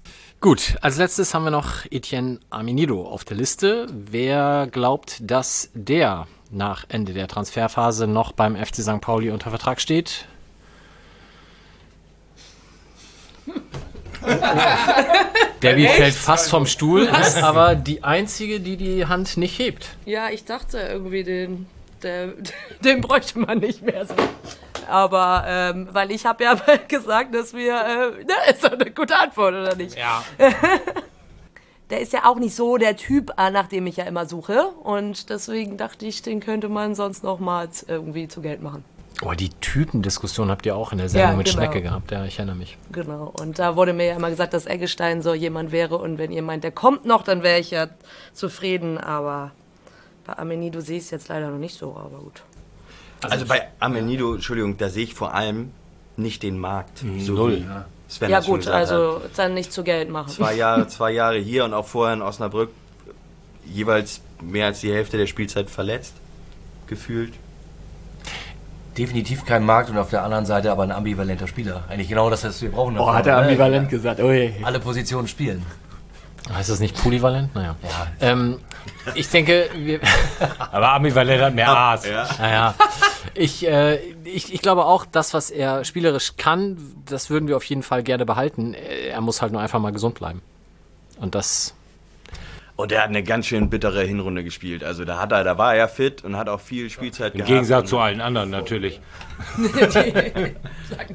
[0.42, 3.86] Gut, als letztes haben wir noch Etienne Aminido auf der Liste.
[3.92, 9.02] Wer glaubt, dass der nach Ende der Transferphase noch beim FC St.
[9.02, 10.26] Pauli unter Vertrag steht?
[15.64, 19.96] Debbie fällt fast vom Stuhl, ist aber die einzige, die die Hand nicht hebt.
[20.06, 21.68] Ja, ich dachte irgendwie, den,
[22.04, 22.34] der,
[22.84, 24.16] den bräuchte man nicht mehr so.
[24.88, 26.56] Aber, ähm, weil ich habe ja
[26.88, 29.98] gesagt, dass wir, äh, na, ist doch eine gute Antwort, oder nicht?
[29.98, 30.24] Ja.
[31.90, 34.68] Der ist ja auch nicht so der Typ, äh, nach dem ich ja immer suche.
[34.84, 38.86] Und deswegen dachte ich, den könnte man sonst noch mal irgendwie zu Geld machen.
[39.22, 41.58] Oh, die Typendiskussion habt ihr auch in der Sendung Ja, mit genau.
[41.58, 42.78] Schnecke gehabt, ja, ich erinnere mich.
[42.92, 43.34] Genau.
[43.40, 45.98] Und da wurde mir ja immer gesagt, dass Eggestein so jemand wäre.
[45.98, 47.88] Und wenn ihr meint, der kommt noch, dann wäre ich ja
[48.34, 48.98] zufrieden.
[48.98, 49.52] Aber
[50.26, 52.44] bei Amenido sehe ich es jetzt leider noch nicht so, aber gut.
[53.22, 55.72] Also, bei Amenido, Entschuldigung, da sehe ich vor allem
[56.16, 57.00] nicht den Markt.
[57.20, 57.58] So null.
[57.58, 57.66] wie
[58.08, 58.82] Sven ja gut, gesagt hat.
[58.82, 60.30] also dann nicht zu Geld machen.
[60.30, 62.70] zwei Jahre, zwei Jahre hier und auch vorher in Osnabrück
[63.66, 66.14] jeweils mehr als die Hälfte der Spielzeit verletzt,
[66.88, 67.34] gefühlt.
[69.00, 71.86] Definitiv kein Markt und auf der anderen Seite aber ein ambivalenter Spieler.
[71.88, 73.00] Eigentlich genau das, was wir brauchen.
[73.00, 74.20] Oh, hat er ambivalent gesagt.
[74.20, 74.54] Ui.
[74.62, 75.66] Alle Positionen spielen.
[76.54, 77.56] Heißt das nicht polyvalent?
[77.56, 77.76] Naja.
[78.20, 78.60] Ähm,
[79.16, 80.02] ich denke, wir,
[80.72, 82.04] Aber ambivalent hat mehr Aas.
[82.40, 82.76] naja,
[83.36, 87.64] Ich, äh, ich, ich glaube auch, das, was er spielerisch kann, das würden wir auf
[87.64, 88.74] jeden Fall gerne behalten.
[88.74, 90.42] Er muss halt nur einfach mal gesund bleiben.
[91.22, 91.74] Und das,
[92.80, 94.86] Und er hat eine ganz schön bittere Hinrunde gespielt.
[94.86, 97.50] Also da hat er, da war er fit und hat auch viel Spielzeit Im gehabt.
[97.50, 99.02] Gegensatz und, zu allen anderen natürlich.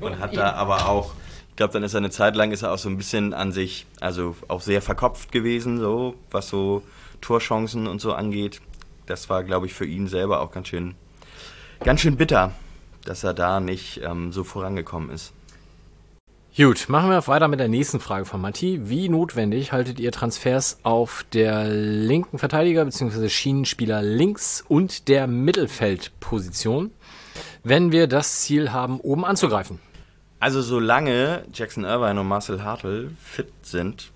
[0.02, 1.14] und hat da aber auch,
[1.48, 3.50] ich glaube, dann ist er eine Zeit lang ist er auch so ein bisschen an
[3.50, 6.82] sich, also auch sehr verkopft gewesen, so was so
[7.22, 8.60] Torchancen und so angeht.
[9.06, 10.94] Das war, glaube ich, für ihn selber auch ganz schön,
[11.82, 12.52] ganz schön bitter,
[13.06, 15.32] dass er da nicht ähm, so vorangekommen ist.
[16.56, 18.88] Gut, machen wir weiter mit der nächsten Frage von Matti.
[18.88, 23.28] Wie notwendig haltet ihr Transfers auf der linken Verteidiger bzw.
[23.28, 26.92] Schienenspieler links und der Mittelfeldposition,
[27.64, 29.80] wenn wir das Ziel haben, oben anzugreifen?
[30.38, 34.12] Also solange Jackson Irvine und Marcel Hartl fit sind,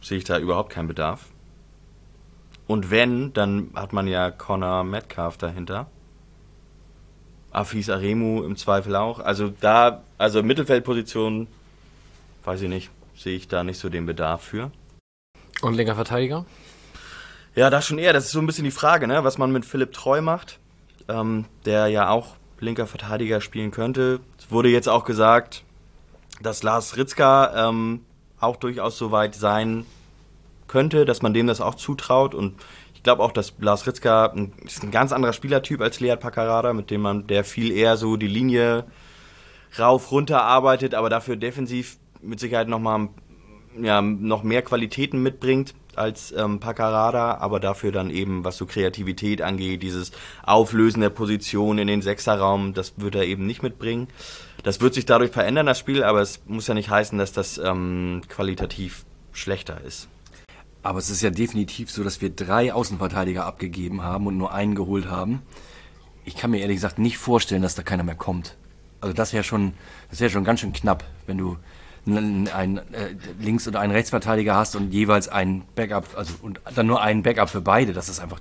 [0.00, 1.26] sehe ich da überhaupt keinen Bedarf.
[2.66, 5.86] Und wenn, dann hat man ja Connor Metcalf dahinter.
[7.52, 9.18] Afis Aremu im Zweifel auch.
[9.18, 11.48] Also da, also Mittelfeldposition,
[12.44, 14.70] weiß ich nicht, sehe ich da nicht so den Bedarf für.
[15.62, 16.46] Und linker Verteidiger?
[17.54, 18.12] Ja, das schon eher.
[18.12, 19.24] Das ist so ein bisschen die Frage, ne?
[19.24, 20.58] was man mit Philipp Treu macht,
[21.08, 24.20] ähm, der ja auch linker Verteidiger spielen könnte.
[24.38, 25.64] Es wurde jetzt auch gesagt,
[26.40, 28.04] dass Lars Ritzka ähm,
[28.38, 29.84] auch durchaus so weit sein
[30.68, 32.34] könnte, dass man dem das auch zutraut.
[32.34, 32.54] Und
[33.00, 36.74] ich glaube auch, dass Lars Ritzka ein, ist ein ganz anderer Spielertyp als Lead Paccarada,
[36.74, 38.84] mit dem man, der viel eher so die Linie
[39.78, 43.08] rauf, runter arbeitet, aber dafür defensiv mit Sicherheit nochmal
[43.80, 49.40] ja, noch mehr Qualitäten mitbringt als ähm, Paccarada, aber dafür dann eben, was so Kreativität
[49.40, 50.12] angeht, dieses
[50.42, 54.08] Auflösen der Position in den Sechserraum, das wird er eben nicht mitbringen.
[54.62, 57.56] Das wird sich dadurch verändern, das Spiel, aber es muss ja nicht heißen, dass das
[57.56, 60.06] ähm, qualitativ schlechter ist.
[60.82, 64.74] Aber es ist ja definitiv so, dass wir drei Außenverteidiger abgegeben haben und nur einen
[64.74, 65.42] geholt haben.
[66.24, 68.56] Ich kann mir ehrlich gesagt nicht vorstellen, dass da keiner mehr kommt.
[69.00, 69.74] Also das wäre schon,
[70.10, 71.56] das schon ganz schön knapp, wenn du
[72.06, 76.86] einen, einen äh, Links- und einen Rechtsverteidiger hast und jeweils einen Backup, also und dann
[76.86, 77.92] nur einen Backup für beide.
[77.92, 78.40] Das ist einfach,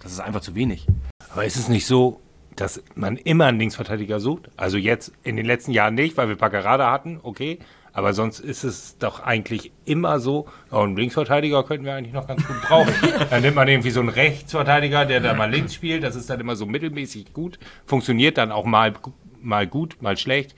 [0.00, 0.86] das ist einfach zu wenig.
[1.30, 2.20] Aber ist es nicht so,
[2.54, 4.50] dass man immer einen Linksverteidiger sucht?
[4.56, 7.58] Also jetzt in den letzten Jahren nicht, weil wir Paccarada hatten, okay.
[7.96, 12.26] Aber sonst ist es doch eigentlich immer so, oh, einen Linksverteidiger könnten wir eigentlich noch
[12.26, 12.92] ganz gut brauchen.
[13.30, 16.02] dann nimmt man irgendwie so einen Rechtsverteidiger, der da mal links spielt.
[16.02, 17.58] Das ist dann immer so mittelmäßig gut.
[17.86, 18.92] Funktioniert dann auch mal,
[19.40, 20.54] mal gut, mal schlecht,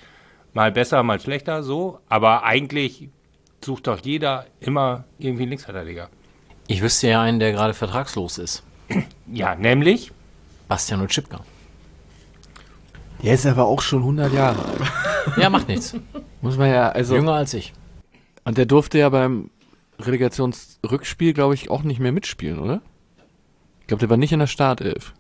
[0.53, 2.01] mal besser, mal schlechter, so.
[2.09, 3.09] Aber eigentlich
[3.65, 6.09] sucht doch jeder immer irgendwie einen Linksverteidiger.
[6.67, 8.65] Ich wüsste ja einen, der gerade vertragslos ist.
[9.33, 10.11] Ja, nämlich
[10.67, 11.39] Bastian Utschipka.
[13.23, 15.37] Der ist aber auch schon 100 Jahre alt.
[15.37, 15.95] Ja, macht nichts.
[16.41, 17.15] Muss man ja, also.
[17.15, 17.73] Jünger als ich.
[18.45, 19.51] Und der durfte ja beim
[19.99, 22.81] Relegationsrückspiel, glaube ich, auch nicht mehr mitspielen, oder?
[23.81, 25.15] Ich glaube, der war nicht in der Startelf.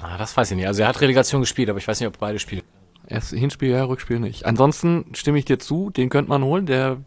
[0.00, 0.66] Ah, das weiß ich nicht.
[0.66, 2.62] Also er hat Relegation gespielt, aber ich weiß nicht, ob beide spielen.
[3.06, 4.44] Erst Hinspiel ja, Rückspiel nicht.
[4.44, 6.98] Ansonsten stimme ich dir zu, den könnte man holen, der.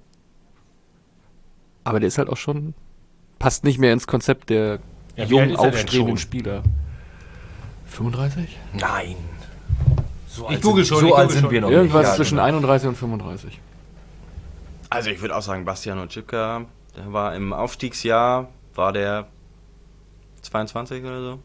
[1.84, 2.74] Aber der ist halt auch schon.
[3.38, 4.80] Passt nicht mehr ins Konzept der
[5.16, 6.18] Ja, jungen, aufstrebenden?
[6.18, 6.64] Spieler.
[7.86, 8.58] 35?
[8.74, 9.16] Nein.
[10.40, 11.52] So Ich google schon, So ich alt google sind schon.
[11.52, 12.10] wir noch Irgendwas nicht.
[12.10, 12.48] Ja, zwischen genau.
[12.48, 13.60] 31 und 35.
[14.90, 16.66] Also ich würde auch sagen, Bastian und Chipka,
[16.98, 19.28] der war im Aufstiegsjahr, war der
[20.42, 21.40] 22 oder so?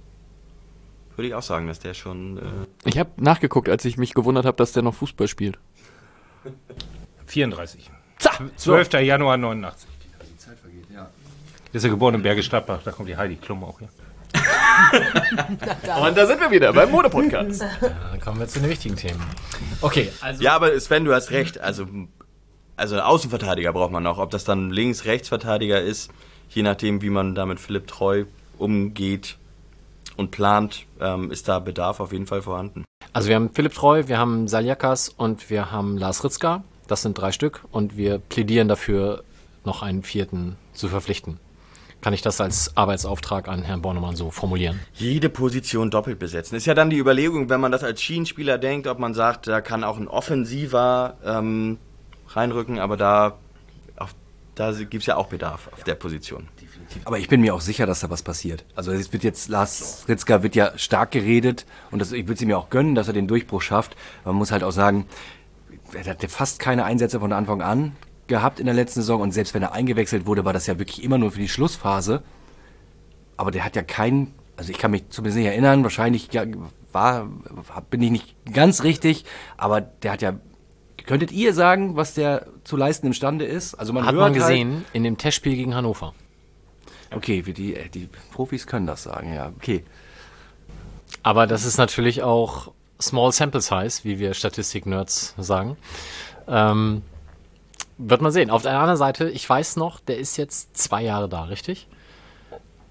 [1.16, 2.38] Würde ich auch sagen, dass der schon...
[2.38, 2.42] Äh,
[2.88, 5.58] Ich habe nachgeguckt, als ich mich gewundert habe, dass der noch Fußball spielt.
[7.26, 7.90] 34.
[8.56, 8.92] 12.
[8.94, 9.88] Januar 89.
[11.72, 13.88] Ist er geboren in Bergisch Gladbach, da kommt die Heidi Klum auch her.
[16.00, 17.62] Und da sind wir wieder beim Mode-Podcast.
[17.80, 19.22] Dann kommen wir zu den wichtigen Themen.
[19.80, 20.42] Okay, also.
[20.42, 21.60] Ja, aber Sven, du hast recht.
[21.60, 21.86] Also,
[22.76, 24.18] also einen Außenverteidiger braucht man noch.
[24.18, 26.10] Ob das dann links, Rechtsverteidiger ist,
[26.48, 28.24] je nachdem, wie man da mit Philipp Treu
[28.58, 29.36] umgeht
[30.16, 32.84] und plant, ähm, ist da Bedarf auf jeden Fall vorhanden.
[33.12, 36.64] Also wir haben Philipp Treu, wir haben Saljakas und wir haben Lars Ritzka.
[36.86, 39.24] Das sind drei Stück und wir plädieren dafür,
[39.64, 41.38] noch einen vierten zu verpflichten.
[42.04, 44.78] Kann ich das als Arbeitsauftrag an Herrn Bornemann so formulieren?
[44.92, 46.54] Jede Position doppelt besetzen.
[46.54, 49.62] Ist ja dann die Überlegung, wenn man das als Schienenspieler denkt, ob man sagt, da
[49.62, 51.78] kann auch ein Offensiver ähm,
[52.28, 53.38] reinrücken, aber da,
[53.96, 54.14] auf,
[54.54, 56.48] da gibt es ja auch Bedarf auf der Position.
[57.06, 58.66] Aber ich bin mir auch sicher, dass da was passiert.
[58.74, 62.44] Also es wird jetzt, Lars Ritzka wird ja stark geredet und das, ich würde sie
[62.44, 63.96] mir auch gönnen, dass er den Durchbruch schafft.
[64.26, 65.06] Man muss halt auch sagen,
[65.94, 69.54] er hatte fast keine Einsätze von Anfang an gehabt in der letzten Saison und selbst
[69.54, 72.22] wenn er eingewechselt wurde, war das ja wirklich immer nur für die Schlussphase.
[73.36, 76.28] Aber der hat ja keinen, also ich kann mich zumindest nicht erinnern, wahrscheinlich
[76.92, 77.28] war,
[77.90, 79.24] bin ich nicht ganz richtig,
[79.56, 80.34] aber der hat ja,
[81.06, 83.74] könntet ihr sagen, was der zu leisten imstande ist?
[83.74, 86.14] Also man Hat man halt, gesehen in dem Testspiel gegen Hannover.
[87.10, 89.84] Okay, die, äh, die Profis können das sagen, ja, okay.
[91.22, 95.76] Aber das ist natürlich auch Small Sample Size, wie wir Statistik-Nerds sagen.
[96.46, 97.02] Ähm,
[97.98, 98.50] wird man sehen.
[98.50, 101.86] Auf der anderen Seite, ich weiß noch, der ist jetzt zwei Jahre da, richtig?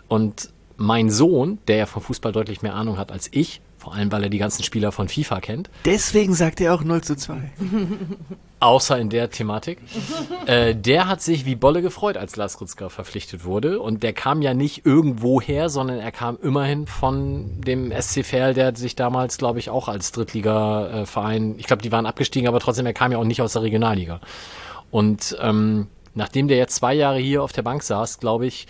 [0.08, 4.12] Und mein Sohn, der ja vom Fußball deutlich mehr Ahnung hat als ich, vor allem
[4.12, 7.36] weil er die ganzen Spieler von FIFA kennt, Deswegen sagt er auch 0 zu 2.
[8.64, 9.78] außer in der Thematik,
[10.46, 13.80] äh, der hat sich wie Bolle gefreut, als Laskritska verpflichtet wurde.
[13.80, 18.54] Und der kam ja nicht irgendwo her, sondern er kam immerhin von dem SC Verl,
[18.54, 22.86] der sich damals, glaube ich, auch als Drittliga-Verein, ich glaube, die waren abgestiegen, aber trotzdem,
[22.86, 24.22] er kam ja auch nicht aus der Regionalliga.
[24.94, 28.68] Und ähm, nachdem der jetzt zwei Jahre hier auf der Bank saß, glaube ich,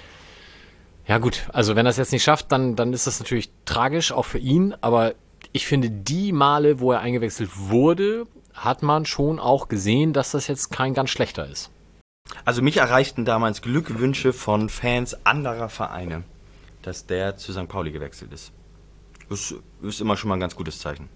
[1.06, 4.14] ja gut, also wenn er es jetzt nicht schafft, dann, dann ist das natürlich tragisch,
[4.14, 4.74] auch für ihn.
[4.80, 5.16] Aber
[5.52, 10.48] ich finde, die Male, wo er eingewechselt wurde, hat man schon auch gesehen, dass das
[10.48, 11.72] jetzt kein ganz schlechter ist.
[12.45, 16.24] Also mich erreichten damals Glückwünsche von Fans anderer Vereine,
[16.84, 17.68] dass der zu St.
[17.68, 18.54] Pauli gewechselt ist.
[19.28, 21.10] Das ist immer schon mal ein ganz gutes Zeichen.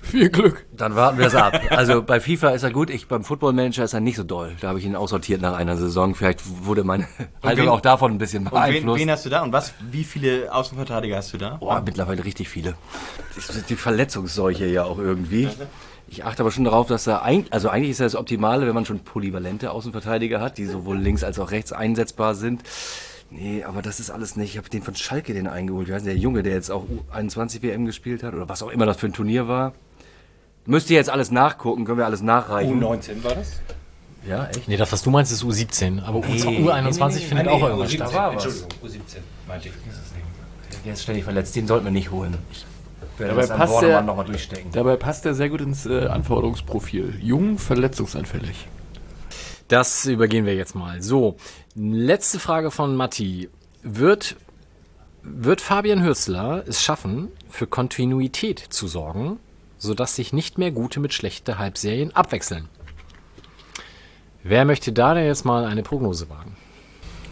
[0.00, 0.64] Viel Glück.
[0.76, 1.58] Dann warten wir es ab.
[1.70, 4.52] Also bei FIFA ist er gut, ich beim Football Manager ist er nicht so doll.
[4.60, 6.14] Da habe ich ihn aussortiert nach einer Saison.
[6.14, 7.06] Vielleicht wurde meine
[7.42, 9.00] Haltung wen- auch davon ein bisschen Und wen, beeinflusst.
[9.00, 9.42] wen hast du da?
[9.42, 9.74] Und was?
[9.90, 11.56] Wie viele Außenverteidiger hast du da?
[11.56, 12.74] Boah, mittlerweile richtig viele.
[13.34, 15.48] Das ist die Verletzungsseuche ja auch irgendwie.
[16.08, 18.84] Ich achte aber schon darauf, dass er eigentlich, also eigentlich ist das Optimale, wenn man
[18.84, 22.62] schon polyvalente Außenverteidiger hat, die sowohl links als auch rechts einsetzbar sind.
[23.34, 24.50] Nee, aber das ist alles nicht.
[24.52, 25.88] Ich habe den von Schalke den eingeholt.
[25.88, 26.84] Wie heißt der Junge, der jetzt auch
[27.14, 29.72] U21 WM gespielt hat oder was auch immer das für ein Turnier war?
[30.66, 32.82] Müsst ihr jetzt alles nachgucken, können wir alles nachreichen.
[32.82, 33.60] U19 war das?
[34.28, 34.68] Ja, echt?
[34.68, 36.04] Nee, das, was du meinst, ist U17.
[36.04, 38.10] Aber U21 findet auch irgendwas statt.
[38.10, 38.44] Da war was.
[38.44, 39.16] Entschuldigung, U17
[39.48, 39.74] meinte ich.
[40.84, 42.36] Der ist ständig verletzt, den sollten wir nicht holen.
[42.52, 42.64] Ich
[43.18, 44.70] werde Dabei das passt der- nochmal durchstecken.
[44.72, 47.18] Dabei passt er sehr gut ins äh, Anforderungsprofil.
[47.20, 48.68] Jung, verletzungsanfällig.
[49.68, 51.00] Das übergehen wir jetzt mal.
[51.02, 51.36] So,
[51.74, 53.48] letzte Frage von Matti.
[53.82, 54.36] Wird,
[55.22, 59.38] wird Fabian Hürzler es schaffen, für Kontinuität zu sorgen,
[59.78, 62.68] sodass sich nicht mehr gute mit schlechte Halbserien abwechseln?
[64.42, 66.56] Wer möchte da denn jetzt mal eine Prognose wagen?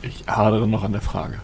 [0.02, 1.40] Ich hadere noch an der Frage.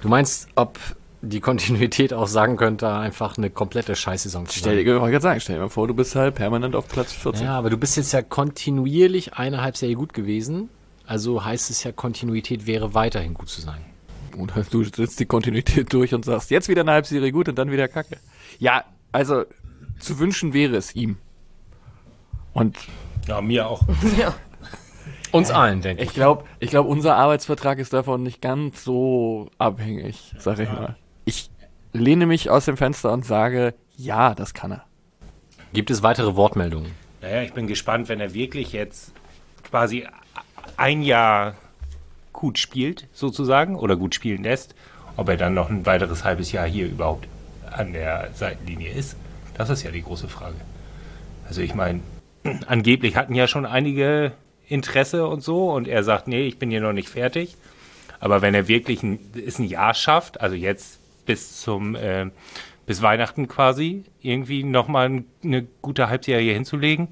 [0.00, 0.78] Du meinst, ob
[1.20, 5.40] die Kontinuität auch sagen könnte, einfach eine komplette Scheißsaison zu Stell ich wollte gerade sagen,
[5.40, 7.44] stell dir mal vor, du bist halt permanent auf Platz 14.
[7.44, 10.68] Ja, aber du bist jetzt ja kontinuierlich eine Halbserie gut gewesen.
[11.08, 13.80] Also heißt es ja, Kontinuität wäre weiterhin gut zu sein.
[14.36, 17.70] Oder du setzt die Kontinuität durch und sagst, jetzt wieder eine Halbserie gut und dann
[17.70, 18.18] wieder Kacke.
[18.58, 19.44] Ja, also
[19.98, 21.16] zu wünschen wäre es ihm.
[22.52, 22.76] Und
[23.26, 23.86] Ja, mir auch.
[25.32, 26.10] Uns allen, denke ich.
[26.10, 30.96] ich glaube, ich glaub, unser Arbeitsvertrag ist davon nicht ganz so abhängig, sag ich mal.
[31.24, 31.50] Ich
[31.94, 34.84] lehne mich aus dem Fenster und sage, ja, das kann er.
[35.72, 36.90] Gibt es weitere Wortmeldungen?
[37.22, 39.12] Naja, ich bin gespannt, wenn er wirklich jetzt
[39.64, 40.06] quasi
[40.78, 41.54] ein Jahr
[42.32, 44.74] gut spielt, sozusagen, oder gut spielen lässt,
[45.16, 47.26] ob er dann noch ein weiteres halbes Jahr hier überhaupt
[47.70, 49.16] an der Seitenlinie ist.
[49.54, 50.56] Das ist ja die große Frage.
[51.46, 52.00] Also ich meine,
[52.66, 54.32] angeblich hatten ja schon einige
[54.68, 57.56] Interesse und so und er sagt, nee, ich bin hier noch nicht fertig.
[58.20, 62.30] Aber wenn er wirklich ein, es ein Jahr schafft, also jetzt bis zum äh,
[62.88, 67.08] bis Weihnachten quasi irgendwie nochmal eine gute Halbserie hinzulegen.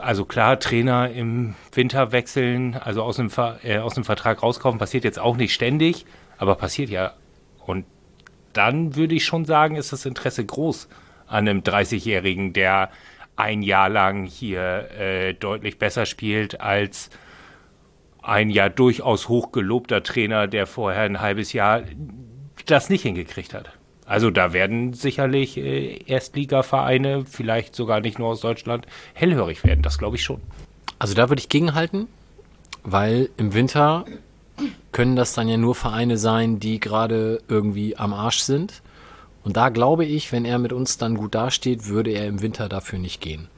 [0.00, 4.78] Also klar, Trainer im Winter wechseln, also aus dem, Ver äh, aus dem Vertrag rauskaufen,
[4.78, 6.06] passiert jetzt auch nicht ständig,
[6.38, 7.14] aber passiert ja.
[7.64, 7.86] Und
[8.52, 10.88] dann würde ich schon sagen, ist das Interesse groß
[11.28, 12.90] an einem 30-Jährigen, der
[13.36, 17.10] ein Jahr lang hier äh, deutlich besser spielt als
[18.22, 21.82] ein ja durchaus hochgelobter Trainer, der vorher ein halbes Jahr
[22.66, 23.75] das nicht hingekriegt hat.
[24.06, 29.82] Also da werden sicherlich äh, Erstligavereine, vielleicht sogar nicht nur aus Deutschland, hellhörig werden.
[29.82, 30.40] Das glaube ich schon.
[30.98, 32.06] Also da würde ich gegenhalten,
[32.84, 34.04] weil im Winter
[34.92, 38.82] können das dann ja nur Vereine sein, die gerade irgendwie am Arsch sind.
[39.44, 42.68] Und da glaube ich, wenn er mit uns dann gut dasteht, würde er im Winter
[42.68, 43.48] dafür nicht gehen.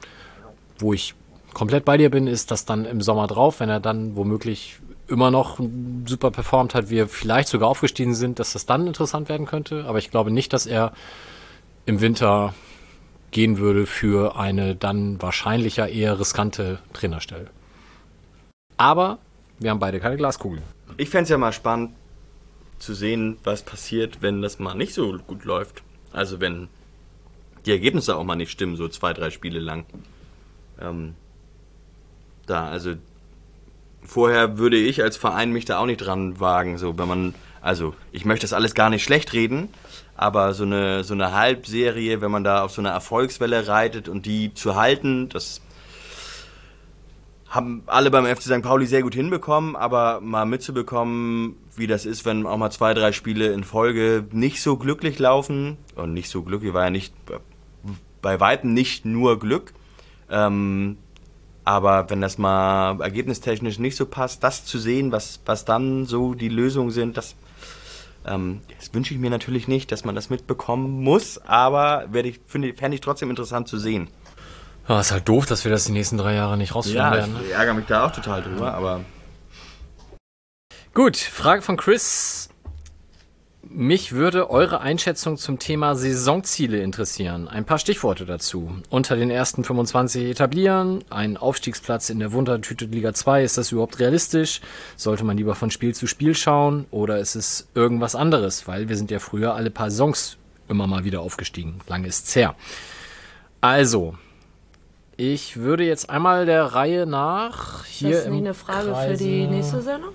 [0.77, 1.13] Wo ich
[1.53, 5.31] komplett bei dir bin, ist das dann im Sommer drauf, wenn er dann womöglich immer
[5.31, 5.59] noch
[6.05, 9.85] super performt hat, wir vielleicht sogar aufgestiegen sind, dass das dann interessant werden könnte.
[9.85, 10.93] Aber ich glaube nicht, dass er
[11.85, 12.53] im Winter
[13.31, 17.47] gehen würde für eine dann wahrscheinlich ja eher riskante Trainerstelle.
[18.77, 19.19] Aber
[19.59, 20.61] wir haben beide keine Glaskugel.
[20.97, 21.91] Ich fände es ja mal spannend
[22.79, 25.83] zu sehen, was passiert, wenn das mal nicht so gut läuft.
[26.11, 26.69] Also wenn
[27.65, 29.85] die Ergebnisse auch mal nicht stimmen, so zwei, drei Spiele lang.
[30.81, 31.13] Ähm,
[32.45, 32.95] da, also
[34.03, 36.77] vorher würde ich als Verein mich da auch nicht dran wagen.
[36.77, 39.69] So, wenn man, also ich möchte das alles gar nicht schlecht reden,
[40.15, 44.25] aber so eine, so eine Halbserie, wenn man da auf so einer Erfolgswelle reitet und
[44.25, 45.61] die zu halten, das
[47.49, 48.61] haben alle beim FC St.
[48.61, 53.11] Pauli sehr gut hinbekommen, aber mal mitzubekommen, wie das ist, wenn auch mal zwei, drei
[53.11, 57.13] Spiele in Folge nicht so glücklich laufen und nicht so glücklich war ja nicht
[58.21, 59.73] bei weitem nicht nur Glück.
[60.29, 60.97] Ähm,
[61.65, 66.33] aber wenn das mal ergebnistechnisch nicht so passt, das zu sehen, was, was dann so
[66.33, 67.35] die Lösungen sind, das,
[68.25, 72.73] ähm, das wünsche ich mir natürlich nicht, dass man das mitbekommen muss, aber ich, finde,
[72.73, 74.07] fände ich trotzdem interessant zu sehen.
[74.87, 77.33] Ja, ist halt doof, dass wir das die nächsten drei Jahre nicht rausfinden Ja, werden.
[77.33, 77.41] Ne?
[77.45, 79.01] ich ärgere mich da auch total drüber, aber
[80.95, 82.49] Gut, Frage von Chris.
[83.61, 87.49] Mich würde eure Einschätzung zum Thema Saisonziele interessieren.
[87.49, 88.71] Ein paar Stichworte dazu.
[88.89, 93.99] Unter den ersten 25 etablieren, ein Aufstiegsplatz in der Wundertüte Liga 2, ist das überhaupt
[93.99, 94.61] realistisch?
[94.95, 98.65] Sollte man lieber von Spiel zu Spiel schauen oder ist es irgendwas anderes?
[98.65, 100.37] Weil wir sind ja früher alle paar Saisons
[100.69, 101.79] immer mal wieder aufgestiegen.
[101.87, 102.55] Lange ist's her.
[103.59, 104.15] Also,
[105.17, 109.11] ich würde jetzt einmal der Reihe nach hier das ist im nicht eine Frage Kreise
[109.11, 110.13] für die nächste Sendung?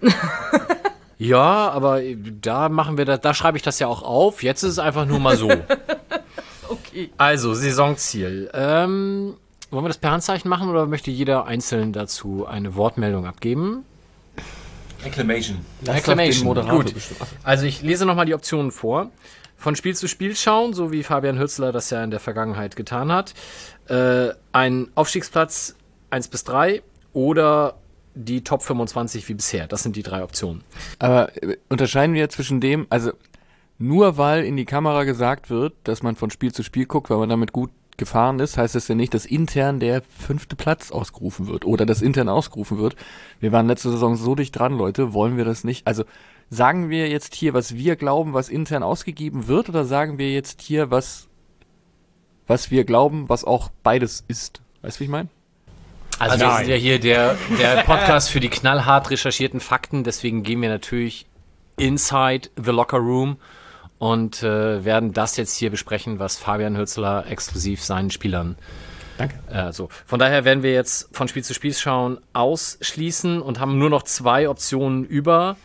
[1.18, 2.00] Ja, aber
[2.40, 4.42] da machen wir das, da schreibe ich das ja auch auf.
[4.42, 5.50] Jetzt ist es einfach nur mal so.
[6.70, 7.10] Okay.
[7.16, 8.50] Also, Saisonziel.
[8.52, 9.36] Ähm,
[9.70, 13.84] wollen wir das per Handzeichen machen oder möchte jeder einzeln dazu eine Wortmeldung abgeben?
[15.04, 15.58] Reclamation.
[15.86, 16.68] Reclamation.
[16.68, 16.94] Gut.
[17.42, 19.10] Also ich lese nochmal die Optionen vor.
[19.56, 23.10] Von Spiel zu Spiel schauen, so wie Fabian Hürzler das ja in der Vergangenheit getan
[23.10, 23.34] hat.
[23.88, 25.74] Äh, ein Aufstiegsplatz
[26.10, 26.82] 1 bis 3
[27.12, 27.76] oder
[28.18, 29.66] die Top 25 wie bisher.
[29.66, 30.62] Das sind die drei Optionen.
[30.98, 33.12] Aber äh, unterscheiden wir zwischen dem, also
[33.78, 37.18] nur weil in die Kamera gesagt wird, dass man von Spiel zu Spiel guckt, weil
[37.18, 41.48] man damit gut gefahren ist, heißt das ja nicht, dass intern der fünfte Platz ausgerufen
[41.48, 42.96] wird oder dass intern ausgerufen wird.
[43.40, 45.86] Wir waren letzte Saison so dicht dran, Leute, wollen wir das nicht?
[45.86, 46.04] Also
[46.50, 50.62] sagen wir jetzt hier, was wir glauben, was intern ausgegeben wird, oder sagen wir jetzt
[50.62, 51.28] hier, was,
[52.46, 54.62] was wir glauben, was auch beides ist?
[54.82, 55.28] Weißt du, wie ich meine?
[56.18, 60.60] Also wir sind ja hier der, der Podcast für die knallhart recherchierten Fakten, deswegen gehen
[60.60, 61.26] wir natürlich
[61.76, 63.36] inside the locker room
[63.98, 68.56] und äh, werden das jetzt hier besprechen, was Fabian Hürzler exklusiv seinen Spielern.
[69.16, 69.34] Danke.
[69.52, 69.88] Äh, so.
[70.06, 74.04] Von daher werden wir jetzt von Spiel zu Spiel schauen ausschließen und haben nur noch
[74.04, 75.56] zwei Optionen über.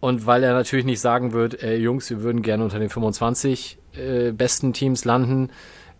[0.00, 3.78] Und weil er natürlich nicht sagen wird, ey Jungs, wir würden gerne unter den 25
[3.92, 5.50] äh, besten Teams landen,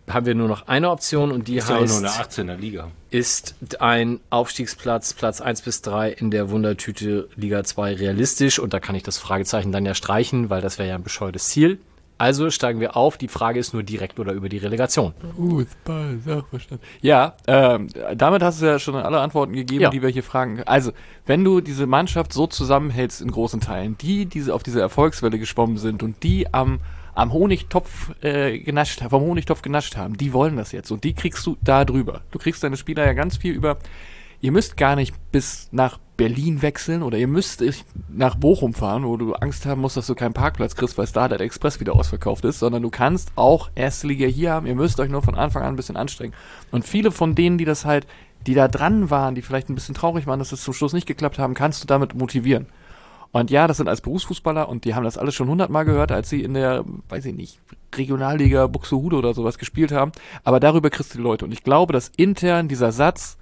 [0.09, 2.23] haben wir nur noch eine Option und die Ist ja auch heißt nur eine
[2.55, 2.87] 18er Liga.
[3.11, 8.59] ist ein Aufstiegsplatz, Platz 1 bis 3 in der Wundertüte Liga 2 realistisch?
[8.59, 11.47] Und da kann ich das Fragezeichen dann ja streichen, weil das wäre ja ein bescheuertes
[11.49, 11.79] Ziel.
[12.17, 13.17] Also steigen wir auf.
[13.17, 15.13] Die Frage ist nur direkt oder über die Relegation.
[15.37, 16.79] Fußball, Sachverstand.
[17.01, 19.89] Ja, ähm, damit hast du ja schon alle Antworten gegeben, Ja.
[19.89, 20.61] die wir hier fragen.
[20.67, 20.91] Also,
[21.25, 25.77] wenn du diese Mannschaft so zusammenhältst in großen Teilen, die diese auf diese Erfolgswelle geschwommen
[25.79, 26.79] sind und die am
[27.21, 31.45] am Honigtopf äh, genascht, vom Honigtopf genascht haben, die wollen das jetzt und die kriegst
[31.45, 32.21] du da drüber.
[32.31, 33.77] Du kriegst deine Spieler ja ganz viel über.
[34.41, 37.63] Ihr müsst gar nicht bis nach Berlin wechseln oder ihr müsst
[38.09, 41.29] nach Bochum fahren, wo du Angst haben musst, dass du keinen Parkplatz kriegst, weil Star
[41.29, 44.65] der Express wieder ausverkauft ist, sondern du kannst auch erste Liga hier haben.
[44.65, 46.33] Ihr müsst euch nur von Anfang an ein bisschen anstrengen.
[46.71, 48.07] Und viele von denen, die das halt,
[48.47, 51.07] die da dran waren, die vielleicht ein bisschen traurig waren, dass es zum Schluss nicht
[51.07, 52.65] geklappt haben, kannst du damit motivieren.
[53.31, 56.29] Und ja, das sind als Berufsfußballer und die haben das alles schon hundertmal gehört, als
[56.29, 57.59] sie in der, weiß ich nicht,
[57.95, 60.11] Regionalliga Buxtehude oder sowas gespielt haben.
[60.43, 61.45] Aber darüber kriegst du die Leute.
[61.45, 63.37] Und ich glaube, dass intern dieser Satz,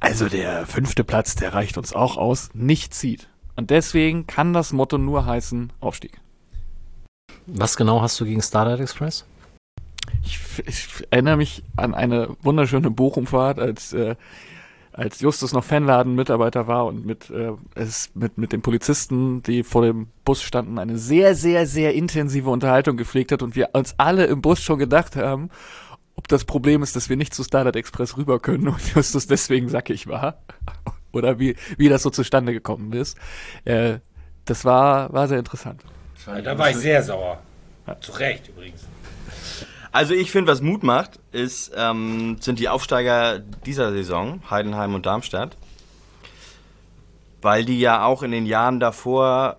[0.00, 3.28] also der fünfte Platz, der reicht uns auch aus, nicht zieht.
[3.56, 6.18] Und deswegen kann das Motto nur heißen Aufstieg.
[7.46, 9.26] Was genau hast du gegen Starlight Express?
[10.24, 14.16] Ich, ich erinnere mich an eine wunderschöne Bochumfahrt, als, äh,
[15.00, 19.82] als Justus noch Fanladen-Mitarbeiter war und mit, äh, es mit, mit den Polizisten, die vor
[19.82, 24.26] dem Bus standen, eine sehr, sehr, sehr intensive Unterhaltung gepflegt hat und wir uns alle
[24.26, 25.48] im Bus schon gedacht haben,
[26.16, 29.70] ob das Problem ist, dass wir nicht zu Starlight Express rüber können und Justus deswegen
[29.70, 30.42] sackig war.
[31.12, 33.16] Oder wie, wie das so zustande gekommen ist.
[33.64, 34.00] Äh,
[34.44, 35.82] das war, war sehr interessant.
[36.26, 37.40] Da war ich sehr sauer.
[38.00, 38.84] Zu Recht übrigens.
[39.92, 45.06] Also ich finde, was Mut macht, ist, ähm, sind die Aufsteiger dieser Saison, Heidenheim und
[45.06, 45.56] Darmstadt.
[47.42, 49.56] Weil die ja auch in den Jahren davor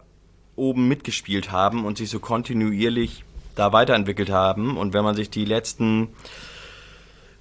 [0.56, 3.24] oben mitgespielt haben und sich so kontinuierlich
[3.56, 4.78] da weiterentwickelt haben.
[4.78, 6.10] Und wenn man sich die letzten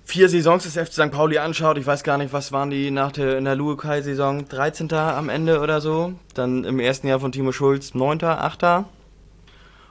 [0.04, 1.10] vier Saisons des FC St.
[1.12, 4.92] Pauli anschaut, ich weiß gar nicht, was waren die nach der, in der Luokai-Saison, 13.
[4.92, 6.14] am Ende oder so.
[6.34, 8.86] Dann im ersten Jahr von Timo Schulz 9., 8.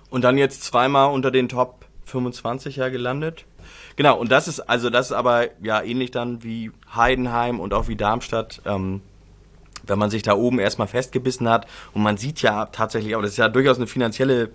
[0.09, 3.45] Und dann jetzt zweimal unter den Top 25 ja gelandet.
[3.95, 7.88] Genau, und das ist, also das ist aber ja ähnlich dann wie Heidenheim und auch
[7.88, 9.02] wie Darmstadt, ähm,
[9.84, 13.31] wenn man sich da oben erstmal festgebissen hat und man sieht ja tatsächlich, aber das
[13.31, 14.52] ist ja durchaus eine finanzielle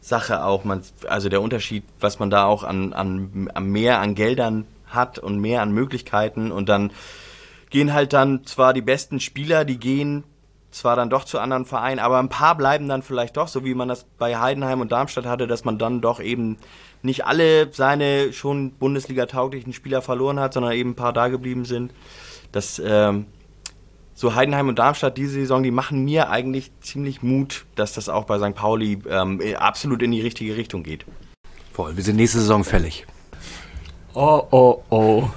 [0.00, 4.14] Sache auch, man, also der Unterschied, was man da auch an, an, an mehr an
[4.14, 6.92] Geldern hat und mehr an Möglichkeiten und dann
[7.68, 10.24] gehen halt dann zwar die besten Spieler, die gehen
[10.70, 13.74] zwar dann doch zu anderen Vereinen, aber ein paar bleiben dann vielleicht doch, so wie
[13.74, 16.58] man das bei Heidenheim und Darmstadt hatte, dass man dann doch eben
[17.02, 21.92] nicht alle seine schon Bundesliga-tauglichen Spieler verloren hat, sondern eben ein paar da geblieben sind.
[22.52, 23.26] Das ähm,
[24.14, 28.24] so Heidenheim und Darmstadt diese Saison, die machen mir eigentlich ziemlich Mut, dass das auch
[28.24, 28.54] bei St.
[28.54, 31.06] Pauli ähm, absolut in die richtige Richtung geht.
[31.72, 33.06] Voll, wir sind nächste Saison fällig.
[34.12, 35.30] Oh, oh, oh.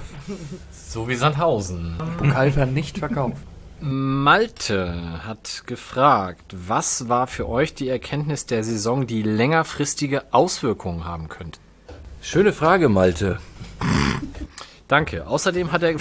[0.70, 1.96] So wie Sandhausen.
[2.18, 3.38] Pokalfer nicht verkauft.
[3.86, 11.28] Malte hat gefragt, was war für euch die Erkenntnis der Saison, die längerfristige Auswirkungen haben
[11.28, 11.60] könnte?
[12.22, 13.40] Schöne Frage, Malte.
[14.88, 15.26] Danke.
[15.26, 15.96] Außerdem hat er.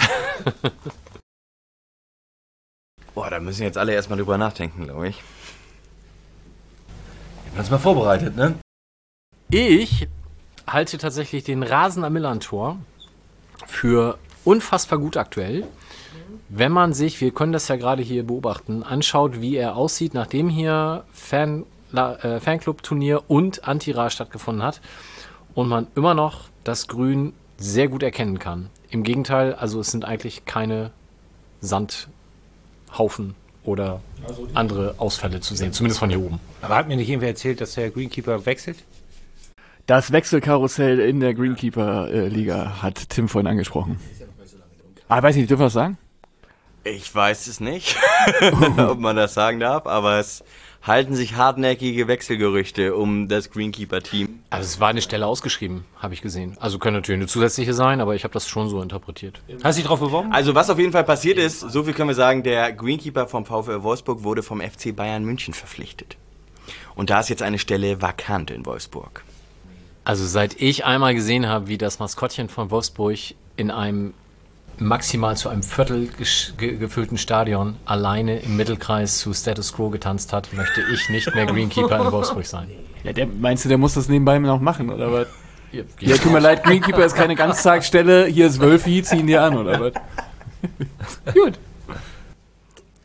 [3.14, 5.22] Boah, da müssen jetzt alle erstmal drüber nachdenken, glaube ich.
[7.43, 8.55] Wir haben uns mal vorbereitet, ne?
[9.49, 10.07] Ich
[10.65, 12.77] halte tatsächlich den Rasen am Millantor
[13.68, 15.68] für unfassbar gut aktuell.
[16.49, 20.49] Wenn man sich, wir können das ja gerade hier beobachten, anschaut, wie er aussieht, nachdem
[20.49, 24.81] hier Fan, äh, Fanclub-Turnier und Antira stattgefunden hat
[25.53, 28.69] und man immer noch das Grün sehr gut erkennen kann.
[28.89, 30.91] Im Gegenteil, also es sind eigentlich keine
[31.61, 34.01] Sandhaufen oder
[34.53, 36.39] andere Ausfälle zu sehen, zumindest von hier oben.
[36.61, 38.84] Aber hat mir nicht irgendwer erzählt, dass der Greenkeeper wechselt?
[39.85, 43.99] Das Wechselkarussell in der Greenkeeper-Liga hat Tim vorhin angesprochen.
[45.10, 45.97] Ah, weiß nicht, dürfen wir das sagen?
[46.84, 47.95] Ich weiß es nicht,
[48.77, 50.43] ob man das sagen darf, aber es
[50.81, 54.39] halten sich hartnäckige Wechselgerüchte um das Greenkeeper-Team.
[54.49, 56.57] Also es war eine Stelle ausgeschrieben, habe ich gesehen.
[56.60, 59.41] Also könnte natürlich eine zusätzliche sein, aber ich habe das schon so interpretiert.
[59.64, 60.34] Hast du dich drauf beworben?
[60.34, 63.45] Also was auf jeden Fall passiert ist, so viel können wir sagen, der Greenkeeper vom
[63.45, 66.18] VfL Wolfsburg wurde vom FC Bayern München verpflichtet.
[66.95, 69.23] Und da ist jetzt eine Stelle vakant in Wolfsburg.
[70.03, 73.18] Also seit ich einmal gesehen habe, wie das Maskottchen von Wolfsburg
[73.55, 74.14] in einem
[74.80, 76.10] maximal zu einem Viertel
[76.58, 82.06] gefüllten Stadion alleine im Mittelkreis zu Status Quo getanzt hat, möchte ich nicht mehr Greenkeeper
[82.06, 82.70] in Wolfsburg sein.
[83.04, 85.28] Ja, der, meinst du, der muss das nebenbei noch machen, oder was?
[85.72, 89.58] Ja, Ja, tut mir leid, Greenkeeper ist keine Ganztagsstelle, hier ist Wölfi, ziehen die an,
[89.58, 89.94] oder was?
[91.34, 91.60] Gut.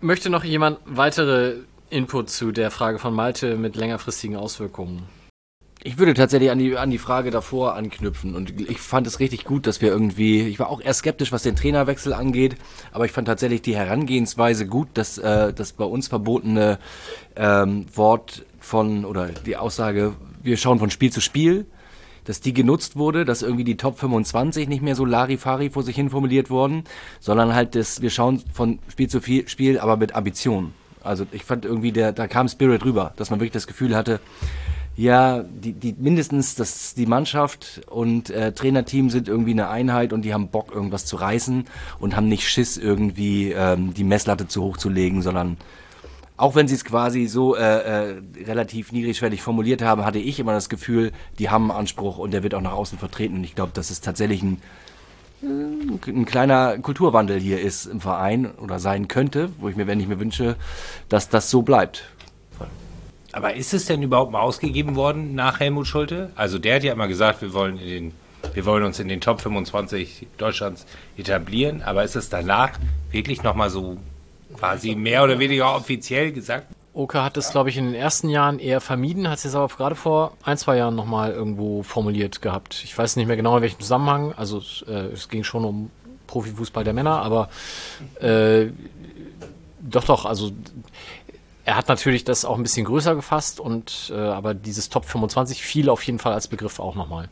[0.01, 1.57] Möchte noch jemand weitere
[1.90, 5.03] Input zu der Frage von Malte mit längerfristigen Auswirkungen?
[5.84, 9.44] Ich würde tatsächlich an die, an die Frage davor anknüpfen und ich fand es richtig
[9.44, 12.56] gut, dass wir irgendwie, ich war auch eher skeptisch, was den Trainerwechsel angeht,
[12.92, 16.78] aber ich fand tatsächlich die Herangehensweise gut, dass äh, das bei uns verbotene
[17.36, 21.64] ähm, Wort von, oder die Aussage, wir schauen von Spiel zu Spiel,
[22.24, 25.94] dass die genutzt wurde, dass irgendwie die Top 25 nicht mehr so Larifari vor sich
[25.94, 26.84] hin formuliert wurden,
[27.20, 30.74] sondern halt das, wir schauen von Spiel zu Spiel, aber mit Ambition.
[31.05, 34.20] Also ich fand irgendwie, der, da kam Spirit rüber, dass man wirklich das Gefühl hatte,
[34.99, 40.23] ja, die, die mindestens das, die Mannschaft und äh, Trainerteam sind irgendwie eine Einheit und
[40.23, 41.66] die haben Bock, irgendwas zu reißen
[42.01, 45.57] und haben nicht Schiss, irgendwie ähm, die Messlatte zu hoch zu legen, sondern
[46.37, 50.53] auch wenn sie es quasi so äh, äh, relativ niedrigschwellig formuliert haben, hatte ich immer
[50.53, 53.37] das Gefühl, die haben einen Anspruch und der wird auch nach außen vertreten.
[53.37, 54.61] Und ich glaube, dass es tatsächlich ein,
[55.43, 60.01] äh, ein kleiner Kulturwandel hier ist im Verein oder sein könnte, wo ich mir, wenn
[60.01, 60.57] ich mir wünsche,
[61.09, 62.03] dass das so bleibt.
[63.32, 66.30] Aber ist es denn überhaupt mal ausgegeben worden nach Helmut Schulte?
[66.34, 68.12] Also der hat ja immer gesagt, wir wollen, in den,
[68.55, 70.86] wir wollen uns in den Top 25 Deutschlands
[71.16, 71.82] etablieren.
[71.82, 72.72] Aber ist es danach
[73.10, 73.98] wirklich nochmal so
[74.56, 76.68] quasi mehr oder weniger offiziell gesagt?
[76.94, 79.68] Oka hat es, glaube ich, in den ersten Jahren eher vermieden, hat es jetzt aber
[79.68, 82.82] gerade vor ein, zwei Jahren nochmal irgendwo formuliert gehabt.
[82.82, 84.32] Ich weiß nicht mehr genau, in welchem Zusammenhang.
[84.36, 85.90] Also es, äh, es ging schon um
[86.26, 87.50] Profifußball der Männer, aber
[88.20, 88.66] äh,
[89.80, 90.50] doch, doch, also
[91.69, 95.62] er hat natürlich das auch ein bisschen größer gefasst und äh, aber dieses Top 25
[95.62, 97.28] fiel auf jeden Fall als Begriff auch nochmal.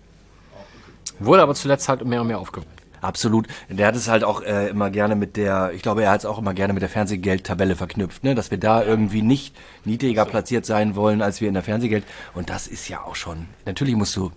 [1.19, 2.69] Wurde aber zuletzt halt mehr und mehr aufgeweicht.
[3.01, 3.47] Absolut.
[3.71, 6.27] Der hat es halt auch äh, immer gerne mit der, ich glaube, er hat es
[6.27, 8.35] auch immer gerne mit der Fernsehgeldtabelle verknüpft, ne?
[8.35, 9.57] dass wir da irgendwie nicht
[9.87, 12.05] niedriger platziert sein wollen, als wir in der Fernsehgeld.
[12.35, 14.33] Und das ist ja auch schon, natürlich musst du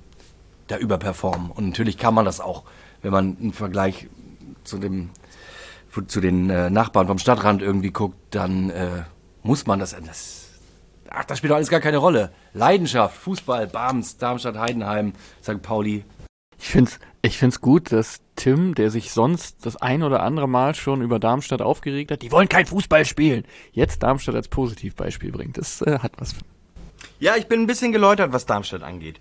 [0.67, 1.51] da überperformen.
[1.51, 2.63] Und natürlich kann man das auch,
[3.01, 4.07] wenn man einen Vergleich
[4.63, 5.09] zu dem,
[6.07, 9.03] zu den äh, Nachbarn vom Stadtrand irgendwie guckt, dann äh,
[9.43, 10.49] muss man das, das
[11.11, 12.31] Ach, das spielt doch alles gar keine Rolle.
[12.53, 15.61] Leidenschaft, Fußball, Bams, Darmstadt, Heidenheim, St.
[15.61, 16.05] Pauli.
[16.59, 20.75] Ich find's, ich find's gut, dass Tim, der sich sonst das ein oder andere Mal
[20.75, 25.57] schon über Darmstadt aufgeregt hat, die wollen kein Fußball spielen, jetzt Darmstadt als Positivbeispiel bringt.
[25.57, 26.35] Das äh, hat was.
[27.19, 29.19] Ja, ich bin ein bisschen geläutert, was Darmstadt angeht.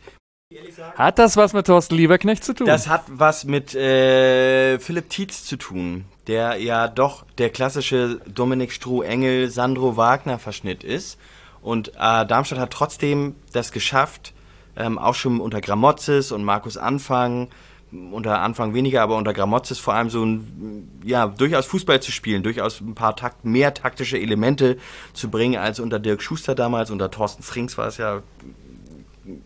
[0.97, 2.66] Hat das was mit Thorsten Lieberknecht zu tun?
[2.66, 8.73] Das hat was mit äh, Philipp Tietz zu tun, der ja doch der klassische Dominik
[8.73, 11.19] Stroh-Engel, Sandro Wagner-Verschnitt ist.
[11.63, 14.33] Und äh, Darmstadt hat trotzdem das geschafft,
[14.77, 17.49] ähm, auch schon unter Gramozis und Markus Anfang,
[17.91, 22.43] unter Anfang weniger, aber unter Gramozis vor allem so ein, ja, durchaus Fußball zu spielen,
[22.43, 24.77] durchaus ein paar Takt, mehr taktische Elemente
[25.15, 28.23] zu bringen als unter Dirk Schuster damals, unter Thorsten Frings war es ja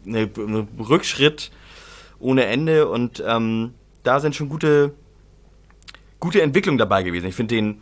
[0.07, 0.29] eine
[0.79, 1.51] Rückschritt
[2.19, 4.95] ohne Ende und ähm, da sind schon gute,
[6.23, 7.27] gute Entwicklungen dabei gewesen.
[7.27, 7.81] Ich finde den,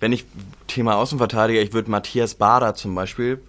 [0.00, 0.26] wenn ich
[0.66, 3.40] Thema Außenverteidiger, ich würde Matthias Bader zum Beispiel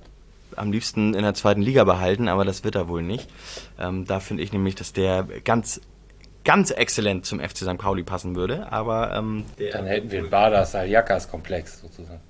[0.55, 3.27] am liebsten in der zweiten Liga behalten, aber das wird er wohl nicht.
[3.79, 5.81] Ähm, da finde ich nämlich, dass der ganz
[6.43, 7.77] ganz exzellent zum FC St.
[7.79, 12.21] Pauli passen würde, aber ähm, der Dann hätten wir einen Badas Aljakas-Komplex sozusagen.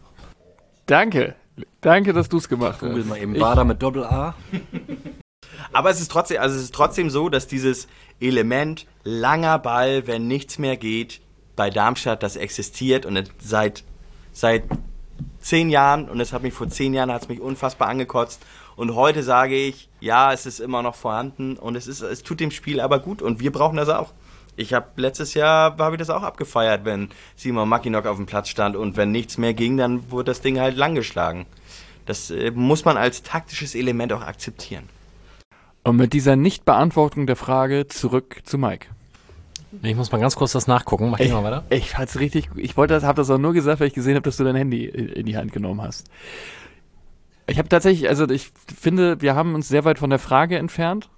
[0.88, 1.36] Danke.
[1.82, 3.10] Danke, dass du es gemacht Google hast.
[3.10, 4.34] mal eben Ich- Bader mit Doppel-A.
[5.74, 7.88] Aber es ist trotzdem, also es ist trotzdem so, dass dieses
[8.22, 11.20] Element langer Ball, wenn nichts mehr geht,
[11.58, 13.84] bei Darmstadt das existiert und seit
[14.32, 14.64] seit
[15.40, 18.42] zehn Jahren und es hat mich vor zehn Jahren hat es mich unfassbar angekotzt
[18.78, 22.40] und heute sage ich, ja, es ist immer noch vorhanden und es ist, es tut
[22.40, 24.14] dem Spiel aber gut und wir brauchen das auch.
[24.56, 28.50] Ich habe letztes Jahr habe ich das auch abgefeiert, wenn Simon Mackinock auf dem Platz
[28.50, 31.46] stand und wenn nichts mehr ging, dann wurde das Ding halt langgeschlagen.
[32.06, 34.90] Das äh, muss man als taktisches Element auch akzeptieren.
[35.84, 38.88] Und mit dieser Nichtbeantwortung der Frage zurück zu Mike.
[39.82, 41.10] Ich muss mal ganz kurz das nachgucken.
[41.10, 41.64] Mach ich Ich, mal weiter.
[41.70, 44.24] ich fand's richtig, ich wollte das, hab das auch nur gesagt, weil ich gesehen habe,
[44.24, 46.10] dass du dein Handy in die Hand genommen hast.
[47.48, 51.10] Ich habe tatsächlich, also ich finde, wir haben uns sehr weit von der Frage entfernt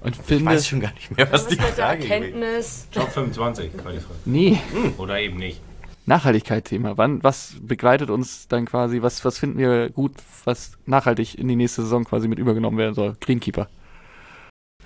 [0.00, 2.88] und Ich finde, weiß schon gar nicht mehr, was Was die Frage gewesen Erkenntnis?
[2.92, 4.18] Top 25 war die Frage.
[4.24, 4.58] nee,
[4.98, 5.60] Oder eben nicht.
[6.06, 6.96] Nachhaltigkeit-Thema.
[6.96, 10.12] Wann, was begleitet uns dann quasi, was, was finden wir gut,
[10.44, 13.16] was nachhaltig in die nächste Saison quasi mit übergenommen werden soll?
[13.20, 13.68] Greenkeeper.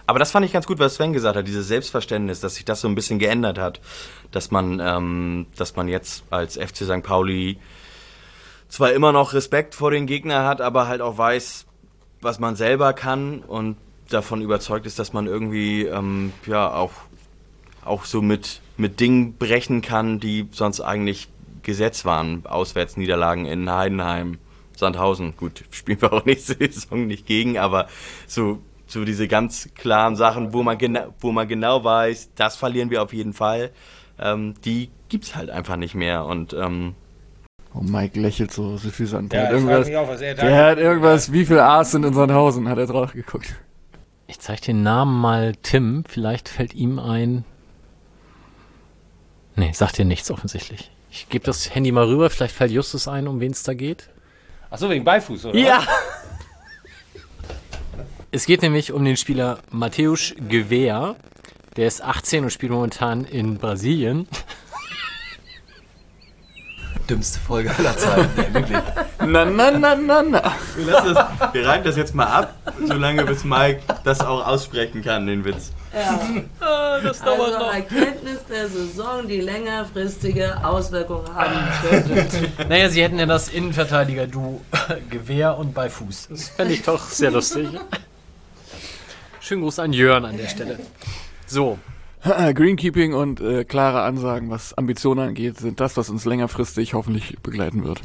[0.07, 2.81] Aber das fand ich ganz gut, was Sven gesagt hat, dieses Selbstverständnis, dass sich das
[2.81, 3.81] so ein bisschen geändert hat.
[4.31, 7.03] Dass man, ähm, dass man jetzt als FC St.
[7.03, 7.59] Pauli
[8.69, 11.67] zwar immer noch Respekt vor den Gegner hat, aber halt auch weiß,
[12.23, 13.77] was man selber kann und
[14.09, 16.93] davon überzeugt ist, dass man irgendwie ähm, ja auch,
[17.85, 21.29] auch so mit, mit Dingen brechen kann, die sonst eigentlich
[21.63, 22.47] Gesetz waren.
[22.47, 24.39] Auswärtsniederlagen in Heidenheim,
[24.77, 25.37] Sandhausen.
[25.37, 27.89] Gut, spielen wir auch nächste Saison nicht gegen, aber
[28.27, 28.61] so,
[28.93, 33.03] so diese ganz klaren Sachen, wo man, gena wo man genau weiß, das verlieren wir
[33.03, 33.71] auf jeden Fall,
[34.19, 36.25] ähm, die gibt's halt einfach nicht mehr.
[36.25, 36.95] Und ähm,
[37.75, 39.33] Oh, Mike lächelt so suffisant.
[39.33, 42.05] Der Ja, hat ich frage irgendwas, auch, er der hat irgendwas, wie viel A's sind
[42.05, 43.55] in Sandhausen, hat er drauf geguckt.
[44.27, 46.05] Ich zeige den Namen mal Tim.
[46.07, 47.45] Vielleicht fällt ihm ein.
[49.57, 50.91] Nee, sagt dir nichts offensichtlich.
[51.11, 52.31] Ich gebe das Handy mal rüber.
[52.31, 54.09] Vielleicht fällt Justus ein, um wen es da geht.
[54.71, 55.59] Achso, wegen Beifuß, oder?
[55.59, 55.83] Ja!
[58.35, 61.17] Es geht nämlich um den Spieler Mateusz Gewehr.
[61.77, 64.27] Der ist 18 und spielt momentan in Brasilien.
[67.11, 68.31] Dümmste Folge aller Zeiten.
[68.39, 68.79] Ja, wirklich.
[69.19, 70.53] Na, na, na, na, na.
[70.77, 72.55] wir, lassen das, wir reiben das jetzt mal ab,
[72.87, 75.73] solange bis Mike das auch aussprechen kann, den Witz.
[76.61, 82.51] Also Erkenntnis der Saison, die längerfristige Auswirkungen haben könnte.
[82.69, 84.63] Naja, sie hätten ja das Innenverteidiger-Du
[85.11, 86.29] Gewehr und bei Fuß.
[86.31, 87.69] Das fände ich doch sehr lustig.
[89.43, 90.79] Schönen Gruß an Jörn an der Stelle.
[91.47, 91.77] So,
[92.23, 97.83] Greenkeeping und äh, klare Ansagen, was Ambitionen angeht, sind das, was uns längerfristig hoffentlich begleiten
[97.83, 98.01] wird.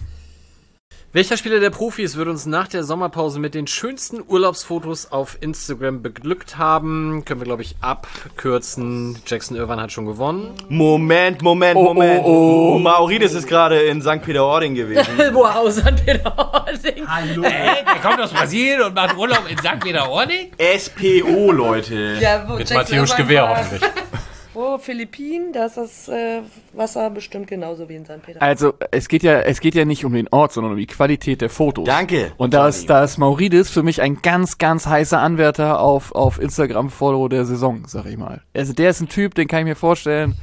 [1.14, 6.02] Welcher Spieler der Profis wird uns nach der Sommerpause mit den schönsten Urlaubsfotos auf Instagram
[6.02, 7.24] beglückt haben?
[7.24, 9.18] Können wir, glaube ich, abkürzen.
[9.26, 10.54] Jackson Irvine hat schon gewonnen.
[10.68, 12.26] Moment, Moment, Moment.
[12.26, 14.22] Oh, Maurides ist gerade in St.
[14.22, 15.08] Peter-Ording gewesen.
[15.32, 15.96] wow, St.
[16.06, 17.08] Peter-Ording.
[17.08, 17.42] Hallo.
[17.44, 19.80] Äh, der kommt aus Brasilien und macht Urlaub in St.
[19.80, 20.52] Peter-Ording?
[20.78, 22.18] SPO, Leute.
[22.20, 23.82] Ja, wo Mit Jackson Matthäus Gewehr hoffentlich.
[24.58, 26.42] Wo Philippinen, da ist das äh,
[26.74, 28.24] Wasser bestimmt genauso wie in St.
[28.24, 28.42] Peter.
[28.42, 31.42] Also, es geht ja, es geht ja nicht um den Ort, sondern um die Qualität
[31.42, 31.86] der Fotos.
[31.86, 32.32] Danke.
[32.38, 36.42] Und da ist, da ist Maurides für mich ein ganz, ganz heißer Anwärter auf, auf
[36.42, 38.42] Instagram-Follow der Saison, sag ich mal.
[38.56, 40.34] Also, der ist ein Typ, den kann ich mir vorstellen,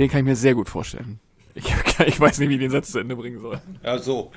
[0.00, 1.20] den kann ich mir sehr gut vorstellen.
[1.54, 1.72] Ich,
[2.06, 3.60] ich weiß nicht, wie ich den Satz zu Ende bringen soll.
[3.84, 4.32] Ja, so.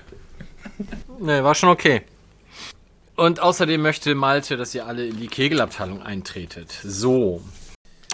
[1.19, 2.03] Nee, war schon okay.
[3.15, 6.71] Und außerdem möchte Malte, dass ihr alle in die Kegelabteilung eintretet.
[6.83, 7.41] So.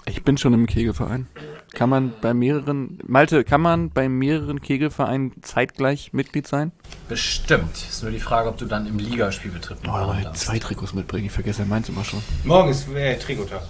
[0.07, 1.27] Ich bin schon im Kegelverein.
[1.73, 6.71] Kann man bei mehreren, Malte, kann man bei mehreren Kegelvereinen zeitgleich Mitglied sein?
[7.09, 7.75] Bestimmt.
[7.75, 10.43] Ist nur die Frage, ob du dann im Ligaspielbetrieb noch Oh, darfst.
[10.45, 11.25] zwei Trikots mitbringen.
[11.25, 12.21] Ich vergesse ja meins immer schon.
[12.45, 13.63] Morgen ist äh, Trikotag.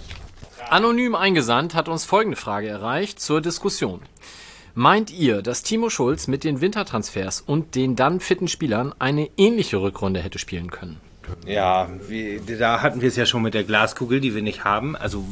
[0.70, 4.00] Anonym eingesandt hat uns folgende Frage erreicht zur Diskussion.
[4.74, 9.78] Meint ihr, dass Timo Schulz mit den Wintertransfers und den dann fitten Spielern eine ähnliche
[9.80, 10.98] Rückrunde hätte spielen können?
[11.46, 14.96] Ja, wie, da hatten wir es ja schon mit der Glaskugel, die wir nicht haben.
[14.96, 15.24] Also,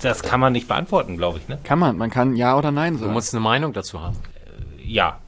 [0.00, 1.58] das kann man nicht beantworten, glaube ich, ne?
[1.64, 1.96] Kann man.
[1.96, 3.12] Man kann Ja oder Nein Du sagen.
[3.12, 4.16] musst eine Meinung dazu haben.
[4.84, 5.20] Ja.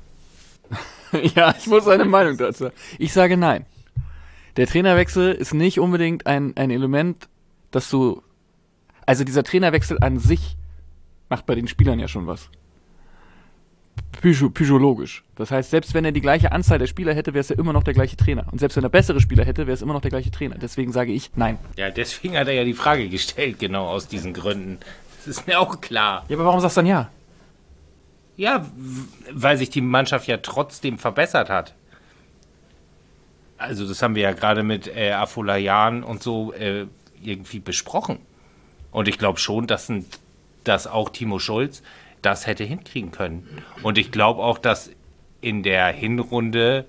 [1.35, 2.71] ja, ich muss eine Meinung dazu.
[2.99, 3.67] Ich sage Nein.
[4.57, 7.29] Der Trainerwechsel ist nicht unbedingt ein, ein Element,
[7.71, 8.23] dass du.
[9.07, 10.57] Also dieser Trainerwechsel an sich
[11.29, 12.49] macht bei den Spielern ja schon was.
[14.21, 15.23] Psycho psychologisch.
[15.37, 17.73] Das heißt, selbst wenn er die gleiche Anzahl der Spieler hätte, wäre es ja immer
[17.73, 18.47] noch der gleiche Trainer.
[18.51, 20.57] Und selbst wenn er bessere Spieler hätte, wäre es immer noch der gleiche Trainer.
[20.57, 21.59] Deswegen sage ich nein.
[21.77, 24.79] Ja, deswegen hat er ja die Frage gestellt, genau aus diesen Gründen.
[25.19, 26.25] Das ist mir auch klar.
[26.29, 27.11] Ja, aber warum sagst du dann ja?
[28.37, 28.67] Ja,
[29.31, 31.75] weil sich die Mannschaft ja trotzdem verbessert hat.
[33.59, 36.87] Also das haben wir ja gerade mit äh, Afolayan und so äh,
[37.23, 38.19] irgendwie besprochen.
[38.91, 40.05] Und ich glaube schon, dass, ein,
[40.65, 41.83] dass auch Timo Schulz
[42.25, 43.49] das hätte hinkriegen können.
[43.83, 44.91] Und ich glaube auch, dass
[45.41, 46.87] in der Hinrunde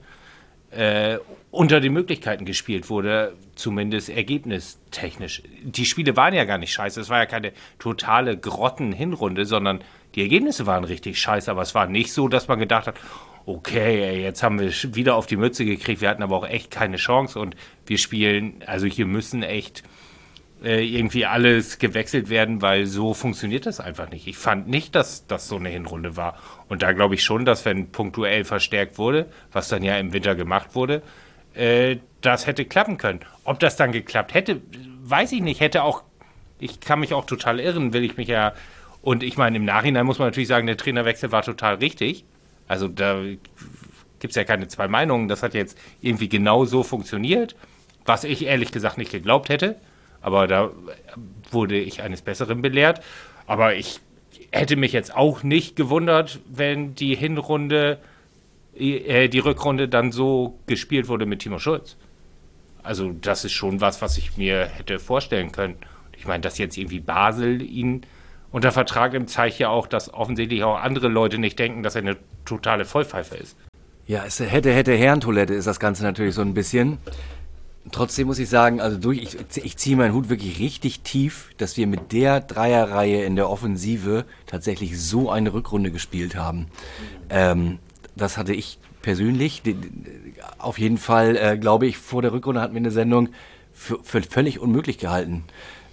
[0.72, 1.18] äh,
[1.52, 5.42] unter den Möglichkeiten gespielt wurde, zumindest ergebnistechnisch.
[5.64, 7.00] Die Spiele waren ja gar nicht scheiße.
[7.00, 9.82] Es war ja keine totale Grotten-Hinrunde, sondern
[10.16, 11.50] die Ergebnisse waren richtig scheiße.
[11.50, 12.96] Aber es war nicht so, dass man gedacht hat,
[13.46, 16.02] okay, jetzt haben wir wieder auf die Mütze gekriegt.
[16.02, 17.56] Wir hatten aber auch echt keine Chance und
[17.86, 19.84] wir spielen, also hier müssen echt
[20.62, 24.26] irgendwie alles gewechselt werden, weil so funktioniert das einfach nicht.
[24.26, 26.40] Ich fand nicht, dass das so eine Hinrunde war.
[26.70, 30.34] Und da glaube ich schon, dass wenn punktuell verstärkt wurde, was dann ja im Winter
[30.34, 31.04] gemacht wurde,
[31.54, 33.20] äh, das hätte klappen können.
[33.44, 34.62] Ob das dann geklappt hätte,
[35.04, 35.60] weiß ich nicht.
[35.60, 36.04] Hätte auch,
[36.60, 38.54] ich kann mich auch total irren, will ich mich ja.
[39.02, 42.26] Und ich meine, im Nachhinein muss man natürlich sagen, der Trainerwechsel war total richtig.
[42.68, 43.22] Also da
[44.20, 45.28] gibt es ja keine zwei Meinungen.
[45.28, 47.56] Das hat jetzt irgendwie genau so funktioniert,
[48.06, 49.76] was ich ehrlich gesagt nicht geglaubt hätte.
[50.26, 50.72] Aber da
[51.52, 53.00] wurde ich eines Besseren belehrt.
[53.46, 54.00] Aber ich
[54.50, 58.00] hätte mich jetzt auch nicht gewundert, wenn die Hinrunde,
[58.76, 61.96] äh, die Rückrunde dann so gespielt wurde mit Timo Schulz.
[62.82, 65.76] Also das ist schon was, was ich mir hätte vorstellen können.
[66.18, 68.02] Ich meine, dass jetzt irgendwie Basel ihn
[68.52, 72.02] unter Vertrag nimmt, zeigt ja auch, dass offensichtlich auch andere Leute nicht denken, dass er
[72.02, 73.56] eine totale Vollpfeife ist.
[74.08, 76.98] Ja, es hätte, hätte Herrentoilette ist das Ganze natürlich so ein bisschen.
[77.92, 81.78] Trotzdem muss ich sagen, also durch, ich, ich ziehe meinen Hut wirklich richtig tief, dass
[81.78, 86.68] wir mit der Dreierreihe in der Offensive tatsächlich so eine Rückrunde gespielt haben.
[87.30, 87.78] Ähm,
[88.16, 89.62] das hatte ich persönlich,
[90.58, 93.30] auf jeden Fall, äh, glaube ich, vor der Rückrunde hatten wir eine Sendung
[93.72, 95.44] für, für völlig unmöglich gehalten.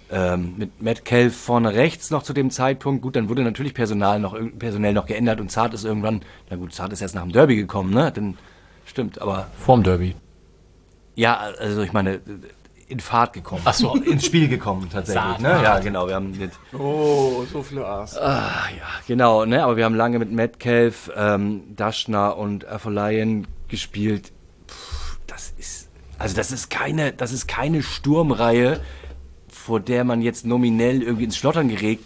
[0.09, 3.03] Ähm, mit Matt Kell vorne rechts noch zu dem Zeitpunkt.
[3.03, 6.73] Gut, dann wurde natürlich Personal noch, personell noch geändert und Zart ist irgendwann, na gut,
[6.73, 8.11] Zart ist erst nach dem Derby gekommen, ne?
[8.11, 8.37] Dann
[8.85, 10.15] stimmt, aber Vorm Derby.
[11.15, 12.21] Ja, also ich meine,
[12.87, 13.61] in Fahrt gekommen.
[13.65, 13.95] Ach so.
[13.95, 15.39] Ins Spiel gekommen tatsächlich.
[15.39, 15.49] Ne?
[15.63, 16.07] Ja, genau.
[16.07, 18.17] Wir haben mit, Oh, so viele A's.
[18.17, 19.63] ah, ja, genau, ne?
[19.63, 24.31] Aber wir haben lange mit Metcalf, ähm, Daschner und Afolayan gespielt.
[24.67, 24.75] Puh,
[25.27, 28.79] das ist, also das ist keine, das ist keine Sturmreihe,
[29.47, 31.99] vor der man jetzt nominell irgendwie ins Schlottern gerät,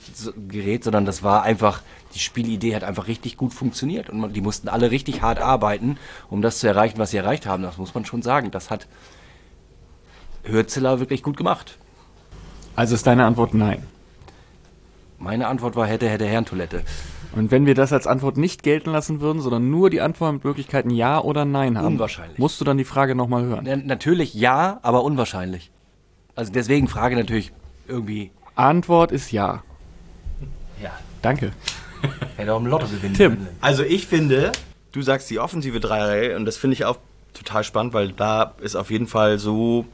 [0.47, 1.81] gerät, sondern das war einfach,
[2.13, 5.97] die Spielidee hat einfach richtig gut funktioniert und man, die mussten alle richtig hart arbeiten,
[6.29, 7.63] um das zu erreichen, was sie erreicht haben.
[7.63, 8.51] Das muss man schon sagen.
[8.51, 8.87] Das hat
[10.43, 11.77] Hürzeler wirklich gut gemacht.
[12.75, 13.83] Also ist deine Antwort nein.
[15.19, 16.83] Meine Antwort war hätte, hätte Herrentoilette.
[17.35, 21.19] Und wenn wir das als Antwort nicht gelten lassen würden, sondern nur die Antwortmöglichkeiten Ja
[21.19, 22.37] oder Nein haben, Unwahrscheinlich.
[22.37, 23.65] musst du dann die Frage nochmal hören.
[23.67, 25.71] Na, natürlich ja, aber unwahrscheinlich.
[26.35, 27.51] Also deswegen Frage natürlich
[27.87, 28.31] irgendwie.
[28.55, 29.63] Antwort ist Ja.
[30.81, 30.91] Ja.
[31.21, 31.51] Danke.
[32.37, 33.31] Hätte auch im Lotto gewinnen Tim.
[33.33, 33.47] können.
[33.61, 34.51] Also ich finde,
[34.91, 36.97] du sagst die offensive Dreierreihe und das finde ich auch
[37.33, 39.85] total spannend, weil da ist auf jeden Fall so,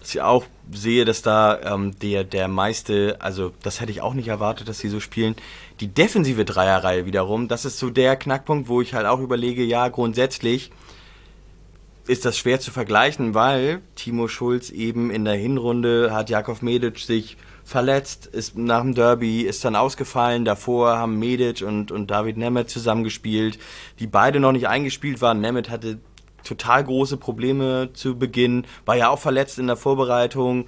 [0.00, 4.14] dass ich auch sehe, dass da ähm, der, der meiste, also das hätte ich auch
[4.14, 5.36] nicht erwartet, dass sie so spielen.
[5.80, 9.88] Die defensive Dreierreihe wiederum, das ist so der Knackpunkt, wo ich halt auch überlege, ja,
[9.88, 10.70] grundsätzlich
[12.06, 16.98] ist das schwer zu vergleichen, weil Timo Schulz eben in der Hinrunde hat Jakov Medic
[16.98, 20.44] sich verletzt, ist nach dem Derby, ist dann ausgefallen.
[20.44, 23.58] Davor haben Medic und, und David Nemeth zusammengespielt,
[23.98, 25.40] die beide noch nicht eingespielt waren.
[25.40, 25.98] Nemeth hatte
[26.44, 30.66] total große Probleme zu Beginn, war ja auch verletzt in der Vorbereitung.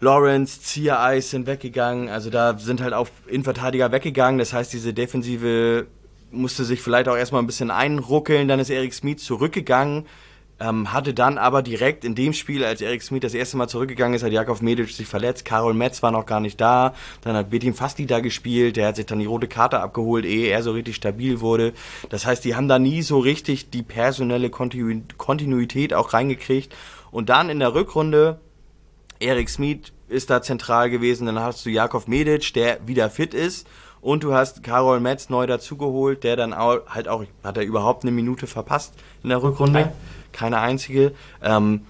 [0.00, 4.38] Lawrence, Ziereis sind weggegangen, also da sind halt auch Innenverteidiger weggegangen.
[4.38, 5.86] Das heißt, diese Defensive
[6.30, 8.48] musste sich vielleicht auch erstmal ein bisschen einruckeln.
[8.48, 10.04] Dann ist Erik Smith zurückgegangen,
[10.58, 14.14] ähm, hatte dann aber direkt in dem Spiel, als Erik Smith das erste Mal zurückgegangen
[14.14, 15.44] ist, hat Jakov Medic sich verletzt.
[15.44, 16.94] Karol Metz war noch gar nicht da.
[17.20, 18.76] Dann hat Betim Fasti da gespielt.
[18.76, 21.74] Der hat sich dann die rote Karte abgeholt, ehe er so richtig stabil wurde.
[22.08, 26.74] Das heißt, die haben da nie so richtig die personelle Kontinu Kontinuität auch reingekriegt.
[27.10, 28.40] Und dann in der Rückrunde
[29.20, 33.66] Erik Smith ist da zentral gewesen, dann hast du Jakov Medic, der wieder fit ist
[34.00, 38.04] und du hast Karol Metz neu dazugeholt, der dann auch, halt auch, hat er überhaupt
[38.04, 39.92] eine Minute verpasst in der Rückrunde?
[40.36, 41.12] Keine einzige.
[41.42, 41.86] Ähm,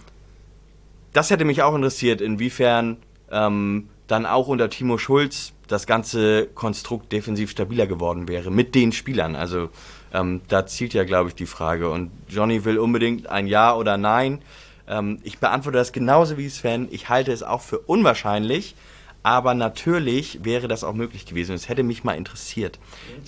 [1.12, 2.98] das hätte mich auch interessiert, inwiefern
[3.32, 8.92] ähm, dann auch unter Timo Schulz das ganze Konstrukt defensiv stabiler geworden wäre mit den
[8.92, 9.34] Spielern.
[9.34, 9.70] Also
[10.14, 11.90] ähm, da zielt ja, glaube ich, die Frage.
[11.90, 14.42] Und Johnny will unbedingt ein Ja oder Nein.
[14.86, 16.86] Ähm, ich beantworte das genauso wie Sven.
[16.92, 18.76] Ich halte es auch für unwahrscheinlich,
[19.26, 21.52] aber natürlich wäre das auch möglich gewesen.
[21.52, 22.78] Es hätte mich mal interessiert.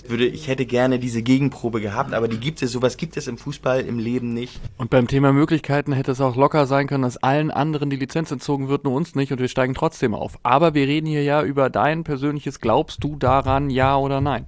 [0.01, 3.27] Ich, würde, ich hätte gerne diese Gegenprobe gehabt, aber die gibt es, sowas gibt es
[3.27, 4.61] im Fußball, im Leben nicht.
[4.77, 8.31] Und beim Thema Möglichkeiten hätte es auch locker sein können, dass allen anderen die Lizenz
[8.31, 10.39] entzogen wird, nur uns nicht und wir steigen trotzdem auf.
[10.41, 14.47] Aber wir reden hier ja über dein persönliches Glaubst du daran, ja oder nein?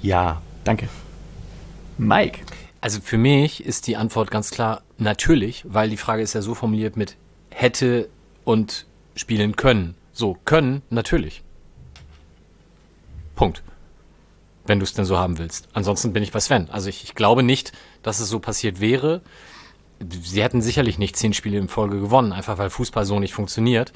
[0.00, 0.40] Ja.
[0.62, 0.88] Danke.
[1.98, 2.38] Mike.
[2.80, 6.54] Also für mich ist die Antwort ganz klar natürlich, weil die Frage ist ja so
[6.54, 7.16] formuliert mit
[7.50, 8.08] hätte
[8.44, 9.94] und spielen können.
[10.12, 11.42] So, können, natürlich.
[13.34, 13.62] Punkt.
[14.66, 15.68] Wenn du es denn so haben willst.
[15.74, 16.70] Ansonsten bin ich bei Sven.
[16.70, 17.72] Also ich, ich glaube nicht,
[18.02, 19.20] dass es so passiert wäre.
[20.00, 23.92] Sie hätten sicherlich nicht zehn Spiele in Folge gewonnen, einfach weil Fußball so nicht funktioniert.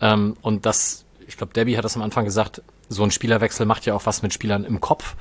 [0.00, 3.86] Ähm, und das, ich glaube, Debbie hat das am Anfang gesagt, so ein Spielerwechsel macht
[3.86, 5.16] ja auch was mit Spielern im Kopf.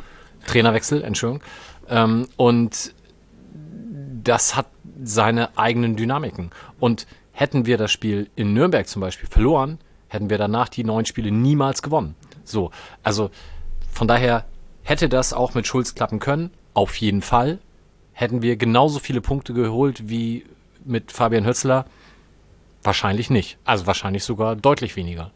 [0.48, 1.44] Trainerwechsel, Entschuldigung.
[1.88, 2.94] Ähm, und
[4.24, 4.68] das hat
[5.04, 6.52] seine eigenen Dynamiken.
[6.80, 11.06] Und hätten wir das Spiel in Nürnberg zum Beispiel verloren, hätten wir danach die neun
[11.06, 12.16] Spiele niemals gewonnen.
[12.44, 12.72] So,
[13.04, 13.32] also
[13.92, 14.46] von daher
[14.84, 17.60] hätte das auch mit Schulz klappen können, auf jeden Fall.
[18.14, 20.46] Hätten wir genauso viele Punkte geholt wie
[20.84, 21.86] mit Fabian Hötzler?
[22.84, 23.58] Wahrscheinlich nicht.
[23.64, 25.32] Also wahrscheinlich sogar deutlich weniger.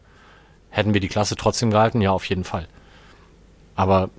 [0.70, 2.00] Hätten wir die Klasse trotzdem gehalten?
[2.00, 2.68] Ja, auf jeden Fall.
[3.76, 4.10] Aber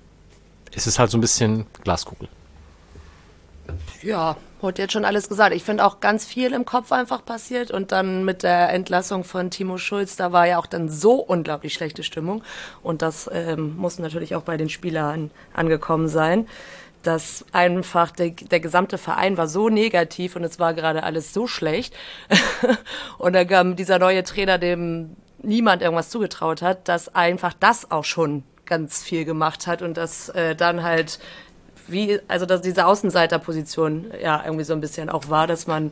[0.74, 2.30] es ist halt so ein bisschen Glaskugel.
[4.02, 5.56] Ja, wurde jetzt schon alles gesagt.
[5.56, 9.52] Ich finde auch ganz viel im Kopf einfach passiert und dann mit der Entlassung von
[9.52, 12.44] Timo Schulz, da war ja auch dann so unglaublich schlechte Stimmung
[12.84, 16.48] und das ähm, muss natürlich auch bei den Spielern angekommen sein,
[17.04, 21.48] dass einfach der, der gesamte Verein war so negativ und es war gerade alles so
[21.48, 21.96] schlecht
[23.18, 28.04] und dann kam dieser neue Trainer, dem niemand irgendwas zugetraut hat, dass einfach das auch
[28.04, 31.20] schon ganz viel gemacht hat und dass äh, dann halt
[31.88, 35.92] wie, also dass diese Außenseiterposition ja irgendwie so ein bisschen auch war, dass man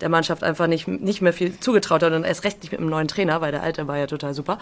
[0.00, 2.90] der Mannschaft einfach nicht, nicht mehr viel zugetraut hat und erst recht nicht mit einem
[2.90, 4.58] neuen Trainer, weil der alte war ja total super.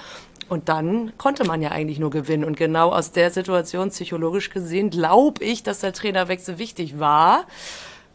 [0.49, 2.45] Und dann konnte man ja eigentlich nur gewinnen.
[2.45, 7.45] Und genau aus der Situation, psychologisch gesehen, glaube ich, dass der Trainerwechsel wichtig war.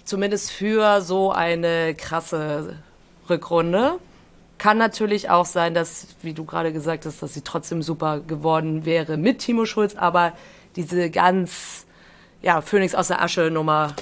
[0.04, 2.76] Zumindest für so eine krasse
[3.30, 3.96] Rückrunde.
[4.58, 8.86] Kann natürlich auch sein, dass, wie du gerade gesagt hast, dass sie trotzdem super geworden
[8.86, 10.34] wäre mit Timo Schulz, aber
[10.76, 11.87] diese ganz
[12.42, 13.94] ja, Phoenix aus der Asche Nummer,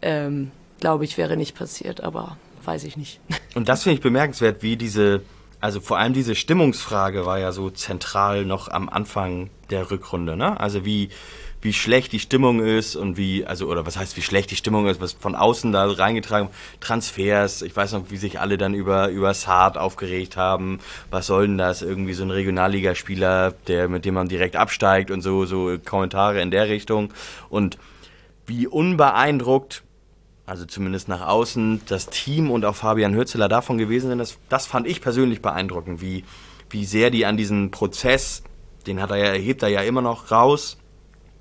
[0.00, 3.20] ähm, glaube ich, wäre nicht passiert, aber weiß ich nicht.
[3.54, 5.22] Und das finde ich bemerkenswert, wie diese,
[5.60, 10.58] also vor allem diese Stimmungsfrage war ja so zentral noch am Anfang der Rückrunde, ne?
[10.58, 11.10] Also wie,
[11.62, 14.88] wie schlecht die Stimmung ist und wie, also, oder was heißt, wie schlecht die Stimmung
[14.88, 16.48] ist, was von außen da reingetragen,
[16.80, 20.80] Transfers, ich weiß noch, wie sich alle dann über, über Saad aufgeregt haben,
[21.10, 25.22] was soll denn das, irgendwie so ein Regionalligaspieler, der, mit dem man direkt absteigt und
[25.22, 27.14] so, so Kommentare in der Richtung.
[27.48, 27.78] Und
[28.44, 29.84] wie unbeeindruckt,
[30.46, 34.66] also zumindest nach außen, das Team und auch Fabian Hürzeler davon gewesen sind, das, das
[34.66, 36.24] fand ich persönlich beeindruckend, wie,
[36.70, 38.42] wie sehr die an diesen Prozess,
[38.88, 40.76] den hat er ja, hebt er ja immer noch raus,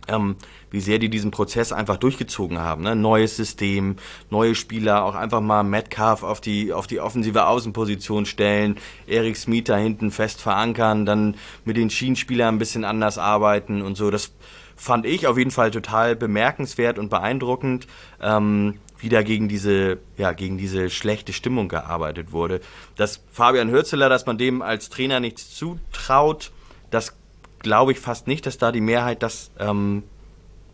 [0.08, 0.36] ähm,
[0.70, 2.84] wie sehr die diesen Prozess einfach durchgezogen haben.
[2.84, 2.96] Ne?
[2.96, 3.98] Neues System,
[4.30, 9.66] neue Spieler, auch einfach mal Metcalf auf die, auf die offensive Außenposition stellen, Erik Smith
[9.66, 14.12] da hinten fest verankern, dann mit den Schienenspielern ein bisschen anders arbeiten und so.
[14.12, 14.32] Das
[14.76, 17.86] fand ich auf jeden Fall total bemerkenswert und beeindruckend,
[18.20, 22.62] ähm, wie da gegen diese, ja, gegen diese schlechte Stimmung gearbeitet wurde.
[22.96, 26.52] Dass Fabian Hürzeler, dass man dem als Trainer nichts zutraut,
[26.90, 27.16] das
[27.62, 30.04] glaube ich fast nicht, dass da die Mehrheit das ähm,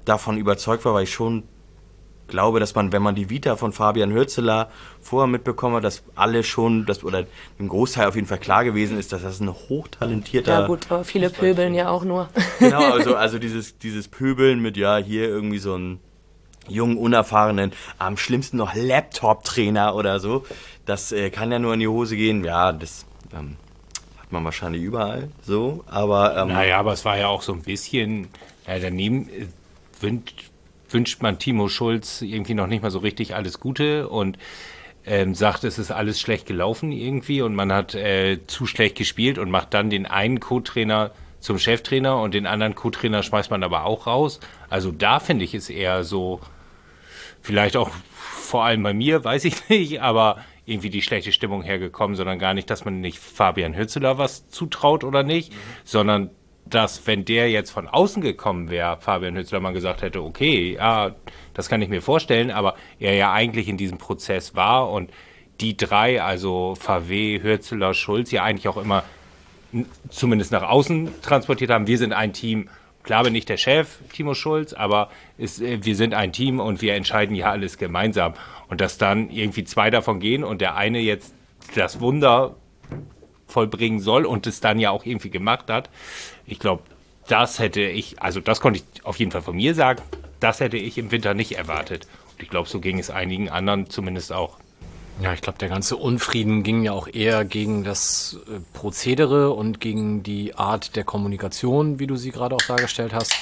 [0.05, 1.43] davon überzeugt war, weil ich schon
[2.27, 4.69] glaube, dass man, wenn man die Vita von Fabian Hürzeler
[5.01, 7.25] vorher mitbekommen hat, dass alle schon, das, oder
[7.57, 10.61] im Großteil auf jeden Fall klar gewesen ist, dass das ein hochtalentierter.
[10.61, 12.29] Ja gut, aber viele pöbeln ja auch nur.
[12.59, 15.99] Genau, also, also dieses, dieses Pöbeln mit, ja, hier irgendwie so einen
[16.67, 20.45] jungen, unerfahrenen, am schlimmsten noch Laptop-Trainer oder so,
[20.85, 22.43] das äh, kann ja nur in die Hose gehen.
[22.43, 23.55] Ja, das ähm,
[24.27, 26.35] hat man wahrscheinlich überall so, aber.
[26.35, 28.27] Ähm, Naja, aber es war ja auch so ein bisschen,
[28.67, 29.47] ja, daneben äh,
[30.01, 30.51] wünscht,
[30.89, 34.37] wünscht man Timo Schulz irgendwie noch nicht mal so richtig alles Gute und
[35.05, 39.37] ähm, sagt, es ist alles schlecht gelaufen irgendwie und man hat äh, zu schlecht gespielt
[39.37, 43.85] und macht dann den einen Co-Trainer zum Cheftrainer und den anderen Co-Trainer schmeißt man aber
[43.85, 44.41] auch raus.
[44.69, 46.41] Also da finde ich es eher so,
[47.41, 52.15] vielleicht auch vor allem bei mir, weiß ich nicht, aber irgendwie die schlechte Stimmung hergekommen,
[52.15, 55.53] sondern gar nicht, dass man nicht Fabian Hützeler was zutraut oder nicht,
[55.85, 56.29] sondern
[56.65, 61.15] dass, wenn der jetzt von außen gekommen wäre, Fabian Hützler man gesagt hätte, okay, ja,
[61.53, 65.09] das kann ich mir vorstellen, aber er ja eigentlich in diesem Prozess war und
[65.61, 69.03] die drei, also VW, Hürzler, Schulz, ja eigentlich auch immer
[70.09, 71.87] zumindest nach außen transportiert haben.
[71.87, 72.69] Wir sind ein Team,
[73.03, 76.81] klar bin ich der Chef, Timo Schulz, aber ist, äh, wir sind ein Team und
[76.81, 78.33] wir entscheiden ja alles gemeinsam.
[78.69, 81.33] Und dass dann irgendwie zwei davon gehen und der eine jetzt
[81.75, 82.55] das Wunder
[83.47, 85.89] vollbringen soll und es dann ja auch irgendwie gemacht hat.
[86.45, 86.83] Ich glaube,
[87.27, 90.01] das hätte ich, also das konnte ich auf jeden Fall von mir sagen,
[90.39, 92.07] das hätte ich im Winter nicht erwartet.
[92.33, 94.57] Und ich glaube, so ging es einigen anderen zumindest auch.
[95.19, 99.79] Ja, ich glaube, der ganze Unfrieden ging ja auch eher gegen das äh, Prozedere und
[99.79, 103.33] gegen die Art der Kommunikation, wie du sie gerade auch dargestellt hast.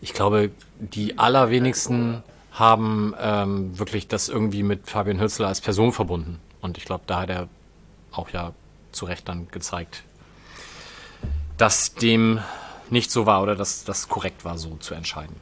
[0.00, 0.50] Ich glaube,
[0.80, 6.38] die allerwenigsten haben ähm, wirklich das irgendwie mit Fabian Hürzler als Person verbunden.
[6.60, 7.48] Und ich glaube, da hat er
[8.12, 8.52] auch ja
[8.92, 10.02] zu Recht dann gezeigt,
[11.56, 12.40] dass dem
[12.90, 15.36] nicht so war oder dass das korrekt war, so zu entscheiden.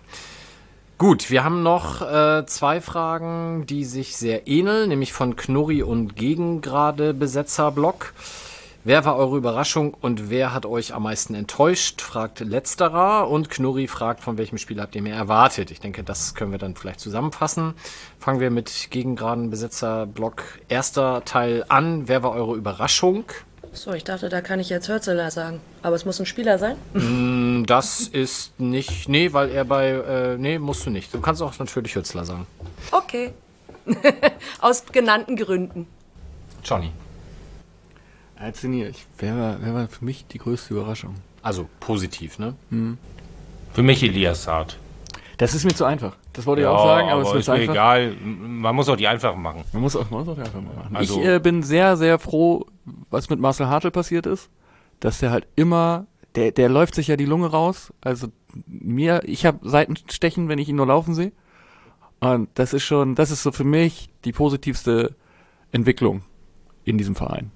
[0.98, 6.14] Gut, wir haben noch äh, zwei Fragen, die sich sehr ähneln, nämlich von Knurri und
[6.14, 8.12] Gegengrade Besetzerblock.
[8.82, 12.00] Wer war eure Überraschung und wer hat euch am meisten enttäuscht?
[12.00, 15.70] fragt letzterer und Knurri fragt, von welchem Spiel habt ihr mehr erwartet?
[15.70, 17.74] Ich denke, das können wir dann vielleicht zusammenfassen.
[18.18, 22.08] Fangen wir mit Gegengraden Besetzerblock erster Teil an.
[22.08, 23.24] Wer war eure Überraschung?
[23.74, 25.60] So, ich dachte, da kann ich jetzt Hürzeler sagen.
[25.82, 26.76] Aber es muss ein Spieler sein?
[26.94, 31.12] Mm, Das ist nicht, nee, weil er bei, äh, nee, musst du nicht.
[31.12, 32.46] Du kannst auch natürlich Hützler sagen.
[32.92, 33.34] Okay.
[34.60, 35.86] Aus genannten Gründen.
[36.64, 36.90] Johnny.
[38.40, 39.06] Als ich.
[39.18, 41.14] Wer war, wer war für mich die größte Überraschung?
[41.42, 42.54] Also positiv, ne?
[43.72, 44.78] Für mich Elias Saad.
[45.36, 46.16] Das ist mir zu einfach.
[46.32, 47.72] Das wollte ich auch sagen, aber, es ist mir ist zu mir einfach.
[47.74, 48.14] egal.
[48.22, 49.64] Man muss auch die einfachen machen.
[49.72, 50.96] Man muss auch, man muss auch einfach mal machen.
[50.96, 52.66] Also- ich äh, bin sehr, sehr froh,
[53.10, 54.50] was mit Marcel Hartl passiert ist.
[55.00, 57.92] Dass der halt immer, der, der läuft sich ja die Lunge raus.
[58.00, 58.28] Also
[58.66, 61.32] mir, ich habe Seitenstechen, wenn ich ihn nur laufen sehe.
[62.20, 65.14] Und das ist schon, das ist so für mich die positivste
[65.72, 66.22] Entwicklung
[66.84, 67.50] in diesem Verein,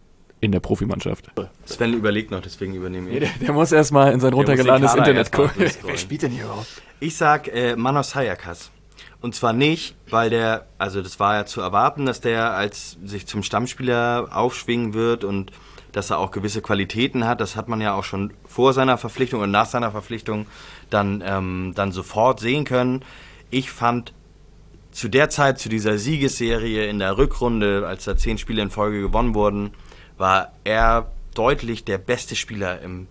[0.44, 1.26] in der Profimannschaft.
[1.64, 3.20] Sven überlegt noch, deswegen übernehme ich.
[3.20, 5.52] Der, der muss erstmal in sein den runtergeladenes Internet gucken.
[5.58, 5.98] durchscrollen.
[5.98, 6.82] spielt denn hier überhaupt?
[7.00, 8.70] Ich sag äh, Manos Hayakas.
[9.20, 13.26] Und zwar nicht, weil der, also das war ja zu erwarten, dass der als sich
[13.26, 15.50] zum Stammspieler aufschwingen wird und
[15.92, 17.40] dass er auch gewisse Qualitäten hat.
[17.40, 20.46] Das hat man ja auch schon vor seiner Verpflichtung und nach seiner Verpflichtung
[20.90, 23.02] dann, ähm, dann sofort sehen können.
[23.50, 24.12] Ich fand
[24.90, 29.00] zu der Zeit, zu dieser Siegesserie in der Rückrunde, als da zehn Spiele in Folge
[29.00, 29.70] gewonnen wurden,
[30.16, 33.08] war er deutlich der beste Spieler im,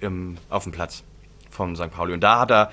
[0.00, 1.02] im, auf dem Platz
[1.50, 1.90] von St.
[1.90, 2.12] Pauli.
[2.12, 2.70] Und da hat er,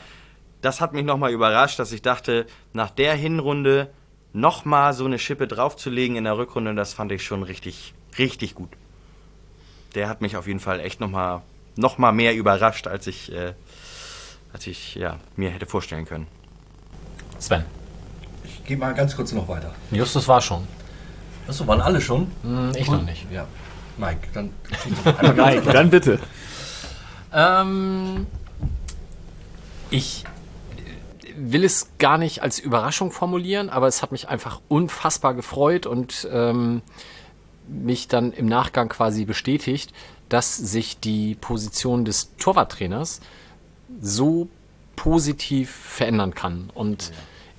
[0.62, 3.90] das hat mich nochmal überrascht, dass ich dachte, nach der Hinrunde
[4.34, 8.70] nochmal so eine Schippe draufzulegen in der Rückrunde, das fand ich schon richtig, richtig gut.
[9.96, 11.42] Der hat mich auf jeden Fall echt nochmal
[11.76, 13.54] noch mal mehr überrascht, als ich, äh,
[14.52, 16.28] als ich ja, mir hätte vorstellen können.
[17.40, 17.66] Sven.
[18.44, 19.74] Ich gehe mal ganz kurz noch weiter.
[19.92, 20.68] Justus war schon.
[21.48, 22.32] Achso, waren alle schon?
[22.44, 23.26] Hm, ich noch nicht.
[23.32, 23.48] Ja.
[23.98, 24.52] Mike, dann
[25.36, 26.20] Mike, dann bitte.
[27.32, 28.28] Ähm,
[29.90, 30.24] ich
[31.36, 36.28] will es gar nicht als Überraschung formulieren, aber es hat mich einfach unfassbar gefreut und
[36.32, 36.82] ähm,
[37.68, 39.94] mich dann im Nachgang quasi bestätigt,
[40.30, 43.22] dass sich die Position des Torwarttrainers
[44.02, 44.48] so
[44.96, 46.70] positiv verändern kann.
[46.74, 47.12] Und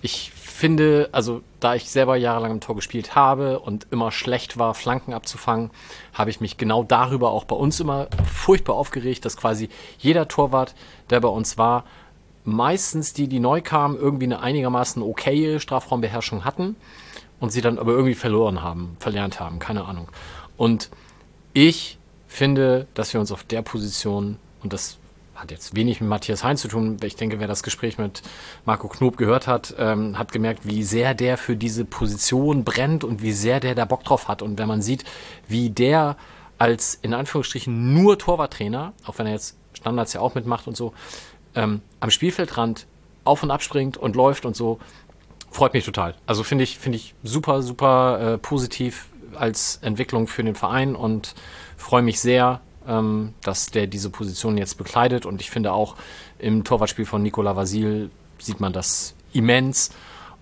[0.03, 4.75] ich finde, also da ich selber jahrelang im Tor gespielt habe und immer schlecht war,
[4.75, 5.73] Flanken abzufangen,
[6.13, 9.69] habe ich mich genau darüber auch bei uns immer furchtbar aufgeregt, dass quasi
[9.99, 10.77] jeder Torwart,
[11.11, 11.85] der bei uns war,
[12.45, 16.77] meistens die, die neu kamen, irgendwie eine einigermaßen okaye Strafraumbeherrschung hatten
[17.41, 20.09] und sie dann aber irgendwie verloren haben, verlernt haben, keine Ahnung.
[20.57, 20.89] Und
[21.53, 21.99] ich
[22.29, 24.99] finde, dass wir uns auf der Position, und das
[25.45, 28.23] hat jetzt wenig mit Matthias Heinz zu tun, ich denke, wer das Gespräch mit
[28.65, 33.23] Marco Knob gehört hat, ähm, hat gemerkt, wie sehr der für diese Position brennt und
[33.23, 34.41] wie sehr der da Bock drauf hat.
[34.41, 35.05] Und wenn man sieht,
[35.47, 36.17] wie der
[36.57, 40.95] als in Anführungsstrichen nur Torwarttrainer, auch wenn er jetzt Standards ja auch mitmacht und so,
[41.55, 42.87] ähm, am Spielfeldrand
[43.25, 44.79] auf und abspringt und läuft und so,
[45.51, 46.15] freut mich total.
[46.27, 51.35] Also finde ich, finde ich super, super äh, positiv als Entwicklung für den Verein und
[51.77, 55.27] freue mich sehr, ähm, dass der diese Position jetzt bekleidet.
[55.27, 55.97] Und ich finde auch
[56.39, 59.91] im Torwartspiel von Nicola Vasil sieht man das immens.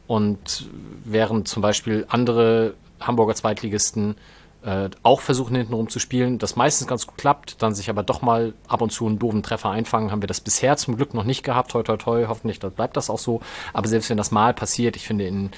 [0.06, 0.68] Und
[1.04, 4.16] während zum Beispiel andere Hamburger Zweitligisten
[4.64, 8.22] äh, auch versuchen, hintenrum zu spielen, das meistens ganz gut klappt, dann sich aber doch
[8.22, 11.24] mal ab und zu einen doofen Treffer einfangen, haben wir das bisher zum Glück noch
[11.24, 11.72] nicht gehabt.
[11.72, 13.40] Toi, toi, toi, hoffentlich bleibt das auch so.
[13.72, 15.50] Aber selbst wenn das mal passiert, ich finde, in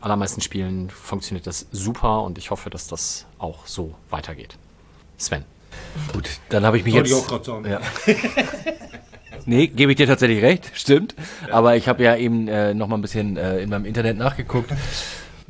[0.00, 4.56] allermeisten Spielen funktioniert das super und ich hoffe, dass das auch so weitergeht.
[5.18, 5.44] Sven.
[6.12, 7.18] Gut, dann habe ich mich Wollte jetzt.
[7.18, 7.66] ich auch gerade sagen.
[7.70, 7.80] Ja.
[9.46, 11.14] nee, gebe ich dir tatsächlich recht, stimmt.
[11.50, 14.70] Aber ich habe ja eben äh, noch mal ein bisschen äh, in meinem Internet nachgeguckt.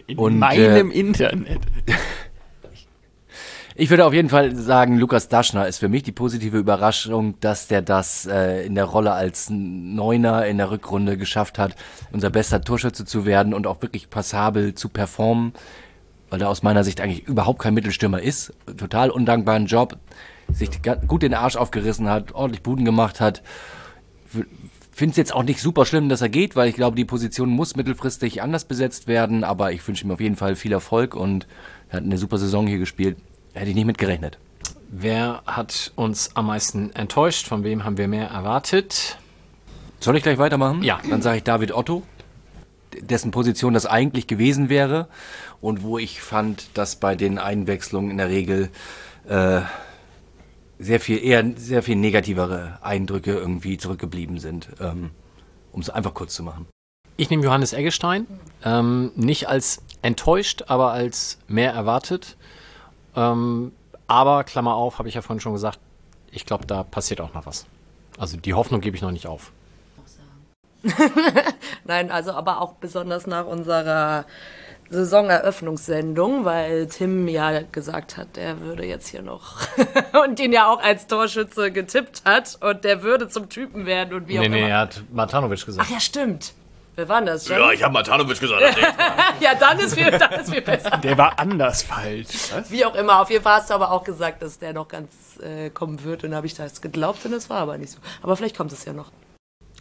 [0.07, 1.61] In Und, meinem äh, Internet.
[3.81, 7.69] Ich würde auf jeden Fall sagen, Lukas Daschner ist für mich die positive Überraschung, dass
[7.69, 11.77] der das äh, in der Rolle als Neuner in der Rückrunde geschafft hat,
[12.11, 15.53] unser bester Torschütze zu werden und auch wirklich passabel zu performen,
[16.31, 18.53] weil er aus meiner Sicht eigentlich überhaupt kein Mittelstürmer ist.
[18.77, 19.99] Total undankbaren Job.
[20.53, 20.71] sich
[21.07, 23.43] gut den Arsch aufgerissen hat, ordentlich Buden gemacht hat.
[24.93, 27.51] Finde es jetzt auch nicht super schlimm, dass er geht, weil ich glaube, die Position
[27.51, 29.45] muss mittelfristig anders besetzt werden.
[29.45, 31.47] Aber ich wünsche ihm auf jeden Fall viel Erfolg und
[31.91, 33.17] er hat eine super Saison hier gespielt.
[33.55, 34.39] Hätte ich nicht mit gerechnet.
[34.91, 37.47] Wer hat uns am meisten enttäuscht?
[37.47, 39.19] Von wem haben wir mehr erwartet?
[40.01, 40.83] Soll ich gleich weitermachen?
[40.83, 41.01] Ja.
[41.09, 42.03] Dann sage ich David Otto,
[43.01, 45.09] dessen Position das eigentlich gewesen wäre
[45.61, 48.71] und wo ich fand, dass bei den Einwechslungen in der Regel
[49.29, 49.63] äh,
[50.79, 55.11] sehr viel eher sehr viel negativere Eindrücke irgendwie zurückgeblieben sind, ähm,
[55.73, 56.67] um es einfach kurz zu machen.
[57.17, 58.27] Ich nehme Johannes Eggestein.
[58.65, 62.37] Ähm, nicht als enttäuscht, aber als mehr erwartet.
[63.17, 63.73] Ähm,
[64.07, 65.81] aber, Klammer auf, habe ich ja vorhin schon gesagt,
[66.31, 67.67] ich glaube, da passiert auch noch was.
[68.19, 69.53] Also die Hoffnung gebe ich noch nicht auf.
[71.85, 74.25] Nein, also aber auch besonders nach unserer
[74.91, 79.57] Saisoneröffnungssendung, weil Tim ja gesagt hat, er würde jetzt hier noch
[80.25, 84.29] und ihn ja auch als Torschütze getippt hat und der würde zum Typen werden und
[84.29, 84.69] wie auch Nee, nee, immer.
[84.69, 85.87] er hat Matanovic gesagt.
[85.89, 86.55] Ach ja, stimmt.
[86.97, 87.47] Wer war denn das?
[87.49, 87.61] Jen?
[87.61, 88.61] Ja, ich habe Matanovic gesagt.
[89.41, 90.91] ja, dann ist viel, dann ist viel besser.
[90.97, 92.27] Der war anders falsch.
[92.53, 92.71] Was?
[92.73, 95.39] Wie auch immer, auf jeden Fall hast du aber auch gesagt, dass der noch ganz
[95.41, 97.99] äh, kommen wird und habe ich das geglaubt und es war aber nicht so.
[98.21, 99.13] Aber vielleicht kommt es ja noch.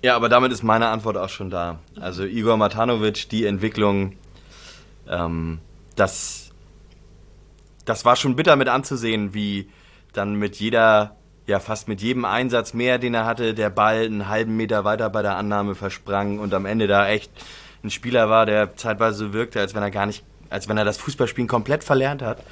[0.04, 1.80] Ja, aber damit ist meine Antwort auch schon da.
[2.00, 4.16] Also Igor Matanovic, die Entwicklung,
[5.10, 5.60] ähm,
[5.96, 6.52] das,
[7.86, 9.70] das war schon bitter mit anzusehen, wie
[10.14, 11.16] dann mit jeder,
[11.46, 15.10] ja fast mit jedem Einsatz mehr, den er hatte, der Ball einen halben Meter weiter
[15.10, 17.32] bei der Annahme versprang und am Ende da echt
[17.84, 20.86] ein Spieler war, der zeitweise so wirkte, als wenn er gar nicht, als wenn er
[20.86, 22.44] das Fußballspielen komplett verlernt hat.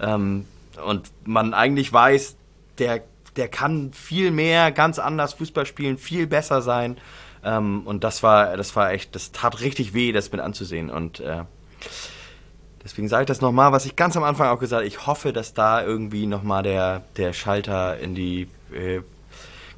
[0.00, 0.46] Ähm,
[0.84, 2.36] und man eigentlich weiß,
[2.78, 3.02] der,
[3.36, 6.98] der kann viel mehr, ganz anders Fußball spielen, viel besser sein.
[7.44, 10.90] Ähm, und das war, das war echt, das tat richtig weh, das mit anzusehen.
[10.90, 11.44] Und äh,
[12.84, 14.86] deswegen sage ich das nochmal, was ich ganz am Anfang auch gesagt habe.
[14.86, 19.00] Ich hoffe, dass da irgendwie nochmal der, der Schalter in die äh,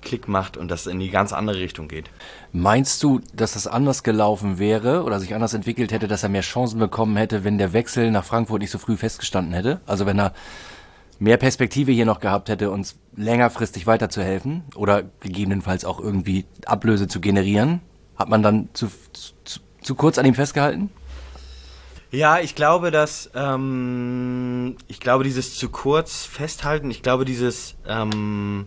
[0.00, 2.10] Klick macht und das in die ganz andere Richtung geht.
[2.52, 6.42] Meinst du, dass das anders gelaufen wäre oder sich anders entwickelt hätte, dass er mehr
[6.42, 9.80] Chancen bekommen hätte, wenn der Wechsel nach Frankfurt nicht so früh festgestanden hätte?
[9.86, 10.32] Also wenn er
[11.18, 17.20] mehr Perspektive hier noch gehabt hätte, uns längerfristig weiterzuhelfen oder gegebenenfalls auch irgendwie Ablöse zu
[17.20, 17.80] generieren?
[18.16, 18.88] Hat man dann zu,
[19.44, 20.90] zu, zu kurz an ihm festgehalten?
[22.10, 28.66] Ja, ich glaube, dass ähm, ich glaube, dieses zu kurz festhalten, ich glaube, dieses, ähm,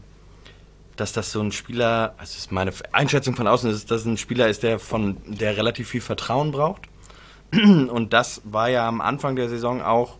[0.95, 4.07] dass das so ein Spieler, also das ist meine Einschätzung von außen, ist, dass es
[4.07, 6.83] ein Spieler ist, der von der relativ viel Vertrauen braucht.
[7.51, 10.17] Und das war ja am Anfang der Saison auch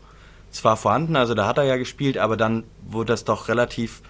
[0.50, 4.02] zwar vorhanden, also da hat er ja gespielt, aber dann wurde das doch relativ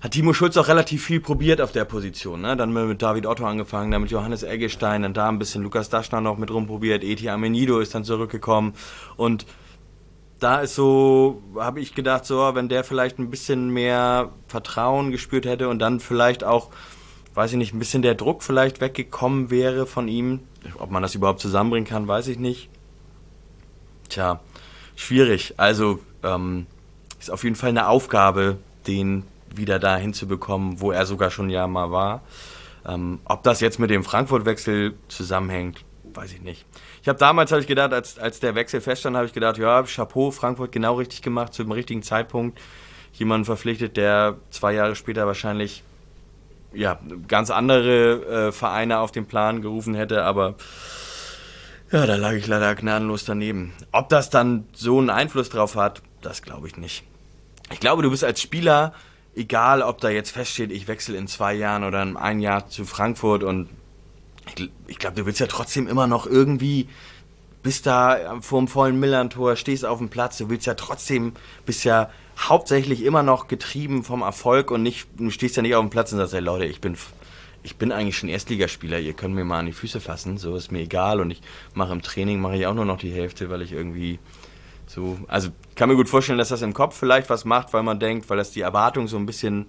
[0.00, 2.40] hat Timo Schulz auch relativ viel probiert auf der Position.
[2.40, 2.56] Ne?
[2.56, 6.20] Dann mit David Otto angefangen, dann mit Johannes Eggestein, dann da ein bisschen Lukas Daschner
[6.20, 8.74] noch mit rumprobiert, Eti Amenido ist dann zurückgekommen
[9.16, 9.46] und
[10.40, 15.44] da ist so, habe ich gedacht, so, wenn der vielleicht ein bisschen mehr Vertrauen gespürt
[15.44, 16.70] hätte und dann vielleicht auch,
[17.34, 20.40] weiß ich nicht, ein bisschen der Druck vielleicht weggekommen wäre von ihm.
[20.78, 22.70] Ob man das überhaupt zusammenbringen kann, weiß ich nicht.
[24.08, 24.40] Tja,
[24.96, 25.54] schwierig.
[25.58, 26.66] Also ähm,
[27.18, 28.56] ist auf jeden Fall eine Aufgabe,
[28.86, 29.24] den
[29.56, 32.22] wieder da hinzubekommen, wo er sogar schon ja mal war.
[32.86, 36.64] Ähm, ob das jetzt mit dem Frankfurt-Wechsel zusammenhängt, weiß ich nicht.
[37.02, 39.82] Ich habe damals hab ich gedacht, als, als der Wechsel feststand, habe ich gedacht, ja,
[39.84, 42.58] Chapeau, Frankfurt genau richtig gemacht, zum richtigen Zeitpunkt.
[43.12, 45.82] Jemanden verpflichtet, der zwei Jahre später wahrscheinlich
[46.72, 50.54] ja, ganz andere äh, Vereine auf den Plan gerufen hätte, aber
[51.90, 53.72] ja, da lag ich leider gnadenlos daneben.
[53.90, 57.02] Ob das dann so einen Einfluss drauf hat, das glaube ich nicht.
[57.72, 58.94] Ich glaube, du bist als Spieler,
[59.34, 62.84] egal ob da jetzt feststeht, ich wechsle in zwei Jahren oder in ein Jahr zu
[62.84, 63.68] Frankfurt und
[64.56, 66.88] ich, ich glaube, du willst ja trotzdem immer noch irgendwie,
[67.62, 71.32] bist da vor dem vollen Millern-Tor, stehst auf dem Platz, du willst ja trotzdem,
[71.66, 75.84] bist ja hauptsächlich immer noch getrieben vom Erfolg und nicht, du stehst ja nicht auf
[75.84, 76.96] dem Platz und sagst, hey Leute, ich bin,
[77.62, 80.72] ich bin eigentlich schon Erstligaspieler, ihr könnt mir mal an die Füße fassen, so ist
[80.72, 81.42] mir egal und ich
[81.74, 84.18] mache im Training, mache ich auch nur noch die Hälfte, weil ich irgendwie
[84.90, 88.00] so, also kann mir gut vorstellen, dass das im Kopf vielleicht was macht, weil man
[88.00, 89.66] denkt, weil das die Erwartung so ein bisschen,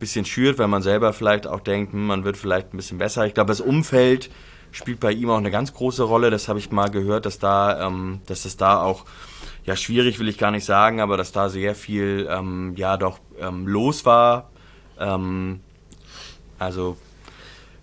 [0.00, 3.24] bisschen schürt, weil man selber vielleicht auch denkt, hm, man wird vielleicht ein bisschen besser.
[3.24, 4.30] Ich glaube, das Umfeld
[4.72, 6.30] spielt bei ihm auch eine ganz große Rolle.
[6.30, 9.04] Das habe ich mal gehört, dass da, ähm, dass es da auch,
[9.64, 13.20] ja, schwierig will ich gar nicht sagen, aber dass da sehr viel, ähm, ja, doch
[13.38, 14.50] ähm, los war.
[14.98, 15.60] Ähm,
[16.58, 16.96] also,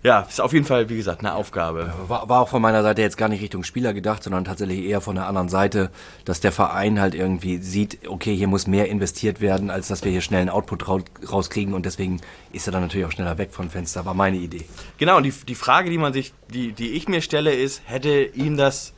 [0.04, 1.92] ja, ist auf jeden Fall, wie gesagt, eine Aufgabe.
[2.08, 5.00] War, war auch von meiner Seite jetzt gar nicht Richtung Spieler gedacht, sondern tatsächlich eher
[5.00, 5.92] von der anderen Seite,
[6.24, 10.10] dass der Verein halt irgendwie sieht, okay, hier muss mehr investiert werden, als dass wir
[10.10, 11.00] hier schnell einen Output rau
[11.30, 12.20] rauskriegen und deswegen
[12.52, 14.64] ist er dann natürlich auch schneller weg vom Fenster, war meine Idee.
[14.98, 18.22] Genau, und die, die Frage, die man sich, die, die ich mir stelle, ist, hätte
[18.22, 18.94] ihm das,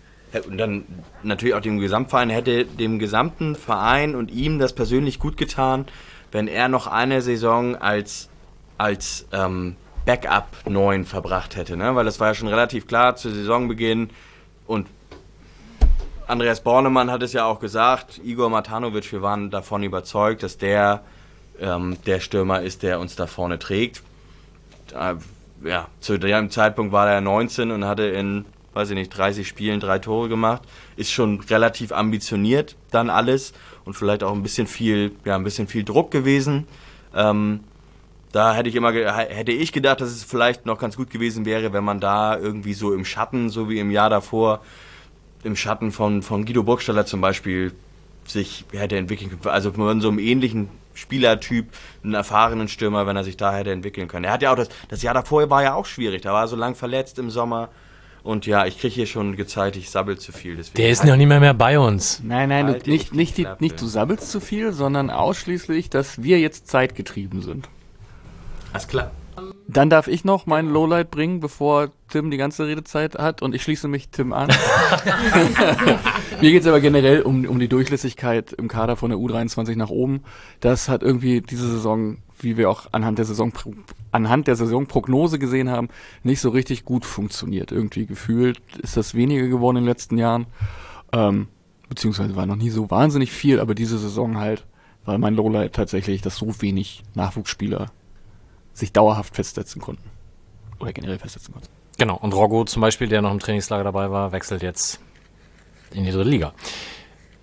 [0.48, 0.84] und dann
[1.22, 5.84] natürlich auch dem Gesamtverein, hätte dem gesamten Verein und ihm das persönlich gut getan,
[6.32, 8.30] wenn er noch eine Saison als,
[8.78, 11.94] als ähm, Backup 9 verbracht hätte, ne?
[11.94, 14.10] Weil das war ja schon relativ klar zu Saisonbeginn
[14.66, 14.86] und
[16.26, 21.02] Andreas Bornemann hat es ja auch gesagt, Igor Matanovic, wir waren davon überzeugt, dass der
[21.60, 24.02] ähm, der Stürmer ist, der uns da vorne trägt.
[24.88, 25.18] Da,
[25.62, 28.44] ja, zu dem Zeitpunkt war er 19 und hatte in,
[28.74, 30.62] weiß ich nicht, 30 Spielen drei Tore gemacht.
[30.96, 33.52] Ist schon relativ ambitioniert dann alles
[33.84, 36.66] und vielleicht auch ein bisschen viel, ja, ein bisschen viel Druck gewesen.
[37.14, 37.60] Ähm,
[38.34, 41.72] da hätte ich immer hätte ich gedacht, dass es vielleicht noch ganz gut gewesen wäre,
[41.72, 44.60] wenn man da irgendwie so im Schatten, so wie im Jahr davor,
[45.44, 47.72] im Schatten von, von Guido Burgstaller zum Beispiel
[48.26, 49.54] sich hätte entwickeln können.
[49.54, 51.68] Also von so einem ähnlichen Spielertyp,
[52.02, 54.24] einen erfahrenen Stürmer, wenn er sich da hätte entwickeln können.
[54.24, 56.22] Er hat ja auch das, das Jahr davor war ja auch schwierig.
[56.22, 57.68] Da war er so lang verletzt im Sommer.
[58.24, 60.56] Und ja, ich kriege hier schon gezeigt, ich sabbel zu viel.
[60.56, 62.20] Deswegen Der ist noch nicht mehr, mehr bei uns.
[62.24, 66.20] Nein, nein, du, Halt nicht, nicht, die, nicht du sabbelst zu viel, sondern ausschließlich, dass
[66.22, 67.68] wir jetzt zeitgetrieben sind.
[68.74, 69.12] Alles klar.
[69.68, 73.62] Dann darf ich noch mein Lowlight bringen, bevor Tim die ganze Redezeit hat und ich
[73.62, 74.48] schließe mich Tim an.
[76.40, 79.90] Mir geht es aber generell um, um die Durchlässigkeit im Kader von der U23 nach
[79.90, 80.22] oben.
[80.58, 83.52] Das hat irgendwie diese Saison, wie wir auch anhand der Saison
[84.10, 85.88] anhand der Saisonprognose gesehen haben,
[86.24, 87.70] nicht so richtig gut funktioniert.
[87.70, 90.46] Irgendwie gefühlt ist das weniger geworden in den letzten Jahren.
[91.12, 91.46] Ähm,
[91.88, 94.66] beziehungsweise war noch nie so wahnsinnig viel, aber diese Saison halt
[95.04, 97.90] war mein Lowlight tatsächlich, dass so wenig Nachwuchsspieler
[98.74, 100.10] sich dauerhaft festsetzen konnten.
[100.80, 101.68] Oder generell festsetzen konnten.
[101.96, 102.16] Genau.
[102.16, 105.00] Und Roggo zum Beispiel, der noch im Trainingslager dabei war, wechselt jetzt
[105.92, 106.52] in die dritte Liga.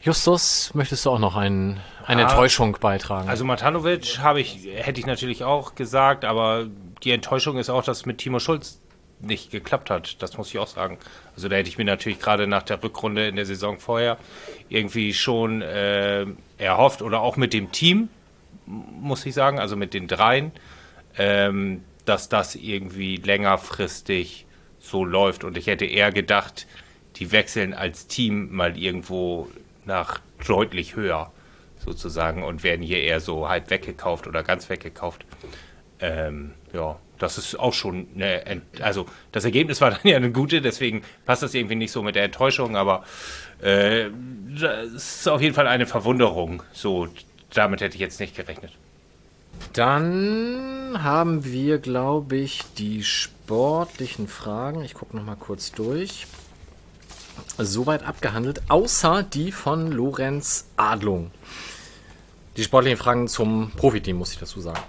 [0.01, 2.27] Justus, möchtest du auch noch ein, eine Ja.
[2.29, 3.29] Enttäuschung beitragen?
[3.29, 6.65] Also Matanovic habe ich, hätte ich natürlich auch gesagt, aber
[7.03, 8.79] die Enttäuschung ist auch, dass mit Timo Schulz
[9.19, 10.21] nicht geklappt hat.
[10.21, 10.97] Das muss ich auch sagen.
[11.35, 14.17] Also da hätte ich mir natürlich gerade nach der Rückrunde in der Saison vorher
[14.69, 16.25] irgendwie schon äh,
[16.57, 18.09] erhofft oder auch mit dem Team,
[18.65, 20.51] muss ich sagen, also mit den dreien,
[21.17, 24.45] ähm, dass das irgendwie längerfristig
[24.79, 25.43] so läuft.
[25.43, 26.67] Und ich hätte eher gedacht,
[27.17, 29.47] die wechseln als Team mal irgendwo
[29.85, 31.31] nach deutlich höher
[31.77, 35.25] sozusagen und werden hier eher so halb weggekauft oder ganz weggekauft.
[35.99, 40.31] Ähm, ja, das ist auch schon eine, Ent also das Ergebnis war dann ja eine
[40.31, 43.03] gute, deswegen passt das irgendwie nicht so mit der Enttäuschung, aber
[43.61, 44.09] äh,
[44.59, 46.63] das ist auf jeden Fall eine Verwunderung.
[46.73, 47.07] So,
[47.53, 48.71] damit hätte ich jetzt nicht gerechnet.
[49.73, 54.83] Dann haben wir, glaube ich, die sportlichen Fragen.
[54.83, 56.27] Ich gucke noch mal kurz durch.
[57.57, 61.31] Soweit abgehandelt, außer die von Lorenz Adlung.
[62.57, 64.81] Die sportlichen Fragen zum Profiteam, muss ich dazu sagen.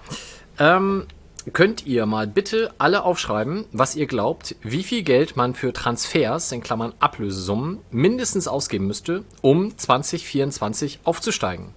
[0.59, 1.07] Ähm,
[1.53, 6.51] könnt ihr mal bitte alle aufschreiben, was ihr glaubt, wie viel Geld man für Transfers,
[6.51, 11.73] in Klammern Ablösesummen, mindestens ausgeben müsste, um 2024 aufzusteigen?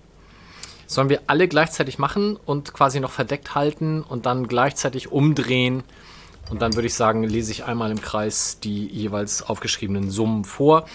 [0.86, 5.82] Sollen wir alle gleichzeitig machen und quasi noch verdeckt halten und dann gleichzeitig umdrehen?
[6.50, 10.86] Und dann würde ich sagen, lese ich einmal im Kreis die jeweils aufgeschriebenen Summen vor.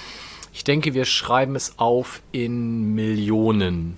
[0.54, 3.98] Ich denke, wir schreiben es auf in Millionen.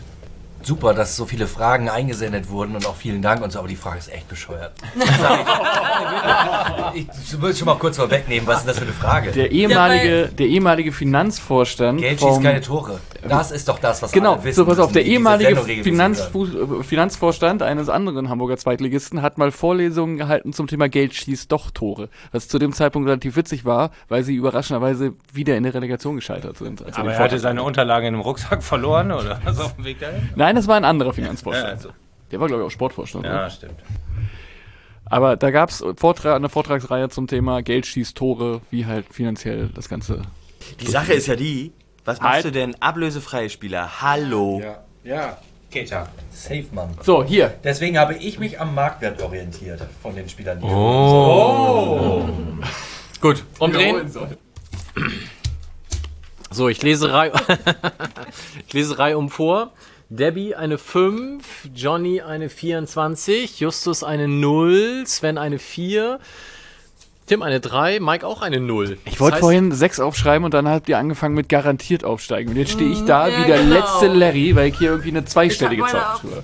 [0.64, 3.76] Super, dass so viele Fragen eingesendet wurden und auch vielen Dank und so, aber die
[3.76, 4.72] Frage ist echt bescheuert.
[6.94, 7.08] ich
[7.42, 9.32] will schon mal kurz vorwegnehmen, was ist denn das für eine Frage?
[9.32, 13.00] Der ehemalige, der ehemalige Finanzvorstand Geld schießt vom, keine Tore.
[13.28, 17.62] Das ist doch das, was Genau, alle wissen so pass auf, der ehemalige äh, Finanzvorstand
[17.62, 22.10] eines anderen Hamburger Zweitligisten hat mal Vorlesungen gehalten zum Thema Geld schießt doch Tore.
[22.32, 26.58] Was zu dem Zeitpunkt relativ witzig war, weil sie überraschenderweise wieder in der Relegation gescheitert
[26.58, 26.84] sind.
[26.84, 29.86] als sie Aber er hatte seine Unterlagen in einem Rucksack verloren oder was auf dem
[29.86, 30.30] Weg dahin?
[30.36, 31.68] Nein, das war ein anderer Finanzvorstand.
[31.68, 31.90] Ja, also.
[32.32, 33.26] Der war, glaube ich, auch Sportvorstand.
[33.26, 33.50] Ja, oder?
[33.50, 33.80] stimmt.
[35.06, 39.70] Aber da gab es Vortrag, eine Vortragsreihe zum Thema Geld schießt Tore, wie halt finanziell
[39.76, 40.22] das Ganze.
[40.80, 41.74] Die Sache ist ja die,
[42.06, 42.46] was machst Halt.
[42.46, 42.76] du denn?
[42.82, 44.62] Ablösefreie Spieler, hallo.
[45.04, 45.38] Ja.
[45.72, 46.08] Keita.
[46.32, 46.96] Safe, Mann.
[47.02, 47.54] So, hier.
[47.64, 50.60] Deswegen habe ich mich am Marktwert orientiert von den Spielern.
[50.60, 50.68] Die
[53.22, 54.12] Gut, umdrehen.
[56.50, 57.32] So, ich lese Reihe,
[58.68, 59.72] ich lese Reihe um vor.
[60.14, 66.20] Debbie eine 5, Johnny eine 24, Justus eine 0, Sven eine 4,
[67.28, 68.98] Tim eine 3, Mike auch eine 0.
[69.06, 72.50] Ich wollte vorhin sechs aufschreiben und dann habt ihr angefangen mit garantiert aufsteigen.
[72.50, 75.86] Und jetzt stehe ich da wie der letzte Larry, weil ich hier irgendwie eine zweistellige
[75.86, 76.44] Zahl tue.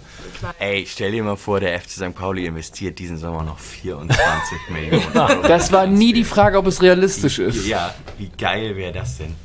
[0.60, 2.16] Ey, stell dir mal vor, der FC St.
[2.16, 5.42] Pauli investiert diesen Sommer noch 24 Millionen.
[5.44, 7.68] Das war nie die Frage, ob es realistisch ist.
[7.68, 9.36] Ja, wie geil wäre das denn?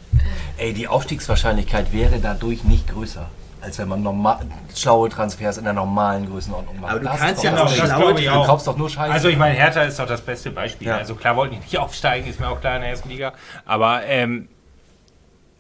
[0.58, 3.28] Ey, die Aufstiegswahrscheinlichkeit wäre dadurch nicht größer,
[3.62, 4.40] als wenn man normal,
[4.74, 6.90] schlaue Transfers in der normalen Größenordnung macht.
[6.90, 9.12] Aber du Das kannst ja auch schlaue Du kaufst doch nur Scheiße.
[9.12, 10.88] Also ich meine, Hertha ist doch das beste Beispiel.
[10.88, 10.96] Ja.
[10.96, 13.32] Also klar wollten die nicht aufsteigen, ist mir auch klar in der ersten Liga.
[13.64, 14.48] Aber ähm,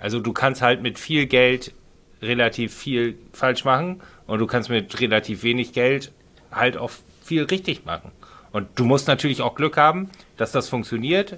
[0.00, 1.72] also du kannst halt mit viel Geld
[2.20, 6.10] relativ viel falsch machen und du kannst mit relativ wenig Geld
[6.50, 6.90] halt auch
[7.22, 8.10] viel richtig machen.
[8.50, 11.36] Und du musst natürlich auch Glück haben, dass das funktioniert.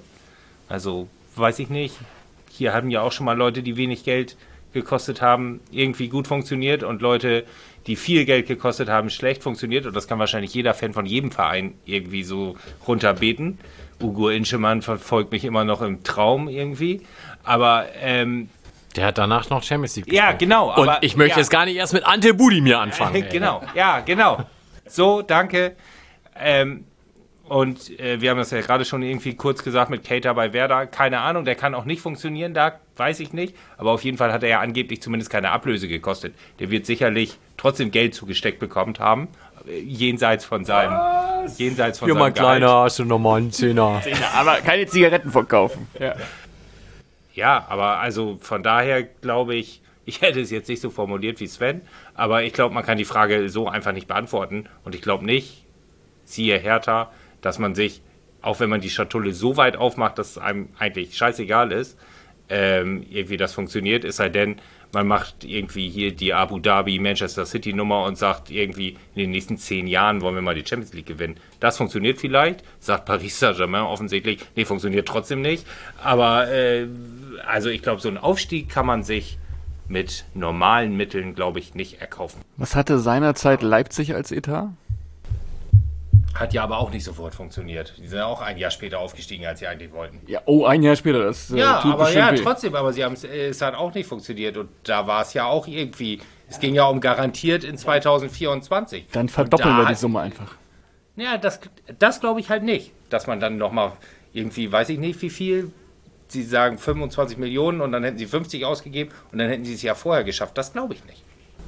[0.67, 1.95] Also weiß ich nicht.
[2.49, 4.35] Hier haben ja auch schon mal Leute, die wenig Geld
[4.75, 7.45] gekostet haben, irgendwie gut funktioniert und Leute,
[7.87, 9.87] die viel Geld gekostet haben, schlecht funktioniert.
[9.87, 12.55] Und das kann wahrscheinlich jeder Fan von jedem Verein irgendwie so
[12.87, 13.57] runterbeten.
[13.99, 17.01] Ugo Inschemann verfolgt mich immer noch im Traum irgendwie.
[17.43, 18.49] Aber ähm,
[18.95, 20.39] Der hat danach noch Champions League ja, gespielt.
[20.39, 20.75] genau.
[20.75, 21.41] Und aber, ich möchte ja.
[21.41, 23.15] jetzt gar nicht erst mit Ante Budimir anfangen.
[23.23, 23.29] ey.
[23.29, 24.43] genau, ja, genau.
[24.87, 25.75] So, danke.
[26.37, 26.85] Ähm,
[27.47, 30.87] und äh, wir haben das ja gerade schon irgendwie kurz gesagt mit Cater bei Werder.
[30.87, 33.55] Keine Ahnung, der kann auch nicht funktionieren, da weiß ich nicht.
[33.77, 36.33] Aber auf jeden Fall hat er ja angeblich zumindest keine Ablöse gekostet.
[36.59, 39.27] Der wird sicherlich trotzdem Geld zugesteckt bekommen haben.
[39.67, 40.93] äh, Jenseits von seinem.
[41.57, 42.85] Jenseits von Hier, seinem mein Kleiner, Gehalt.
[42.85, 44.01] hast du nochmal einen Zehner.
[44.35, 45.87] Aber keine Zigaretten verkaufen.
[45.99, 46.15] Ja.
[47.33, 51.47] Ja, aber also von daher glaube ich, ich hätte es jetzt nicht so formuliert wie
[51.47, 51.81] Sven,
[52.13, 54.67] aber ich glaube, man kann die Frage so einfach nicht beantworten.
[54.83, 55.65] Und ich glaube nicht,
[56.23, 58.01] siehe Hertha, dass man sich,
[58.41, 61.97] auch wenn man die Schatulle so weit aufmacht, dass es einem eigentlich scheißegal ist,
[62.49, 64.57] ähm, irgendwie das funktioniert, es sei denn,
[64.93, 69.31] man macht irgendwie hier die Abu Dhabi Manchester City Nummer und sagt irgendwie in den
[69.31, 71.35] nächsten zehn Jahren wollen wir mal die Champions League gewinnen.
[71.59, 74.39] Das funktioniert vielleicht, sagt Paris Saint-Germain offensichtlich.
[74.55, 75.65] Nee, funktioniert trotzdem nicht.
[76.01, 76.87] Aber äh,
[77.45, 79.37] also ich glaube, so einen Aufstieg kann man sich
[79.87, 82.41] mit normalen Mitteln, glaube ich, nicht erkaufen.
[82.57, 84.69] Was hatte seinerzeit Leipzig als Etat?
[86.35, 87.93] Hat ja aber auch nicht sofort funktioniert.
[87.97, 90.19] Die sind ja auch ein Jahr später aufgestiegen, als sie eigentlich wollten.
[90.27, 91.23] Ja, oh, ein Jahr später.
[91.23, 92.41] Das äh, Ja, aber ja, weh.
[92.43, 95.65] trotzdem, aber sie haben es hat auch nicht funktioniert und da war es ja auch
[95.65, 99.07] irgendwie, es ging ja um garantiert in 2024.
[99.13, 100.55] Dann verdoppeln da wir die Summe einfach.
[101.15, 101.61] Ja, das,
[101.99, 103.93] das glaube ich halt nicht, dass man dann nochmal
[104.33, 105.71] irgendwie, weiß ich nicht wie viel,
[106.27, 109.81] sie sagen 25 Millionen und dann hätten sie 50 ausgegeben und dann hätten sie es
[109.81, 110.57] ja vorher geschafft.
[110.57, 111.23] Das glaube ich nicht.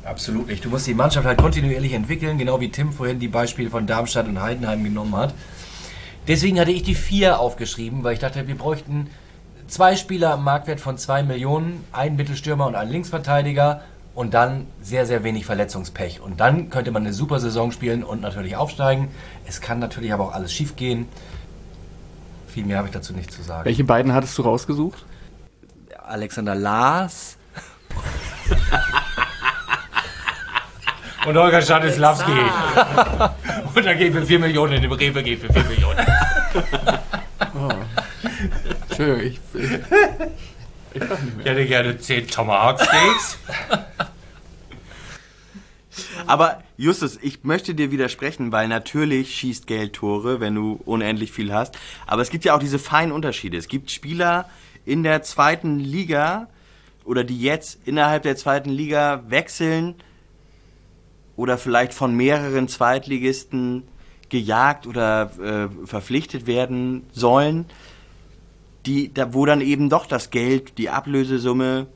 [0.07, 0.63] Absolut nicht.
[0.63, 4.27] Du musst die Mannschaft halt kontinuierlich entwickeln, genau wie Tim vorhin die Beispiele von Darmstadt
[4.27, 5.33] und Heidenheim genommen hat.
[6.27, 9.09] Deswegen hatte ich die vier aufgeschrieben, weil ich dachte, wir bräuchten
[9.67, 13.81] zwei Spieler im Marktwert von zwei Millionen, einen Mittelstürmer und einen Linksverteidiger
[14.15, 16.21] und dann sehr, sehr wenig Verletzungspech.
[16.21, 19.09] Und dann könnte man eine super Saison spielen und natürlich aufsteigen.
[19.45, 21.07] Es kann natürlich aber auch alles schief gehen.
[22.47, 23.65] Viel mehr habe ich dazu nicht zu sagen.
[23.65, 25.05] Welche beiden hattest du rausgesucht?
[26.01, 27.37] Alexander Lars.
[31.27, 32.31] Und Holger Stanislawski.
[33.75, 35.99] und dann gehen wir 4 Millionen, in dem Rewe gehen wir 4 Millionen.
[38.87, 41.01] Entschuldigung, ich, ich,
[41.39, 43.39] Ich hätte gerne 10 Tomahawk Steaks.
[46.27, 51.53] Aber Justus, ich möchte dir widersprechen, weil natürlich schießt Geld Tore, wenn du unendlich viel
[51.53, 51.77] hast.
[52.05, 53.57] Aber es gibt ja auch diese feinen Unterschiede.
[53.57, 54.49] Es gibt Spieler
[54.85, 56.47] in der zweiten Liga
[57.03, 59.95] oder die jetzt innerhalb der zweiten Liga wechseln
[61.37, 63.83] oder vielleicht von mehreren Zweitligisten
[64.27, 67.65] gejagt oder äh, verpflichtet werden sollen,
[68.85, 71.87] die, da, wo dann eben doch das Geld, die Ablösesumme,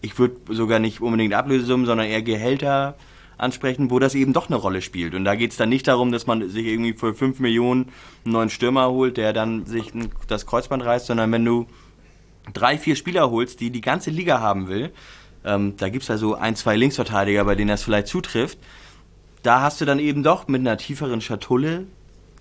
[0.00, 2.96] ich würde sogar nicht unbedingt Ablösesummen, sondern eher Gehälter
[3.36, 5.14] ansprechen, wo das eben doch eine Rolle spielt.
[5.14, 7.90] Und da geht es dann nicht darum, dass man sich irgendwie für 5 Millionen
[8.24, 9.92] einen neuen Stürmer holt, der dann sich
[10.26, 11.66] das Kreuzband reißt, sondern wenn du
[12.52, 14.92] drei, vier Spieler holst, die die ganze Liga haben will,
[15.44, 18.58] ähm, da gibt es ja so ein, zwei Linksverteidiger, bei denen das vielleicht zutrifft,
[19.42, 21.84] da hast du dann eben doch mit einer tieferen Schatulle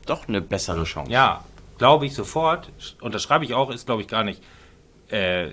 [0.05, 1.11] doch eine bessere Chance.
[1.11, 1.43] Ja,
[1.77, 2.69] glaube ich sofort.
[2.99, 4.41] Unterschreibe ich auch, ist glaube ich gar nicht,
[5.09, 5.49] äh,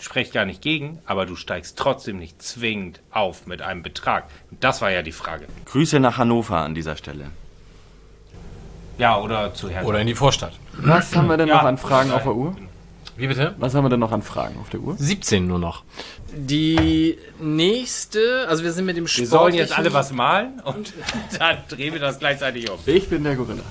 [0.00, 4.24] spreche gar nicht gegen, aber du steigst trotzdem nicht zwingend auf mit einem Betrag.
[4.60, 5.46] Das war ja die Frage.
[5.66, 7.26] Grüße nach Hannover an dieser Stelle.
[8.98, 9.86] Ja, oder zu Herrn.
[9.86, 10.52] Oder in die Vorstadt.
[10.76, 11.56] was haben wir denn Ja.
[11.58, 12.56] noch an Fragen auf der Uhr?
[13.16, 13.54] Wie bitte?
[13.58, 14.96] Was haben wir denn noch an Fragen auf der Uhr?
[14.96, 15.84] 17 nur noch.
[16.34, 20.94] Die nächste, also wir sind mit dem Wir sollen jetzt alle was malen und
[21.38, 22.78] dann drehen wir das gleichzeitig um.
[22.86, 23.62] Ich bin der Gorilla.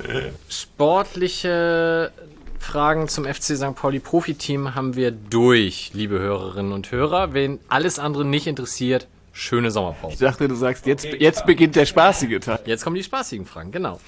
[0.48, 2.12] Sportliche
[2.60, 3.76] Fragen zum FC St.
[3.76, 7.34] Pauli Profiteam haben wir durch, liebe Hörerinnen und Hörer.
[7.34, 10.14] Wen alles andere nicht interessiert, schöne Sommerpause.
[10.14, 12.60] Ich dachte, du sagst, jetzt, jetzt beginnt der spaßige Teil.
[12.66, 14.00] Jetzt kommen die spaßigen Fragen, genau.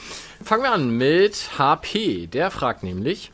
[0.43, 2.27] Fangen wir an mit HP.
[2.27, 3.31] Der fragt nämlich,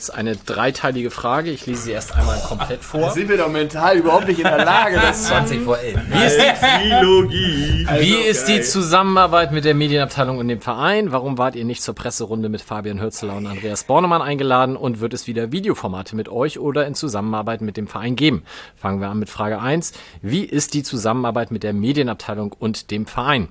[0.00, 3.10] ist eine dreiteilige Frage, ich lese sie erst einmal komplett vor.
[3.10, 6.00] Sind wir doch mental überhaupt nicht in der Lage, das 20 vor 11.
[6.08, 7.86] Wie ist die, Trilogie.
[7.98, 11.12] Wie ist die Zusammenarbeit mit der Medienabteilung und dem Verein?
[11.12, 14.74] Warum wart ihr nicht zur Presserunde mit Fabian Hürzeler und Andreas Bornemann eingeladen?
[14.76, 18.44] Und wird es wieder Videoformate mit euch oder in Zusammenarbeit mit dem Verein geben?
[18.76, 19.92] Fangen wir an mit Frage 1.
[20.22, 23.48] Wie ist die Zusammenarbeit mit der Medienabteilung und dem Verein?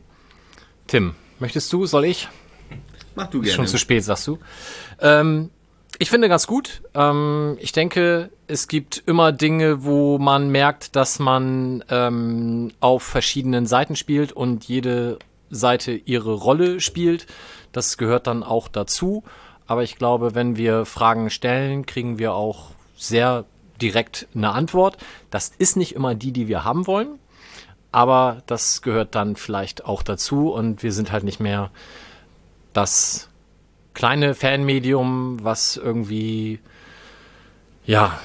[0.87, 1.85] Tim, möchtest du?
[1.85, 2.27] Soll ich?
[3.13, 3.55] Mach du Ist gerne.
[3.55, 4.39] schon zu spät, sagst du.
[4.99, 5.51] Ähm,
[5.99, 6.81] ich finde ganz gut.
[6.95, 13.67] Ähm, ich denke, es gibt immer Dinge, wo man merkt, dass man ähm, auf verschiedenen
[13.67, 15.19] Seiten spielt und jede
[15.49, 17.27] Seite ihre Rolle spielt.
[17.73, 19.23] Das gehört dann auch dazu.
[19.67, 23.43] Aber ich glaube, wenn wir Fragen stellen, kriegen wir auch sehr
[23.81, 24.97] direkt eine Antwort.
[25.29, 27.19] Das ist nicht immer die, die wir haben wollen.
[27.91, 31.71] Aber das gehört dann vielleicht auch dazu und wir sind halt nicht mehr
[32.71, 33.28] das
[33.99, 36.59] kleine Fanmedium, was irgendwie,
[37.85, 38.17] ja,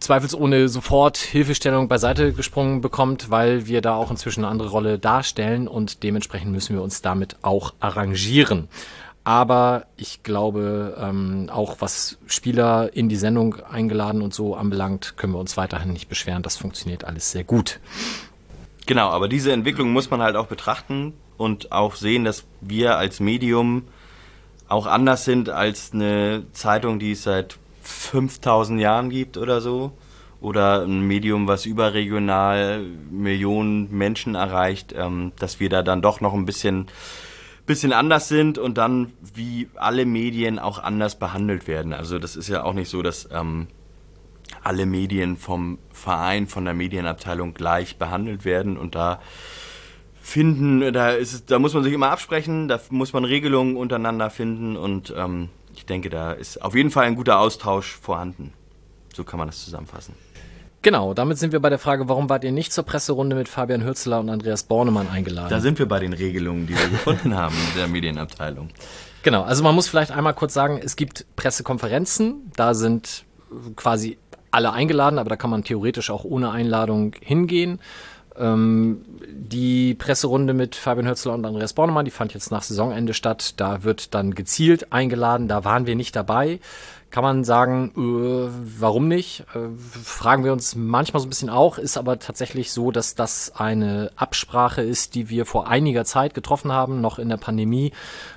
[0.00, 5.68] zweifelsohne sofort Hilfestellung beiseite gesprungen bekommt, weil wir da auch inzwischen eine andere Rolle darstellen
[5.68, 8.68] und dementsprechend müssen wir uns damit auch arrangieren.
[9.22, 15.34] Aber ich glaube, ähm, auch was Spieler in die Sendung eingeladen und so anbelangt, können
[15.34, 16.42] wir uns weiterhin nicht beschweren.
[16.42, 17.80] Das funktioniert alles sehr gut.
[18.86, 23.20] Genau, aber diese Entwicklung muss man halt auch betrachten und auch sehen, dass wir als
[23.20, 23.84] Medium
[24.70, 29.92] auch anders sind als eine Zeitung, die es seit 5000 Jahren gibt oder so.
[30.40, 36.32] Oder ein Medium, was überregional Millionen Menschen erreicht, ähm, dass wir da dann doch noch
[36.32, 36.86] ein bisschen,
[37.66, 41.92] bisschen anders sind und dann wie alle Medien auch anders behandelt werden.
[41.92, 43.66] Also das ist ja auch nicht so, dass ähm,
[44.62, 49.20] alle Medien vom Verein, von der Medienabteilung gleich behandelt werden und da
[50.20, 54.76] finden, da ist da muss man sich immer absprechen, da muss man Regelungen untereinander finden
[54.76, 58.52] und ähm, ich denke, da ist auf jeden Fall ein guter Austausch vorhanden.
[59.14, 60.14] So kann man das zusammenfassen.
[60.82, 63.84] Genau, damit sind wir bei der Frage, warum wart ihr nicht zur Presserunde mit Fabian
[63.84, 65.50] Hürzeler und Andreas Bornemann eingeladen?
[65.50, 68.70] Da sind wir bei den Regelungen, die wir gefunden haben in der Medienabteilung.
[69.22, 73.26] Genau, also man muss vielleicht einmal kurz sagen, es gibt Pressekonferenzen, da sind
[73.76, 74.16] quasi
[74.50, 77.78] alle eingeladen, aber da kann man theoretisch auch ohne Einladung hingehen.
[78.40, 83.54] Ähm, die Presserunde mit Fabian Hürzeler und Andreas Bornemann, die fand jetzt nach Saisonende statt.
[83.58, 86.60] Da wird dann gezielt eingeladen, da waren wir nicht dabei.
[87.10, 89.44] Kann man sagen, äh, warum nicht?
[89.52, 89.68] Äh,
[90.04, 94.12] fragen wir uns manchmal so ein bisschen auch, ist aber tatsächlich so, dass das eine
[94.14, 97.92] Absprache ist, die wir vor einiger Zeit getroffen haben, noch in der Pandemie.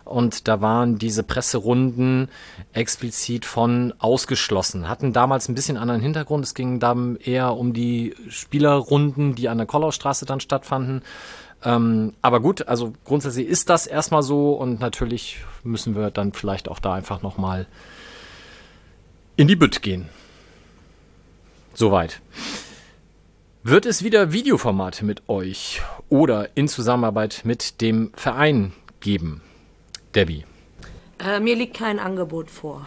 [0.05, 2.29] Und da waren diese Presserunden
[2.73, 4.89] explizit von ausgeschlossen.
[4.89, 6.43] Hatten damals ein bisschen anderen Hintergrund.
[6.43, 11.03] Es ging dann eher um die Spielerrunden, die an der Kollaustraße dann stattfanden.
[11.63, 16.69] Ähm, aber gut, also grundsätzlich ist das erstmal so und natürlich müssen wir dann vielleicht
[16.69, 17.67] auch da einfach nochmal
[19.35, 20.09] in die Bütt gehen.
[21.73, 22.21] Soweit.
[23.63, 29.41] Wird es wieder Videoformate mit euch oder in Zusammenarbeit mit dem Verein geben?
[30.13, 30.45] Debbie.
[31.19, 32.85] Äh, mir liegt kein Angebot vor.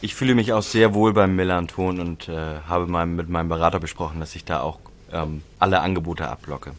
[0.00, 3.80] Ich fühle mich auch sehr wohl beim Millanton und äh, habe mal mit meinem Berater
[3.80, 4.78] besprochen, dass ich da auch
[5.12, 6.72] ähm, alle Angebote abblocke.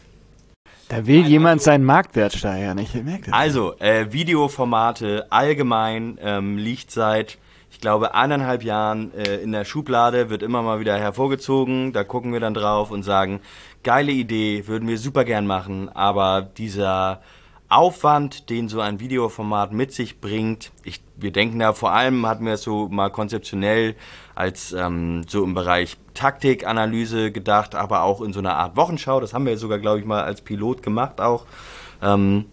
[0.90, 2.78] Da will jemand seinen Marktwert steigern.
[2.78, 3.34] Ich merke das.
[3.34, 7.40] Also, äh, Videoformate allgemein ähm, liegt seit,
[7.76, 11.92] ich glaube, eineinhalb Jahren äh, in der Schublade, wird immer mal wieder hervorgezogen.
[11.92, 13.42] Da gucken wir dann drauf und sagen,
[13.84, 17.22] geile Idee, würden wir super gern machen, aber dieser
[17.68, 22.46] Aufwand, den so ein Videoformat mit sich bringt, ich, wir denken da vor allem, hatten
[22.46, 23.96] wir es so mal konzeptionell
[24.36, 29.34] als ähm, so im Bereich Taktikanalyse gedacht, aber auch in so einer Art Wochenschau, das
[29.34, 31.46] haben wir sogar, glaube ich, mal als Pilot gemacht auch.
[32.02, 32.46] Ähm,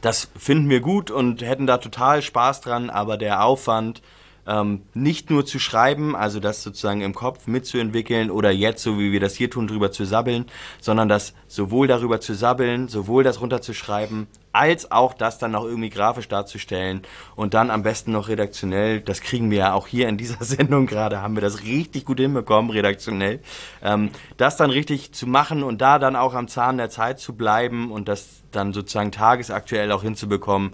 [0.00, 4.00] das finden wir gut und hätten da total Spaß dran, aber der Aufwand,
[4.46, 9.12] ähm, nicht nur zu schreiben, also das sozusagen im Kopf mitzuentwickeln oder jetzt, so wie
[9.12, 10.46] wir das hier tun, drüber zu sabbeln,
[10.80, 15.90] sondern das sowohl darüber zu sabbeln, sowohl das runterzuschreiben, als auch das dann noch irgendwie
[15.90, 17.02] grafisch darzustellen
[17.34, 20.86] und dann am besten noch redaktionell, das kriegen wir ja auch hier in dieser Sendung
[20.86, 23.40] gerade, haben wir das richtig gut hinbekommen, redaktionell,
[23.82, 27.34] ähm, das dann richtig zu machen und da dann auch am Zahn der Zeit zu
[27.34, 30.72] bleiben und das dann sozusagen tagesaktuell auch hinzubekommen,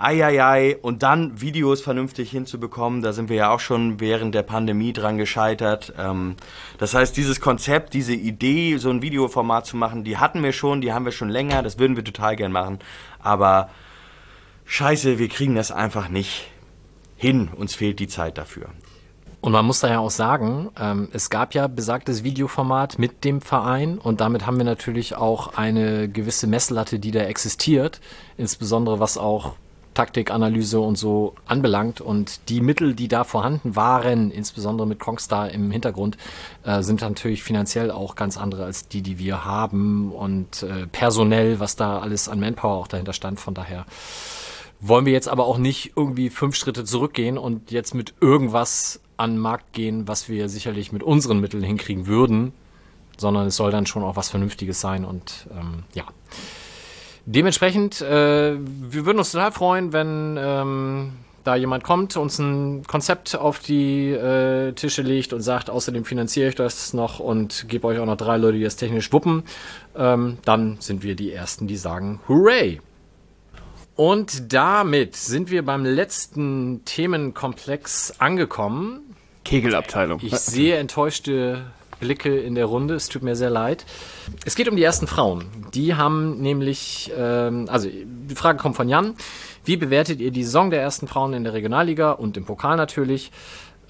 [0.00, 4.92] Eieiei, und dann Videos vernünftig hinzubekommen, da sind wir ja auch schon während der Pandemie
[4.92, 5.92] dran gescheitert.
[5.98, 6.36] Ähm,
[6.78, 10.80] das heißt, dieses Konzept, diese Idee, so ein Videoformat zu machen, die hatten wir schon,
[10.80, 12.78] die haben wir schon länger, das würden wir total gern machen.
[13.18, 13.70] Aber
[14.64, 16.48] scheiße, wir kriegen das einfach nicht
[17.16, 17.48] hin.
[17.54, 18.68] Uns fehlt die Zeit dafür.
[19.42, 23.40] Und man muss da ja auch sagen, ähm, es gab ja besagtes Videoformat mit dem
[23.40, 28.00] Verein und damit haben wir natürlich auch eine gewisse Messlatte, die da existiert,
[28.36, 29.54] insbesondere was auch
[30.00, 32.00] Taktikanalyse und so anbelangt.
[32.00, 36.16] Und die Mittel, die da vorhanden waren, insbesondere mit Kongstar im Hintergrund,
[36.64, 41.60] äh, sind natürlich finanziell auch ganz andere als die, die wir haben und äh, personell,
[41.60, 43.40] was da alles an Manpower auch dahinter stand.
[43.40, 43.84] Von daher
[44.80, 49.32] wollen wir jetzt aber auch nicht irgendwie fünf Schritte zurückgehen und jetzt mit irgendwas an
[49.32, 52.54] den Markt gehen, was wir sicherlich mit unseren Mitteln hinkriegen würden,
[53.18, 56.04] sondern es soll dann schon auch was Vernünftiges sein und ähm, ja.
[57.32, 61.12] Dementsprechend, äh, wir würden uns total freuen, wenn ähm,
[61.44, 66.48] da jemand kommt, uns ein Konzept auf die äh, Tische legt und sagt, außerdem finanziere
[66.48, 69.44] ich das noch und gebe euch auch noch drei Leute, die das technisch wuppen,
[69.96, 72.80] ähm, dann sind wir die Ersten, die sagen, hooray!
[73.94, 79.14] Und damit sind wir beim letzten Themenkomplex angekommen.
[79.44, 80.18] Kegelabteilung.
[80.20, 81.62] Ich sehe enttäuschte
[82.00, 82.94] Blicke in der Runde.
[82.94, 83.84] Es tut mir sehr leid.
[84.44, 85.44] Es geht um die ersten Frauen.
[85.74, 89.14] Die haben nämlich, ähm, also die Frage kommt von Jan.
[89.64, 93.30] Wie bewertet ihr die Saison der ersten Frauen in der Regionalliga und im Pokal natürlich?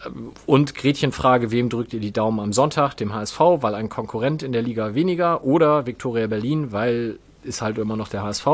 [0.04, 2.96] Ähm, Und Gretchenfrage, wem drückt ihr die Daumen am Sonntag?
[2.96, 7.78] Dem HSV, weil ein Konkurrent in der Liga weniger oder Viktoria Berlin, weil ist halt
[7.78, 8.46] immer noch der HSV.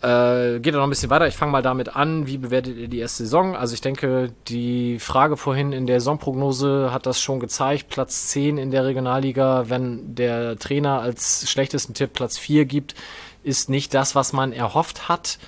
[0.00, 1.26] Äh, geht noch ein bisschen weiter.
[1.26, 2.28] Ich fange mal damit an.
[2.28, 3.56] Wie bewertet ihr die erste Saison?
[3.56, 7.88] Also ich denke, die Frage vorhin in der Saisonprognose hat das schon gezeigt.
[7.88, 12.94] Platz 10 in der Regionalliga, wenn der Trainer als schlechtesten Tipp Platz 4 gibt,
[13.42, 15.38] ist nicht das, was man erhofft hat.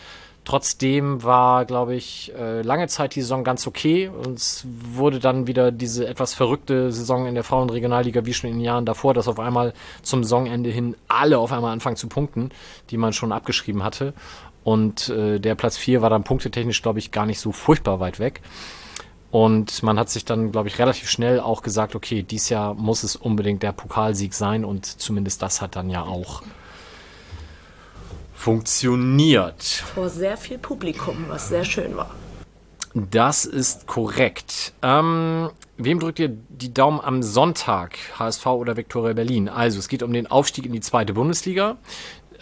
[0.50, 4.08] Trotzdem war, glaube ich, äh, lange Zeit die Saison ganz okay.
[4.08, 8.56] Und es wurde dann wieder diese etwas verrückte Saison in der Frauenregionalliga wie schon in
[8.56, 12.50] den Jahren davor, dass auf einmal zum Saisonende hin alle auf einmal anfangen zu punkten,
[12.90, 14.12] die man schon abgeschrieben hatte.
[14.64, 18.18] Und äh, der Platz 4 war dann punktetechnisch, glaube ich, gar nicht so furchtbar weit
[18.18, 18.40] weg.
[19.30, 23.04] Und man hat sich dann, glaube ich, relativ schnell auch gesagt, okay, dies Jahr muss
[23.04, 24.64] es unbedingt der Pokalsieg sein.
[24.64, 26.42] Und zumindest das hat dann ja auch
[28.40, 29.62] funktioniert.
[29.62, 32.10] Vor sehr viel Publikum, was sehr schön war.
[32.94, 34.72] Das ist korrekt.
[34.82, 37.98] Ähm, wem drückt ihr die Daumen am Sonntag?
[38.18, 39.50] HSV oder Viktoria Berlin?
[39.50, 41.76] Also, es geht um den Aufstieg in die zweite Bundesliga.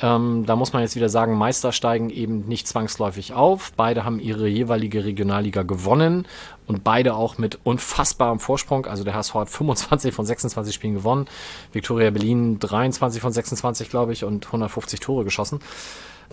[0.00, 3.72] Ähm, da muss man jetzt wieder sagen, Meister steigen eben nicht zwangsläufig auf.
[3.76, 6.26] Beide haben ihre jeweilige Regionalliga gewonnen
[6.66, 8.86] und beide auch mit unfassbarem Vorsprung.
[8.86, 11.26] Also der HSV hat 25 von 26 Spielen gewonnen,
[11.72, 15.60] Viktoria Berlin 23 von 26, glaube ich, und 150 Tore geschossen.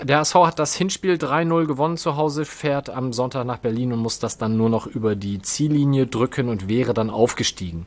[0.01, 3.99] Der HSV hat das Hinspiel 3-0 gewonnen zu Hause, fährt am Sonntag nach Berlin und
[3.99, 7.85] muss das dann nur noch über die Ziellinie drücken und wäre dann aufgestiegen.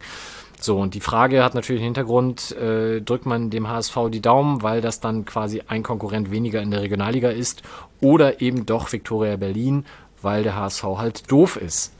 [0.60, 4.62] So, und die Frage hat natürlich den Hintergrund, äh, drückt man dem HSV die Daumen,
[4.62, 7.62] weil das dann quasi ein Konkurrent weniger in der Regionalliga ist,
[8.00, 9.86] oder eben doch Viktoria Berlin,
[10.20, 11.92] weil der HSV halt doof ist.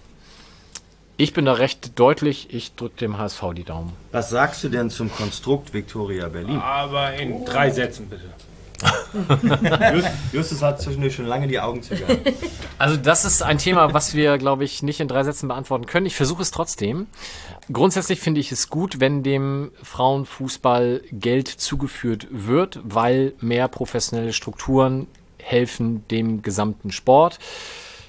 [1.17, 3.93] Ich bin da recht deutlich, ich drücke dem HSV die Daumen.
[4.13, 6.59] Was sagst du denn zum Konstrukt Victoria Berlin?
[6.59, 8.31] Aber in drei Sätzen bitte.
[9.95, 12.35] Just, Justus hat zwischendurch schon lange die Augen zugehalten.
[12.81, 16.07] Also das ist ein Thema, was wir, glaube ich, nicht in drei Sätzen beantworten können.
[16.07, 17.09] Ich versuche es trotzdem.
[17.73, 25.09] Grundsätzlich finde ich es gut, wenn dem Frauenfußball Geld zugeführt wird, weil mehr professionelle Strukturen
[25.43, 27.41] helfen dem gesamten Sport.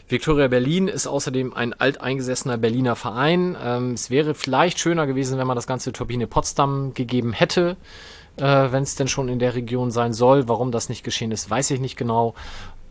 [0.07, 3.56] Viktoria Berlin ist außerdem ein alteingesessener Berliner Verein.
[3.64, 7.77] Ähm, es wäre vielleicht schöner gewesen, wenn man das Ganze Turbine Potsdam gegeben hätte,
[8.40, 10.48] äh, wenn es denn schon in der Region sein soll.
[10.48, 12.35] Warum das nicht geschehen ist, weiß ich nicht genau.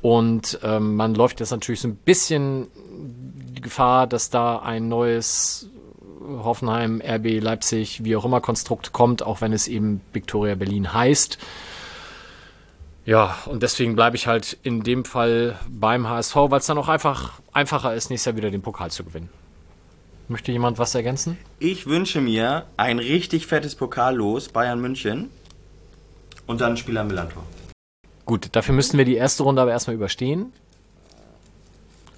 [0.02, 2.68] Und ähm, man läuft jetzt natürlich so ein bisschen
[3.56, 5.68] die Gefahr, dass da ein neues
[6.20, 11.38] Hoffenheim, RB Leipzig, wie auch immer Konstrukt kommt, auch wenn es eben Viktoria Berlin heißt.
[13.06, 16.88] Ja, und deswegen bleibe ich halt in dem Fall beim HSV, weil es dann auch
[16.88, 19.30] einfach einfacher ist, nächstes Jahr wieder den Pokal zu gewinnen.
[20.28, 21.38] Möchte jemand was ergänzen?
[21.58, 25.30] Ich wünsche mir ein richtig fettes Pokal los, Bayern München.
[26.48, 27.44] Und dann ein Spiel am Millantor.
[28.24, 30.52] Gut, dafür müssten wir die erste Runde aber erstmal überstehen.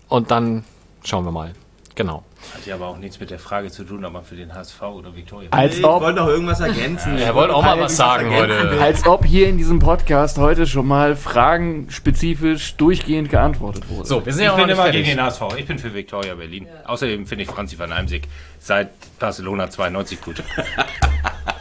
[0.09, 0.65] Und dann
[1.05, 1.53] schauen wir mal.
[1.97, 2.25] Genau.
[2.55, 4.81] Hat ja aber auch nichts mit der Frage zu tun, ob man für den HSV
[4.83, 5.51] oder Viktoria.
[5.51, 7.19] Als ich ob, wollte noch irgendwas ergänzen.
[7.19, 8.81] Er wollte auch mal was sagen heute.
[8.81, 14.07] als ob hier in diesem Podcast heute schon mal Fragen spezifisch durchgehend geantwortet wurden.
[14.07, 15.05] So, wir sind Ich ja auch bin nicht immer fertig.
[15.05, 15.43] gegen den HSV.
[15.59, 16.67] Ich bin für Viktoria Berlin.
[16.87, 18.27] Außerdem finde ich Franzi van Eimsig
[18.59, 20.43] seit Barcelona 92 gut.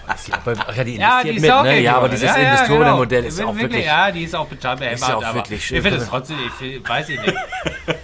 [0.10, 1.80] Ach ja, die Ja, investiert die ist mit, auch ne?
[1.82, 3.28] Ja, aber dieses ja, ja, Investorenmodell genau.
[3.34, 3.86] ist auch Wirklich, wirklich...
[3.86, 5.78] Ja, die ist auch behämmert, Ist ja auch aber wirklich schön.
[5.78, 7.36] ich finde es trotzdem, ich find, weiß ich nicht.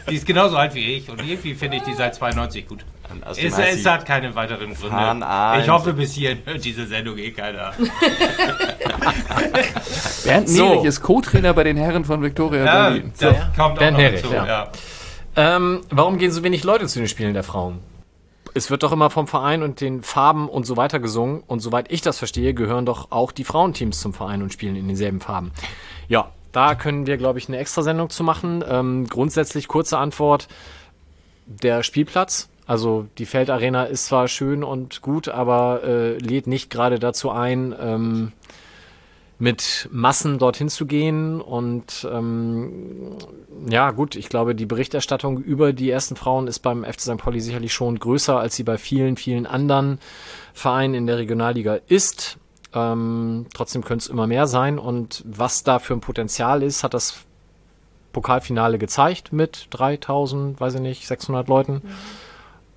[0.10, 2.86] Die ist genauso alt wie ich und irgendwie finde ich die seit 92 gut.
[3.32, 5.26] Es, es hat keine weiteren Gründe.
[5.62, 7.72] Ich hoffe, bis hierhin hört diese Sendung eh keiner.
[10.26, 10.66] Bernd So.
[10.70, 13.12] Nerich ist Co-Trainer bei den Herren von Victoria Ja, Berlin.
[13.20, 14.34] das kommt auch Bernd noch Nerich, dazu.
[14.34, 14.46] ja.
[14.46, 14.68] Ja.
[15.38, 17.80] Ähm, warum gehen so wenig Leute zu den Spielen der Frauen?
[18.56, 21.44] Es wird doch immer vom Verein und den Farben und so weiter gesungen.
[21.46, 24.88] Und soweit ich das verstehe, gehören doch auch die Frauenteams zum Verein und spielen in
[24.88, 25.52] denselben Farben.
[26.08, 28.64] Ja, da können wir, glaube ich, eine Extrasendung zu machen.
[28.66, 30.48] Ähm, grundsätzlich kurze Antwort.
[31.46, 36.98] Der Spielplatz, also die Feldarena ist zwar schön und gut, aber äh, lädt nicht gerade
[36.98, 38.32] dazu ein, ähm,
[39.38, 41.42] mit Massen dorthin zu gehen.
[41.42, 43.18] Und ähm,
[43.70, 47.18] ja, gut, ich glaube, die Berichterstattung über die ersten Frauen ist beim FC St.
[47.18, 50.00] Pauli sicherlich schon größer, als sie bei vielen, vielen anderen
[50.54, 52.38] Vereinen in der Regionalliga ist.
[52.74, 54.80] Ähm, trotzdem könnte es immer mehr sein.
[54.80, 57.26] Und was da für ein Potenzial ist, hat das
[58.14, 61.82] Pokalfinale gezeigt mit 3000, weiß ich nicht, 600 Leuten.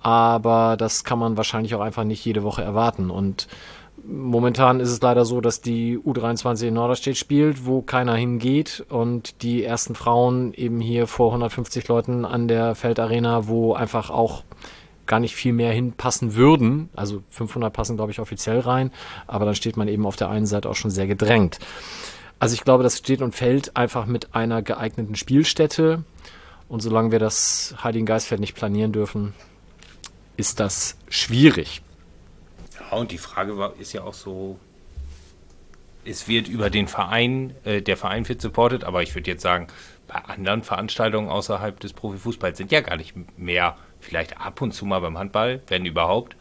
[0.01, 3.09] Aber das kann man wahrscheinlich auch einfach nicht jede Woche erwarten.
[3.09, 3.47] Und
[4.09, 9.41] momentan ist es leider so, dass die U23 in Norderstedt spielt, wo keiner hingeht und
[9.43, 14.43] die ersten Frauen eben hier vor 150 Leuten an der Feldarena, wo einfach auch
[15.05, 16.89] gar nicht viel mehr hinpassen würden.
[16.95, 18.91] Also 500 passen, glaube ich, offiziell rein,
[19.27, 21.59] aber dann steht man eben auf der einen Seite auch schon sehr gedrängt.
[22.39, 26.03] Also ich glaube, das steht und fällt einfach mit einer geeigneten Spielstätte.
[26.69, 29.33] Und solange wir das Heiligen Geistfeld nicht planieren dürfen,
[30.37, 31.81] ist das schwierig.
[32.89, 34.57] Ja, und die Frage war, ist ja auch so,
[36.05, 39.67] es wird über den Verein, äh, der Verein wird supported, aber ich würde jetzt sagen,
[40.07, 44.85] bei anderen Veranstaltungen außerhalb des Profifußballs sind ja gar nicht mehr, vielleicht ab und zu
[44.85, 46.35] mal beim Handball, wenn überhaupt.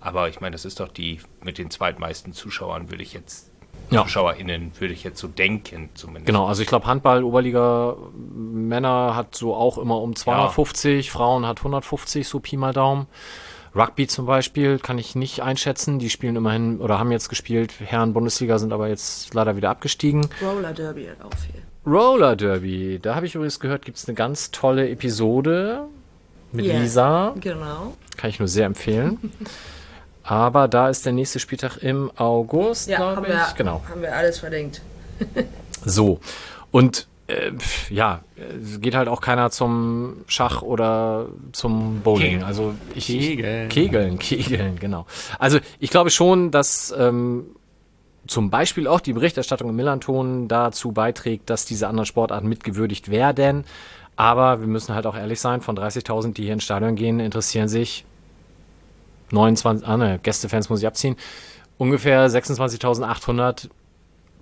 [0.00, 3.50] Aber ich meine, das ist doch die mit den zweitmeisten Zuschauern, würde ich jetzt,
[3.90, 4.02] Ja.
[4.02, 6.26] ZuschauerInnen, würde ich jetzt so denken zumindest.
[6.26, 11.58] Genau, also ich glaube, Handball, Oberliga Männer hat so auch immer um 250, Frauen hat
[11.60, 13.06] 150, so Pi mal Daumen.
[13.76, 15.98] Rugby zum Beispiel kann ich nicht einschätzen.
[15.98, 17.74] Die spielen immerhin oder haben jetzt gespielt.
[17.84, 20.26] Herren Bundesliga sind aber jetzt leider wieder abgestiegen.
[20.42, 21.62] Roller Derby hat auch viel.
[21.86, 25.82] Roller Derby, da habe ich übrigens gehört, gibt es eine ganz tolle Episode
[26.52, 26.78] mit Ja.
[26.80, 27.34] Lisa.
[27.40, 27.94] Genau.
[28.16, 29.18] Kann ich nur sehr empfehlen.
[30.24, 33.30] aber da ist der nächste Spieltag im August, Ja, glaube haben ich.
[33.30, 33.82] wir, Genau.
[33.88, 34.80] haben wir alles verlinkt.
[35.84, 36.18] So.
[36.72, 37.52] Und äh,
[37.90, 42.22] ja, es geht halt auch keiner zum Schach oder zum Bowling.
[42.22, 42.44] Kegeln.
[42.44, 43.68] Also ich, Kegeln.
[43.68, 45.06] Kegeln, Kegeln, genau.
[45.38, 47.46] Also ich glaube schon, dass ähm,
[48.26, 53.64] zum Beispiel auch die Berichterstattung im Millanton dazu beiträgt, dass diese anderen Sportarten mitgewürdigt werden.
[54.16, 57.68] Aber wir müssen halt auch ehrlich sein, von 30.000, die hier ins Stadion gehen, interessieren
[57.68, 58.04] sich
[59.30, 61.16] 29, ah ne, Gästefans muss ich abziehen,
[61.78, 63.68] ungefähr 26.800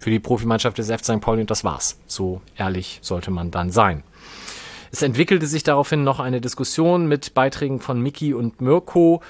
[0.04, 1.20] für die Profimannschaft des FC St.
[1.22, 1.98] Pauli und das war's.
[2.06, 4.02] So ehrlich sollte man dann sein.
[4.92, 9.22] Es entwickelte sich daraufhin noch eine Diskussion mit Beiträgen von Miki und Mirko.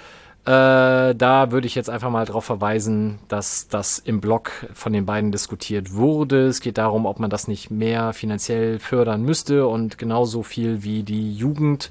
[0.45, 5.07] Äh, da würde ich jetzt einfach mal darauf verweisen, dass das im Blog von den
[5.07, 6.49] beiden diskutiert wurde.
[6.49, 11.05] Es geht darum, ob man das nicht mehr finanziell fördern müsste und genauso viel wie
[11.05, 11.89] die Jugend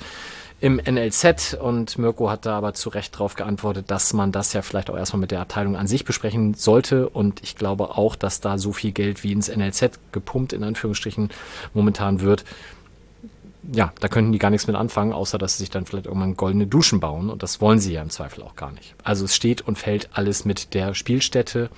[0.63, 1.57] im NLZ.
[1.59, 4.95] Und Mirko hat da aber zu Recht darauf geantwortet, dass man das ja vielleicht auch
[4.95, 7.09] erstmal mit der Abteilung an sich besprechen sollte.
[7.09, 11.31] Und ich glaube auch, dass da so viel Geld wie ins NLZ gepumpt, in Anführungsstrichen,
[11.73, 12.45] momentan wird,
[13.73, 16.37] ja, da könnten die gar nichts mit anfangen, außer dass sie sich dann vielleicht irgendwann
[16.37, 17.29] goldene Duschen bauen.
[17.29, 18.95] Und das wollen sie ja im Zweifel auch gar nicht.
[19.03, 21.69] Also es steht und fällt alles mit der Spielstätte.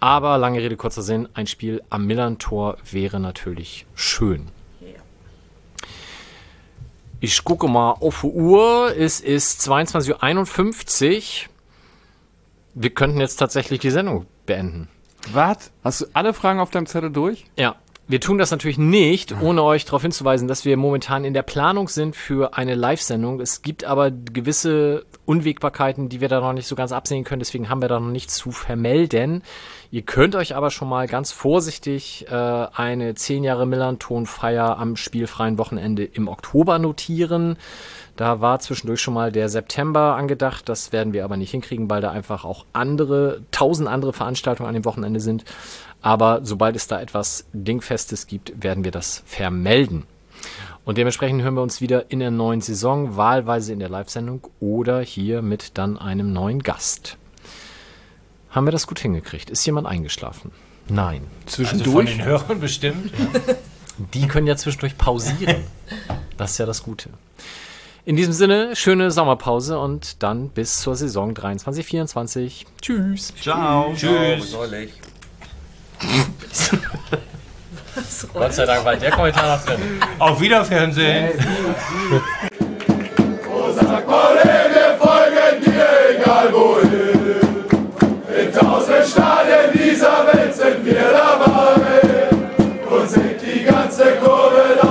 [0.00, 4.48] Aber lange Rede, kurzer Sinn, ein Spiel am Millantor wäre natürlich schön.
[7.20, 8.94] Ich gucke mal auf die Uhr.
[8.96, 11.50] Es ist 22.51 Uhr.
[12.74, 14.88] Wir könnten jetzt tatsächlich die Sendung beenden.
[15.32, 15.72] Was?
[15.82, 17.46] Hast du alle Fragen auf deinem Zettel durch?
[17.56, 17.74] Ja,
[18.06, 21.88] wir tun das natürlich nicht, ohne euch darauf hinzuweisen, dass wir momentan in der Planung
[21.88, 23.40] sind für eine Live-Sendung.
[23.40, 27.40] Es gibt aber gewisse Unwägbarkeiten, die wir da noch nicht so ganz absehen können.
[27.40, 29.42] Deswegen haben wir da noch nichts zu vermelden.
[29.90, 35.58] Ihr könnt euch aber schon mal ganz vorsichtig äh, eine 10 Jahre Millanton-Feier am spielfreien
[35.58, 37.58] Wochenende im Oktober notieren.
[38.16, 40.66] Da war zwischendurch schon mal der September angedacht.
[40.66, 44.74] Das werden wir aber nicht hinkriegen, weil da einfach auch andere, tausend andere Veranstaltungen an
[44.74, 45.44] dem Wochenende sind.
[46.00, 50.06] Aber sobald es da etwas Dingfestes gibt, werden wir das vermelden.
[50.88, 55.02] Und dementsprechend hören wir uns wieder in der neuen Saison, wahlweise in der Live-Sendung oder
[55.02, 57.18] hier mit dann einem neuen Gast.
[58.48, 59.50] Haben wir das gut hingekriegt?
[59.50, 60.50] Ist jemand eingeschlafen?
[60.88, 61.24] Nein.
[61.44, 62.16] Also von Zwischendurch?
[62.16, 63.12] den Hörern bestimmt.
[64.14, 65.56] Die können ja zwischendurch pausieren.
[66.38, 67.10] Das ist ja das Gute.
[68.06, 72.66] In diesem Sinne, schöne Sommerpause und dann bis zur Saison 23, 24.
[72.80, 73.34] Tschüss.
[73.38, 73.92] Ciao.
[73.94, 74.54] Tschüss.
[74.54, 74.94] Neulich.
[78.34, 80.00] Gott sei Dank war der Kommentar noch drin.
[80.18, 81.30] Auf Wiederfernsehen.
[83.50, 85.86] oh, sag wir folgen dir,
[86.16, 87.38] egal wohin.
[88.38, 92.28] In tausend Stadien dieser Welt sind wir dabei
[92.88, 94.87] und sind die ganze Kurve da.